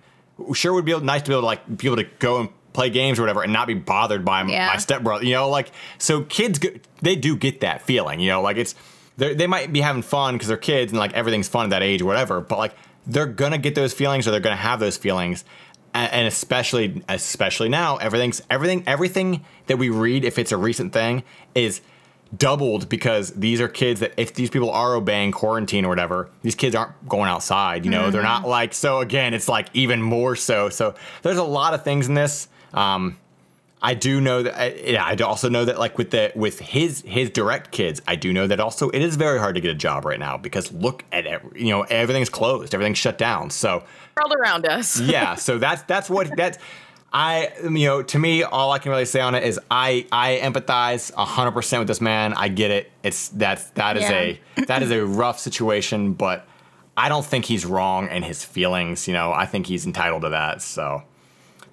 sure 0.53 0.73
would 0.73 0.85
be 0.85 0.91
able, 0.91 1.01
nice 1.01 1.21
to 1.23 1.27
be 1.29 1.33
able 1.33 1.41
to 1.41 1.45
like 1.47 1.77
be 1.77 1.87
able 1.87 1.97
to 1.97 2.07
go 2.19 2.39
and 2.39 2.49
play 2.71 2.89
games 2.89 3.19
or 3.19 3.23
whatever 3.23 3.43
and 3.43 3.51
not 3.51 3.67
be 3.67 3.73
bothered 3.73 4.23
by 4.23 4.43
Yeah. 4.45 4.67
my 4.67 4.77
stepbrother. 4.77 5.25
You 5.25 5.33
know, 5.33 5.49
like 5.49 5.71
so 5.97 6.21
kids 6.21 6.59
go, 6.59 6.69
they 7.01 7.15
do 7.15 7.35
get 7.35 7.59
that 7.61 7.81
feeling. 7.81 8.19
You 8.21 8.29
know, 8.29 8.41
like 8.41 8.57
it's 8.57 8.75
they 9.17 9.47
might 9.47 9.73
be 9.73 9.81
having 9.81 10.01
fun 10.01 10.35
because 10.35 10.47
they're 10.47 10.57
kids 10.57 10.91
and 10.91 10.99
like 10.99 11.13
everything's 11.13 11.49
fun 11.49 11.65
at 11.65 11.69
that 11.71 11.83
age 11.83 12.01
or 12.01 12.05
whatever. 12.05 12.39
But 12.41 12.57
like 12.59 12.75
they're 13.05 13.25
gonna 13.25 13.57
get 13.57 13.75
those 13.75 13.93
feelings 13.93 14.27
or 14.27 14.31
they're 14.31 14.39
gonna 14.39 14.55
have 14.55 14.79
those 14.79 14.95
feelings, 14.97 15.43
and, 15.93 16.27
especially 16.27 17.03
especially 17.09 17.69
now, 17.69 17.97
everything's 17.97 18.41
everything 18.49 18.83
everything 18.87 19.45
that 19.67 19.77
we 19.77 19.89
read 19.89 20.25
if 20.25 20.39
it's 20.39 20.51
a 20.51 20.57
recent 20.57 20.93
thing 20.93 21.23
is 21.55 21.81
doubled 22.37 22.87
because 22.87 23.31
these 23.31 23.59
are 23.59 23.67
kids 23.67 23.99
that 23.99 24.13
if 24.17 24.33
these 24.33 24.49
people 24.49 24.71
are 24.71 24.95
obeying 24.95 25.31
quarantine 25.31 25.85
or 25.85 25.89
whatever, 25.89 26.29
these 26.43 26.55
kids 26.55 26.75
aren't 26.75 27.07
going 27.09 27.29
outside. 27.29 27.83
You 27.83 27.91
know, 27.91 28.09
they're 28.09 28.23
not 28.23 28.47
like 28.47 28.73
so. 28.73 28.99
Again, 28.99 29.33
it's 29.33 29.49
like 29.49 29.67
even 29.73 30.01
more 30.01 30.35
so. 30.35 30.69
So 30.69 30.95
there's 31.23 31.37
a 31.37 31.43
lot 31.43 31.73
of 31.73 31.83
things 31.83 32.07
in 32.07 32.13
this. 32.13 32.47
Um, 32.73 33.17
I 33.83 33.95
do 33.95 34.21
know 34.21 34.43
that. 34.43 34.59
I, 34.59 34.73
yeah, 34.73 35.03
I 35.03 35.15
also 35.23 35.49
know 35.49 35.65
that 35.65 35.79
like 35.79 35.97
with 35.97 36.11
the 36.11 36.31
with 36.35 36.59
his 36.59 37.01
his 37.01 37.31
direct 37.31 37.71
kids, 37.71 38.01
I 38.07 38.15
do 38.15 38.31
know 38.31 38.45
that 38.45 38.59
also 38.59 38.89
it 38.89 39.01
is 39.01 39.15
very 39.15 39.39
hard 39.39 39.55
to 39.55 39.61
get 39.61 39.71
a 39.71 39.75
job 39.75 40.05
right 40.05 40.19
now 40.19 40.37
because 40.37 40.71
look 40.71 41.03
at 41.11 41.25
every, 41.25 41.63
you 41.63 41.71
know 41.71 41.81
everything's 41.83 42.29
closed, 42.29 42.75
everything's 42.75 42.99
shut 42.99 43.17
down. 43.17 43.49
So 43.49 43.83
World 44.15 44.33
around 44.39 44.67
us. 44.67 44.99
yeah, 45.01 45.35
so 45.35 45.57
that's 45.57 45.81
that's 45.83 46.09
what 46.09 46.35
that's. 46.37 46.57
I 47.13 47.51
you 47.63 47.87
know 47.87 48.03
to 48.03 48.19
me 48.19 48.43
all 48.43 48.71
I 48.71 48.79
can 48.79 48.91
really 48.91 49.03
say 49.03 49.19
on 49.19 49.35
it 49.35 49.43
is 49.43 49.59
I 49.69 50.05
I 50.11 50.39
empathize 50.41 51.11
hundred 51.13 51.51
percent 51.51 51.81
with 51.81 51.87
this 51.87 51.99
man. 51.99 52.33
I 52.33 52.47
get 52.47 52.71
it. 52.71 52.91
It's 53.03 53.29
that's 53.29 53.71
that 53.71 53.97
is 53.97 54.03
a 54.03 54.39
that 54.67 54.81
is 54.83 54.91
a 54.91 55.05
rough 55.05 55.39
situation, 55.39 56.13
but 56.13 56.47
I 56.95 57.09
don't 57.09 57.25
think 57.25 57.45
he's 57.45 57.65
wrong 57.65 58.09
in 58.09 58.23
his 58.23 58.45
feelings. 58.45 59.07
You 59.07 59.13
know, 59.13 59.33
I 59.33 59.45
think 59.45 59.65
he's 59.65 59.85
entitled 59.85 60.21
to 60.21 60.29
that. 60.29 60.61
So 60.61 61.03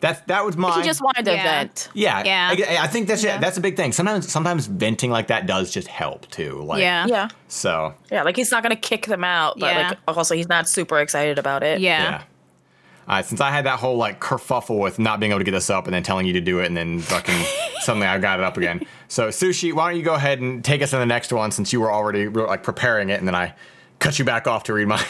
that's 0.01 0.21
that 0.23 0.45
was 0.45 0.57
my 0.57 0.77
He 0.79 0.83
just 0.87 1.01
wanted 1.03 1.25
to 1.25 1.33
Yeah. 1.35 1.43
vent. 1.43 1.89
yeah, 1.95 2.23
Yeah. 2.25 2.79
I, 2.81 2.85
I 2.85 2.87
think 2.87 3.09
that's 3.09 3.23
Yeah. 3.25 3.39
that's 3.39 3.57
a 3.59 3.61
big 3.61 3.77
thing. 3.77 3.93
Sometimes 3.93 4.31
sometimes 4.31 4.67
venting 4.67 5.11
like 5.11 5.27
that 5.29 5.47
does 5.47 5.71
just 5.73 5.89
help 5.89 6.29
too. 6.31 6.63
Like 6.63 6.81
Yeah. 6.81 7.07
Yeah. 7.07 7.29
So 7.49 7.95
Yeah, 8.11 8.23
like 8.23 8.37
he's 8.37 8.51
not 8.51 8.63
gonna 8.63 8.77
kick 8.77 9.07
them 9.07 9.25
out, 9.25 9.59
but 9.59 9.75
Yeah. 9.75 9.89
like 9.89 9.99
also 10.07 10.35
he's 10.35 10.49
not 10.49 10.69
super 10.69 10.99
excited 11.01 11.39
about 11.39 11.63
it. 11.63 11.81
Yeah. 11.81 12.03
yeah. 12.03 12.23
All 13.09 13.15
right, 13.17 13.25
since 13.25 13.41
I 13.41 13.51
had 13.51 13.65
that 13.65 13.79
whole 13.79 13.97
like 13.97 14.21
kerfuffle 14.21 14.79
with 14.79 14.99
not 14.99 15.19
being 15.19 15.33
able 15.33 15.41
to 15.41 15.45
get 15.45 15.53
this 15.53 15.71
up 15.71 15.87
and 15.87 15.95
then 15.95 16.03
telling 16.03 16.27
you 16.27 16.35
to 16.35 16.43
do 16.43 16.61
it 16.61 16.67
and 16.67 16.77
then 16.77 17.01
fucking 17.01 17.43
suddenly 17.81 18.07
I 18.07 18.19
got 18.19 18.39
it 18.39 18.45
up 18.45 18.57
again. 18.59 18.87
So 19.09 19.29
sushi, 19.29 19.73
why 19.73 19.89
don't 19.91 19.99
you 19.99 20.05
go 20.05 20.15
ahead 20.15 20.41
and 20.41 20.63
take 20.63 20.83
us 20.83 20.91
to 20.91 20.99
the 20.99 21.07
next 21.07 21.33
one 21.33 21.51
since 21.51 21.73
you 21.73 21.81
were 21.81 21.91
already 21.91 22.29
like 22.29 22.63
preparing 22.63 23.09
it 23.09 23.19
and 23.19 23.27
then 23.27 23.35
I 23.35 23.55
cut 23.99 24.19
you 24.19 24.25
back 24.27 24.47
off 24.47 24.65
to 24.65 24.75
read 24.75 24.89
mine. 24.89 25.03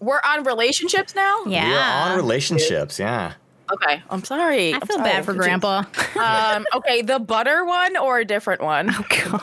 We're 0.00 0.20
on 0.24 0.44
relationships 0.44 1.14
now? 1.14 1.42
Yeah. 1.46 1.66
We 1.68 1.74
are 1.74 2.10
on 2.12 2.16
relationships, 2.16 2.98
yeah. 2.98 3.32
Okay. 3.72 4.02
I'm 4.10 4.24
sorry. 4.24 4.72
I 4.72 4.76
I'm 4.76 4.80
feel 4.82 4.96
sorry, 4.96 5.10
bad 5.10 5.24
for. 5.24 5.34
Grandpa. 5.34 5.84
Um, 6.20 6.64
okay, 6.74 7.02
the 7.02 7.18
butter 7.18 7.64
one 7.64 7.96
or 7.96 8.18
a 8.18 8.24
different 8.24 8.62
one? 8.62 8.90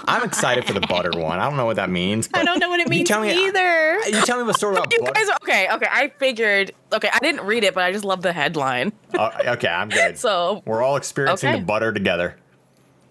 I'm 0.07 0.23
excited 0.23 0.65
for 0.65 0.73
the 0.73 0.81
butter 0.81 1.11
one. 1.17 1.39
I 1.39 1.47
don't 1.47 1.55
know 1.57 1.65
what 1.65 1.77
that 1.77 1.89
means. 1.89 2.27
But 2.27 2.41
I 2.41 2.43
don't 2.43 2.59
know 2.59 2.69
what 2.69 2.79
it 2.81 2.87
you 2.87 2.89
means 2.91 3.07
tell 3.07 3.21
me, 3.21 3.31
either. 3.47 3.99
You 4.07 4.21
tell 4.23 4.43
me 4.43 4.49
a 4.49 4.53
story 4.53 4.75
about 4.75 4.91
You 4.93 4.99
butter. 4.99 5.13
guys, 5.13 5.29
okay, 5.43 5.67
okay. 5.71 5.87
I 5.89 6.09
figured. 6.19 6.71
Okay, 6.93 7.09
I 7.13 7.19
didn't 7.19 7.45
read 7.45 7.63
it, 7.63 7.73
but 7.73 7.83
I 7.83 7.91
just 7.91 8.03
love 8.05 8.21
the 8.21 8.33
headline. 8.33 8.91
Oh, 9.17 9.31
okay, 9.45 9.67
I'm 9.69 9.89
good. 9.89 10.17
So, 10.27 10.61
We're 10.65 10.81
all 10.83 10.97
experiencing 10.97 11.49
Okay. 11.51 11.59
the 11.59 11.65
butter 11.65 11.93
together. 11.93 12.35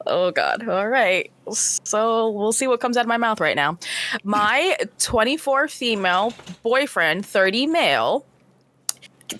oh 0.07 0.31
god. 0.31 0.69
All 0.69 0.89
right. 0.89 1.31
So 1.53 2.31
we'll 2.31 2.53
see 2.53 2.67
what 2.67 2.81
comes 2.81 2.97
out 2.97 3.03
of 3.03 3.09
my 3.09 3.17
mouth 3.17 3.41
right 3.41 3.57
now. 3.57 3.79
My 4.25 4.77
24 4.99 5.69
female 5.69 6.33
boyfriend, 6.63 7.25
30 7.25 7.67
male. 7.69 8.27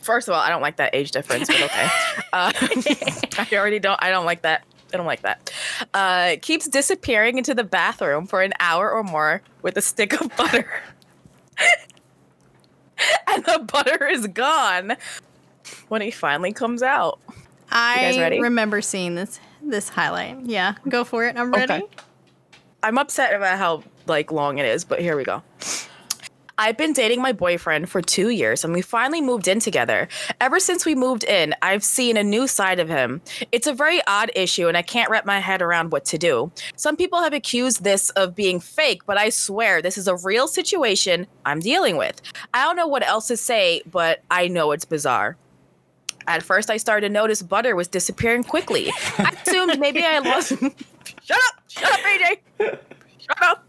First 0.01 0.29
of 0.29 0.35
all, 0.35 0.41
I 0.41 0.49
don't 0.49 0.63
like 0.63 0.77
that 0.77 0.95
age 0.95 1.11
difference, 1.13 1.47
but 1.49 1.63
okay. 1.63 1.89
Uh, 2.33 2.53
I 3.39 3.49
already 3.53 3.79
don't. 3.79 3.99
I 4.03 4.11
don't 4.11 4.27
like 4.27 4.43
that. 4.43 4.65
I 4.93 4.97
don't 4.97 5.07
like 5.07 5.23
that. 5.23 5.51
Uh, 5.95 6.37
keeps 6.43 6.69
disappearing 6.69 7.39
into 7.39 7.55
the 7.55 7.65
bathroom 7.65 8.27
for 8.27 8.43
an 8.43 8.53
hour 8.61 8.91
or 8.91 9.03
more 9.03 9.43
with 9.63 9.77
a 9.77 9.83
stick 9.83 10.21
of 10.21 10.31
butter. 10.37 10.69
and 13.29 13.45
the 13.45 13.67
butter 13.73 14.07
is 14.07 14.27
gone 14.29 14.97
when 15.89 16.03
he 16.03 16.11
finally 16.11 16.53
comes 16.53 16.83
out. 16.83 17.19
guys 17.71 18.17
I 18.17 18.21
ready? 18.21 18.41
remember 18.41 18.81
seeing 18.83 19.15
this 19.15 19.41
this 19.63 19.89
highlight. 19.89 20.41
Yeah, 20.45 20.75
go 20.89 21.05
for 21.05 21.25
it. 21.25 21.37
I'm 21.37 21.53
ready. 21.53 21.73
Okay. 21.73 21.87
I'm 22.83 22.99
upset 22.99 23.35
about 23.35 23.59
how 23.59 23.83
like 24.07 24.31
long 24.31 24.59
it 24.59 24.67
is, 24.67 24.85
but 24.85 25.01
here 25.01 25.17
we 25.17 25.25
go. 25.25 25.43
I've 26.59 26.79
been 26.79 26.95
dating 26.95 27.21
my 27.21 27.33
boyfriend 27.33 27.91
for 27.91 28.01
two 28.01 28.31
years 28.31 28.65
and 28.65 28.73
we 28.73 28.81
finally 28.81 29.21
moved 29.21 29.47
in 29.47 29.61
together. 29.61 30.09
Ever 30.41 30.59
since 30.59 30.87
we 30.87 30.95
moved 30.95 31.23
in, 31.25 31.55
I've 31.61 31.85
seen 31.85 32.17
a 32.17 32.25
new 32.25 32.47
side 32.47 32.81
of 32.81 32.89
him. 32.89 33.21
It's 33.53 33.67
a 33.67 33.75
very 33.75 34.01
odd 34.07 34.31
issue 34.35 34.67
and 34.67 34.77
I 34.77 34.81
can't 34.81 35.11
wrap 35.11 35.27
my 35.27 35.39
head 35.39 35.61
around 35.61 35.93
what 35.93 36.07
to 36.07 36.19
do. 36.19 36.51
Some 36.75 36.97
people 36.97 37.21
have 37.21 37.35
accused 37.35 37.85
this 37.85 38.09
of 38.11 38.35
being 38.35 38.59
fake, 38.59 39.05
but 39.05 39.19
I 39.19 39.29
swear 39.29 39.83
this 39.83 39.99
is 39.99 40.09
a 40.09 40.17
real 40.17 40.49
situation 40.49 41.27
I'm 41.45 41.61
dealing 41.61 41.99
with. 41.99 42.23
I 42.55 42.65
don't 42.65 42.77
know 42.77 42.89
what 42.89 43.07
else 43.07 43.27
to 43.29 43.37
say, 43.37 43.83
but 43.91 44.23
I 44.31 44.49
know 44.49 44.73
it's 44.73 44.87
bizarre. 44.87 45.37
At 46.27 46.43
first, 46.43 46.71
I 46.71 46.79
started 46.79 47.09
to 47.09 47.13
notice 47.13 47.43
butter 47.43 47.77
was 47.77 47.87
disappearing 47.87 48.45
quickly. 48.45 48.91
I 49.19 49.37
assumed 49.47 49.79
maybe 49.79 50.03
I 50.03 50.21
lost. 50.21 50.49
Shut 51.23 51.39
up! 51.49 51.63
Shut 51.69 51.93
up, 51.93 52.01
AJ! 52.01 52.39
Shut 53.19 53.43
up! 53.43 53.66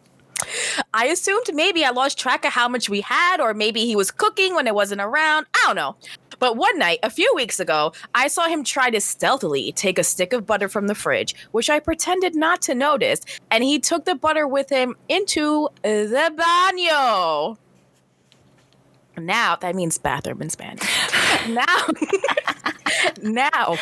I 0.93 1.07
assumed 1.07 1.45
maybe 1.53 1.83
I 1.83 1.89
lost 1.89 2.17
track 2.17 2.45
of 2.45 2.53
how 2.53 2.67
much 2.67 2.89
we 2.89 3.01
had, 3.01 3.39
or 3.39 3.53
maybe 3.53 3.85
he 3.85 3.95
was 3.95 4.11
cooking 4.11 4.55
when 4.55 4.67
I 4.67 4.71
wasn't 4.71 5.01
around. 5.01 5.47
I 5.55 5.63
don't 5.65 5.75
know. 5.75 5.95
But 6.39 6.55
one 6.55 6.77
night, 6.77 6.99
a 7.01 7.09
few 7.09 7.31
weeks 7.35 7.59
ago, 7.59 7.93
I 8.13 8.27
saw 8.27 8.47
him 8.47 8.63
try 8.63 8.89
to 8.91 9.01
stealthily 9.01 9.71
take 9.71 9.97
a 9.97 10.03
stick 10.03 10.33
of 10.33 10.45
butter 10.45 10.69
from 10.69 10.87
the 10.87 10.95
fridge, 10.95 11.35
which 11.51 11.69
I 11.69 11.79
pretended 11.79 12.35
not 12.35 12.61
to 12.63 12.75
notice, 12.75 13.21
and 13.49 13.63
he 13.63 13.79
took 13.79 14.05
the 14.05 14.15
butter 14.15 14.47
with 14.47 14.69
him 14.69 14.95
into 15.09 15.69
the 15.81 16.31
baño. 16.35 17.57
Now, 19.17 19.55
that 19.55 19.75
means 19.75 19.97
bathroom 19.97 20.43
in 20.43 20.51
Spanish. 20.51 20.83
now, 21.49 21.87
now, 23.23 23.77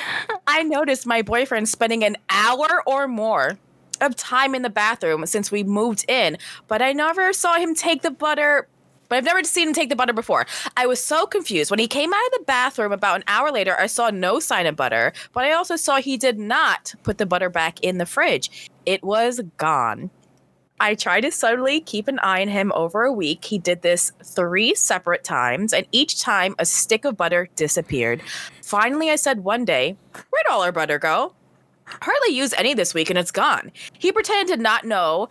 I 0.48 0.64
noticed 0.64 1.06
my 1.06 1.22
boyfriend 1.22 1.68
spending 1.68 2.06
an 2.06 2.16
hour 2.30 2.82
or 2.86 3.08
more 3.10 3.58
of 4.02 4.16
time 4.16 4.56
in 4.56 4.62
the 4.62 4.70
bathroom 4.70 5.26
since 5.26 5.52
we 5.52 5.64
moved 5.64 6.06
in, 6.08 6.38
but 6.68 6.82
I 6.82 6.94
never 6.94 7.34
saw 7.34 7.56
him 7.56 7.76
take 7.76 8.02
the 8.02 8.12
butter. 8.12 8.68
But 9.08 9.18
I've 9.18 9.24
never 9.24 9.44
seen 9.44 9.68
him 9.68 9.74
take 9.74 9.90
the 9.90 9.96
butter 9.96 10.14
before. 10.14 10.48
I 10.76 10.88
was 10.88 11.00
so 11.00 11.28
confused. 11.28 11.70
When 11.70 11.80
he 11.80 11.88
came 11.88 12.12
out 12.12 12.26
of 12.26 12.40
the 12.40 12.46
bathroom 12.46 12.92
about 12.92 13.18
an 13.18 13.24
hour 13.28 13.52
later, 13.52 13.80
I 13.80 13.86
saw 13.86 14.10
no 14.10 14.40
sign 14.40 14.66
of 14.66 14.76
butter, 14.76 15.14
but 15.32 15.44
I 15.44 15.52
also 15.52 15.76
saw 15.76 15.98
he 15.98 16.18
did 16.18 16.40
not 16.40 16.96
put 17.04 17.20
the 17.20 17.28
butter 17.28 17.50
back 17.50 17.80
in 17.82 18.00
the 18.00 18.08
fridge. 18.08 18.70
It 18.86 19.04
was 19.04 19.42
gone. 19.58 20.10
I 20.80 20.96
tried 20.96 21.22
to 21.22 21.32
subtly 21.32 21.80
keep 21.80 22.08
an 22.08 22.20
eye 22.20 22.42
on 22.42 22.50
him 22.50 22.72
over 22.76 23.04
a 23.04 23.14
week. 23.14 23.46
He 23.46 23.58
did 23.58 23.82
this 23.82 24.12
three 24.24 24.76
separate 24.76 25.24
times, 25.24 25.72
and 25.72 25.88
each 25.92 26.20
time 26.20 26.54
a 26.60 26.66
stick 26.66 27.06
of 27.06 27.16
butter 27.16 27.48
disappeared. 27.56 28.22
Finally, 28.62 29.10
I 29.10 29.16
said 29.16 29.44
one 29.44 29.64
day, 29.64 29.96
Where'd 30.14 30.48
all 30.50 30.64
our 30.64 30.74
butter 30.74 31.00
go? 31.00 31.34
Hardly 31.88 32.36
used 32.36 32.54
any 32.58 32.74
this 32.74 32.94
week, 32.94 33.10
and 33.10 33.20
it's 33.20 33.32
gone. 33.32 33.72
He 33.98 34.12
pretended 34.12 34.56
to 34.56 34.62
not 34.62 34.86
know 34.86 35.30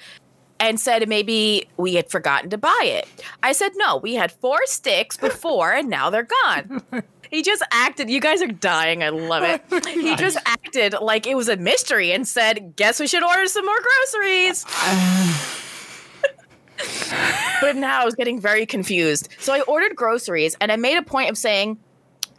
and 0.60 0.78
said 0.78 1.08
maybe 1.08 1.68
we 1.76 1.94
had 1.94 2.10
forgotten 2.10 2.50
to 2.50 2.58
buy 2.58 2.82
it. 2.84 3.08
I 3.42 3.52
said, 3.52 3.72
No, 3.74 3.96
we 3.96 4.14
had 4.14 4.32
four 4.32 4.58
sticks 4.66 5.16
before, 5.16 5.72
and 5.72 5.88
now 5.88 6.10
they're 6.10 6.28
gone. 6.44 6.82
He 7.30 7.42
just 7.42 7.64
acted, 7.72 8.10
you 8.10 8.20
guys 8.20 8.42
are 8.42 8.46
dying. 8.46 9.02
I 9.02 9.08
love 9.08 9.42
it. 9.42 9.86
He 9.88 10.14
just 10.16 10.38
acted 10.46 10.94
like 11.00 11.26
it 11.26 11.34
was 11.34 11.48
a 11.48 11.56
mystery 11.56 12.12
and 12.12 12.28
said, 12.28 12.76
Guess 12.76 13.00
we 13.00 13.08
should 13.08 13.24
order 13.24 13.46
some 13.46 13.64
more 13.64 13.80
groceries. 13.80 14.64
but 17.60 17.74
now 17.74 18.02
I 18.02 18.04
was 18.04 18.14
getting 18.14 18.40
very 18.40 18.66
confused. 18.66 19.30
So 19.40 19.52
I 19.52 19.62
ordered 19.62 19.96
groceries 19.96 20.56
and 20.60 20.70
I 20.70 20.76
made 20.76 20.96
a 20.96 21.02
point 21.02 21.28
of 21.28 21.36
saying, 21.36 21.78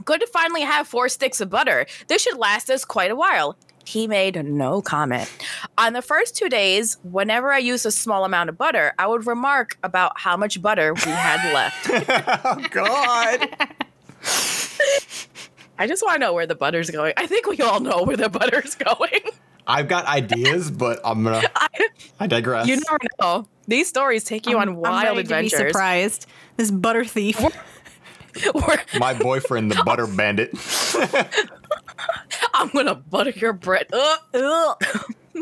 Good 0.06 0.22
to 0.22 0.28
finally 0.28 0.62
have 0.62 0.88
four 0.88 1.10
sticks 1.10 1.42
of 1.42 1.50
butter. 1.50 1.88
This 2.08 2.22
should 2.22 2.38
last 2.38 2.70
us 2.70 2.86
quite 2.86 3.12
a 3.12 3.18
while. 3.18 3.58
He 3.86 4.08
made 4.08 4.44
no 4.44 4.82
comment. 4.82 5.30
On 5.78 5.94
the 5.94 6.02
first 6.02 6.36
two 6.36 6.50
days, 6.50 6.98
whenever 7.04 7.54
I 7.54 7.60
used 7.60 7.86
a 7.86 7.92
small 7.92 8.26
amount 8.26 8.50
of 8.50 8.58
butter, 8.58 8.94
I 8.98 9.08
would 9.08 9.28
remark 9.28 9.78
about 9.84 10.20
how 10.20 10.36
much 10.36 10.62
butter 10.62 10.94
we 10.94 11.12
had 11.12 11.54
left. 11.54 11.90
oh 12.46 12.66
God. 12.72 13.48
I 15.78 15.88
just 15.88 16.04
want 16.04 16.16
to 16.16 16.20
know 16.20 16.34
where 16.34 16.48
the 16.48 16.56
butter's 16.56 16.90
going. 16.90 17.14
I 17.18 17.28
think 17.28 17.48
we 17.48 17.60
all 17.62 17.80
know 17.80 18.04
where 18.04 18.18
the 18.18 18.30
butter's 18.30 18.76
going. 18.76 19.22
I've 19.68 19.88
got 19.88 20.06
ideas, 20.06 20.72
but 20.72 21.00
I'm 21.04 21.24
gonna. 21.24 21.42
I, 21.56 21.90
I 22.20 22.28
digress. 22.28 22.68
you 22.68 22.78
never 22.78 22.98
know. 23.20 23.48
These 23.68 23.88
stories 23.88 24.24
take 24.24 24.48
you 24.48 24.58
on 24.60 24.70
I'm 24.70 24.76
wild 24.76 25.18
ready 25.18 25.20
adventures. 25.22 25.52
To 25.60 25.64
be 25.66 25.70
surprised. 25.70 26.28
This 26.58 26.72
butter 26.72 27.04
thief. 27.04 27.44
Or 28.54 28.76
My 29.00 29.14
boyfriend, 29.14 29.72
the 29.72 29.82
butter 29.84 30.08
bandit. 30.08 30.52
I'm 32.54 32.70
gonna 32.70 32.96
butter 32.96 33.32
your 33.32 33.54
bread. 33.54 33.88
Ugh, 33.94 34.20
ugh. 34.34 34.84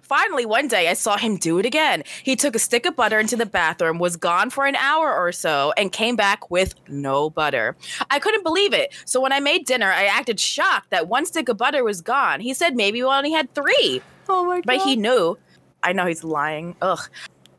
Finally, 0.04 0.46
one 0.46 0.68
day 0.68 0.90
I 0.90 0.94
saw 0.94 1.18
him 1.18 1.38
do 1.38 1.58
it 1.58 1.66
again. 1.66 2.04
He 2.22 2.36
took 2.36 2.56
a 2.56 2.60
stick 2.60 2.86
of 2.86 2.96
butter 2.96 3.20
into 3.20 3.36
the 3.36 3.48
bathroom, 3.48 3.98
was 3.98 4.16
gone 4.16 4.52
for 4.52 4.68
an 4.68 4.76
hour 4.76 5.12
or 5.16 5.32
so, 5.32 5.74
and 5.76 5.92
came 5.92 6.16
back 6.16 6.52
with 6.52 6.76
no 6.88 7.32
butter. 7.32 7.76
I 8.12 8.20
couldn't 8.20 8.44
believe 8.44 8.74
it. 8.76 8.94
So 9.06 9.20
when 9.20 9.32
I 9.34 9.40
made 9.40 9.66
dinner, 9.66 9.88
I 9.92 10.06
acted 10.06 10.40
shocked 10.40 10.92
that 10.92 11.08
one 11.08 11.26
stick 11.26 11.50
of 11.50 11.58
butter 11.58 11.84
was 11.84 12.02
gone. 12.02 12.42
He 12.42 12.54
said 12.54 12.76
maybe 12.76 13.02
we 13.02 13.08
only 13.10 13.32
had 13.32 13.52
three, 13.56 14.02
Oh 14.28 14.46
my 14.46 14.58
god. 14.58 14.66
but 14.68 14.82
he 14.82 14.96
knew. 14.96 15.38
I 15.82 15.94
know 15.94 16.06
he's 16.06 16.24
lying. 16.24 16.76
Ugh. 16.84 17.00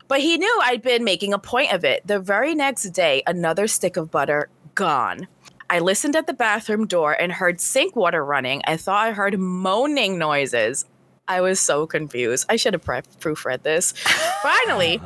But 0.07 0.21
he 0.21 0.37
knew 0.37 0.59
I'd 0.63 0.81
been 0.81 1.03
making 1.03 1.33
a 1.33 1.39
point 1.39 1.73
of 1.73 1.83
it. 1.83 2.05
The 2.07 2.19
very 2.19 2.55
next 2.55 2.83
day, 2.91 3.21
another 3.27 3.67
stick 3.67 3.97
of 3.97 4.09
butter 4.11 4.47
gone. 4.75 5.27
I 5.71 5.79
listened 5.79 6.17
at 6.17 6.27
the 6.27 6.33
bathroom 6.33 6.85
door 6.85 7.13
and 7.13 7.31
heard 7.31 7.61
sink 7.61 7.95
water 7.95 8.23
running. 8.25 8.61
I 8.67 8.75
thought 8.75 9.07
I 9.07 9.11
heard 9.13 9.39
moaning 9.39 10.17
noises. 10.17 10.83
I 11.29 11.39
was 11.39 11.61
so 11.61 11.87
confused. 11.87 12.45
I 12.49 12.57
should 12.57 12.73
have 12.73 12.81
pre- 12.83 13.01
proofread 13.21 13.63
this. 13.63 13.91
Finally, 14.43 15.01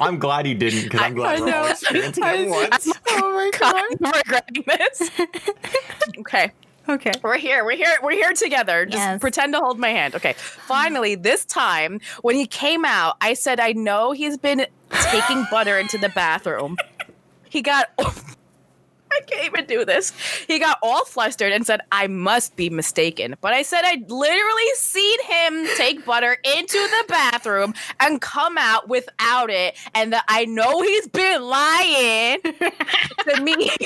I'm 0.00 0.18
glad 0.18 0.46
you 0.46 0.54
didn't 0.54 0.84
because 0.84 1.00
I'm 1.02 1.14
glad 1.14 1.40
we're 1.40 1.54
all 1.54 1.66
experiencing 1.66 2.24
it 2.24 2.48
once. 2.48 2.88
Oh 3.10 3.32
my 3.34 3.50
I'm 4.00 4.12
regretting 4.12 4.64
this. 4.66 5.10
okay. 6.20 6.50
Okay. 6.88 7.12
We're 7.22 7.36
here. 7.36 7.62
We're 7.64 7.76
here. 7.76 7.94
We're 8.02 8.12
here 8.12 8.32
together. 8.32 8.86
Just 8.86 8.96
Yes. 8.96 9.20
pretend 9.20 9.52
to 9.52 9.58
hold 9.60 9.78
my 9.78 9.90
hand. 9.90 10.14
Okay. 10.14 10.32
Finally, 10.32 11.16
this 11.16 11.44
time 11.44 12.00
when 12.22 12.36
he 12.36 12.46
came 12.46 12.86
out, 12.86 13.16
I 13.20 13.34
said, 13.34 13.60
I 13.60 13.72
know 13.72 14.12
he's 14.12 14.38
been 14.38 14.64
taking 15.10 15.44
butter 15.50 15.78
into 15.78 15.98
the 15.98 16.08
bathroom. 16.08 16.78
He 17.50 17.60
got. 17.60 17.88
I 19.12 19.20
can't 19.26 19.44
even 19.44 19.66
do 19.66 19.84
this. 19.84 20.12
He 20.46 20.58
got 20.58 20.78
all 20.82 21.04
flustered 21.04 21.52
and 21.52 21.66
said, 21.66 21.80
I 21.92 22.06
must 22.06 22.56
be 22.56 22.70
mistaken. 22.70 23.36
But 23.40 23.52
I 23.52 23.62
said 23.62 23.82
I'd 23.84 24.10
literally 24.10 24.74
seen 24.74 25.18
him 25.24 25.66
take 25.76 26.04
butter 26.04 26.36
into 26.44 26.78
the 26.78 27.04
bathroom 27.08 27.74
and 27.98 28.20
come 28.20 28.56
out 28.58 28.88
without 28.88 29.50
it, 29.50 29.76
and 29.94 30.12
that 30.12 30.24
I 30.28 30.44
know 30.44 30.82
he's 30.82 31.08
been 31.08 31.42
lying 31.42 32.40
to 32.42 33.42
me 33.42 33.70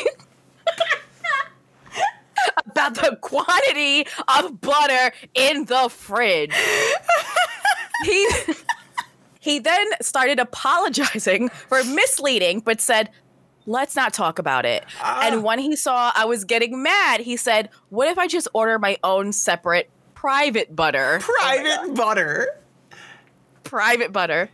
about 2.67 2.95
the 2.95 3.19
quantity 3.21 4.07
of 4.29 4.61
butter 4.61 5.15
in 5.35 5.65
the 5.67 5.89
fridge. 5.89 6.53
he 8.05 8.29
he 9.41 9.59
then 9.59 9.87
started 10.01 10.39
apologizing 10.39 11.51
for 11.51 11.85
misleading, 11.85 12.61
but 12.61 12.81
said, 12.81 13.11
"Let's 13.67 13.97
not 13.97 14.13
talk 14.13 14.39
about 14.39 14.65
it." 14.65 14.85
And 15.03 15.43
when 15.43 15.59
he 15.59 15.77
saw 15.77 16.13
I 16.15 16.25
was 16.25 16.45
getting 16.45 16.83
mad, 16.83 17.21
he 17.21 17.37
said, 17.37 17.71
"What 17.89 18.09
if 18.09 18.19
I 18.19 18.27
just 18.27 18.49
order 18.53 18.79
my 18.79 18.99
own 19.03 19.33
separate 19.33 19.91
private 20.15 20.75
butter?" 20.75 21.21
Private 21.21 21.95
butter. 21.95 22.61
private 23.65 24.13
butter. 24.13 24.51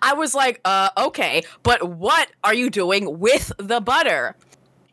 I 0.00 0.14
was 0.14 0.34
like, 0.34 0.60
uh, 0.64 0.90
okay, 0.96 1.42
but 1.62 1.88
what 1.88 2.28
are 2.42 2.54
you 2.54 2.70
doing 2.70 3.18
with 3.18 3.52
the 3.58 3.80
butter? 3.80 4.34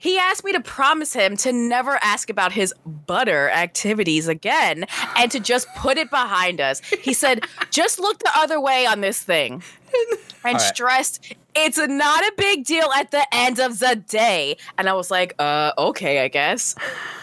He 0.01 0.17
asked 0.17 0.43
me 0.43 0.51
to 0.53 0.59
promise 0.59 1.13
him 1.13 1.37
to 1.37 1.53
never 1.53 1.99
ask 2.01 2.31
about 2.31 2.53
his 2.53 2.73
butter 3.05 3.51
activities 3.51 4.27
again 4.27 4.85
and 5.15 5.29
to 5.29 5.39
just 5.39 5.67
put 5.75 5.99
it 5.99 6.09
behind 6.09 6.59
us. 6.59 6.81
He 6.81 7.13
said, 7.13 7.45
just 7.69 7.99
look 7.99 8.17
the 8.17 8.31
other 8.35 8.59
way 8.59 8.87
on 8.87 9.01
this 9.01 9.21
thing. 9.21 9.63
And 10.43 10.55
right. 10.55 10.61
stressed, 10.61 11.35
it's 11.53 11.77
not 11.77 12.23
a 12.23 12.33
big 12.35 12.65
deal 12.65 12.91
at 12.93 13.11
the 13.11 13.23
end 13.31 13.59
of 13.59 13.77
the 13.77 13.95
day. 13.95 14.57
And 14.75 14.89
I 14.89 14.93
was 14.93 15.11
like, 15.11 15.35
uh, 15.37 15.71
okay, 15.77 16.21
I 16.21 16.29
guess. 16.29 16.73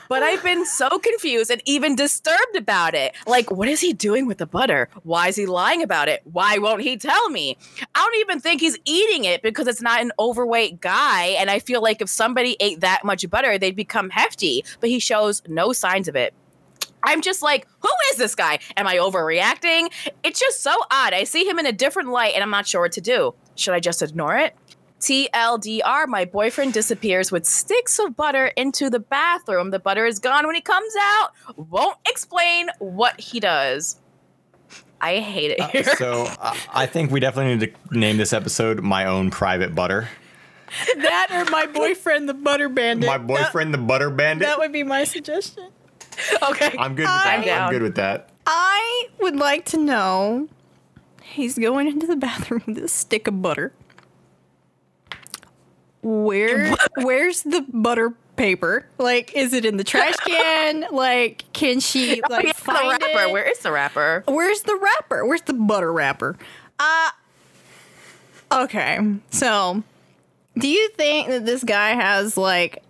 But 0.09 0.23
I've 0.23 0.43
been 0.43 0.65
so 0.65 0.99
confused 0.99 1.51
and 1.51 1.63
even 1.67 1.95
disturbed 1.95 2.57
about 2.57 2.95
it. 2.95 3.15
Like, 3.27 3.51
what 3.51 3.69
is 3.69 3.81
he 3.81 3.93
doing 3.93 4.27
with 4.27 4.39
the 4.39 4.47
butter? 4.47 4.89
Why 5.03 5.29
is 5.29 5.37
he 5.37 5.47
lying 5.47 5.83
about 5.83 6.09
it? 6.09 6.23
Why 6.25 6.59
won't 6.59 6.83
he 6.83 6.97
tell 6.97 7.29
me? 7.29 7.57
I 7.95 8.01
don't 8.01 8.21
even 8.21 8.41
think 8.41 8.61
he's 8.61 8.79
eating 8.85 9.25
it 9.25 9.43
because 9.43 9.67
it's 9.67 9.83
not 9.83 10.01
an 10.01 10.13
overweight 10.19 10.81
guy. 10.81 11.37
And 11.39 11.51
I 11.51 11.59
feel 11.59 11.83
like 11.83 12.01
if 12.01 12.09
somebody 12.09 12.57
ate 12.61 12.81
that 12.81 13.05
much 13.05 13.29
butter, 13.29 13.59
they'd 13.59 13.77
become 13.77 14.11
hefty. 14.11 14.65
But 14.81 14.89
he 14.89 14.99
shows 14.99 15.43
no 15.47 15.73
signs 15.73 16.09
of 16.09 16.17
it. 16.17 16.33
I'm 17.03 17.21
just 17.21 17.43
like, 17.43 17.67
who 17.81 17.91
is 18.11 18.17
this 18.17 18.35
guy? 18.35 18.59
Am 18.77 18.87
I 18.87 18.97
overreacting? 18.97 19.93
It's 20.23 20.41
just 20.41 20.63
so 20.63 20.73
odd. 20.91 21.13
I 21.13 21.25
see 21.25 21.49
him 21.49 21.59
in 21.59 21.67
a 21.67 21.73
different 21.73 22.09
light 22.09 22.35
and 22.35 22.43
I'm 22.43 22.51
not 22.51 22.67
sure 22.67 22.81
what 22.81 22.93
to 22.93 23.01
do. 23.01 23.35
Should 23.55 23.75
I 23.75 23.81
just 23.81 24.03
ignore 24.03 24.37
it? 24.37 24.57
TLDR, 25.01 26.09
my 26.09 26.25
boyfriend 26.25 26.73
disappears 26.73 27.31
with 27.31 27.47
sticks 27.47 27.99
of 27.99 28.17
butter 28.17 28.47
into 28.57 28.91
the 28.91 28.99
bathroom. 28.99 29.71
The 29.71 29.79
butter 29.79 30.07
is 30.07 30.19
gone 30.19 30.47
when 30.47 30.55
he 30.55 30.61
comes 30.61 30.93
out. 31.01 31.31
Won't 31.57 31.99
explain 32.09 32.69
what 32.79 33.21
he 33.21 33.39
does. 33.41 33.97
I 35.01 35.19
hate 35.19 35.53
it 35.53 35.63
here. 35.71 35.85
So 35.97 36.25
uh, 36.41 36.57
I 36.73 36.87
think 36.87 37.13
we 37.13 37.21
definitely 37.21 37.57
need 37.57 37.75
to 37.91 37.99
name 37.99 38.17
this 38.17 38.33
episode 38.33 38.83
"My 38.83 39.05
Own 39.07 39.31
Private 39.31 39.75
Butter." 39.75 40.09
That 40.97 41.29
or 41.31 41.51
my 41.51 41.65
boyfriend, 41.65 42.29
the 42.29 42.35
butter 42.35 42.69
bandit. 42.69 43.07
My 43.07 43.17
boyfriend, 43.17 43.73
the 43.73 43.79
Butter 43.79 44.11
Bandit. 44.11 44.47
That, 44.47 44.57
that 44.57 44.59
would 44.59 44.71
be 44.71 44.83
my 44.83 45.05
suggestion. 45.05 45.71
okay. 46.43 46.77
I'm 46.79 46.95
good 46.95 47.05
with 47.05 47.11
I'm 47.11 47.41
that. 47.41 47.45
down. 47.47 47.63
I'm 47.63 47.73
good 47.73 47.81
with 47.83 47.95
that. 47.95 48.29
I 48.47 49.09
would 49.19 49.37
like 49.37 49.65
to 49.67 49.79
know. 49.79 50.49
He's 51.23 51.59
going 51.59 51.87
into 51.87 52.07
the 52.07 52.17
bathroom 52.17 52.65
with 52.67 52.79
a 52.79 52.89
stick 52.89 53.27
of 53.27 53.41
butter. 53.41 53.73
Where 56.09 56.75
where's 56.97 57.43
the 57.43 57.65
butter 57.69 58.15
paper? 58.37 58.87
Like, 58.99 59.35
is 59.35 59.53
it 59.53 59.65
in 59.65 59.77
the 59.77 59.85
trash 59.85 60.17
can? 60.27 60.87
like, 60.93 61.45
can 61.53 61.81
she 61.81 62.23
like 62.31 62.47
Yeah, 62.47 62.53
find 62.53 63.01
the 63.03 63.07
wrapper. 63.07 63.29
it? 63.29 63.33
Where 63.33 63.49
is 63.51 63.59
the 63.59 63.73
wrapper? 63.73 64.25
Where's 64.27 64.63
the 64.63 64.77
wrapper? 64.77 65.27
Where's 65.27 65.43
the 65.43 65.55
butter 65.55 65.93
wrapper? 65.93 66.37
Uh 66.79 67.11
Okay. 68.51 68.99
So, 69.31 69.83
do 70.57 70.69
you 70.69 70.89
think 70.91 71.29
that 71.29 71.45
this 71.45 71.63
guy 71.63 71.91
has 71.91 72.37
like 72.39 72.83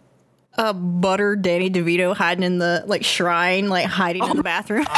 a 0.56 0.72
butter 0.72 1.34
Danny 1.34 1.68
DeVito 1.70 2.14
hiding 2.16 2.44
in 2.44 2.58
the 2.58 2.84
like 2.86 3.04
shrine, 3.04 3.68
like 3.68 3.86
hiding 3.86 4.22
in 4.24 4.36
the 4.36 4.42
bathroom? 4.42 4.86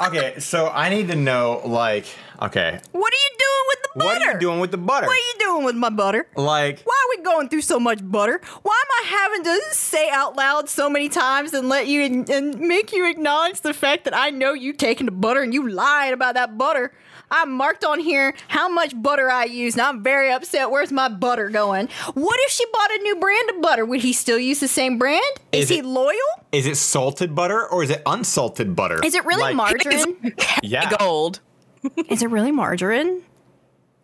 Okay, 0.00 0.40
so 0.40 0.68
I 0.68 0.88
need 0.88 1.06
to 1.08 1.14
know, 1.14 1.62
like, 1.64 2.06
okay, 2.42 2.80
what 2.92 3.12
are 3.12 3.16
you 3.16 3.38
doing 3.38 3.64
with 3.68 3.82
the 3.82 3.88
butter? 3.98 4.06
what 4.20 4.22
are 4.28 4.32
you 4.32 4.38
doing 4.40 4.60
with 4.60 4.70
the 4.70 4.76
butter? 4.78 5.06
What 5.06 5.12
are 5.12 5.16
you 5.16 5.34
doing 5.38 5.64
with 5.64 5.76
my 5.76 5.90
butter? 5.90 6.26
Like, 6.36 6.82
Why 6.82 6.94
are 7.04 7.18
we 7.18 7.22
going 7.24 7.48
through 7.48 7.62
so 7.62 7.78
much 7.80 7.98
butter? 8.02 8.40
Why 8.62 8.82
am 8.84 9.04
I 9.04 9.08
having 9.08 9.44
to 9.44 9.60
say 9.72 10.08
out 10.10 10.36
loud 10.36 10.68
so 10.68 10.88
many 10.90 11.08
times 11.08 11.52
and 11.54 11.68
let 11.68 11.86
you 11.86 12.02
and 12.02 12.58
make 12.60 12.92
you 12.92 13.08
acknowledge 13.08 13.60
the 13.60 13.74
fact 13.74 14.04
that 14.04 14.16
I 14.16 14.30
know 14.30 14.52
you 14.52 14.72
taking 14.72 15.06
the 15.06 15.12
butter 15.12 15.42
and 15.42 15.54
you 15.54 15.68
lying 15.68 16.12
about 16.12 16.34
that 16.34 16.58
butter? 16.58 16.92
I 17.30 17.46
marked 17.46 17.84
on 17.84 18.00
here 18.00 18.34
how 18.48 18.68
much 18.68 18.92
butter 19.00 19.30
I 19.30 19.44
use, 19.44 19.74
and 19.74 19.80
I'm 19.82 20.02
very 20.02 20.30
upset. 20.30 20.70
Where's 20.70 20.92
my 20.92 21.08
butter 21.08 21.48
going? 21.48 21.88
What 22.12 22.38
if 22.42 22.50
she 22.50 22.64
bought 22.72 22.90
a 22.92 22.98
new 22.98 23.16
brand 23.16 23.50
of 23.50 23.60
butter? 23.62 23.84
Would 23.84 24.02
he 24.02 24.12
still 24.12 24.38
use 24.38 24.60
the 24.60 24.68
same 24.68 24.98
brand? 24.98 25.22
Is, 25.50 25.64
Is 25.64 25.68
he 25.70 25.78
it- 25.78 25.84
loyal? 25.86 26.12
is 26.52 26.66
it 26.66 26.76
salted 26.76 27.34
butter 27.34 27.66
or 27.66 27.82
is 27.82 27.90
it 27.90 28.02
unsalted 28.06 28.76
butter? 28.76 29.00
Is 29.04 29.14
it 29.14 29.24
really 29.24 29.40
Like, 29.42 29.56
margarine? 29.56 30.34
Yeah. 30.62 30.90
Gold. 30.98 31.40
Is 32.08 32.22
it 32.22 32.30
really 32.30 32.50
margarine? 32.52 33.22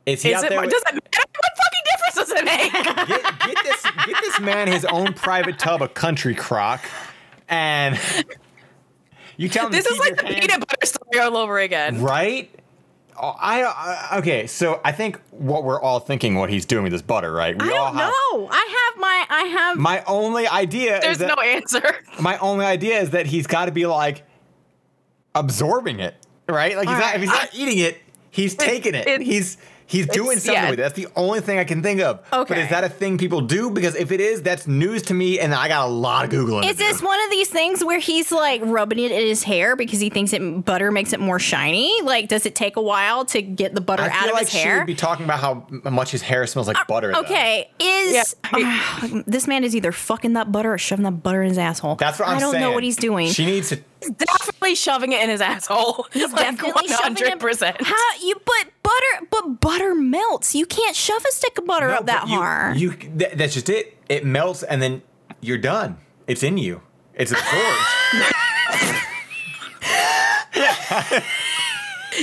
Is 0.06 0.22
he 0.22 0.30
Is 0.30 0.38
out 0.38 0.44
it? 0.44 0.48
there? 0.50 0.58
Mar- 0.58 0.66
with- 0.66 0.72
does 0.72 0.82
it 0.88 0.94
matter? 0.94 1.30
What 1.36 1.52
fucking 1.56 1.84
difference 1.84 2.14
does 2.16 2.30
it 2.30 2.44
make? 2.44 2.72
get, 3.08 3.54
get 3.54 3.64
this 3.64 3.82
get 4.06 4.16
this 4.22 4.40
man 4.40 4.68
his 4.68 4.84
own 4.86 5.12
private 5.14 5.58
tub 5.58 5.82
of 5.82 5.94
country 5.94 6.34
crock 6.34 6.84
and 7.48 7.98
you 9.36 9.48
tell 9.48 9.66
him 9.66 9.72
this 9.72 9.86
to 9.86 9.92
is 9.94 9.98
like 9.98 10.16
the 10.16 10.22
your 10.24 10.32
hands- 10.34 10.46
peanut 10.46 10.66
butter 10.68 10.86
story 10.86 11.18
all 11.20 11.36
over 11.36 11.58
again. 11.58 12.00
right 12.02 12.50
Oh, 13.22 13.34
I, 13.38 13.62
I 14.12 14.18
okay 14.18 14.46
so 14.46 14.80
i 14.82 14.92
think 14.92 15.20
what 15.30 15.62
we're 15.62 15.80
all 15.80 16.00
thinking 16.00 16.36
what 16.36 16.48
he's 16.48 16.64
doing 16.64 16.84
with 16.84 16.92
this 16.92 17.02
butter 17.02 17.30
right 17.30 17.60
we 17.60 17.68
I 17.70 17.76
all 17.76 17.92
don't 17.92 17.96
have 17.96 18.08
know. 18.32 18.48
I 18.50 18.88
have 18.90 19.00
my. 19.00 19.26
I 19.28 19.42
have. 19.42 19.76
my 19.76 20.02
only 20.06 20.48
idea 20.48 20.96
is 20.98 21.02
There's 21.02 21.18
that 21.18 21.36
no 21.36 21.42
answer. 21.42 21.82
my 22.20 22.38
only 22.38 22.64
idea 22.64 22.98
is 23.00 23.10
that 23.10 23.26
he's 23.26 23.46
got 23.46 23.66
to 23.66 23.72
be 23.72 23.84
like 23.84 24.22
absorbing 25.34 26.00
it 26.00 26.14
right 26.50 26.76
like 26.76 26.88
he's 26.88 26.98
not 26.98 27.14
if 27.14 27.20
he's 27.20 27.30
not 27.30 27.48
eating 27.54 27.78
it 27.78 27.98
he's 28.30 28.54
taking 28.54 28.94
it, 28.94 29.06
it- 29.06 29.20
he's 29.22 29.56
he's 29.86 30.06
doing 30.06 30.38
something 30.38 30.52
yeah. 30.54 30.70
with 30.70 30.78
it 30.78 30.82
that's 30.82 30.94
the 30.94 31.08
only 31.16 31.40
thing 31.40 31.58
i 31.58 31.64
can 31.64 31.82
think 31.82 32.00
of 32.00 32.20
Okay. 32.32 32.54
but 32.54 32.58
is 32.58 32.70
that 32.70 32.84
a 32.84 32.88
thing 32.88 33.18
people 33.18 33.40
do 33.40 33.70
because 33.70 33.96
if 33.96 34.12
it 34.12 34.20
is 34.20 34.40
that's 34.40 34.68
news 34.68 35.02
to 35.02 35.14
me 35.14 35.40
and 35.40 35.52
i 35.52 35.66
got 35.66 35.84
a 35.84 35.90
lot 35.90 36.24
of 36.24 36.30
googling 36.30 36.62
Is 36.64 36.76
to 36.76 36.78
do. 36.78 36.84
this 36.84 37.02
one 37.02 37.18
of 37.24 37.30
these 37.30 37.48
things 37.48 37.82
where 37.84 37.98
he's 37.98 38.30
like 38.30 38.60
rubbing 38.64 39.00
it 39.00 39.10
in 39.10 39.26
his 39.26 39.42
hair 39.42 39.74
because 39.74 39.98
he 39.98 40.08
thinks 40.08 40.32
it 40.32 40.64
butter 40.64 40.92
makes 40.92 41.12
it 41.12 41.18
more 41.18 41.40
shiny? 41.40 42.00
Like, 42.02 42.28
does 42.28 42.46
it 42.46 42.54
take 42.54 42.76
a 42.76 42.80
while 42.82 43.24
to 43.26 43.42
get 43.42 43.74
the 43.74 43.80
butter 43.80 44.04
I 44.04 44.10
out 44.10 44.12
feel 44.20 44.28
of 44.28 44.34
like 44.34 44.42
his 44.44 44.52
hair? 44.52 44.62
she 44.62 44.68
hair? 44.68 44.78
would 44.78 44.86
be 44.86 44.94
talking 44.94 45.24
about 45.24 45.40
how 45.40 45.66
much 45.90 46.12
his 46.12 46.22
hair 46.22 46.46
smells 46.46 46.68
like 46.68 46.78
uh, 46.78 46.84
butter. 46.86 47.10
though. 47.12 47.20
Okay, 47.22 47.68
is 47.80 48.36
uh, 48.52 49.22
this 49.26 49.46
man 49.48 49.64
is 49.64 49.74
either 49.74 49.90
fucking 49.92 50.34
that 50.34 50.52
butter 50.52 50.72
or 50.72 50.78
shoving 50.78 51.02
that 51.04 51.22
butter 51.24 51.42
in 51.42 51.48
his 51.48 51.58
asshole? 51.58 51.96
That's 51.96 52.18
what 52.20 52.28
I'm 52.28 52.34
saying. 52.34 52.38
I 52.38 52.40
don't 52.42 52.52
saying. 52.52 52.62
know 52.64 52.72
what 52.72 52.84
he's 52.84 52.96
doing. 52.96 53.26
She 53.28 53.44
needs 53.44 53.70
to. 53.70 53.80
Definitely 54.00 54.74
shoving 54.74 55.12
it 55.12 55.22
in 55.22 55.28
his 55.30 55.40
asshole. 55.40 56.06
He's 56.12 56.32
like 56.32 56.56
definitely 56.58 56.88
shoving 56.88 57.16
it. 57.16 57.38
100%. 57.38 57.80
How 57.82 57.94
you? 58.22 58.34
But 58.44 58.72
butter, 58.82 59.26
but 59.30 59.60
butter 59.60 59.94
melts. 59.94 60.54
You 60.54 60.66
can't 60.66 60.96
shove 60.96 61.22
a 61.24 61.32
stick 61.32 61.58
of 61.58 61.66
butter 61.66 61.88
No, 61.88 61.94
up 61.96 62.06
that 62.06 62.28
you, 62.28 62.36
hard. 62.36 62.76
You, 62.78 62.92
th- 62.92 63.34
that's 63.34 63.54
just 63.54 63.68
it. 63.68 63.96
It 64.08 64.24
melts 64.24 64.62
and 64.62 64.80
then 64.80 65.02
you're 65.40 65.58
done. 65.58 65.98
It's 66.26 66.42
in 66.42 66.58
you. 66.58 66.82
It's 67.14 67.32
absorbed. 67.32 68.34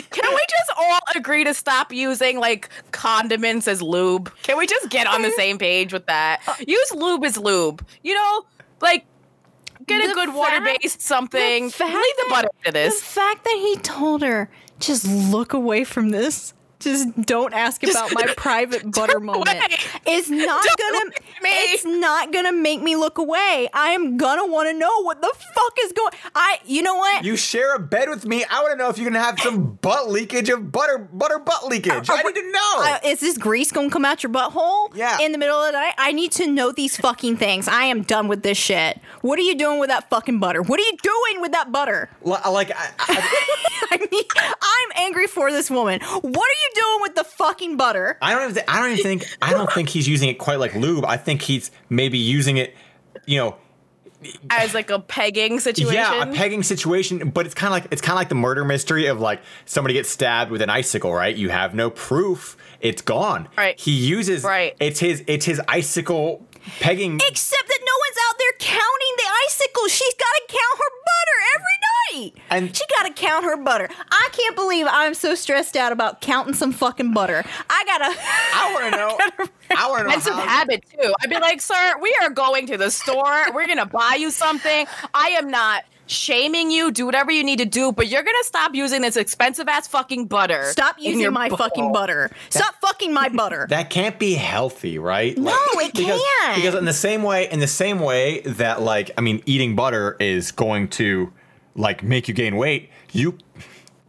Can 0.10 0.30
we 0.34 0.46
just 0.50 0.72
all 0.78 1.00
agree 1.16 1.44
to 1.46 1.54
stop 1.54 1.94
using 1.94 2.40
like 2.40 2.70
condiments 2.92 3.68
as 3.68 3.82
lube? 3.82 4.32
Can 4.44 4.58
we 4.58 4.68
just 4.68 4.90
get 4.90 5.08
on 5.08 5.22
the 5.22 5.32
same 5.32 5.58
page 5.58 5.94
with 5.94 6.06
that? 6.08 6.42
Use 6.68 6.94
lube 6.94 7.24
as 7.24 7.38
lube. 7.38 7.86
You 8.04 8.16
know, 8.16 8.46
like 8.82 9.06
get 9.88 10.10
a 10.10 10.14
good 10.14 10.30
fact- 10.30 10.38
water-based 10.38 11.02
something. 11.02 11.70
the 11.70 11.86
Leave 11.86 12.16
the 12.18 12.26
butter 12.30 12.50
to 12.66 12.72
The 13.00 13.06
fact 13.06 13.44
that 13.46 13.58
he 13.60 13.76
told 13.78 14.22
her, 14.22 14.50
just 14.80 15.06
look 15.06 15.54
away 15.54 15.84
from 15.84 16.10
this. 16.10 16.54
Just 16.80 17.22
don't 17.24 17.54
ask 17.54 17.82
about 17.84 18.14
my 18.14 18.26
private 18.38 18.92
butter 18.92 19.20
moment. 19.20 19.50
away. 19.50 19.68
Is 20.08 20.30
not 20.30 20.64
Don't 20.64 20.80
gonna. 20.80 21.06
me. 21.42 21.50
It's 21.50 21.86
not 21.86 22.32
gonna 22.32 22.52
make 22.52 22.82
me 22.82 22.96
look 22.96 23.18
away. 23.18 23.68
I 23.74 23.90
am 23.92 24.18
gonna 24.18 24.46
want 24.46 24.70
to 24.70 24.78
know 24.78 25.02
what 25.04 25.22
the 25.22 25.34
fuck 25.56 25.74
is 25.84 25.92
going. 25.94 26.12
I. 26.36 26.60
You 26.66 26.84
know 26.84 26.96
what? 26.96 27.26
You 27.26 27.36
share 27.36 27.74
a 27.76 27.80
bed 27.80 28.10
with 28.10 28.26
me. 28.26 28.46
I 28.50 28.62
want 28.62 28.74
to 28.74 28.78
know 28.78 28.90
if 28.90 28.98
you're 28.98 29.10
gonna 29.10 29.24
have 29.24 29.40
some 29.40 29.74
butt 29.82 30.10
leakage 30.10 30.50
of 30.50 30.72
butter, 30.72 30.98
butter 31.00 31.40
butt 31.40 31.66
leakage. 31.68 32.10
I 32.10 32.22
need 32.22 32.36
to 32.36 32.52
know. 32.52 32.74
Uh, 32.78 32.98
is 33.06 33.20
this 33.22 33.38
grease 33.38 33.72
gonna 33.72 33.90
come 33.90 34.06
out 34.06 34.22
your 34.22 34.32
butthole? 34.32 34.96
Yeah. 34.96 35.18
In 35.20 35.32
the 35.32 35.38
middle 35.40 35.60
of 35.60 35.68
the 35.68 35.72
night? 35.80 35.94
I 35.98 36.12
need 36.12 36.32
to 36.34 36.48
know 36.48 36.72
these 36.72 36.96
fucking 36.98 37.38
things. 37.38 37.68
I 37.68 37.84
am 37.86 38.04
done 38.04 38.28
with 38.28 38.44
this 38.44 38.58
shit. 38.58 39.00
What 39.22 39.40
are 39.40 39.44
you 39.44 39.56
doing 39.56 39.80
with 39.80 39.90
that 39.90 40.10
fucking 40.10 40.40
butter? 40.40 40.62
What 40.62 40.80
are 40.80 40.84
you 40.84 40.98
doing 41.02 41.42
with 41.42 41.52
that 41.54 41.72
butter? 41.72 42.10
Li- 42.22 42.38
like, 42.52 42.72
I, 42.72 42.90
I, 43.00 43.88
I 43.92 43.98
mean, 44.12 44.24
I'm 44.38 44.92
angry 44.96 45.28
for 45.28 45.52
this 45.52 45.72
woman. 45.72 46.00
What 46.02 46.24
are 46.24 46.60
you 46.64 46.67
doing 46.76 47.02
with 47.02 47.16
the 47.16 47.24
fucking 47.24 47.78
butter? 47.78 48.18
I 48.22 48.34
don't 48.34 48.44
even. 48.44 48.56
Th- 48.56 48.66
I 48.68 48.80
don't 48.82 48.92
even 48.92 49.04
think. 49.04 49.38
I 49.42 49.52
don't 49.52 49.72
think 49.72 49.90
he's 49.90 50.08
using 50.08 50.30
it 50.30 50.36
quite 50.40 50.60
like 50.60 50.76
lube. 50.76 51.06
I 51.06 51.18
think 51.18 51.42
he's 51.42 51.72
maybe 51.90 52.18
using 52.18 52.58
it. 52.58 52.76
You 53.26 53.40
know, 53.40 53.56
As 54.50 54.74
like 54.74 54.90
a 54.90 55.00
pegging 55.00 55.60
situation. 55.60 55.94
Yeah, 55.94 56.24
a 56.24 56.34
pegging 56.34 56.64
situation, 56.64 57.30
but 57.30 57.46
it's 57.46 57.56
kind 57.56 57.68
of 57.68 57.74
like 57.74 57.92
it's 57.92 58.02
kind 58.02 58.14
of 58.14 58.18
like 58.18 58.30
the 58.30 58.36
murder 58.36 58.64
mystery 58.66 59.08
of 59.08 59.20
like 59.20 59.42
somebody 59.66 59.94
gets 59.94 60.10
stabbed 60.10 60.50
with 60.52 60.62
an 60.62 60.70
icicle, 60.70 61.14
right? 61.14 61.36
You 61.36 61.50
have 61.50 61.76
no 61.76 61.90
proof; 61.90 62.58
it's 62.80 63.02
gone. 63.02 63.48
Right. 63.58 63.80
He 63.80 63.92
uses 63.92 64.44
Right. 64.44 64.76
It's 64.80 65.00
his 65.00 65.24
it's 65.28 65.46
his 65.46 65.62
icicle 65.68 66.46
pegging. 66.80 67.16
Except 67.28 67.68
that 67.68 67.80
no 67.80 67.94
one's 68.06 68.18
out 68.30 68.36
there 68.40 68.52
counting 68.60 69.14
the 69.18 69.30
icicles. 69.48 69.92
She's 69.92 70.14
got 70.16 70.26
to 70.26 70.44
count 70.48 70.78
her 70.78 70.92
butter 71.06 71.38
every 71.56 71.78
night. 71.82 71.87
And- 72.50 72.76
she 72.76 72.84
got 73.00 73.08
to 73.08 73.14
count 73.14 73.46
her 73.46 73.58
butter. 73.58 73.90
I 74.12 74.30
can't 74.32 74.56
believe 74.56 74.86
I'm 74.90 75.14
so 75.14 75.36
stressed 75.36 75.76
out 75.76 75.92
about 75.92 76.22
counting 76.22 76.54
some 76.54 76.72
fucking 76.72 77.14
butter. 77.14 77.44
I 77.70 77.84
gotta. 77.86 78.16
I 78.20 78.74
want 78.74 78.94
to 78.94 78.98
know. 78.98 79.48
I 79.78 79.90
want 79.90 80.00
to 80.02 80.04
know 80.08 80.14
Expensive 80.16 80.34
how. 80.34 80.48
habit 80.48 80.84
too. 80.92 81.14
I'd 81.22 81.30
be 81.30 81.40
like, 81.40 81.62
sir, 81.62 81.94
we 82.02 82.16
are 82.22 82.30
going 82.30 82.68
to 82.68 82.78
the 82.78 82.90
store. 82.92 83.52
We're 83.54 83.68
gonna 83.68 83.86
buy 83.86 84.16
you 84.20 84.32
something. 84.32 84.86
I 85.14 85.30
am 85.30 85.50
not 85.50 85.84
shaming 86.10 86.72
you. 86.72 86.90
Do 86.92 87.06
whatever 87.06 87.32
you 87.32 87.44
need 87.44 87.60
to 87.60 87.66
do, 87.66 87.92
but 87.92 88.08
you're 88.08 88.24
gonna 88.24 88.44
stop 88.44 88.74
using 88.74 89.02
this 89.02 89.18
expensive 89.18 89.68
ass 89.68 89.88
fucking 89.90 90.28
butter. 90.28 90.64
Stop 90.72 90.96
using 91.00 91.20
your 91.20 91.32
my 91.32 91.50
bowl. 91.50 91.58
fucking 91.58 91.92
butter. 91.92 92.32
Stop 92.50 92.76
fucking 92.82 93.14
my 93.14 93.28
butter. 93.30 93.68
That 93.78 93.90
can't 93.90 94.18
be 94.18 94.34
healthy, 94.36 94.98
right? 94.98 95.38
No, 95.38 95.52
it 95.74 95.94
because, 95.94 96.22
can't. 96.42 96.56
Because 96.56 96.76
in 96.76 96.86
the 96.86 96.94
same 96.94 97.24
way, 97.24 97.50
in 97.52 97.60
the 97.60 97.68
same 97.68 98.00
way 98.00 98.40
that 98.42 98.82
like 98.82 99.12
I 99.18 99.22
mean, 99.22 99.44
eating 99.46 99.76
butter 99.76 100.16
is 100.20 100.52
going 100.52 100.88
to 100.90 101.32
like 101.78 102.04
make 102.04 102.28
you 102.28 102.34
gain 102.34 102.58
weight. 102.58 102.90
You 103.14 103.38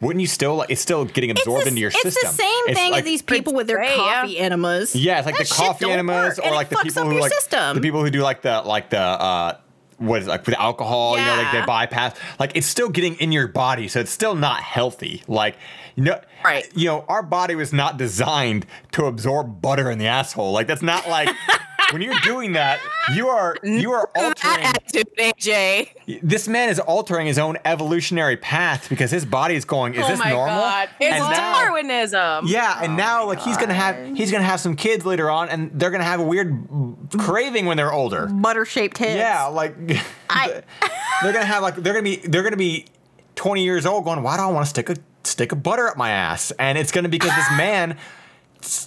wouldn't 0.01 0.21
you 0.21 0.27
still 0.27 0.57
like 0.57 0.71
it's 0.71 0.81
still 0.81 1.05
getting 1.05 1.31
absorbed 1.31 1.65
the- 1.65 1.69
into 1.69 1.81
your 1.81 1.91
it's 1.91 2.03
system. 2.03 2.29
It's 2.29 2.37
the 2.37 2.43
same 2.43 2.63
It's 2.67 2.79
thing 2.79 2.91
like- 2.93 3.01
as 3.01 3.05
these 3.05 3.23
people 3.23 3.53
with 3.53 3.67
their 3.69 3.77
Right, 3.79 3.91
yeah. 3.97 4.21
coffee 4.23 4.39
enemas. 4.39 4.97
Yeah, 4.97 5.19
it's 5.19 5.27
like 5.27 5.39
That 5.39 5.47
the 5.49 5.55
coffee 5.55 5.91
enemas, 5.91 6.37
work, 6.37 6.39
or 6.39 6.47
and 6.49 6.55
like 6.57 6.69
the 6.71 6.77
people 6.77 7.05
who 7.05 7.21
like 7.21 7.33
system. 7.33 7.75
the 7.77 7.81
people 7.81 8.03
who 8.03 8.11
do 8.11 8.21
like 8.23 8.43
the 8.43 8.63
like 8.63 8.91
the 8.91 8.99
uh 9.01 9.57
what 9.99 10.21
is 10.21 10.29
it, 10.29 10.31
like 10.31 10.47
with 10.47 10.55
alcohol, 10.57 11.19
you 11.19 11.25
know, 11.25 11.35
like 11.37 11.51
they 11.51 11.61
bypass. 11.67 12.15
Like 12.39 12.53
it's 12.57 12.69
still 12.69 12.89
getting 12.89 13.17
in 13.17 13.33
your 13.33 13.49
body, 13.49 13.89
so 13.89 13.99
it's 13.99 14.13
still 14.13 14.37
not 14.37 14.61
healthy. 14.63 15.23
Like 15.27 15.57
you 15.97 16.05
know, 16.05 16.21
Right. 16.45 16.69
You 16.77 16.87
know, 16.87 17.05
our 17.09 17.25
body 17.25 17.57
was 17.57 17.73
not 17.73 17.97
designed 17.97 18.65
to 18.93 19.07
absorb 19.07 19.61
butter 19.61 19.91
in 19.91 19.99
the 19.99 20.07
asshole. 20.07 20.53
Like 20.53 20.69
that's 20.69 20.83
not 20.83 21.09
like 21.09 21.29
when 21.93 22.03
you're 22.03 22.19
doing 22.23 22.53
that, 22.53 22.81
you 23.15 23.29
are 23.29 23.57
you 23.63 23.93
are 23.93 24.09
altering. 24.17 24.35
That 24.63 24.83
attitude, 24.87 25.09
AJ. 25.19 26.21
This 26.23 26.49
man 26.49 26.69
is 26.69 26.79
altering 26.81 27.27
his 27.27 27.39
own 27.39 27.57
evolutionary 27.65 28.37
path 28.37 28.89
because 28.89 29.11
his 29.11 29.25
body 29.25 29.55
is 29.55 29.65
going. 29.65 29.95
Is 29.95 30.05
oh 30.05 30.09
this 30.09 30.19
my 30.19 30.31
normal? 30.31 30.57
god, 30.61 30.89
it's 31.01 31.15
And 31.15 31.31
now- 31.31 31.61
Darwinism. 31.61 32.47
yeah, 32.47 32.81
and 32.83 32.97
now 32.97 33.23
oh 33.25 33.27
like 33.29 33.41
he's 33.41 33.57
gonna 33.57 33.75
have 33.75 34.17
he's 34.17 34.31
gonna 34.33 34.45
have 34.45 34.61
some 34.61 34.77
kids 34.77 35.05
later 35.07 35.31
on, 35.31 35.49
and 35.49 35.71
they're 35.79 35.91
gonna 35.91 36.05
have 36.05 36.21
a 36.21 36.25
weird 36.25 36.57
craving 37.19 37.67
when 37.67 37.77
they're 37.77 37.93
older. 37.93 38.27
Butter 38.27 38.65
shaped 38.65 38.99
heads. 38.99 39.17
Yeah, 39.17 39.47
like 39.47 39.75
I- 40.31 40.63
they're 41.23 41.33
gonna 41.33 41.45
have 41.45 41.63
like 41.63 41.77
they're 41.77 41.93
gonna 41.95 42.03
be 42.05 42.17
they're 42.17 42.43
gonna 42.43 42.57
be 42.57 42.87
twenty 43.35 43.65
years 43.65 43.87
old, 43.87 44.05
going, 44.05 44.23
why 44.23 44.37
do 44.37 44.43
I 44.43 44.47
want 44.47 44.65
to 44.67 44.71
stick 44.71 44.91
a 44.91 44.97
stick 45.25 45.53
of 45.53 45.63
butter 45.63 45.89
up 45.89 45.97
my 45.97 46.11
ass? 46.11 46.51
And 46.59 46.77
it's 46.79 46.93
gonna 46.93 47.09
be 47.09 47.19
because 47.19 47.35
this 47.35 47.51
man. 47.57 47.97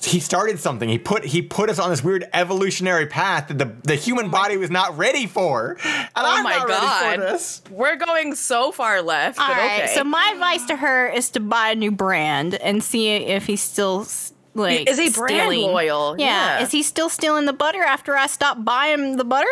He 0.03 0.19
started 0.19 0.59
something. 0.59 0.89
He 0.89 0.97
put 0.97 1.23
he 1.23 1.41
put 1.41 1.69
us 1.69 1.79
on 1.79 1.89
this 1.89 2.03
weird 2.03 2.27
evolutionary 2.33 3.05
path 3.05 3.47
that 3.47 3.57
the, 3.57 3.73
the 3.83 3.95
human 3.95 4.29
body 4.29 4.57
was 4.57 4.69
not 4.69 4.97
ready 4.97 5.27
for. 5.27 5.77
And 5.83 6.09
Oh 6.15 6.23
I'm 6.37 6.43
my 6.43 6.57
not 6.57 6.67
god, 6.67 7.01
ready 7.07 7.21
for 7.21 7.31
this. 7.31 7.61
we're 7.69 7.95
going 7.95 8.35
so 8.35 8.71
far 8.71 9.01
left. 9.01 9.39
All 9.39 9.47
but 9.47 9.57
right. 9.57 9.83
okay. 9.83 9.93
So 9.95 10.03
my 10.03 10.29
advice 10.33 10.65
to 10.65 10.75
her 10.75 11.07
is 11.07 11.29
to 11.31 11.39
buy 11.39 11.69
a 11.71 11.75
new 11.75 11.91
brand 11.91 12.55
and 12.55 12.83
see 12.83 13.07
if 13.09 13.45
he's 13.45 13.61
still 13.61 14.05
like 14.53 14.89
Is 14.89 14.97
he 14.99 15.09
brand 15.09 15.49
stealing. 15.49 15.61
loyal? 15.61 16.15
Yeah. 16.19 16.57
Yeah. 16.59 16.63
Is 16.63 16.71
he 16.71 16.83
still 16.83 17.07
stealing 17.09 17.45
the 17.45 17.53
butter 17.53 17.81
after 17.81 18.17
I 18.17 18.27
stopped 18.27 18.65
buying 18.65 19.15
the 19.15 19.23
butter? 19.23 19.47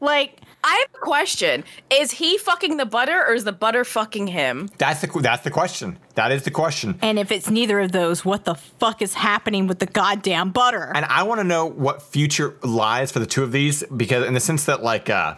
Like, 0.00 0.40
I 0.64 0.84
have 0.86 1.02
a 1.02 1.04
question: 1.04 1.64
Is 1.90 2.12
he 2.12 2.38
fucking 2.38 2.76
the 2.76 2.86
butter, 2.86 3.24
or 3.26 3.34
is 3.34 3.44
the 3.44 3.52
butter 3.52 3.84
fucking 3.84 4.28
him? 4.28 4.70
That's 4.78 5.00
the 5.00 5.08
that's 5.20 5.42
the 5.42 5.50
question. 5.50 5.98
That 6.14 6.30
is 6.30 6.44
the 6.44 6.50
question. 6.50 6.98
and 7.02 7.18
if 7.18 7.32
it's 7.32 7.50
neither 7.50 7.80
of 7.80 7.92
those, 7.92 8.24
what 8.24 8.44
the 8.44 8.54
fuck 8.54 9.02
is 9.02 9.14
happening 9.14 9.66
with 9.66 9.78
the 9.78 9.86
goddamn 9.86 10.50
butter? 10.50 10.92
And 10.94 11.04
I 11.06 11.24
want 11.24 11.40
to 11.40 11.44
know 11.44 11.66
what 11.66 12.02
future 12.02 12.56
lies 12.62 13.10
for 13.10 13.18
the 13.18 13.26
two 13.26 13.42
of 13.42 13.52
these 13.52 13.82
because 13.84 14.26
in 14.26 14.34
the 14.34 14.40
sense 14.40 14.66
that 14.66 14.82
like 14.82 15.10
uh 15.10 15.36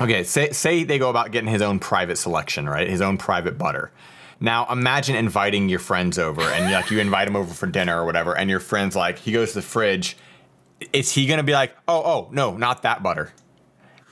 okay, 0.00 0.24
say 0.24 0.50
say 0.50 0.84
they 0.84 0.98
go 0.98 1.10
about 1.10 1.32
getting 1.32 1.50
his 1.50 1.62
own 1.62 1.78
private 1.78 2.16
selection, 2.16 2.68
right? 2.68 2.88
His 2.88 3.00
own 3.00 3.18
private 3.18 3.58
butter. 3.58 3.92
Now 4.40 4.66
imagine 4.70 5.16
inviting 5.16 5.68
your 5.68 5.80
friends 5.80 6.18
over 6.18 6.40
and 6.40 6.72
like 6.72 6.90
you 6.90 6.98
invite 6.98 7.26
them 7.26 7.36
over 7.36 7.52
for 7.52 7.66
dinner 7.66 8.00
or 8.00 8.06
whatever 8.06 8.34
and 8.34 8.48
your 8.48 8.60
friend's 8.60 8.96
like 8.96 9.18
he 9.18 9.32
goes 9.32 9.50
to 9.50 9.56
the 9.56 9.62
fridge 9.62 10.16
is 10.94 11.12
he 11.12 11.26
going 11.26 11.36
to 11.36 11.44
be 11.44 11.52
like, 11.52 11.76
"Oh, 11.86 12.02
oh, 12.02 12.28
no, 12.32 12.56
not 12.56 12.82
that 12.82 13.02
butter." 13.02 13.34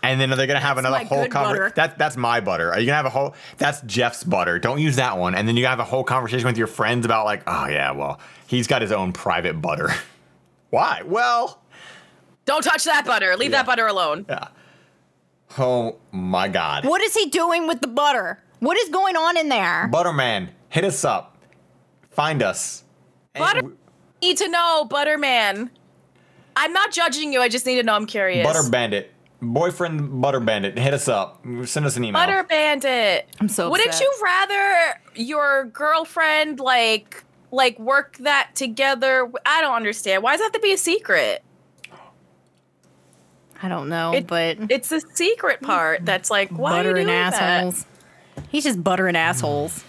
And 0.03 0.21
then 0.21 0.31
they're 0.31 0.47
gonna 0.47 0.61
have 0.61 0.79
another 0.79 1.05
whole 1.05 1.27
conversation? 1.27 1.73
That, 1.75 1.99
that's 1.99 2.17
my 2.17 2.41
butter. 2.41 2.71
Are 2.73 2.79
you 2.79 2.87
gonna 2.87 2.97
have 2.97 3.07
a 3.07 3.11
whole? 3.11 3.35
That's 3.57 3.81
Jeff's 3.83 4.23
butter. 4.23 4.59
Don't 4.59 4.81
use 4.81 4.97
that 4.97 5.19
one. 5.19 5.35
And 5.35 5.49
then 5.49 5.57
you 5.57 5.67
have 5.67 5.81
a 5.81 5.85
whole 5.85 6.05
conversation 6.05 6.47
with 6.47 6.57
your 6.57 6.67
friends 6.69 7.05
about 7.05 7.25
like, 7.25 7.43
oh 7.47 7.67
yeah, 7.67 7.91
well, 7.91 8.21
he's 8.47 8.67
got 8.69 8.81
his 8.81 8.93
own 8.93 9.13
private 9.13 9.61
butter. 9.61 9.91
Why? 10.71 11.03
Well, 11.05 11.63
Don't 12.45 12.63
touch 12.63 12.85
that 12.85 13.05
butter. 13.05 13.37
Leave 13.37 13.51
Yeah. 13.51 13.59
that 13.59 13.67
butter 13.67 13.87
alone. 13.87 14.25
yeah. 14.29 14.49
Oh 15.59 15.97
my 16.13 16.47
God. 16.49 16.85
what 16.85 17.01
is 17.03 17.15
he 17.15 17.27
doing 17.27 17.67
with 17.67 17.81
the 17.81 17.87
butter? 17.89 18.39
What 18.61 18.77
is 18.79 18.89
going 18.91 19.17
on 19.17 19.37
in 19.37 19.49
there? 19.49 19.89
Butterman, 19.89 20.51
hit 20.69 20.85
us 20.85 21.05
up. 21.05 21.37
Find 22.11 22.43
us. 22.43 22.85
Butter- 23.35 23.61
w- 23.63 23.77
Need 24.21 24.37
to 24.39 24.49
know, 24.49 24.85
Butterman. 24.91 25.71
I'm 26.57 26.73
not 26.73 26.91
judging 26.93 27.33
you. 27.33 27.41
I 27.41 27.49
just 27.49 27.67
need 27.67 27.77
to 27.77 27.83
know. 27.85 27.95
I'm 27.95 28.05
curious. 28.07 28.45
Butter 28.47 28.69
Bandit. 28.69 29.13
Boyfriend 29.41 30.21
Butter 30.21 30.41
Bandit, 30.41 30.77
hit 30.79 30.93
us 30.95 31.07
up. 31.09 31.45
Send 31.65 31.87
us 31.87 31.97
an 31.97 32.05
email. 32.05 32.21
Butter 32.21 32.43
Bandit. 32.43 33.29
I'm 33.41 33.49
so 33.49 33.71
Wouldn't 33.71 33.89
upset. 33.91 34.03
you 34.03 34.13
rather 34.23 35.01
your 35.15 35.65
girlfriend 35.67 36.59
like 36.61 37.23
like 37.53 37.79
work 37.79 38.17
that 38.19 38.51
together? 38.55 39.31
I 39.47 39.61
don't 39.61 39.75
understand. 39.77 40.23
Why 40.23 40.33
does 40.33 40.41
it 40.41 40.45
have 40.45 40.53
to 40.53 40.61
be 40.61 40.73
a 40.73 40.79
secret? 40.79 41.43
I 43.63 43.69
don't 43.69 43.89
know, 43.89 44.13
It- 44.15 44.27
but 44.27 44.57
It's 44.71 44.89
the 44.89 45.01
secret 45.15 45.61
part 45.63 46.05
that's 46.05 46.31
like 46.31 46.51
why 46.51 46.73
are 46.73 46.77
you 46.79 46.83
buttering 46.91 47.07
doing 47.07 47.31
that? 47.31 47.75
He's 48.51 48.65
just 48.65 48.83
buttering 48.85 49.17
assholes. 49.17 49.85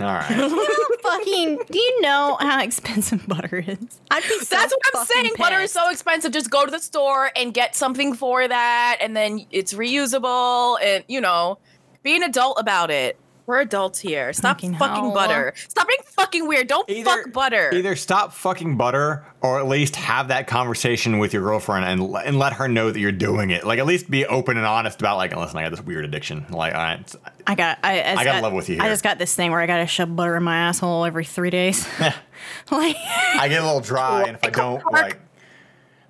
All 0.00 0.06
right. 0.06 0.50
fucking, 1.02 1.60
do 1.70 1.78
you 1.78 2.00
know 2.00 2.36
how 2.40 2.62
expensive 2.62 3.24
butter 3.28 3.58
is? 3.58 4.00
I'd 4.10 4.22
be 4.22 4.38
so 4.40 4.56
That's 4.56 4.72
what 4.72 4.80
I'm 4.94 5.06
fucking 5.06 5.22
saying. 5.22 5.30
Butter 5.38 5.60
is 5.60 5.72
so 5.72 5.88
expensive. 5.90 6.32
Just 6.32 6.50
go 6.50 6.64
to 6.64 6.70
the 6.70 6.80
store 6.80 7.30
and 7.36 7.54
get 7.54 7.76
something 7.76 8.14
for 8.14 8.46
that, 8.46 8.98
and 9.00 9.16
then 9.16 9.46
it's 9.50 9.72
reusable. 9.74 10.78
And 10.82 11.04
you 11.06 11.20
know, 11.20 11.58
be 12.02 12.16
an 12.16 12.22
adult 12.22 12.58
about 12.58 12.90
it. 12.90 13.18
We're 13.46 13.60
adults 13.60 14.00
here. 14.00 14.32
Stop 14.32 14.56
Fucking 14.56 14.76
fucking 14.76 15.12
butter. 15.12 15.52
Stop 15.68 15.86
being 15.86 16.00
fucking 16.06 16.48
weird. 16.48 16.66
Don't 16.66 16.88
fuck 17.04 17.30
butter. 17.32 17.70
Either 17.74 17.94
stop 17.94 18.32
fucking 18.32 18.78
butter, 18.78 19.26
or 19.42 19.58
at 19.58 19.68
least 19.68 19.96
have 19.96 20.28
that 20.28 20.46
conversation 20.46 21.18
with 21.18 21.34
your 21.34 21.42
girlfriend 21.42 21.84
and 21.84 22.16
and 22.24 22.38
let 22.38 22.54
her 22.54 22.68
know 22.68 22.90
that 22.90 22.98
you're 22.98 23.12
doing 23.12 23.50
it. 23.50 23.64
Like 23.64 23.78
at 23.78 23.84
least 23.86 24.10
be 24.10 24.24
open 24.24 24.56
and 24.56 24.64
honest 24.64 24.98
about 25.00 25.18
like, 25.18 25.36
listen, 25.36 25.58
I 25.58 25.62
got 25.64 25.70
this 25.72 25.82
weird 25.82 26.06
addiction. 26.06 26.46
Like, 26.48 26.74
all 26.74 26.80
right, 26.80 27.00
it's- 27.00 27.16
I 27.46 27.54
got. 27.54 27.78
I, 27.82 28.00
I, 28.00 28.02
just 28.02 28.14
gotta 28.14 28.24
got- 28.24 28.42
level 28.44 28.56
with 28.56 28.70
you 28.70 28.78
I 28.80 28.88
just 28.88 29.04
got 29.04 29.18
this 29.18 29.34
thing 29.34 29.50
where 29.50 29.60
I 29.60 29.66
gotta 29.66 29.86
shove 29.86 30.16
butter 30.16 30.36
in 30.36 30.42
my 30.42 30.56
asshole 30.56 31.04
every 31.04 31.26
three 31.26 31.50
days. 31.50 31.86
like, 32.70 32.96
I 32.96 33.48
get 33.48 33.60
a 33.62 33.66
little 33.66 33.80
dry, 33.80 34.22
and 34.22 34.36
if 34.38 34.44
I 34.44 34.48
don't 34.50 34.82
like, 34.90 35.18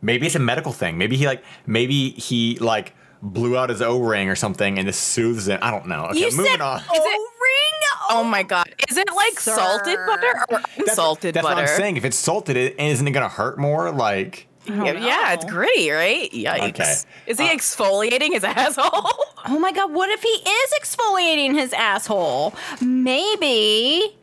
maybe 0.01 0.27
it's 0.27 0.37
a 0.37 0.39
medical 0.41 0.71
thing. 0.71 0.99
Maybe 0.99 1.17
he 1.17 1.27
like, 1.27 1.43
maybe 1.67 2.11
he 2.11 2.59
like 2.61 2.95
blew 3.25 3.57
out 3.57 3.71
his 3.71 3.83
O 3.83 3.99
ring 4.01 4.29
or 4.29 4.37
something, 4.37 4.79
and 4.79 4.87
this 4.87 4.99
soothes 4.99 5.49
it. 5.49 5.59
I 5.63 5.71
don't 5.71 5.87
know. 5.87 6.05
Okay, 6.07 6.21
you 6.21 6.31
moving 6.37 6.53
said 6.53 6.61
on. 6.61 6.81
O 6.89 7.29
ring. 7.43 7.81
oh 8.11 8.23
my 8.25 8.43
god, 8.43 8.73
is 8.89 8.97
it 8.97 9.09
like 9.15 9.41
Sir. 9.41 9.55
salted 9.57 9.99
butter 10.07 10.27
or 10.51 10.59
That's- 10.61 10.79
unsalted 10.91 11.35
that's 11.35 11.43
butter? 11.43 11.57
what 11.63 11.69
I'm 11.71 11.77
saying. 11.77 11.97
If 11.97 12.05
it's 12.05 12.17
salted, 12.17 12.57
it 12.57 12.79
isn't 12.79 13.09
it 13.09 13.11
gonna 13.13 13.29
hurt 13.29 13.59
more? 13.59 13.91
Like, 13.91 14.47
Yeah, 14.67 14.93
yeah, 14.93 15.33
it's 15.33 15.45
gritty, 15.45 15.91
right? 15.91 16.31
Yikes. 16.31 16.69
Okay. 16.71 16.95
Is 17.27 17.39
he 17.39 17.47
exfoliating 17.49 18.33
his 18.33 18.45
asshole? 18.45 19.11
Oh 19.47 19.59
my 19.59 19.73
god, 19.73 19.93
what 19.93 20.11
if 20.11 20.23
he 20.23 20.29
is 20.29 20.75
exfoliating 20.81 21.55
his 21.55 21.73
asshole? 21.73 22.55
Maybe, 22.81 24.17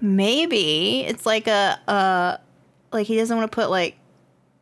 maybe 0.00 1.00
it's 1.02 1.26
like 1.26 1.46
a, 1.46 1.78
uh, 1.88 2.36
like 2.92 3.06
he 3.06 3.16
doesn't 3.16 3.36
want 3.36 3.50
to 3.50 3.54
put 3.54 3.70
like, 3.70 3.96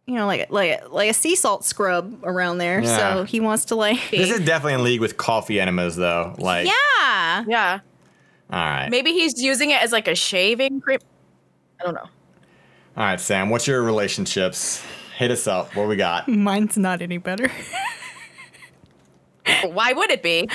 you 0.07 0.15
know, 0.17 0.27
like 0.27 0.51
like 0.51 0.91
like 0.91 1.11
a 1.11 1.15
sea 1.15 1.37
salt 1.37 1.65
scrub 1.65 2.19
around 2.25 2.59
there. 2.59 2.81
Yeah. 2.81 2.97
So 2.97 3.25
he 3.25 3.41
wants 3.41 3.67
to 3.67 3.75
like, 3.77 3.99
This 4.11 4.31
is 4.31 4.41
definitely 4.41 4.75
in 4.75 4.85
league 4.85 5.01
with 5.01 5.17
coffee 5.17 5.61
enemas, 5.61 5.97
though. 5.97 6.35
Like, 6.39 6.67
yeah. 6.67 7.45
yeah. 7.47 7.81
all 8.51 8.59
right, 8.59 8.89
Maybe 8.91 9.13
he's 9.13 9.41
using 9.41 9.71
it 9.71 9.81
as 9.83 9.93
like 9.93 10.09
a 10.09 10.15
shaving 10.15 10.81
cream. 10.81 10.99
I 11.81 11.85
don't 11.85 11.95
know. 11.95 12.01
all 12.97 13.05
right, 13.05 13.21
Sam. 13.21 13.51
What's 13.51 13.67
your 13.67 13.83
relationships? 13.83 14.85
Hit 15.17 15.31
us 15.31 15.47
up. 15.47 15.77
What 15.77 15.87
we 15.89 15.97
got? 15.97 16.29
Mine's 16.29 16.77
not 16.79 17.03
any 17.03 17.19
better. 17.19 17.51
Why 19.65 19.93
would 19.93 20.11
it 20.11 20.23
be? 20.23 20.49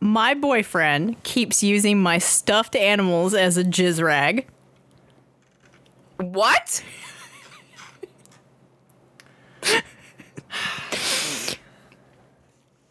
My 0.00 0.34
boyfriend 0.34 1.22
keeps 1.22 1.62
using 1.62 2.00
my 2.00 2.18
stuffed 2.18 2.76
animals 2.76 3.34
as 3.34 3.56
a 3.56 3.64
jizz 3.64 4.02
rag. 4.02 4.46
What? 6.18 6.82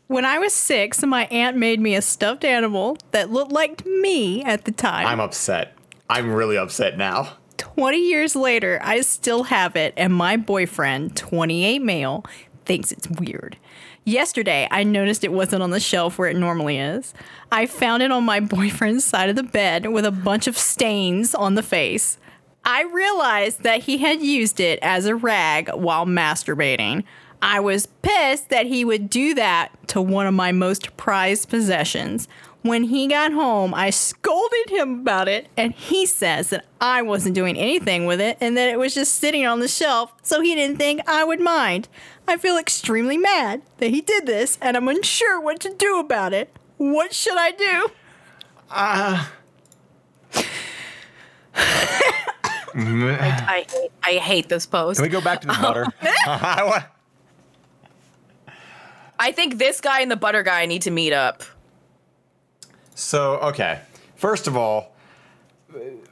When 0.07 0.23
I 0.23 0.39
was 0.39 0.53
six, 0.53 1.03
my 1.03 1.25
aunt 1.25 1.57
made 1.57 1.81
me 1.81 1.93
a 1.93 2.01
stuffed 2.01 2.45
animal 2.45 2.97
that 3.11 3.29
looked 3.29 3.51
like 3.51 3.85
me 3.85 4.41
at 4.41 4.63
the 4.63 4.71
time. 4.71 5.05
I'm 5.05 5.19
upset. 5.19 5.73
I'm 6.09 6.31
really 6.31 6.57
upset 6.57 6.97
now. 6.97 7.33
20 7.57 7.97
years 7.97 8.33
later, 8.33 8.79
I 8.81 9.01
still 9.01 9.43
have 9.43 9.75
it, 9.75 9.93
and 9.97 10.13
my 10.13 10.37
boyfriend, 10.37 11.17
28 11.17 11.81
male, 11.81 12.23
thinks 12.63 12.93
it's 12.93 13.09
weird. 13.09 13.57
Yesterday, 14.05 14.69
I 14.71 14.85
noticed 14.85 15.25
it 15.25 15.33
wasn't 15.33 15.63
on 15.63 15.71
the 15.71 15.79
shelf 15.81 16.17
where 16.17 16.29
it 16.29 16.37
normally 16.37 16.77
is. 16.77 17.13
I 17.51 17.65
found 17.65 18.01
it 18.01 18.11
on 18.11 18.23
my 18.23 18.39
boyfriend's 18.39 19.03
side 19.03 19.29
of 19.29 19.35
the 19.35 19.43
bed 19.43 19.87
with 19.87 20.05
a 20.05 20.11
bunch 20.11 20.47
of 20.47 20.57
stains 20.57 21.35
on 21.35 21.55
the 21.55 21.63
face. 21.63 22.17
I 22.63 22.83
realized 22.83 23.63
that 23.63 23.83
he 23.83 23.97
had 23.97 24.21
used 24.21 24.61
it 24.61 24.79
as 24.81 25.05
a 25.05 25.15
rag 25.15 25.69
while 25.73 26.05
masturbating. 26.05 27.03
I 27.41 27.59
was 27.59 27.87
pissed 28.01 28.49
that 28.49 28.65
he 28.65 28.83
would 28.83 29.09
do 29.09 29.33
that 29.35 29.69
to 29.89 30.01
one 30.01 30.25
of 30.25 30.33
my 30.33 30.51
most 30.51 30.95
prized 30.97 31.49
possessions. 31.49 32.27
When 32.63 32.83
he 32.83 33.07
got 33.07 33.31
home, 33.31 33.73
I 33.73 33.91
scolded 33.91 34.69
him 34.69 35.01
about 35.01 35.27
it, 35.27 35.47
and 35.55 35.73
he 35.73 36.05
says 36.05 36.49
that 36.49 36.65
I 36.81 37.01
wasn't 37.01 37.35
doing 37.35 37.57
anything 37.57 38.05
with 38.05 38.19
it 38.19 38.37
and 38.41 38.57
that 38.57 38.67
it 38.69 38.79
was 38.79 38.93
just 38.93 39.15
sitting 39.15 39.45
on 39.45 39.59
the 39.59 39.67
shelf, 39.67 40.13
so 40.23 40.41
he 40.41 40.55
didn't 40.55 40.77
think 40.77 41.01
I 41.07 41.23
would 41.23 41.39
mind. 41.39 41.87
I 42.27 42.35
feel 42.35 42.57
extremely 42.57 43.17
mad 43.17 43.61
that 43.77 43.91
he 43.91 44.01
did 44.01 44.25
this, 44.25 44.57
and 44.61 44.75
I'm 44.75 44.87
unsure 44.87 45.39
what 45.39 45.59
to 45.61 45.73
do 45.73 45.99
about 45.99 46.33
it. 46.33 46.51
What 46.77 47.13
should 47.13 47.37
I 47.37 47.51
do? 47.51 47.87
Uh. 48.69 49.25
I 52.79 53.65
hate, 53.69 53.91
I 54.03 54.11
hate 54.13 54.49
this 54.49 54.65
post. 54.65 54.99
Can 54.99 55.03
we 55.03 55.09
go 55.09 55.21
back 55.21 55.41
to 55.41 55.47
the 55.47 55.53
butter? 55.53 55.87
I 59.19 59.31
think 59.31 59.57
this 59.57 59.81
guy 59.81 60.01
and 60.01 60.11
the 60.11 60.15
butter 60.15 60.43
guy 60.43 60.65
need 60.65 60.83
to 60.83 60.91
meet 60.91 61.13
up. 61.13 61.43
so, 62.95 63.35
okay. 63.37 63.79
First 64.15 64.47
of 64.47 64.57
all, 64.57 64.93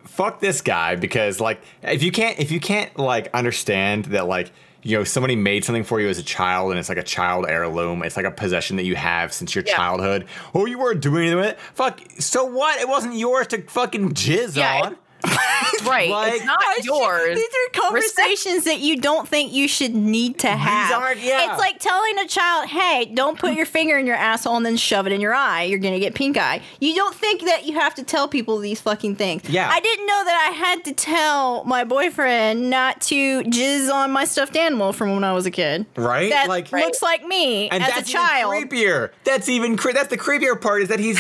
fuck 0.06 0.40
this 0.40 0.62
guy 0.62 0.96
because 0.96 1.40
like 1.40 1.60
if 1.82 2.04
you 2.04 2.12
can't 2.12 2.38
if 2.40 2.52
you 2.52 2.60
can't 2.60 2.98
like 3.00 3.30
understand 3.34 4.06
that 4.06 4.28
like 4.28 4.52
you 4.84 4.96
know 4.98 5.04
somebody 5.04 5.36
made 5.36 5.64
something 5.66 5.84
for 5.84 6.00
you 6.00 6.08
as 6.08 6.20
a 6.20 6.24
child 6.24 6.70
and 6.70 6.80
it's 6.80 6.90
like 6.90 6.98
a 7.00 7.04
child 7.04 7.46
heirloom 7.48 8.04
it's 8.04 8.16
like 8.18 8.26
a 8.26 8.32
possession 8.32 8.76
that 8.76 8.84
you 8.84 8.96
have 8.96 9.34
since 9.34 9.56
your 9.56 9.64
Yeah. 9.66 9.76
childhood 9.76 10.26
oh 10.54 10.66
you 10.66 10.78
weren't 10.78 11.02
doing 11.02 11.22
anything 11.24 11.38
with 11.38 11.46
it 11.52 11.60
fuck 11.74 12.00
so 12.20 12.46
what 12.46 12.80
it 12.80 12.88
wasn't 12.88 13.16
yours 13.16 13.48
to 13.48 13.62
fucking 13.64 14.12
jizz 14.14 14.56
Yeah, 14.58 14.82
on 14.84 14.98
Right. 15.86 16.10
Like- 16.10 16.34
it's 16.36 16.46
not 16.46 16.84
yours. 16.84 17.36
These 17.38 17.46
are 17.48 17.82
conversations 17.82 18.64
that 18.64 18.80
you 18.80 18.98
don't 18.98 19.28
think 19.28 19.54
you 19.54 19.68
should 19.68 19.94
need 19.94 20.40
to 20.40 20.48
have. 20.50 20.88
These 20.88 20.96
aren't- 20.98 21.20
yeah. 21.22 21.52
It's 21.52 21.60
like 21.60 21.78
telling 21.80 22.18
a 22.18 22.28
child, 22.28 22.70
hey, 22.70 23.06
don't 23.14 23.38
put 23.38 23.54
your 23.54 23.68
finger 23.68 23.96
in 23.98 24.08
your 24.08 24.16
asshole 24.16 24.56
and 24.58 24.66
then 24.66 24.78
shove 24.78 25.06
it 25.06 25.14
in 25.14 25.22
your 25.22 25.34
eye. 25.36 25.64
You're 25.64 25.78
going 25.80 25.94
to 25.94 26.00
get 26.00 26.16
pink 26.16 26.38
eye. 26.38 26.62
You 26.80 26.96
don't 26.96 27.14
think 27.14 27.44
that 27.46 27.66
you 27.68 27.74
have 27.76 27.94
to 27.96 28.04
tell 28.04 28.28
people 28.28 28.58
these 28.58 28.82
fucking 28.82 29.16
things. 29.18 29.48
Yeah. 29.48 29.70
I 29.70 29.80
didn't 29.80 30.08
know 30.08 30.24
that 30.26 30.50
I 30.52 30.56
had 30.56 30.84
to 30.86 30.94
tell 30.94 31.64
my 31.66 31.84
boyfriend 31.84 32.70
not 32.72 33.02
to 33.02 33.44
jizz 33.44 33.92
on 33.94 34.10
my 34.12 34.26
stuffed 34.26 34.56
animal 34.56 34.92
from 34.92 35.14
when 35.14 35.24
I 35.24 35.34
was 35.34 35.46
a 35.46 35.52
kid. 35.52 35.86
Right? 35.96 36.32
That 36.32 36.48
Like- 36.48 36.72
looks 36.72 37.04
like 37.04 37.24
me 37.26 37.70
and 37.70 37.84
as 37.84 38.10
a 38.10 38.12
child. 38.12 38.56
even 38.56 38.70
creepier. 38.70 39.12
That's 39.24 39.50
even 39.50 39.78
cre- 39.78 39.92
that's 39.92 40.10
the 40.10 40.18
creepier 40.18 40.60
part 40.60 40.82
is 40.82 40.90
that 40.90 41.00
he's 41.00 41.20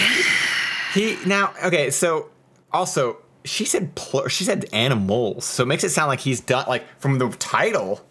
he 0.95 1.17
now 1.25 1.53
okay. 1.65 1.91
So 1.91 2.29
also 2.71 3.17
she 3.45 3.63
said 3.65 3.95
pl- 3.95 4.27
she 4.27 4.43
said 4.43 4.65
animals, 4.73 5.45
so 5.45 5.63
it 5.63 5.67
makes 5.67 5.83
it 5.83 5.89
sound 5.89 6.09
like 6.09 6.19
he's 6.19 6.41
done 6.41 6.65
like 6.67 6.83
from 6.99 7.17
the 7.19 7.29
title. 7.29 8.05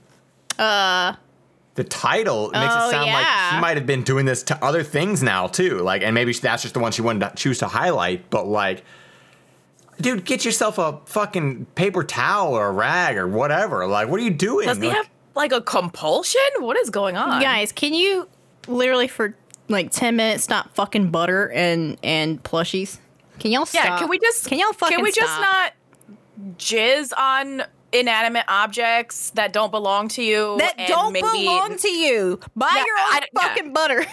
Uh. 0.59 1.15
The 1.75 1.83
title 1.83 2.51
makes 2.53 2.73
Oh, 2.73 2.89
it 2.89 2.91
sound 2.93 3.07
like 3.11 3.27
yeah. 3.27 3.55
he 3.57 3.61
might 3.61 3.77
have 3.77 3.85
been 3.85 4.05
doing 4.05 4.27
this 4.27 4.45
to 4.45 4.65
other 4.65 4.85
things 4.85 5.25
now 5.25 5.49
too. 5.49 5.79
Like, 5.81 6.03
and 6.03 6.15
maybe 6.15 6.33
that's 6.33 6.63
just 6.63 6.73
the 6.75 6.79
one 6.79 6.93
she 6.93 7.03
wanted 7.03 7.29
to 7.29 7.33
choose 7.35 7.59
to 7.59 7.67
highlight. 7.67 8.31
But 8.31 8.47
like, 8.47 8.85
dude, 10.01 10.25
get 10.25 10.45
yourself 10.45 10.79
a 10.79 11.01
fucking 11.07 11.67
paper 11.75 12.05
towel 12.05 12.55
or 12.55 12.69
a 12.69 12.73
rag 12.73 13.17
or 13.17 13.27
whatever. 13.27 13.89
Like, 13.89 14.09
what 14.09 14.21
are 14.21 14.23
you 14.23 14.31
doing? 14.31 14.69
Does 14.69 14.79
he 14.79 14.87
Like- 14.87 14.97
have 14.97 15.09
like 15.35 15.51
a 15.53 15.61
compulsion? 15.61 16.41
What 16.61 16.77
is 16.77 16.91
going 16.91 17.17
on? 17.17 17.43
Guys, 17.43 17.73
can 17.73 17.93
you 17.93 18.29
literally 18.69 19.09
for 19.09 19.35
like 19.69 19.91
10 19.91 20.15
minutes 20.15 20.45
stop 20.45 20.73
fucking 20.77 21.11
butter 21.11 21.51
and 21.51 21.97
and 22.05 22.41
plushies? 22.45 22.99
Can 23.39 23.51
y'all 23.53 23.67
stop? 23.67 23.85
Yeah, 23.85 23.99
can 23.99 24.09
we 24.09 24.19
just 24.19 24.47
Can 24.49 24.59
y'all 24.59 24.73
fucking 24.73 24.97
Can 24.97 25.03
we 25.05 25.13
just 25.13 25.33
stop? 25.33 25.41
not 25.41 25.73
jizz 26.59 27.13
on 27.17 27.63
inanimate 27.93 28.45
objects 28.49 29.31
that 29.31 29.53
don't 29.53 29.71
belong 29.71 30.09
to 30.09 30.23
you? 30.23 30.57
that 30.59 30.75
and 30.79 30.89
don't 30.89 31.13
maybe, 31.13 31.23
belong 31.45 31.77
to 31.77 31.89
you. 31.89 32.41
Buy 32.57 32.69
Yeah, 32.75 32.85
your 32.85 32.97
own 32.99 33.13
I- 33.13 33.29
yeah. 33.33 33.41
fucking 33.49 33.73
butter. 33.73 34.05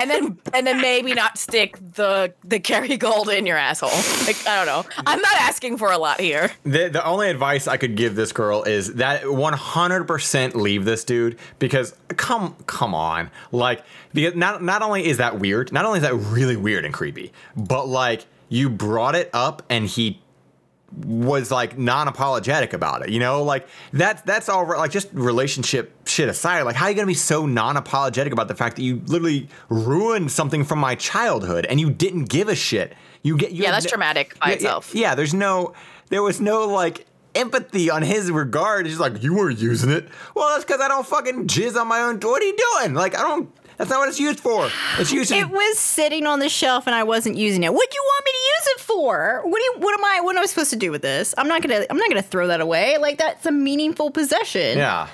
and 0.00 0.10
then 0.10 0.38
and 0.54 0.66
then 0.66 0.80
maybe 0.80 1.12
not 1.14 1.38
stick 1.38 1.76
the 1.94 2.32
the 2.44 2.60
Kerrygold 2.60 3.34
in 3.36 3.46
your 3.46 3.56
asshole. 3.56 3.88
Like 4.26 4.36
I 4.46 4.62
don't 4.62 4.66
know. 4.66 4.84
I'm 5.06 5.20
not 5.20 5.36
asking 5.40 5.78
for 5.78 5.90
a 5.90 5.98
lot 5.98 6.20
here. 6.20 6.50
The, 6.64 6.88
the 6.88 7.04
only 7.04 7.30
advice 7.30 7.66
I 7.66 7.78
could 7.78 7.96
give 7.96 8.14
this 8.14 8.30
girl 8.32 8.62
is 8.62 8.94
that 8.94 9.22
100% 9.22 10.54
leave 10.54 10.84
this 10.84 11.02
dude 11.04 11.38
because 11.58 11.94
come 12.10 12.54
come 12.66 12.94
on 12.94 13.30
like 13.52 13.82
because 14.12 14.34
not 14.34 14.62
not 14.62 14.82
only 14.82 15.06
is 15.06 15.16
that 15.16 15.38
weird 15.38 15.72
not 15.72 15.84
only 15.84 15.98
is 15.98 16.02
that 16.02 16.14
really 16.14 16.56
weird 16.56 16.84
and 16.84 16.92
creepy 16.94 17.32
but 17.56 17.86
like 17.88 18.26
you 18.48 18.68
brought 18.70 19.14
it 19.14 19.30
up 19.32 19.62
and 19.68 19.86
he 19.86 20.20
was 21.04 21.50
like 21.50 21.76
non-apologetic 21.76 22.72
about 22.72 23.02
it 23.02 23.10
you 23.10 23.20
know 23.20 23.42
like 23.42 23.68
that's 23.92 24.22
that's 24.22 24.48
all 24.48 24.66
like 24.66 24.90
just 24.90 25.08
relationship 25.12 25.92
shit 26.08 26.30
aside 26.30 26.62
like 26.62 26.74
how 26.76 26.86
are 26.86 26.90
you 26.90 26.96
gonna 26.96 27.06
be 27.06 27.12
so 27.12 27.44
non-apologetic 27.44 28.32
about 28.32 28.48
the 28.48 28.54
fact 28.54 28.76
that 28.76 28.82
you 28.82 29.02
literally 29.04 29.48
ruined 29.68 30.30
something 30.32 30.64
from 30.64 30.78
my 30.78 30.94
childhood 30.94 31.66
and 31.66 31.78
you 31.78 31.90
didn't 31.90 32.24
give 32.30 32.48
a 32.48 32.54
shit 32.54 32.94
you 33.22 33.36
get 33.36 33.50
you 33.52 33.64
Yeah, 33.64 33.72
that's 33.72 33.84
no- 33.84 33.90
traumatic 33.90 34.38
by 34.38 34.48
yeah, 34.48 34.54
itself. 34.54 34.94
Yeah, 34.94 35.00
yeah, 35.08 35.14
there's 35.14 35.34
no, 35.34 35.74
there 36.08 36.22
was 36.22 36.40
no 36.40 36.66
like 36.68 37.06
empathy 37.34 37.90
on 37.90 38.02
his 38.02 38.30
regard. 38.30 38.86
He's 38.86 39.00
like, 39.00 39.22
you 39.22 39.34
weren't 39.34 39.58
using 39.58 39.90
it. 39.90 40.08
Well, 40.34 40.48
that's 40.50 40.64
because 40.64 40.80
I 40.80 40.88
don't 40.88 41.06
fucking 41.06 41.48
jizz 41.48 41.76
on 41.78 41.88
my 41.88 42.00
own. 42.00 42.20
What 42.20 42.40
are 42.42 42.46
you 42.46 42.56
doing? 42.80 42.94
Like, 42.94 43.16
I 43.16 43.22
don't. 43.22 43.52
That's 43.78 43.88
not 43.90 44.00
what 44.00 44.08
it's 44.08 44.20
used 44.20 44.40
for. 44.40 44.68
It's 44.98 45.12
used. 45.12 45.30
it 45.32 45.48
was 45.48 45.78
sitting 45.78 46.26
on 46.26 46.40
the 46.40 46.48
shelf 46.48 46.86
and 46.86 46.94
I 46.94 47.04
wasn't 47.04 47.36
using 47.36 47.62
it. 47.62 47.72
What 47.72 47.90
do 47.90 47.94
you 47.94 48.02
want 48.04 48.24
me 48.26 48.32
to 48.32 48.38
use 48.38 48.66
it 48.76 48.80
for? 48.80 49.40
What 49.44 49.58
do 49.58 49.64
you 49.64 49.74
what 49.78 49.94
am 49.98 50.04
I 50.04 50.20
what 50.20 50.36
am 50.36 50.42
I 50.42 50.46
supposed 50.46 50.70
to 50.70 50.76
do 50.76 50.90
with 50.90 51.02
this? 51.02 51.34
I'm 51.38 51.48
not 51.48 51.62
gonna 51.62 51.86
I'm 51.88 51.96
not 51.96 52.08
gonna 52.08 52.20
throw 52.22 52.48
that 52.48 52.60
away. 52.60 52.98
Like 52.98 53.18
that's 53.18 53.46
a 53.46 53.52
meaningful 53.52 54.10
possession. 54.10 54.78
yeah. 54.78 55.08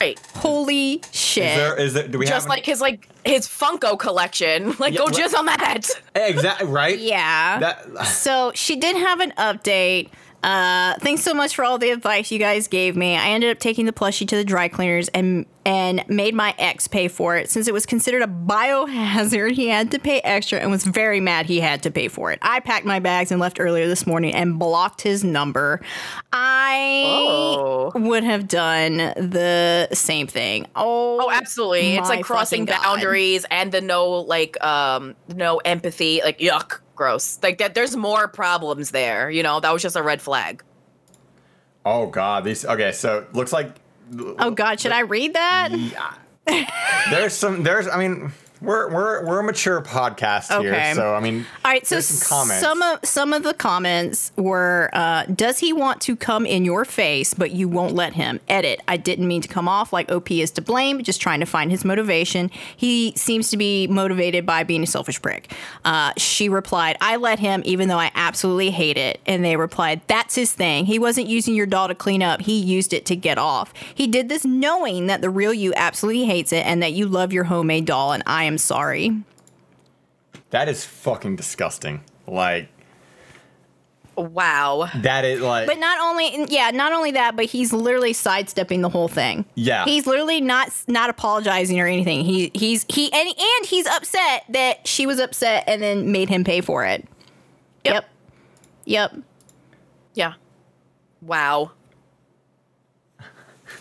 Right. 0.00 0.18
Holy 0.34 1.02
shit. 1.12 1.44
Is 1.46 1.56
there? 1.56 1.76
Is 1.78 1.94
there? 1.94 2.08
Do 2.08 2.18
we 2.18 2.26
Just 2.26 2.42
have 2.46 2.48
like 2.50 2.66
his 2.66 2.80
like 2.80 3.08
his 3.24 3.46
Funko 3.46 3.96
collection. 3.96 4.74
Like 4.80 4.92
Yeah, 4.94 4.98
go 4.98 5.04
let- 5.04 5.14
jizz 5.14 5.38
on 5.38 5.46
that. 5.46 5.88
exactly 6.16 6.66
right? 6.66 6.98
Yeah. 6.98 7.60
That. 7.60 8.06
So 8.08 8.50
she 8.56 8.74
did 8.76 8.96
have 8.96 9.20
an 9.20 9.32
update. 9.38 10.10
Uh, 10.44 10.94
thanks 11.00 11.22
so 11.22 11.32
much 11.32 11.54
for 11.56 11.64
all 11.64 11.78
the 11.78 11.88
advice 11.90 12.30
you 12.30 12.38
guys 12.38 12.68
gave 12.68 12.96
me. 12.96 13.16
I 13.16 13.28
ended 13.28 13.50
up 13.50 13.58
taking 13.58 13.86
the 13.86 13.92
plushie 13.94 14.28
to 14.28 14.36
the 14.36 14.44
dry 14.44 14.68
cleaners 14.68 15.08
and 15.08 15.46
and 15.66 16.04
made 16.08 16.34
my 16.34 16.54
ex 16.58 16.86
pay 16.86 17.08
for 17.08 17.34
it 17.38 17.48
since 17.48 17.66
it 17.66 17.72
was 17.72 17.86
considered 17.86 18.20
a 18.20 18.26
biohazard. 18.26 19.52
He 19.52 19.68
had 19.68 19.90
to 19.92 19.98
pay 19.98 20.20
extra 20.20 20.58
and 20.58 20.70
was 20.70 20.84
very 20.84 21.20
mad 21.20 21.46
he 21.46 21.60
had 21.60 21.82
to 21.84 21.90
pay 21.90 22.08
for 22.08 22.30
it. 22.30 22.38
I 22.42 22.60
packed 22.60 22.84
my 22.84 22.98
bags 22.98 23.30
and 23.32 23.40
left 23.40 23.58
earlier 23.58 23.86
this 23.86 24.06
morning 24.06 24.34
and 24.34 24.58
blocked 24.58 25.00
his 25.00 25.24
number. 25.24 25.80
I 26.34 27.04
Oh. 27.06 27.92
would 27.94 28.24
have 28.24 28.46
done 28.46 28.98
the 28.98 29.88
same 29.94 30.26
thing. 30.26 30.66
Oh, 30.76 31.22
Oh, 31.22 31.30
absolutely. 31.30 31.96
It's 31.96 32.10
like 32.10 32.22
crossing 32.24 32.66
God. 32.66 32.82
boundaries 32.82 33.46
and 33.50 33.72
the 33.72 33.80
no 33.80 34.10
like 34.10 34.62
um 34.62 35.14
no 35.34 35.56
empathy. 35.64 36.20
Like 36.22 36.38
yuck, 36.40 36.80
gross. 36.94 37.38
Like 37.42 37.58
that. 37.58 37.74
There's 37.74 37.96
more 37.96 38.28
problems 38.28 38.90
there. 38.90 39.30
You 39.30 39.42
know, 39.42 39.60
that 39.60 39.72
was 39.72 39.82
just 39.82 39.96
a 39.96 40.02
red 40.02 40.22
flag. 40.22 40.62
Oh 41.84 42.06
God. 42.06 42.44
These. 42.44 42.64
Okay. 42.64 42.92
So 42.92 43.26
looks 43.32 43.52
like 43.52 43.76
Oh 44.38 44.50
God, 44.50 44.80
should 44.80 44.92
I 44.92 45.00
read 45.00 45.34
that? 45.34 45.70
Yeah. 45.72 46.14
there's 47.10 47.32
some 47.32 47.62
there's 47.62 47.88
I 47.88 47.96
mean 47.96 48.32
we're 48.64 48.92
we're 48.92 49.24
we're 49.26 49.40
a 49.40 49.42
mature 49.42 49.80
podcast 49.82 50.50
Okay. 50.50 50.62
here, 50.68 50.94
so 50.94 51.14
I 51.14 51.20
mean 51.20 51.46
All 51.64 51.70
right, 51.70 51.86
so 51.86 52.00
some 52.00 52.48
some 52.48 52.82
of 52.82 53.00
some 53.04 53.32
of 53.32 53.42
the 53.42 53.54
comments 53.54 54.32
were, 54.36 54.90
uh, 54.92 55.24
"Does 55.26 55.58
he 55.58 55.72
want 55.72 56.00
to 56.02 56.16
come 56.16 56.46
in 56.46 56.64
your 56.64 56.84
face, 56.84 57.34
but 57.34 57.50
you 57.52 57.68
won't 57.68 57.94
let 57.94 58.14
him?" 58.14 58.40
Edit. 58.48 58.80
I 58.88 58.96
didn't 58.96 59.26
mean 59.28 59.42
to 59.42 59.48
come 59.48 59.68
off 59.68 59.92
like 59.92 60.10
OP 60.10 60.30
is 60.40 60.50
to 60.52 60.62
blame. 60.62 61.02
Just 61.02 61.20
trying 61.20 61.40
to 61.40 61.46
find 61.46 61.70
his 61.70 61.84
motivation. 61.84 62.50
He 62.76 63.12
seems 63.16 63.50
to 63.50 63.56
be 63.56 63.86
motivated 63.86 64.46
by 64.46 64.64
being 64.64 64.82
a 64.82 64.86
selfish 64.86 65.20
prick. 65.20 65.52
Uh, 65.84 66.12
she 66.16 66.48
replied, 66.48 66.96
"I 67.00 67.16
let 67.16 67.38
him, 67.38 67.62
even 67.64 67.88
though 67.88 67.98
I 67.98 68.10
absolutely 68.14 68.70
hate 68.70 68.96
it." 68.96 69.20
And 69.26 69.44
they 69.44 69.56
replied, 69.56 70.00
"That's 70.06 70.34
his 70.34 70.52
thing. 70.52 70.86
He 70.86 70.98
wasn't 70.98 71.28
using 71.28 71.54
your 71.54 71.66
doll 71.66 71.88
to 71.88 71.94
clean 71.94 72.22
up. 72.22 72.42
He 72.42 72.58
used 72.58 72.92
it 72.92 73.04
to 73.06 73.16
get 73.16 73.38
off. 73.38 73.72
He 73.94 74.06
did 74.06 74.28
this 74.28 74.44
knowing 74.44 75.06
that 75.06 75.20
the 75.20 75.30
real 75.30 75.52
you 75.54 75.72
absolutely 75.76 76.24
hates 76.24 76.52
it 76.52 76.64
and 76.66 76.82
that 76.82 76.92
you 76.92 77.06
love 77.06 77.32
your 77.32 77.44
homemade 77.44 77.84
doll. 77.84 78.12
And 78.12 78.22
I 78.26 78.44
am 78.44 78.53
sorry." 78.58 79.22
that 80.50 80.68
is 80.68 80.84
fucking 80.84 81.34
disgusting. 81.36 82.02
Like 82.26 82.68
Wow. 84.16 84.88
that 84.94 85.24
is 85.24 85.40
like 85.40 85.66
But 85.66 85.78
not 85.78 85.98
only, 86.00 86.46
yeah, 86.48 86.70
not 86.70 86.92
only 86.92 87.10
that, 87.12 87.34
but 87.34 87.46
he's 87.46 87.72
literally 87.72 88.12
sidestepping 88.12 88.80
the 88.80 88.88
whole 88.88 89.08
thing. 89.08 89.44
Yeah. 89.56 89.84
he's 89.84 90.06
literally 90.06 90.40
not 90.40 90.70
not 90.86 91.10
apologizing 91.10 91.80
or 91.80 91.86
anything. 91.86 92.24
He 92.24 92.50
he's 92.54 92.86
he 92.88 93.12
and 93.12 93.28
and 93.28 93.66
he's 93.66 93.86
upset 93.86 94.44
that 94.50 94.86
she 94.86 95.06
was 95.06 95.18
upset 95.18 95.64
and 95.66 95.82
then 95.82 96.12
made 96.12 96.28
him 96.28 96.44
pay 96.44 96.60
for 96.60 96.84
it. 96.84 97.06
Yep, 97.84 98.08
yep. 98.84 99.14
Yeah. 100.14 100.34
Wow. 101.20 101.72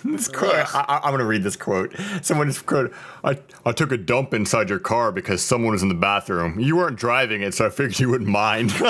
This 0.04 0.28
quote, 0.28 0.54
I, 0.54 0.86
I- 0.88 1.00
I'm 1.04 1.12
gonna 1.12 1.26
read 1.26 1.44
this 1.44 1.56
quote. 1.56 1.96
Someone 2.22 2.48
just 2.48 2.66
quote, 2.66 2.94
I, 3.24 3.38
I 3.66 3.72
took 3.72 3.92
a 3.92 3.98
dump 3.98 4.34
inside 4.34 4.70
your 4.70 4.80
car 4.80 5.12
because 5.12 5.42
someone 5.42 5.72
was 5.72 5.82
in 5.82 5.88
the 5.90 5.96
bathroom. 5.96 6.60
You 6.60 6.76
weren't 6.76 6.98
driving 6.98 7.42
it, 7.42 7.54
so 7.54 7.66
I 7.66 7.70
figured 7.70 8.00
you 8.00 8.10
wouldn't 8.10 8.30
mind. 8.30 8.72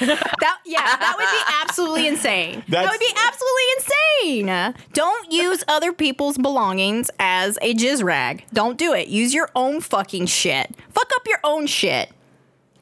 That 0.00 0.58
yeah, 0.64 0.96
that 0.96 1.14
would 1.16 1.26
be 1.30 1.54
absolutely 1.62 2.06
insane. 2.06 2.62
that 2.68 2.90
would 2.90 3.00
be 3.00 3.12
absolutely 3.26 4.46
insane. 4.46 4.74
Don't 4.92 5.32
use 5.32 5.64
other 5.66 5.92
people's 5.92 6.38
belongings 6.38 7.10
as 7.18 7.58
a 7.62 7.74
jizz 7.74 8.04
rag. 8.04 8.44
Don't 8.52 8.78
do 8.78 8.92
it. 8.92 9.08
Use 9.08 9.34
your 9.34 9.50
own 9.54 9.80
fucking 9.80 10.26
shit. 10.26 10.74
Fuck 10.90 11.10
up 11.16 11.26
your 11.26 11.40
own 11.44 11.66
shit. 11.66 12.10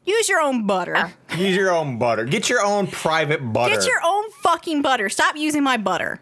Use 0.04 0.28
your 0.28 0.40
own 0.40 0.66
butter. 0.66 1.12
Use 1.36 1.56
your 1.56 1.72
own 1.72 1.98
butter. 1.98 2.24
Get 2.24 2.48
your 2.48 2.62
own 2.64 2.86
private 2.86 3.40
butter. 3.52 3.74
Get 3.74 3.86
your 3.86 4.00
own 4.04 4.30
fucking 4.42 4.82
butter. 4.82 5.08
Stop 5.08 5.36
using 5.36 5.62
my 5.62 5.76
butter. 5.76 6.20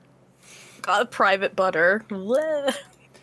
God, 0.85 1.11
private 1.11 1.57
butter. 1.57 2.05
Bleh. 2.09 2.75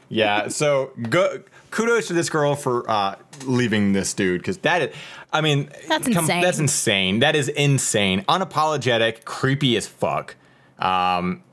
yeah. 0.09 0.47
So 0.47 0.91
go, 1.09 1.41
kudos 1.71 2.07
to 2.07 2.13
this 2.13 2.29
girl 2.29 2.55
for 2.55 2.89
uh, 2.89 3.15
leaving 3.45 3.93
this 3.93 4.13
dude 4.13 4.41
because 4.41 4.57
that 4.59 4.81
is, 4.81 4.95
I 5.33 5.41
mean, 5.41 5.69
That's 5.87 6.07
insane. 6.07 6.41
That's 6.41 6.59
insane. 6.59 7.19
That 7.19 7.35
is 7.35 7.47
insane. 7.49 8.21
Unapologetic, 8.23 9.23
creepy 9.25 9.77
as 9.77 9.87
fuck. 9.87 10.35
Um, 10.79 11.43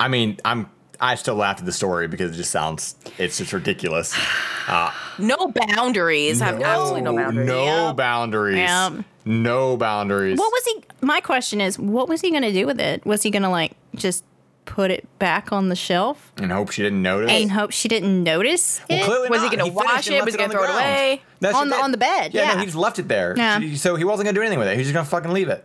I 0.00 0.08
mean, 0.08 0.38
I'm. 0.44 0.70
I 1.00 1.14
still 1.14 1.36
laughed 1.36 1.60
at 1.60 1.66
the 1.66 1.72
story 1.72 2.08
because 2.08 2.32
it 2.32 2.36
just 2.36 2.50
sounds. 2.50 2.96
It's 3.18 3.38
just 3.38 3.52
ridiculous. 3.52 4.18
No 5.20 5.52
boundaries. 5.54 6.40
Have 6.40 6.60
absolutely 6.60 7.02
no 7.02 7.14
boundaries. 7.14 7.46
No 7.46 7.64
Yep. 7.86 7.96
boundaries. 7.96 8.56
Yep. 8.56 8.92
No 9.24 9.76
boundaries. 9.76 10.38
What 10.38 10.50
was 10.50 10.64
he? 10.64 10.82
My 11.00 11.20
question 11.20 11.60
is, 11.60 11.78
what 11.78 12.08
was 12.08 12.20
he 12.20 12.30
going 12.30 12.42
to 12.42 12.52
do 12.52 12.66
with 12.66 12.80
it? 12.80 13.06
Was 13.06 13.22
he 13.22 13.30
going 13.30 13.44
to 13.44 13.48
like 13.48 13.72
just 13.94 14.24
put 14.68 14.90
it 14.90 15.08
back 15.18 15.50
on 15.50 15.70
the 15.70 15.74
shelf 15.74 16.30
and 16.36 16.52
hope 16.52 16.70
she 16.70 16.82
didn't 16.82 17.00
notice. 17.02 17.30
and 17.32 17.50
hope 17.50 17.70
she 17.72 17.88
didn't 17.88 18.22
notice 18.22 18.80
it? 18.88 19.02
Clearly 19.04 19.28
Was 19.30 19.40
he 19.40 19.46
not. 19.46 19.50
gonna 19.56 19.62
finished 19.64 19.76
wash 19.76 20.06
and 20.06 20.14
it? 20.14 20.18
left 20.18 20.26
Was 20.26 20.34
he 20.34 20.40
on 20.42 20.48
gonna 20.50 20.60
the 20.60 20.66
throw 20.66 20.74
it 20.76 20.78
ground. 20.78 20.86
away? 20.86 21.22
That's 21.40 21.54
On 21.56 21.68
what 21.70 21.76
the- 21.76 21.82
on 21.82 21.90
the 21.92 21.96
bed, 21.98 22.34
Yeah, 22.34 22.42
yeah. 22.42 22.52
no, 22.54 22.58
he 22.60 22.64
just 22.66 22.76
left 22.76 22.98
it 22.98 23.08
there. 23.08 23.34
Yeah. 23.36 23.60
She- 23.60 23.76
So 23.76 23.96
he 23.96 24.04
wasn't 24.04 24.26
gonna 24.26 24.34
do 24.34 24.42
anything 24.42 24.58
with 24.58 24.68
it. 24.68 24.72
He 24.72 24.78
was 24.78 24.86
just 24.88 24.94
gonna 24.94 25.06
fucking 25.06 25.32
leave 25.32 25.48
it. 25.48 25.64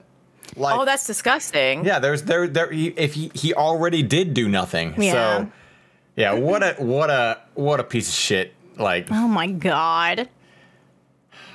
Like, 0.56 0.80
Oh, 0.80 0.86
that's 0.86 1.06
disgusting. 1.06 1.84
yeah. 1.86 2.00
There's 2.00 2.24
there 2.24 2.48
there. 2.48 2.72
He, 2.72 2.88
if 2.96 3.14
he 3.16 3.30
he 3.34 3.54
already 3.54 4.04
did 4.04 4.34
do 4.34 4.48
nothing. 4.48 4.94
Yeah. 4.98 5.12
So 5.12 5.52
yeah. 6.16 6.34
What 6.34 6.64
a 6.64 6.74
what 6.78 7.10
a 7.10 7.40
what 7.56 7.80
a 7.80 7.84
piece 7.84 8.08
of 8.08 8.14
shit. 8.16 8.54
Like 8.78 9.08
Oh 9.12 9.28
my 9.28 9.48
god! 9.48 10.30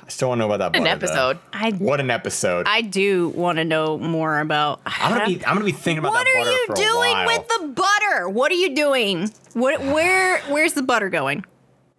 I 0.09 0.11
still 0.11 0.29
want 0.29 0.39
to 0.39 0.47
know 0.47 0.51
about 0.51 0.73
that. 0.73 0.79
An 0.79 0.85
butter, 0.85 1.05
though. 1.05 1.29
episode. 1.29 1.39
I 1.53 1.69
What 1.73 1.99
an 1.99 2.09
episode. 2.09 2.65
I 2.67 2.81
do 2.81 3.29
want 3.29 3.59
to 3.59 3.63
know 3.63 3.99
more 3.99 4.39
about. 4.39 4.81
I'm 4.87 5.13
gonna 5.13 5.27
be 5.27 5.45
I'm 5.45 5.53
gonna 5.53 5.65
be 5.65 5.71
thinking 5.71 5.99
about 5.99 6.13
What 6.13 6.25
that 6.25 6.35
are 6.35 6.39
butter 6.45 6.51
you 6.51 6.65
for 6.65 6.73
a 6.73 6.75
doing 6.75 7.25
with 7.27 7.47
the 7.47 7.67
butter? 7.67 8.27
What 8.29 8.51
are 8.51 8.55
you 8.55 8.73
doing? 8.73 9.29
What? 9.53 9.79
Where? 9.81 10.39
Where's 10.51 10.73
the 10.73 10.81
butter 10.81 11.09
going? 11.11 11.45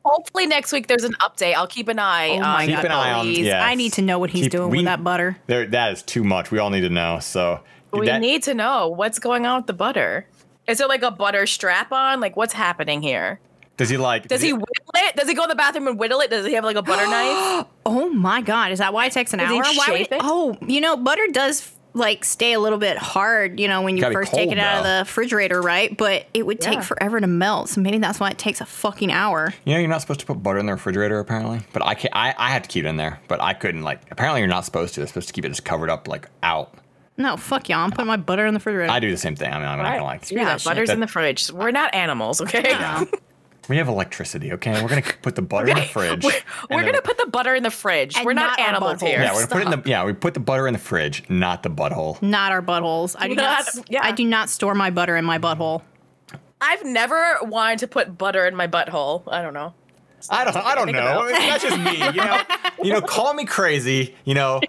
Hopefully 0.05 0.49
next 0.49 0.73
week 0.73 0.89
there's 0.89 1.05
an 1.05 1.12
update. 1.20 1.55
I'll 1.55 1.69
keep 1.69 1.87
an 1.87 2.01
eye. 2.01 2.31
Oh 2.31 2.35
on 2.35 2.41
my 2.41 2.66
Keep 2.66 2.74
god! 2.77 2.85
an 2.87 2.91
eye 2.91 3.12
on- 3.12 3.27
please. 3.27 3.47
yes. 3.47 3.62
I 3.62 3.77
need 3.77 3.93
to 3.93 4.03
know 4.03 4.19
what 4.19 4.31
he's 4.31 4.47
Keep- 4.47 4.53
doing 4.53 4.70
we- 4.70 4.78
with 4.78 4.87
that 4.87 5.05
butter. 5.05 5.37
There, 5.47 5.66
that 5.66 5.93
is 5.93 6.03
too 6.03 6.24
much. 6.24 6.51
We 6.51 6.59
all 6.59 6.70
need 6.70 6.81
to 6.81 6.89
know. 6.91 7.20
So 7.20 7.61
We 7.93 8.07
that- 8.07 8.20
need 8.20 8.43
to 8.43 8.55
know 8.55 8.89
what's 8.89 9.20
going 9.20 9.47
on 9.47 9.59
with 9.61 9.66
the 9.69 9.73
butter. 9.73 10.27
Is 10.66 10.78
there 10.78 10.89
like 10.89 11.03
a 11.03 11.12
butter 11.12 11.47
strap 11.47 11.93
on? 11.93 12.19
Like 12.19 12.37
what's 12.37 12.55
happening 12.55 13.03
here? 13.03 13.39
Does 13.81 13.89
he 13.89 13.97
like? 13.97 14.28
Does 14.28 14.43
he 14.43 14.52
whittle 14.52 14.66
it? 14.94 15.16
Does 15.16 15.27
he 15.27 15.35
go 15.35 15.43
in 15.44 15.48
the 15.48 15.55
bathroom 15.55 15.89
and 15.89 15.98
whittle 15.98 16.20
it? 16.20 16.28
Does 16.28 16.44
he 16.44 16.52
have 16.52 16.65
like 16.65 16.77
a 16.77 16.82
butter 16.82 17.07
knife? 17.07 17.65
Oh 17.86 18.11
my 18.11 18.43
god! 18.43 18.73
Is 18.73 18.78
that 18.78 18.93
why 18.93 19.07
it 19.07 19.12
takes 19.12 19.32
an 19.32 19.39
Does 19.39 19.48
he 19.48 19.57
hour? 19.57 19.62
Why 19.62 19.86
would 19.93 20.01
it? 20.02 20.09
Oh, 20.20 20.55
you 20.66 20.82
know, 20.82 20.98
butter 20.98 21.27
does 21.32 21.73
like 21.94 22.23
stay 22.27 22.52
a 22.52 22.61
little 22.61 22.78
bit 22.78 22.98
hard. 22.98 23.59
You 23.59 23.69
know, 23.69 23.81
when 23.81 23.97
you 23.97 24.02
Gotta 24.02 24.11
be 24.11 24.16
first 24.16 24.32
take 24.32 24.48
cold, 24.48 24.59
it 24.59 24.61
out 24.61 24.78
of 24.78 24.85
the 24.85 24.98
refrigerator, 25.07 25.62
right? 25.62 25.97
But 25.97 26.27
it 26.35 26.44
would 26.44 26.61
take 26.61 26.74
Yeah. 26.74 26.81
forever 26.82 27.19
to 27.20 27.27
melt. 27.27 27.70
So 27.70 27.81
maybe 27.81 27.97
that's 27.97 28.20
why 28.20 28.28
it 28.28 28.36
takes 28.36 28.61
a 28.61 28.66
fucking 28.66 29.11
hour. 29.11 29.55
You 29.65 29.73
know, 29.73 29.81
you're 29.81 29.89
not 29.89 30.02
supposed 30.02 30.20
to 30.20 30.27
put 30.27 30.43
butter 30.43 30.59
in 30.59 30.66
the 30.66 30.73
refrigerator, 30.73 31.19
apparently. 31.19 31.62
But 31.73 31.82
I 31.86 31.94
can 31.94 32.11
I, 32.12 32.35
I 32.36 32.51
had 32.51 32.65
to 32.65 32.69
keep 32.69 32.85
it 32.85 32.89
in 32.89 32.97
there, 32.98 33.19
but 33.28 33.40
I 33.43 33.55
couldn't. 33.55 33.82
Like, 33.82 34.02
apparently, 34.11 34.40
you're 34.40 34.48
not 34.48 34.66
supposed 34.66 34.94
to. 34.97 35.01
It's 35.02 35.11
supposed 35.11 35.28
to 35.28 35.32
keep 35.32 35.44
it 35.47 35.48
just 35.48 35.65
covered 35.65 35.89
up, 35.89 36.07
like 36.07 36.28
out. 36.43 36.74
No, 37.16 37.36
fuck 37.36 37.69
y'all. 37.69 37.78
I'm 37.81 37.90
putting 37.90 38.07
my 38.07 38.16
butter 38.19 38.47
in 38.47 38.55
the 38.55 38.59
refrigerator. 38.59 38.93
I 38.93 39.01
do 39.01 39.11
the 39.11 39.16
same 39.16 39.36
thing. 39.36 39.52
I 39.52 39.59
mean, 39.59 39.66
I'm 39.66 39.78
not 39.78 39.93
gonna 39.93 40.05
like. 40.05 40.31
yeah, 40.31 40.44
that 40.44 40.61
shit. 40.61 40.70
butter's 40.70 40.90
in 40.90 41.01
the 41.01 41.07
fridge. 41.09 41.51
We're 41.51 41.70
not 41.73 41.93
animals, 41.94 42.40
okay? 42.43 42.62
Yeah. 42.70 43.05
We 43.71 43.77
have 43.77 43.87
electricity, 43.87 44.53
okay? 44.55 44.83
We're 44.83 44.89
gonna 44.89 45.03
put 45.23 45.37
the 45.37 45.43
butter 45.43 45.69
in 45.69 45.77
the 45.77 45.83
fridge. 45.83 46.25
We're, 46.25 46.33
we're 46.71 46.85
gonna 46.85 47.01
put 47.01 47.19
the 47.19 47.27
butter 47.27 47.55
in 47.55 47.63
the 47.63 47.71
fridge. 47.71 48.17
And 48.17 48.27
we're 48.27 48.33
not, 48.33 48.59
not 48.59 48.59
our 48.59 48.67
animals 48.67 49.01
here. 49.01 49.23
Yeah, 49.23 49.33
we're 49.33 49.47
gonna 49.47 49.47
put 49.47 49.63
it 49.63 49.73
in 49.73 49.83
the 49.83 49.89
yeah. 49.89 50.05
We 50.05 50.13
put 50.13 50.35
the 50.35 50.41
butter 50.41 50.67
in 50.67 50.73
the 50.73 50.81
fridge, 50.81 51.23
not 51.31 51.63
the 51.63 51.71
butthole. 51.71 52.21
Not 52.21 52.51
our 52.51 52.63
buttholes. 52.63 53.15
I 53.17 53.29
do 53.29 53.37
not. 53.37 53.65
Not- 53.77 53.89
yeah. 53.89 54.01
I 54.03 54.11
do 54.11 54.25
not 54.25 54.51
store 54.51 54.75
my 54.75 54.91
butter 54.91 55.17
in 55.17 55.25
my 55.25 55.39
butthole. 55.39 55.83
I've 56.61 56.85
never 56.85 57.39
wanted 57.43 57.79
to 57.79 57.87
put 57.87 58.19
butter 58.19 58.45
in 58.45 58.57
my 58.57 58.67
butthole. 58.67 59.23
I 59.29 59.41
don't 59.41 59.55
know. 59.55 59.73
I 60.29 60.45
don't. 60.45 60.57
I 60.57 60.75
don't 60.75 60.87
Think 60.87 60.97
know. 60.99 61.27
about. 61.27 61.29
That's 61.31 61.63
just 61.63 61.79
me. 61.79 62.05
You 62.05 62.13
know. 62.13 62.41
You 62.83 62.93
know. 62.95 63.01
Call 63.03 63.35
me 63.35 63.45
crazy. 63.45 64.15
You 64.25 64.35
know. 64.35 64.61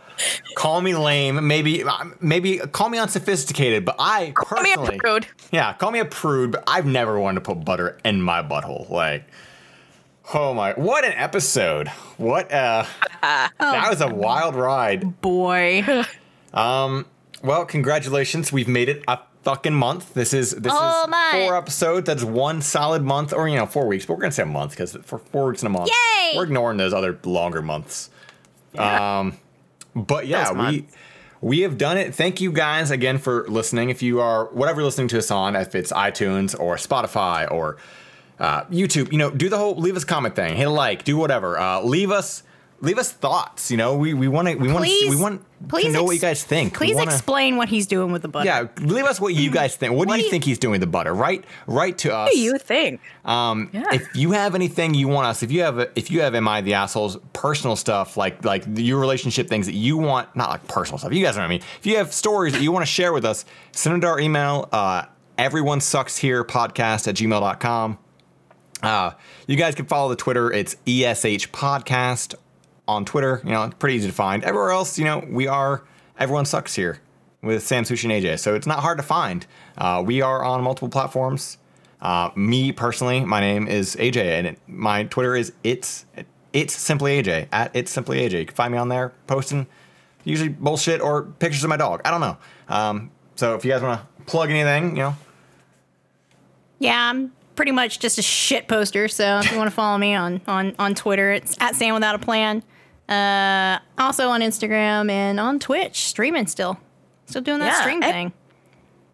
Call 0.56 0.82
me 0.82 0.94
lame. 0.96 1.48
Maybe. 1.48 1.84
Maybe 2.20 2.58
call 2.58 2.90
me 2.90 2.98
unsophisticated. 2.98 3.86
But 3.86 3.96
I 4.00 4.32
Call 4.32 4.62
me 4.62 4.74
a 4.74 4.76
personally. 4.78 5.00
prude. 5.00 5.28
Yeah. 5.52 5.74
Call 5.74 5.92
me 5.92 6.00
a 6.00 6.06
prude. 6.06 6.52
But 6.52 6.64
I've 6.68 6.86
never 6.86 7.20
wanted 7.20 7.36
to 7.44 7.54
put 7.54 7.64
butter 7.66 7.98
in 8.06 8.22
my 8.22 8.42
butthole. 8.44 8.90
Like. 8.90 9.26
Oh 10.34 10.54
my! 10.54 10.74
What 10.74 11.04
an 11.04 11.14
episode! 11.14 11.88
What 12.18 12.50
uh, 12.54 12.86
that 13.22 13.88
was 13.90 14.00
a 14.02 14.08
wild 14.08 14.56
ride. 14.56 15.20
Boy. 15.22 15.84
Um. 16.54 17.06
Well, 17.44 17.64
congratulations. 17.66 18.52
We've 18.52 18.68
made 18.68 18.90
it 18.90 19.04
a 19.08 19.20
fucking 19.44 19.74
month. 19.74 20.14
This 20.14 20.34
is 20.34 20.52
this 20.52 20.74
Oh 20.76 21.04
is 21.04 21.10
my. 21.10 21.30
four 21.46 21.56
episodes. 21.58 22.06
That's 22.06 22.24
one 22.24 22.62
solid 22.62 23.02
month, 23.04 23.34
or 23.34 23.48
you 23.48 23.56
know, 23.58 23.66
four 23.66 23.88
weeks. 23.88 24.06
But 24.06 24.14
we're 24.16 24.22
gonna 24.22 24.32
say 24.32 24.44
a 24.44 24.48
month 24.48 24.72
because 24.72 24.98
for 25.04 25.18
four 25.20 25.48
weeks 25.48 25.62
in 25.62 25.68
a 25.68 25.70
month, 25.70 25.90
Yay! 25.90 26.34
we're 26.38 26.44
ignoring 26.44 26.78
those 26.78 26.94
other 26.94 27.18
longer 27.24 27.62
months. 27.62 28.10
Um, 28.78 29.38
but 29.96 30.28
yeah, 30.28 30.52
we 30.70 30.88
we 31.42 31.60
have 31.62 31.78
done 31.78 31.98
it. 31.98 32.14
Thank 32.16 32.40
you 32.40 32.52
guys 32.52 32.92
again 32.92 33.18
for 33.18 33.46
listening. 33.48 33.90
If 33.90 34.02
you 34.02 34.22
are 34.22 34.46
whatever 34.46 34.82
you're 34.82 34.86
listening 34.86 35.08
to 35.10 35.18
us 35.18 35.32
on, 35.32 35.56
if 35.56 35.76
it's 35.76 35.92
iTunes 35.92 36.58
or 36.60 36.76
Spotify 36.76 37.50
or 37.52 37.78
uh, 38.40 38.64
YouTube, 38.66 39.12
you 39.12 39.18
know, 39.18 39.30
do 39.30 39.50
the 39.50 39.58
whole 39.58 39.76
leave 39.76 39.96
us 39.96 40.04
a 40.04 40.06
comment 40.06 40.36
thing, 40.36 40.56
hit 40.56 40.68
a 40.68 40.72
like, 40.72 41.04
do 41.04 41.18
whatever. 41.18 41.60
Uh, 41.60 41.82
leave 41.82 42.12
us 42.12 42.44
leave 42.82 42.98
us 42.98 43.12
thoughts. 43.12 43.72
You 43.72 43.78
know, 43.78 43.96
we 43.96 44.14
we 44.14 44.28
want 44.28 44.48
to 44.48 44.56
we 44.56 44.72
want 44.72 44.86
to 44.86 45.10
we 45.10 45.16
want 45.16 45.42
to 45.42 45.68
please 45.68 45.94
know 45.94 46.04
what 46.04 46.14
you 46.16 46.20
guys 46.20 46.44
think. 46.44 46.74
Please 46.76 46.96
wanna- 46.96 47.12
explain 47.12 47.56
what 47.56 47.70
he's 47.70 47.88
doing 47.88 48.12
with 48.12 48.22
the 48.24 48.28
butter. 48.28 48.46
yeah, 48.48 48.68
leave 48.82 49.06
us 49.06 49.22
what 49.22 49.34
you 49.36 49.52
guys 49.52 49.76
think. 49.76 49.94
What, 49.94 50.06
do 50.06 50.10
What 50.10 50.16
you 50.18 50.22
do 50.24 50.26
you- 50.26 50.32
think 50.32 50.44
he's 50.44 50.58
doing 50.60 50.72
with 50.72 50.82
the 50.82 50.88
butter? 50.88 51.14
Write 51.14 51.46
write 51.68 51.98
to 52.00 52.14
us. 52.16 52.28
What 52.28 52.34
do 52.34 52.40
you 52.40 52.58
think? 52.58 53.00
Um, 53.24 53.70
Yeah. 53.72 53.84
If 53.94 54.08
you 54.16 54.32
have 54.32 54.56
anything 54.56 54.94
you 54.96 55.08
want 55.08 55.28
us, 55.28 55.44
if 55.44 55.52
you 55.52 55.62
have 55.62 55.90
if 55.96 56.10
you 56.12 56.22
have 56.22 56.34
am 56.36 56.48
I 56.48 56.62
the 56.62 56.74
assholes 56.74 57.18
personal 57.34 57.76
stuff 57.76 58.18
like 58.18 58.44
like 58.44 58.64
your 58.76 59.00
relationship 59.00 59.48
things 59.48 59.68
that 59.68 59.76
you 59.76 59.98
want, 59.98 60.36
not 60.36 60.50
like 60.50 60.68
personal 60.68 60.98
stuff. 60.98 61.14
You 61.14 61.24
guys 61.24 61.36
know 61.36 61.42
what 61.42 61.46
I 61.46 61.50
mean. 61.50 61.62
If 61.80 61.86
you 61.86 61.98
have 61.98 62.12
stories 62.12 62.54
that 62.54 62.62
you 62.62 62.72
want 62.72 62.84
to 62.84 62.92
share 62.92 63.14
with 63.14 63.26
us, 63.26 63.46
send 63.72 63.96
it 63.98 64.02
to 64.02 64.08
our 64.08 64.20
email. 64.20 64.68
Uh, 64.72 65.04
everyone 65.38 65.80
sucks 65.82 66.18
here 66.18 66.44
podcast 66.44 67.08
at 67.08 67.16
gmail.com. 67.16 67.98
Uh, 68.84 69.12
you 69.46 69.56
guys 69.56 69.76
can 69.76 69.86
follow 69.86 70.10
the 70.10 70.16
Twitter. 70.16 70.52
It's 70.52 70.76
ESH 70.88 71.52
Podcast 71.52 72.34
on 72.88 73.06
Twitter. 73.06 73.42
You 73.44 73.52
know, 73.52 73.70
pretty 73.80 73.96
easy 73.96 74.08
to 74.08 74.14
find. 74.14 74.44
Everywhere 74.44 74.72
else, 74.72 74.98
you 74.98 75.06
know, 75.06 75.26
we 75.30 75.48
are 75.48 75.84
Everyone 76.18 76.46
Sucks 76.46 76.76
here 76.76 77.00
with 77.42 77.64
Sam 77.64 77.84
Sushi 77.84 78.04
and 78.04 78.24
AJ. 78.24 78.40
So 78.40 78.54
it's 78.56 78.68
not 78.68 78.80
hard 78.80 78.98
to 78.98 79.04
find. 79.04 79.46
Uh, 79.78 80.04
we 80.06 80.22
are 80.22 80.44
on 80.44 80.62
multiple 80.64 80.90
platforms. 80.90 81.58
Uh, 82.02 82.30
me 82.36 82.72
personally, 82.72 83.22
my 83.24 83.40
name 83.40 83.68
is 83.68 83.96
AJ, 83.98 84.18
and 84.18 84.48
it, 84.48 84.60
my 84.68 85.04
Twitter 85.04 85.36
is 85.36 85.54
it's 85.64 86.06
it's 86.54 86.76
simply 86.76 87.22
AJ 87.22 87.48
at 87.52 87.72
it's 87.76 87.92
simply 87.92 88.20
AJ. 88.20 88.40
You 88.40 88.46
can 88.46 88.56
find 88.56 88.72
me 88.72 88.78
on 88.78 88.90
there 88.90 89.14
posting 89.28 89.68
usually 90.24 90.50
bullshit 90.50 91.02
or 91.02 91.24
pictures 91.24 91.64
of 91.64 91.70
my 91.70 91.78
dog. 91.78 92.02
I 92.06 92.12
don't 92.12 92.22
know. 92.22 92.38
Um, 92.68 93.12
so 93.36 93.56
if 93.56 93.64
you 93.66 93.72
guys 93.72 93.82
want 93.82 94.02
to 94.02 94.24
plug 94.26 94.50
anything, 94.50 94.96
you 94.96 95.04
know, 95.04 95.16
Yeah, 96.80 97.10
I'm 97.10 97.32
pretty 97.56 97.72
much 97.72 98.00
just 98.00 98.18
a 98.18 98.22
shit 98.24 98.68
poster. 98.68 99.08
So 99.08 99.40
if 99.40 99.52
you 99.52 99.58
want 99.58 99.70
to 99.70 99.76
follow 99.76 99.98
me 99.98 100.16
on 100.16 100.42
on 100.48 100.76
on 100.80 100.96
Twitter, 100.96 101.32
it's 101.32 101.56
at 101.60 101.76
Sam 101.76 101.94
Without 101.94 102.16
a 102.16 102.20
Plan. 102.20 102.64
Uh, 103.12 103.80
also 103.98 104.30
on 104.30 104.42
Instagram 104.42 105.10
and 105.12 105.40
on 105.40 105.60
Twitch, 105.60 106.06
streaming 106.06 106.48
still, 106.48 106.80
still 107.26 107.42
doing 107.42 107.60
that 107.60 107.74
Yeah, 107.74 107.82
stream 107.82 108.02
and- 108.04 108.12
thing. 108.12 108.34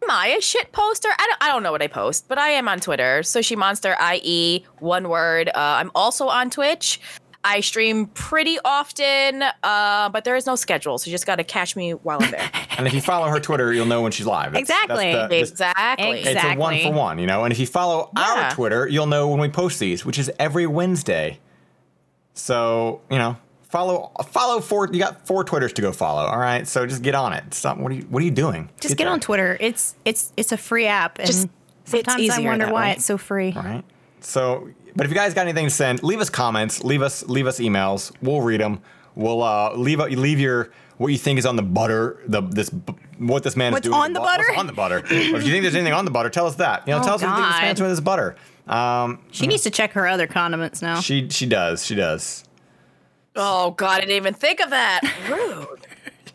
Am 0.04 0.12
I 0.12 0.28
a 0.38 0.42
shit 0.42 0.72
poster? 0.72 1.10
I 1.10 1.26
don't, 1.28 1.44
I 1.44 1.48
don't 1.52 1.64
know 1.64 1.72
what 1.72 1.82
I 1.82 1.88
post, 1.88 2.28
but 2.28 2.38
I 2.38 2.50
am 2.50 2.68
on 2.68 2.80
Twitter. 2.80 3.22
Sushi 3.24 3.58
Monster, 3.58 3.96
IE, 4.14 4.64
one 4.78 5.10
word. 5.10 5.50
Uh, 5.50 5.52
I'm 5.56 5.90
also 5.96 6.28
on 6.28 6.52
Twitch. 6.52 7.02
I 7.44 7.62
stream 7.62 8.06
pretty 8.08 8.60
often, 8.64 9.42
uh, 9.64 10.10
but 10.10 10.24
there 10.24 10.36
is 10.36 10.46
no 10.46 10.56
schedule, 10.56 10.98
so 11.00 11.08
you 11.10 11.14
just 11.14 11.26
got 11.26 11.38
to 11.38 11.44
catch 11.44 11.76
me 11.76 11.92
while 11.94 12.22
I'm 12.22 12.30
there. 12.30 12.50
and 12.78 12.86
if 12.86 12.94
you 12.94 13.02
follow 13.02 13.28
her 13.28 13.40
Twitter, 13.40 13.74
you'll 13.74 13.86
know 13.88 14.04
when 14.04 14.12
she's 14.12 14.28
live. 14.28 14.52
That's- 14.54 14.68
that's 14.68 14.84
Exactly. 14.84 15.12
the- 15.14 15.40
exactly. 15.40 16.20
Ex- 16.20 16.28
It's 16.30 16.44
a 16.44 16.56
one 16.56 16.80
for 16.80 16.92
one, 16.94 17.18
you 17.18 17.26
know. 17.26 17.44
And 17.44 17.52
if 17.52 17.58
you 17.60 17.66
follow 17.66 18.12
our 18.16 18.52
Twitter, 18.52 18.88
you'll 18.88 19.08
know 19.08 19.28
when 19.30 19.40
we 19.40 19.50
post 19.50 19.80
these, 19.80 20.06
which 20.06 20.20
is 20.20 20.30
every 20.38 20.68
Wednesday. 20.68 21.40
So 22.34 23.02
you 23.10 23.18
know, 23.18 23.38
follow 23.70 24.12
follow 24.30 24.60
four. 24.62 24.88
You 24.92 25.00
got 25.00 25.26
four 25.28 25.44
Twitters 25.44 25.74
to 25.74 25.82
go 25.82 25.92
follow. 25.92 26.24
All 26.26 26.40
right, 26.40 26.68
so 26.68 26.86
just 26.86 27.02
get 27.02 27.16
on 27.16 27.34
it. 27.34 27.54
Stop. 27.54 27.78
What 27.78 27.92
are 27.92 27.96
you 27.96 28.04
What 28.10 28.22
are 28.22 28.26
you 28.26 28.32
doing? 28.32 28.70
Just 28.80 28.98
get, 28.98 29.06
there. 29.06 29.14
on 29.14 29.20
Twitter. 29.20 29.58
It's 29.60 29.96
it's 30.06 30.34
it's 30.38 30.52
a 30.52 30.58
free 30.58 30.88
app, 30.88 31.20
and 31.20 31.28
Just- 31.28 31.50
it's 31.90 31.92
sometimes 31.92 32.30
I 32.32 32.40
wonder 32.42 32.66
why 32.72 32.88
way. 32.88 32.92
it's 32.94 33.06
so 33.06 33.18
free. 33.18 33.54
All 33.56 33.64
right. 33.64 33.84
So, 34.20 34.68
but 34.96 35.06
if 35.06 35.12
you 35.12 35.16
guys 35.16 35.34
got 35.34 35.42
anything 35.44 35.68
to 35.68 35.70
send, 35.70 36.04
leave 36.04 36.20
us 36.20 36.30
comments. 36.30 36.84
Leave 36.84 37.02
us 37.02 37.24
leave 37.30 37.48
us 37.48 37.60
emails. 37.60 38.12
We'll 38.22 38.42
read 38.42 38.60
them. 38.60 38.82
We'll 39.16 39.42
uh, 39.42 39.74
leave 39.74 40.00
you. 40.00 40.20
leave 40.20 40.40
your 40.40 40.72
what 40.98 41.08
you 41.10 41.18
think 41.18 41.40
is 41.40 41.46
on 41.46 41.56
the 41.56 41.62
butter. 41.64 42.22
The 42.28 42.42
this 42.42 42.70
what 43.20 43.44
this 43.44 43.56
man 43.56 43.72
What's 43.72 43.86
is 43.88 43.92
doing. 43.92 44.04
on 44.04 44.14
the 44.14 44.20
bu- 44.20 44.26
butter? 44.26 44.44
What's 44.48 44.60
on 44.60 44.68
the 44.68 44.74
butter? 44.74 44.98
if 45.00 45.12
you 45.12 45.40
think 45.40 45.62
there's 45.64 45.76
anything 45.76 45.94
on 45.94 46.04
the 46.06 46.12
butter, 46.12 46.30
tell 46.30 46.46
us 46.48 46.56
that. 46.56 46.86
You 46.88 46.94
know, 46.94 47.00
Oh, 47.00 47.04
tell 47.04 47.14
us 47.16 47.22
what 47.22 47.30
you 47.30 47.36
think 47.36 47.48
this 47.54 47.62
man's 47.62 47.78
doing 47.78 47.90
with 47.90 47.98
his 47.98 48.02
butter. 48.02 48.36
Um, 48.68 49.20
She 49.32 49.48
needs 49.48 49.64
to 49.64 49.70
check 49.70 49.94
her 49.94 50.08
other 50.08 50.28
condiments 50.28 50.82
now. 50.82 51.00
she 51.00 51.30
she 51.30 51.46
does. 51.46 51.86
She 51.86 51.96
does. 51.96 52.44
Oh 53.38 53.72
God, 53.72 53.98
I 53.98 54.00
didn't 54.02 54.16
even 54.16 54.34
think 54.34 54.60
of 54.60 54.70
that. 54.72 55.02
Rude. 55.30 55.88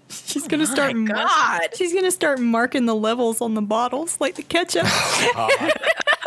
She's 0.08 0.48
gonna 0.48 0.62
oh 0.62 0.66
start. 0.66 0.94
God. 1.06 1.60
She's 1.76 1.92
gonna 1.92 2.10
start 2.10 2.38
marking 2.40 2.86
the 2.86 2.94
levels 2.94 3.40
on 3.40 3.54
the 3.54 3.62
bottles, 3.62 4.18
like 4.20 4.34
the 4.36 4.42
ketchup. 4.42 4.86
Oh, 5.34 5.48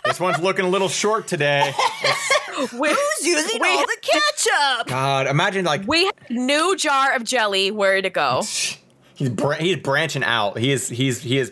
this 0.06 0.20
one's 0.20 0.40
looking 0.40 0.66
a 0.66 0.70
little 0.70 0.88
short 0.88 1.28
today. 1.28 1.74
Who's 2.56 2.72
using 3.22 3.60
we, 3.60 3.68
all 3.68 3.86
the 3.86 3.98
ketchup? 4.02 4.88
God, 4.88 5.26
imagine 5.28 5.66
like 5.66 5.88
We 5.88 6.06
have 6.06 6.14
a 6.30 6.34
new 6.34 6.76
jar 6.76 7.16
of 7.16 7.24
jelly. 7.24 7.72
Where 7.72 8.00
to 8.02 8.10
go? 8.12 8.44
he's 9.16 9.30
bra- 9.30 9.56
he's 9.56 9.78
branching 9.78 10.24
out. 10.24 10.58
He 10.60 10.72
is 10.72 10.88
he's 10.90 11.22
he 11.22 11.40
is 11.40 11.52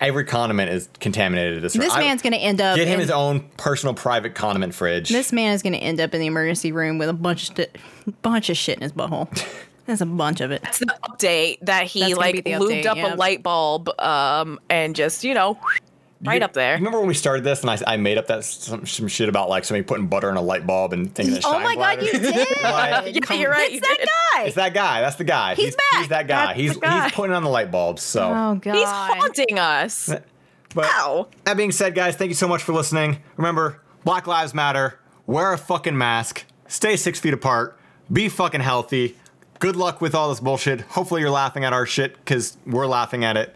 every 0.00 0.24
condiment 0.24 0.70
is 0.70 0.88
contaminated 1.00 1.62
this. 1.62 1.74
This 1.74 1.96
man's 1.96 2.22
gonna 2.22 2.36
end 2.36 2.60
up. 2.60 2.76
get 2.76 2.88
him 2.88 2.94
in- 2.94 3.00
his 3.00 3.10
own 3.10 3.40
personal 3.56 3.94
private 3.94 4.34
condiment 4.34 4.74
fridge. 4.74 5.08
This 5.10 5.32
man 5.32 5.52
is 5.54 5.62
gonna 5.62 5.76
end 5.76 6.00
up 6.00 6.14
in 6.14 6.20
the 6.20 6.26
emergency 6.26 6.72
room 6.72 6.98
with 6.98 7.08
a 7.08 7.12
bunch 7.12 7.50
of 7.50 7.56
st- 7.56 7.76
bunch 8.22 8.50
of 8.50 8.56
shit 8.56 8.76
in 8.76 8.82
his 8.82 8.92
butthole. 8.92 9.28
There's 9.86 10.00
a 10.02 10.06
bunch 10.06 10.40
of 10.40 10.52
it. 10.52 10.62
It's 10.64 10.78
the 10.78 10.86
update 11.02 11.58
that 11.62 11.84
he 11.84 12.00
That's 12.00 12.14
like 12.14 12.34
be 12.36 12.40
the 12.42 12.50
lubed 12.52 12.84
update, 12.84 12.86
up 12.86 12.96
yeah. 12.96 13.14
a 13.14 13.16
light 13.16 13.42
bulb 13.42 13.88
um, 13.98 14.60
and 14.70 14.94
just 14.94 15.24
you 15.24 15.34
know 15.34 15.58
right 16.22 16.40
You- 16.40 16.44
up 16.44 16.52
there. 16.52 16.74
Remember 16.74 16.98
when 16.98 17.08
we 17.08 17.14
started 17.14 17.44
this 17.44 17.62
and 17.62 17.70
I, 17.70 17.78
I 17.86 17.96
made 17.96 18.18
up 18.18 18.26
that 18.28 18.44
some, 18.44 18.86
some 18.86 19.08
shit 19.08 19.28
about 19.28 19.48
like 19.48 19.64
somebody 19.64 19.84
putting 19.84 20.06
butter 20.06 20.28
in 20.30 20.36
a 20.36 20.42
light 20.42 20.66
bulb 20.66 20.92
and 20.92 21.14
thinking 21.14 21.34
that 21.34 21.44
Oh 21.44 21.52
shine 21.52 21.62
my 21.62 21.74
god, 21.74 21.98
bladder? 22.00 22.02
you 22.04 22.12
did! 22.12 22.48
Like, 22.62 23.30
Yeah, 23.30 23.36
you're 23.36 23.50
right. 23.50 23.70
It's 23.72 23.74
you 23.74 23.80
that 23.80 23.96
did. 23.98 24.08
guy. 24.34 24.42
It's 24.44 24.56
that 24.56 24.74
guy. 24.74 25.00
That's 25.00 25.16
the 25.16 25.24
guy. 25.24 25.54
He's 25.54 25.66
He's 25.66 25.76
back. 25.76 26.08
that 26.08 26.28
guy. 26.28 26.46
That's 26.46 26.58
he's 26.60 26.76
guy. 26.76 27.04
he's 27.04 27.12
putting 27.12 27.34
on 27.34 27.42
the 27.42 27.50
light 27.50 27.70
bulbs. 27.70 28.02
So, 28.02 28.22
Oh 28.24 28.54
god. 28.56 28.74
He's 28.74 28.84
haunting 28.88 29.58
us. 29.58 30.06
but 30.74 30.84
Ow. 30.86 31.28
that 31.44 31.56
being 31.56 31.72
said, 31.72 31.94
guys, 31.94 32.16
thank 32.16 32.28
you 32.28 32.34
so 32.34 32.46
much 32.48 32.62
for 32.62 32.72
listening. 32.72 33.18
Remember, 33.36 33.80
Black 34.04 34.26
Lives 34.26 34.54
Matter. 34.54 34.98
Wear 35.26 35.52
a 35.52 35.58
fucking 35.58 35.96
mask. 35.96 36.44
Stay 36.68 36.96
six 36.96 37.18
feet 37.20 37.34
apart. 37.34 37.78
Be 38.12 38.28
fucking 38.28 38.60
healthy. 38.62 39.16
Good 39.58 39.76
luck 39.76 40.00
with 40.00 40.14
all 40.14 40.28
this 40.30 40.40
bullshit. 40.40 40.80
Hopefully, 40.82 41.20
you're 41.20 41.30
laughing 41.30 41.64
at 41.64 41.72
our 41.72 41.86
shit 41.86 42.16
because 42.16 42.56
we're 42.66 42.86
laughing 42.86 43.24
at 43.24 43.36
it. 43.36 43.54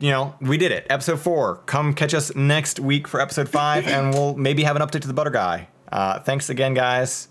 You 0.00 0.10
know, 0.10 0.34
we 0.40 0.58
did 0.58 0.70
it. 0.70 0.86
Episode 0.90 1.20
four. 1.20 1.56
Come 1.66 1.92
catch 1.92 2.14
us 2.14 2.34
next 2.36 2.78
week 2.78 3.08
for 3.08 3.20
episode 3.20 3.48
five, 3.48 3.86
and 3.86 4.14
we'll 4.14 4.36
maybe 4.36 4.62
have 4.62 4.76
an 4.76 4.82
update 4.82 5.02
to 5.02 5.08
the 5.08 5.14
butter 5.14 5.30
guy. 5.30 5.68
Uh, 5.90 6.20
thanks 6.20 6.48
again, 6.50 6.74
guys. 6.74 7.28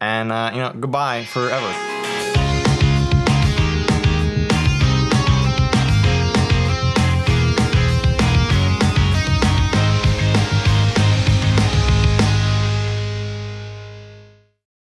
And, 0.00 0.30
uh, 0.30 0.50
you 0.52 0.60
know, 0.60 0.72
goodbye 0.72 1.24
forever. 1.24 1.95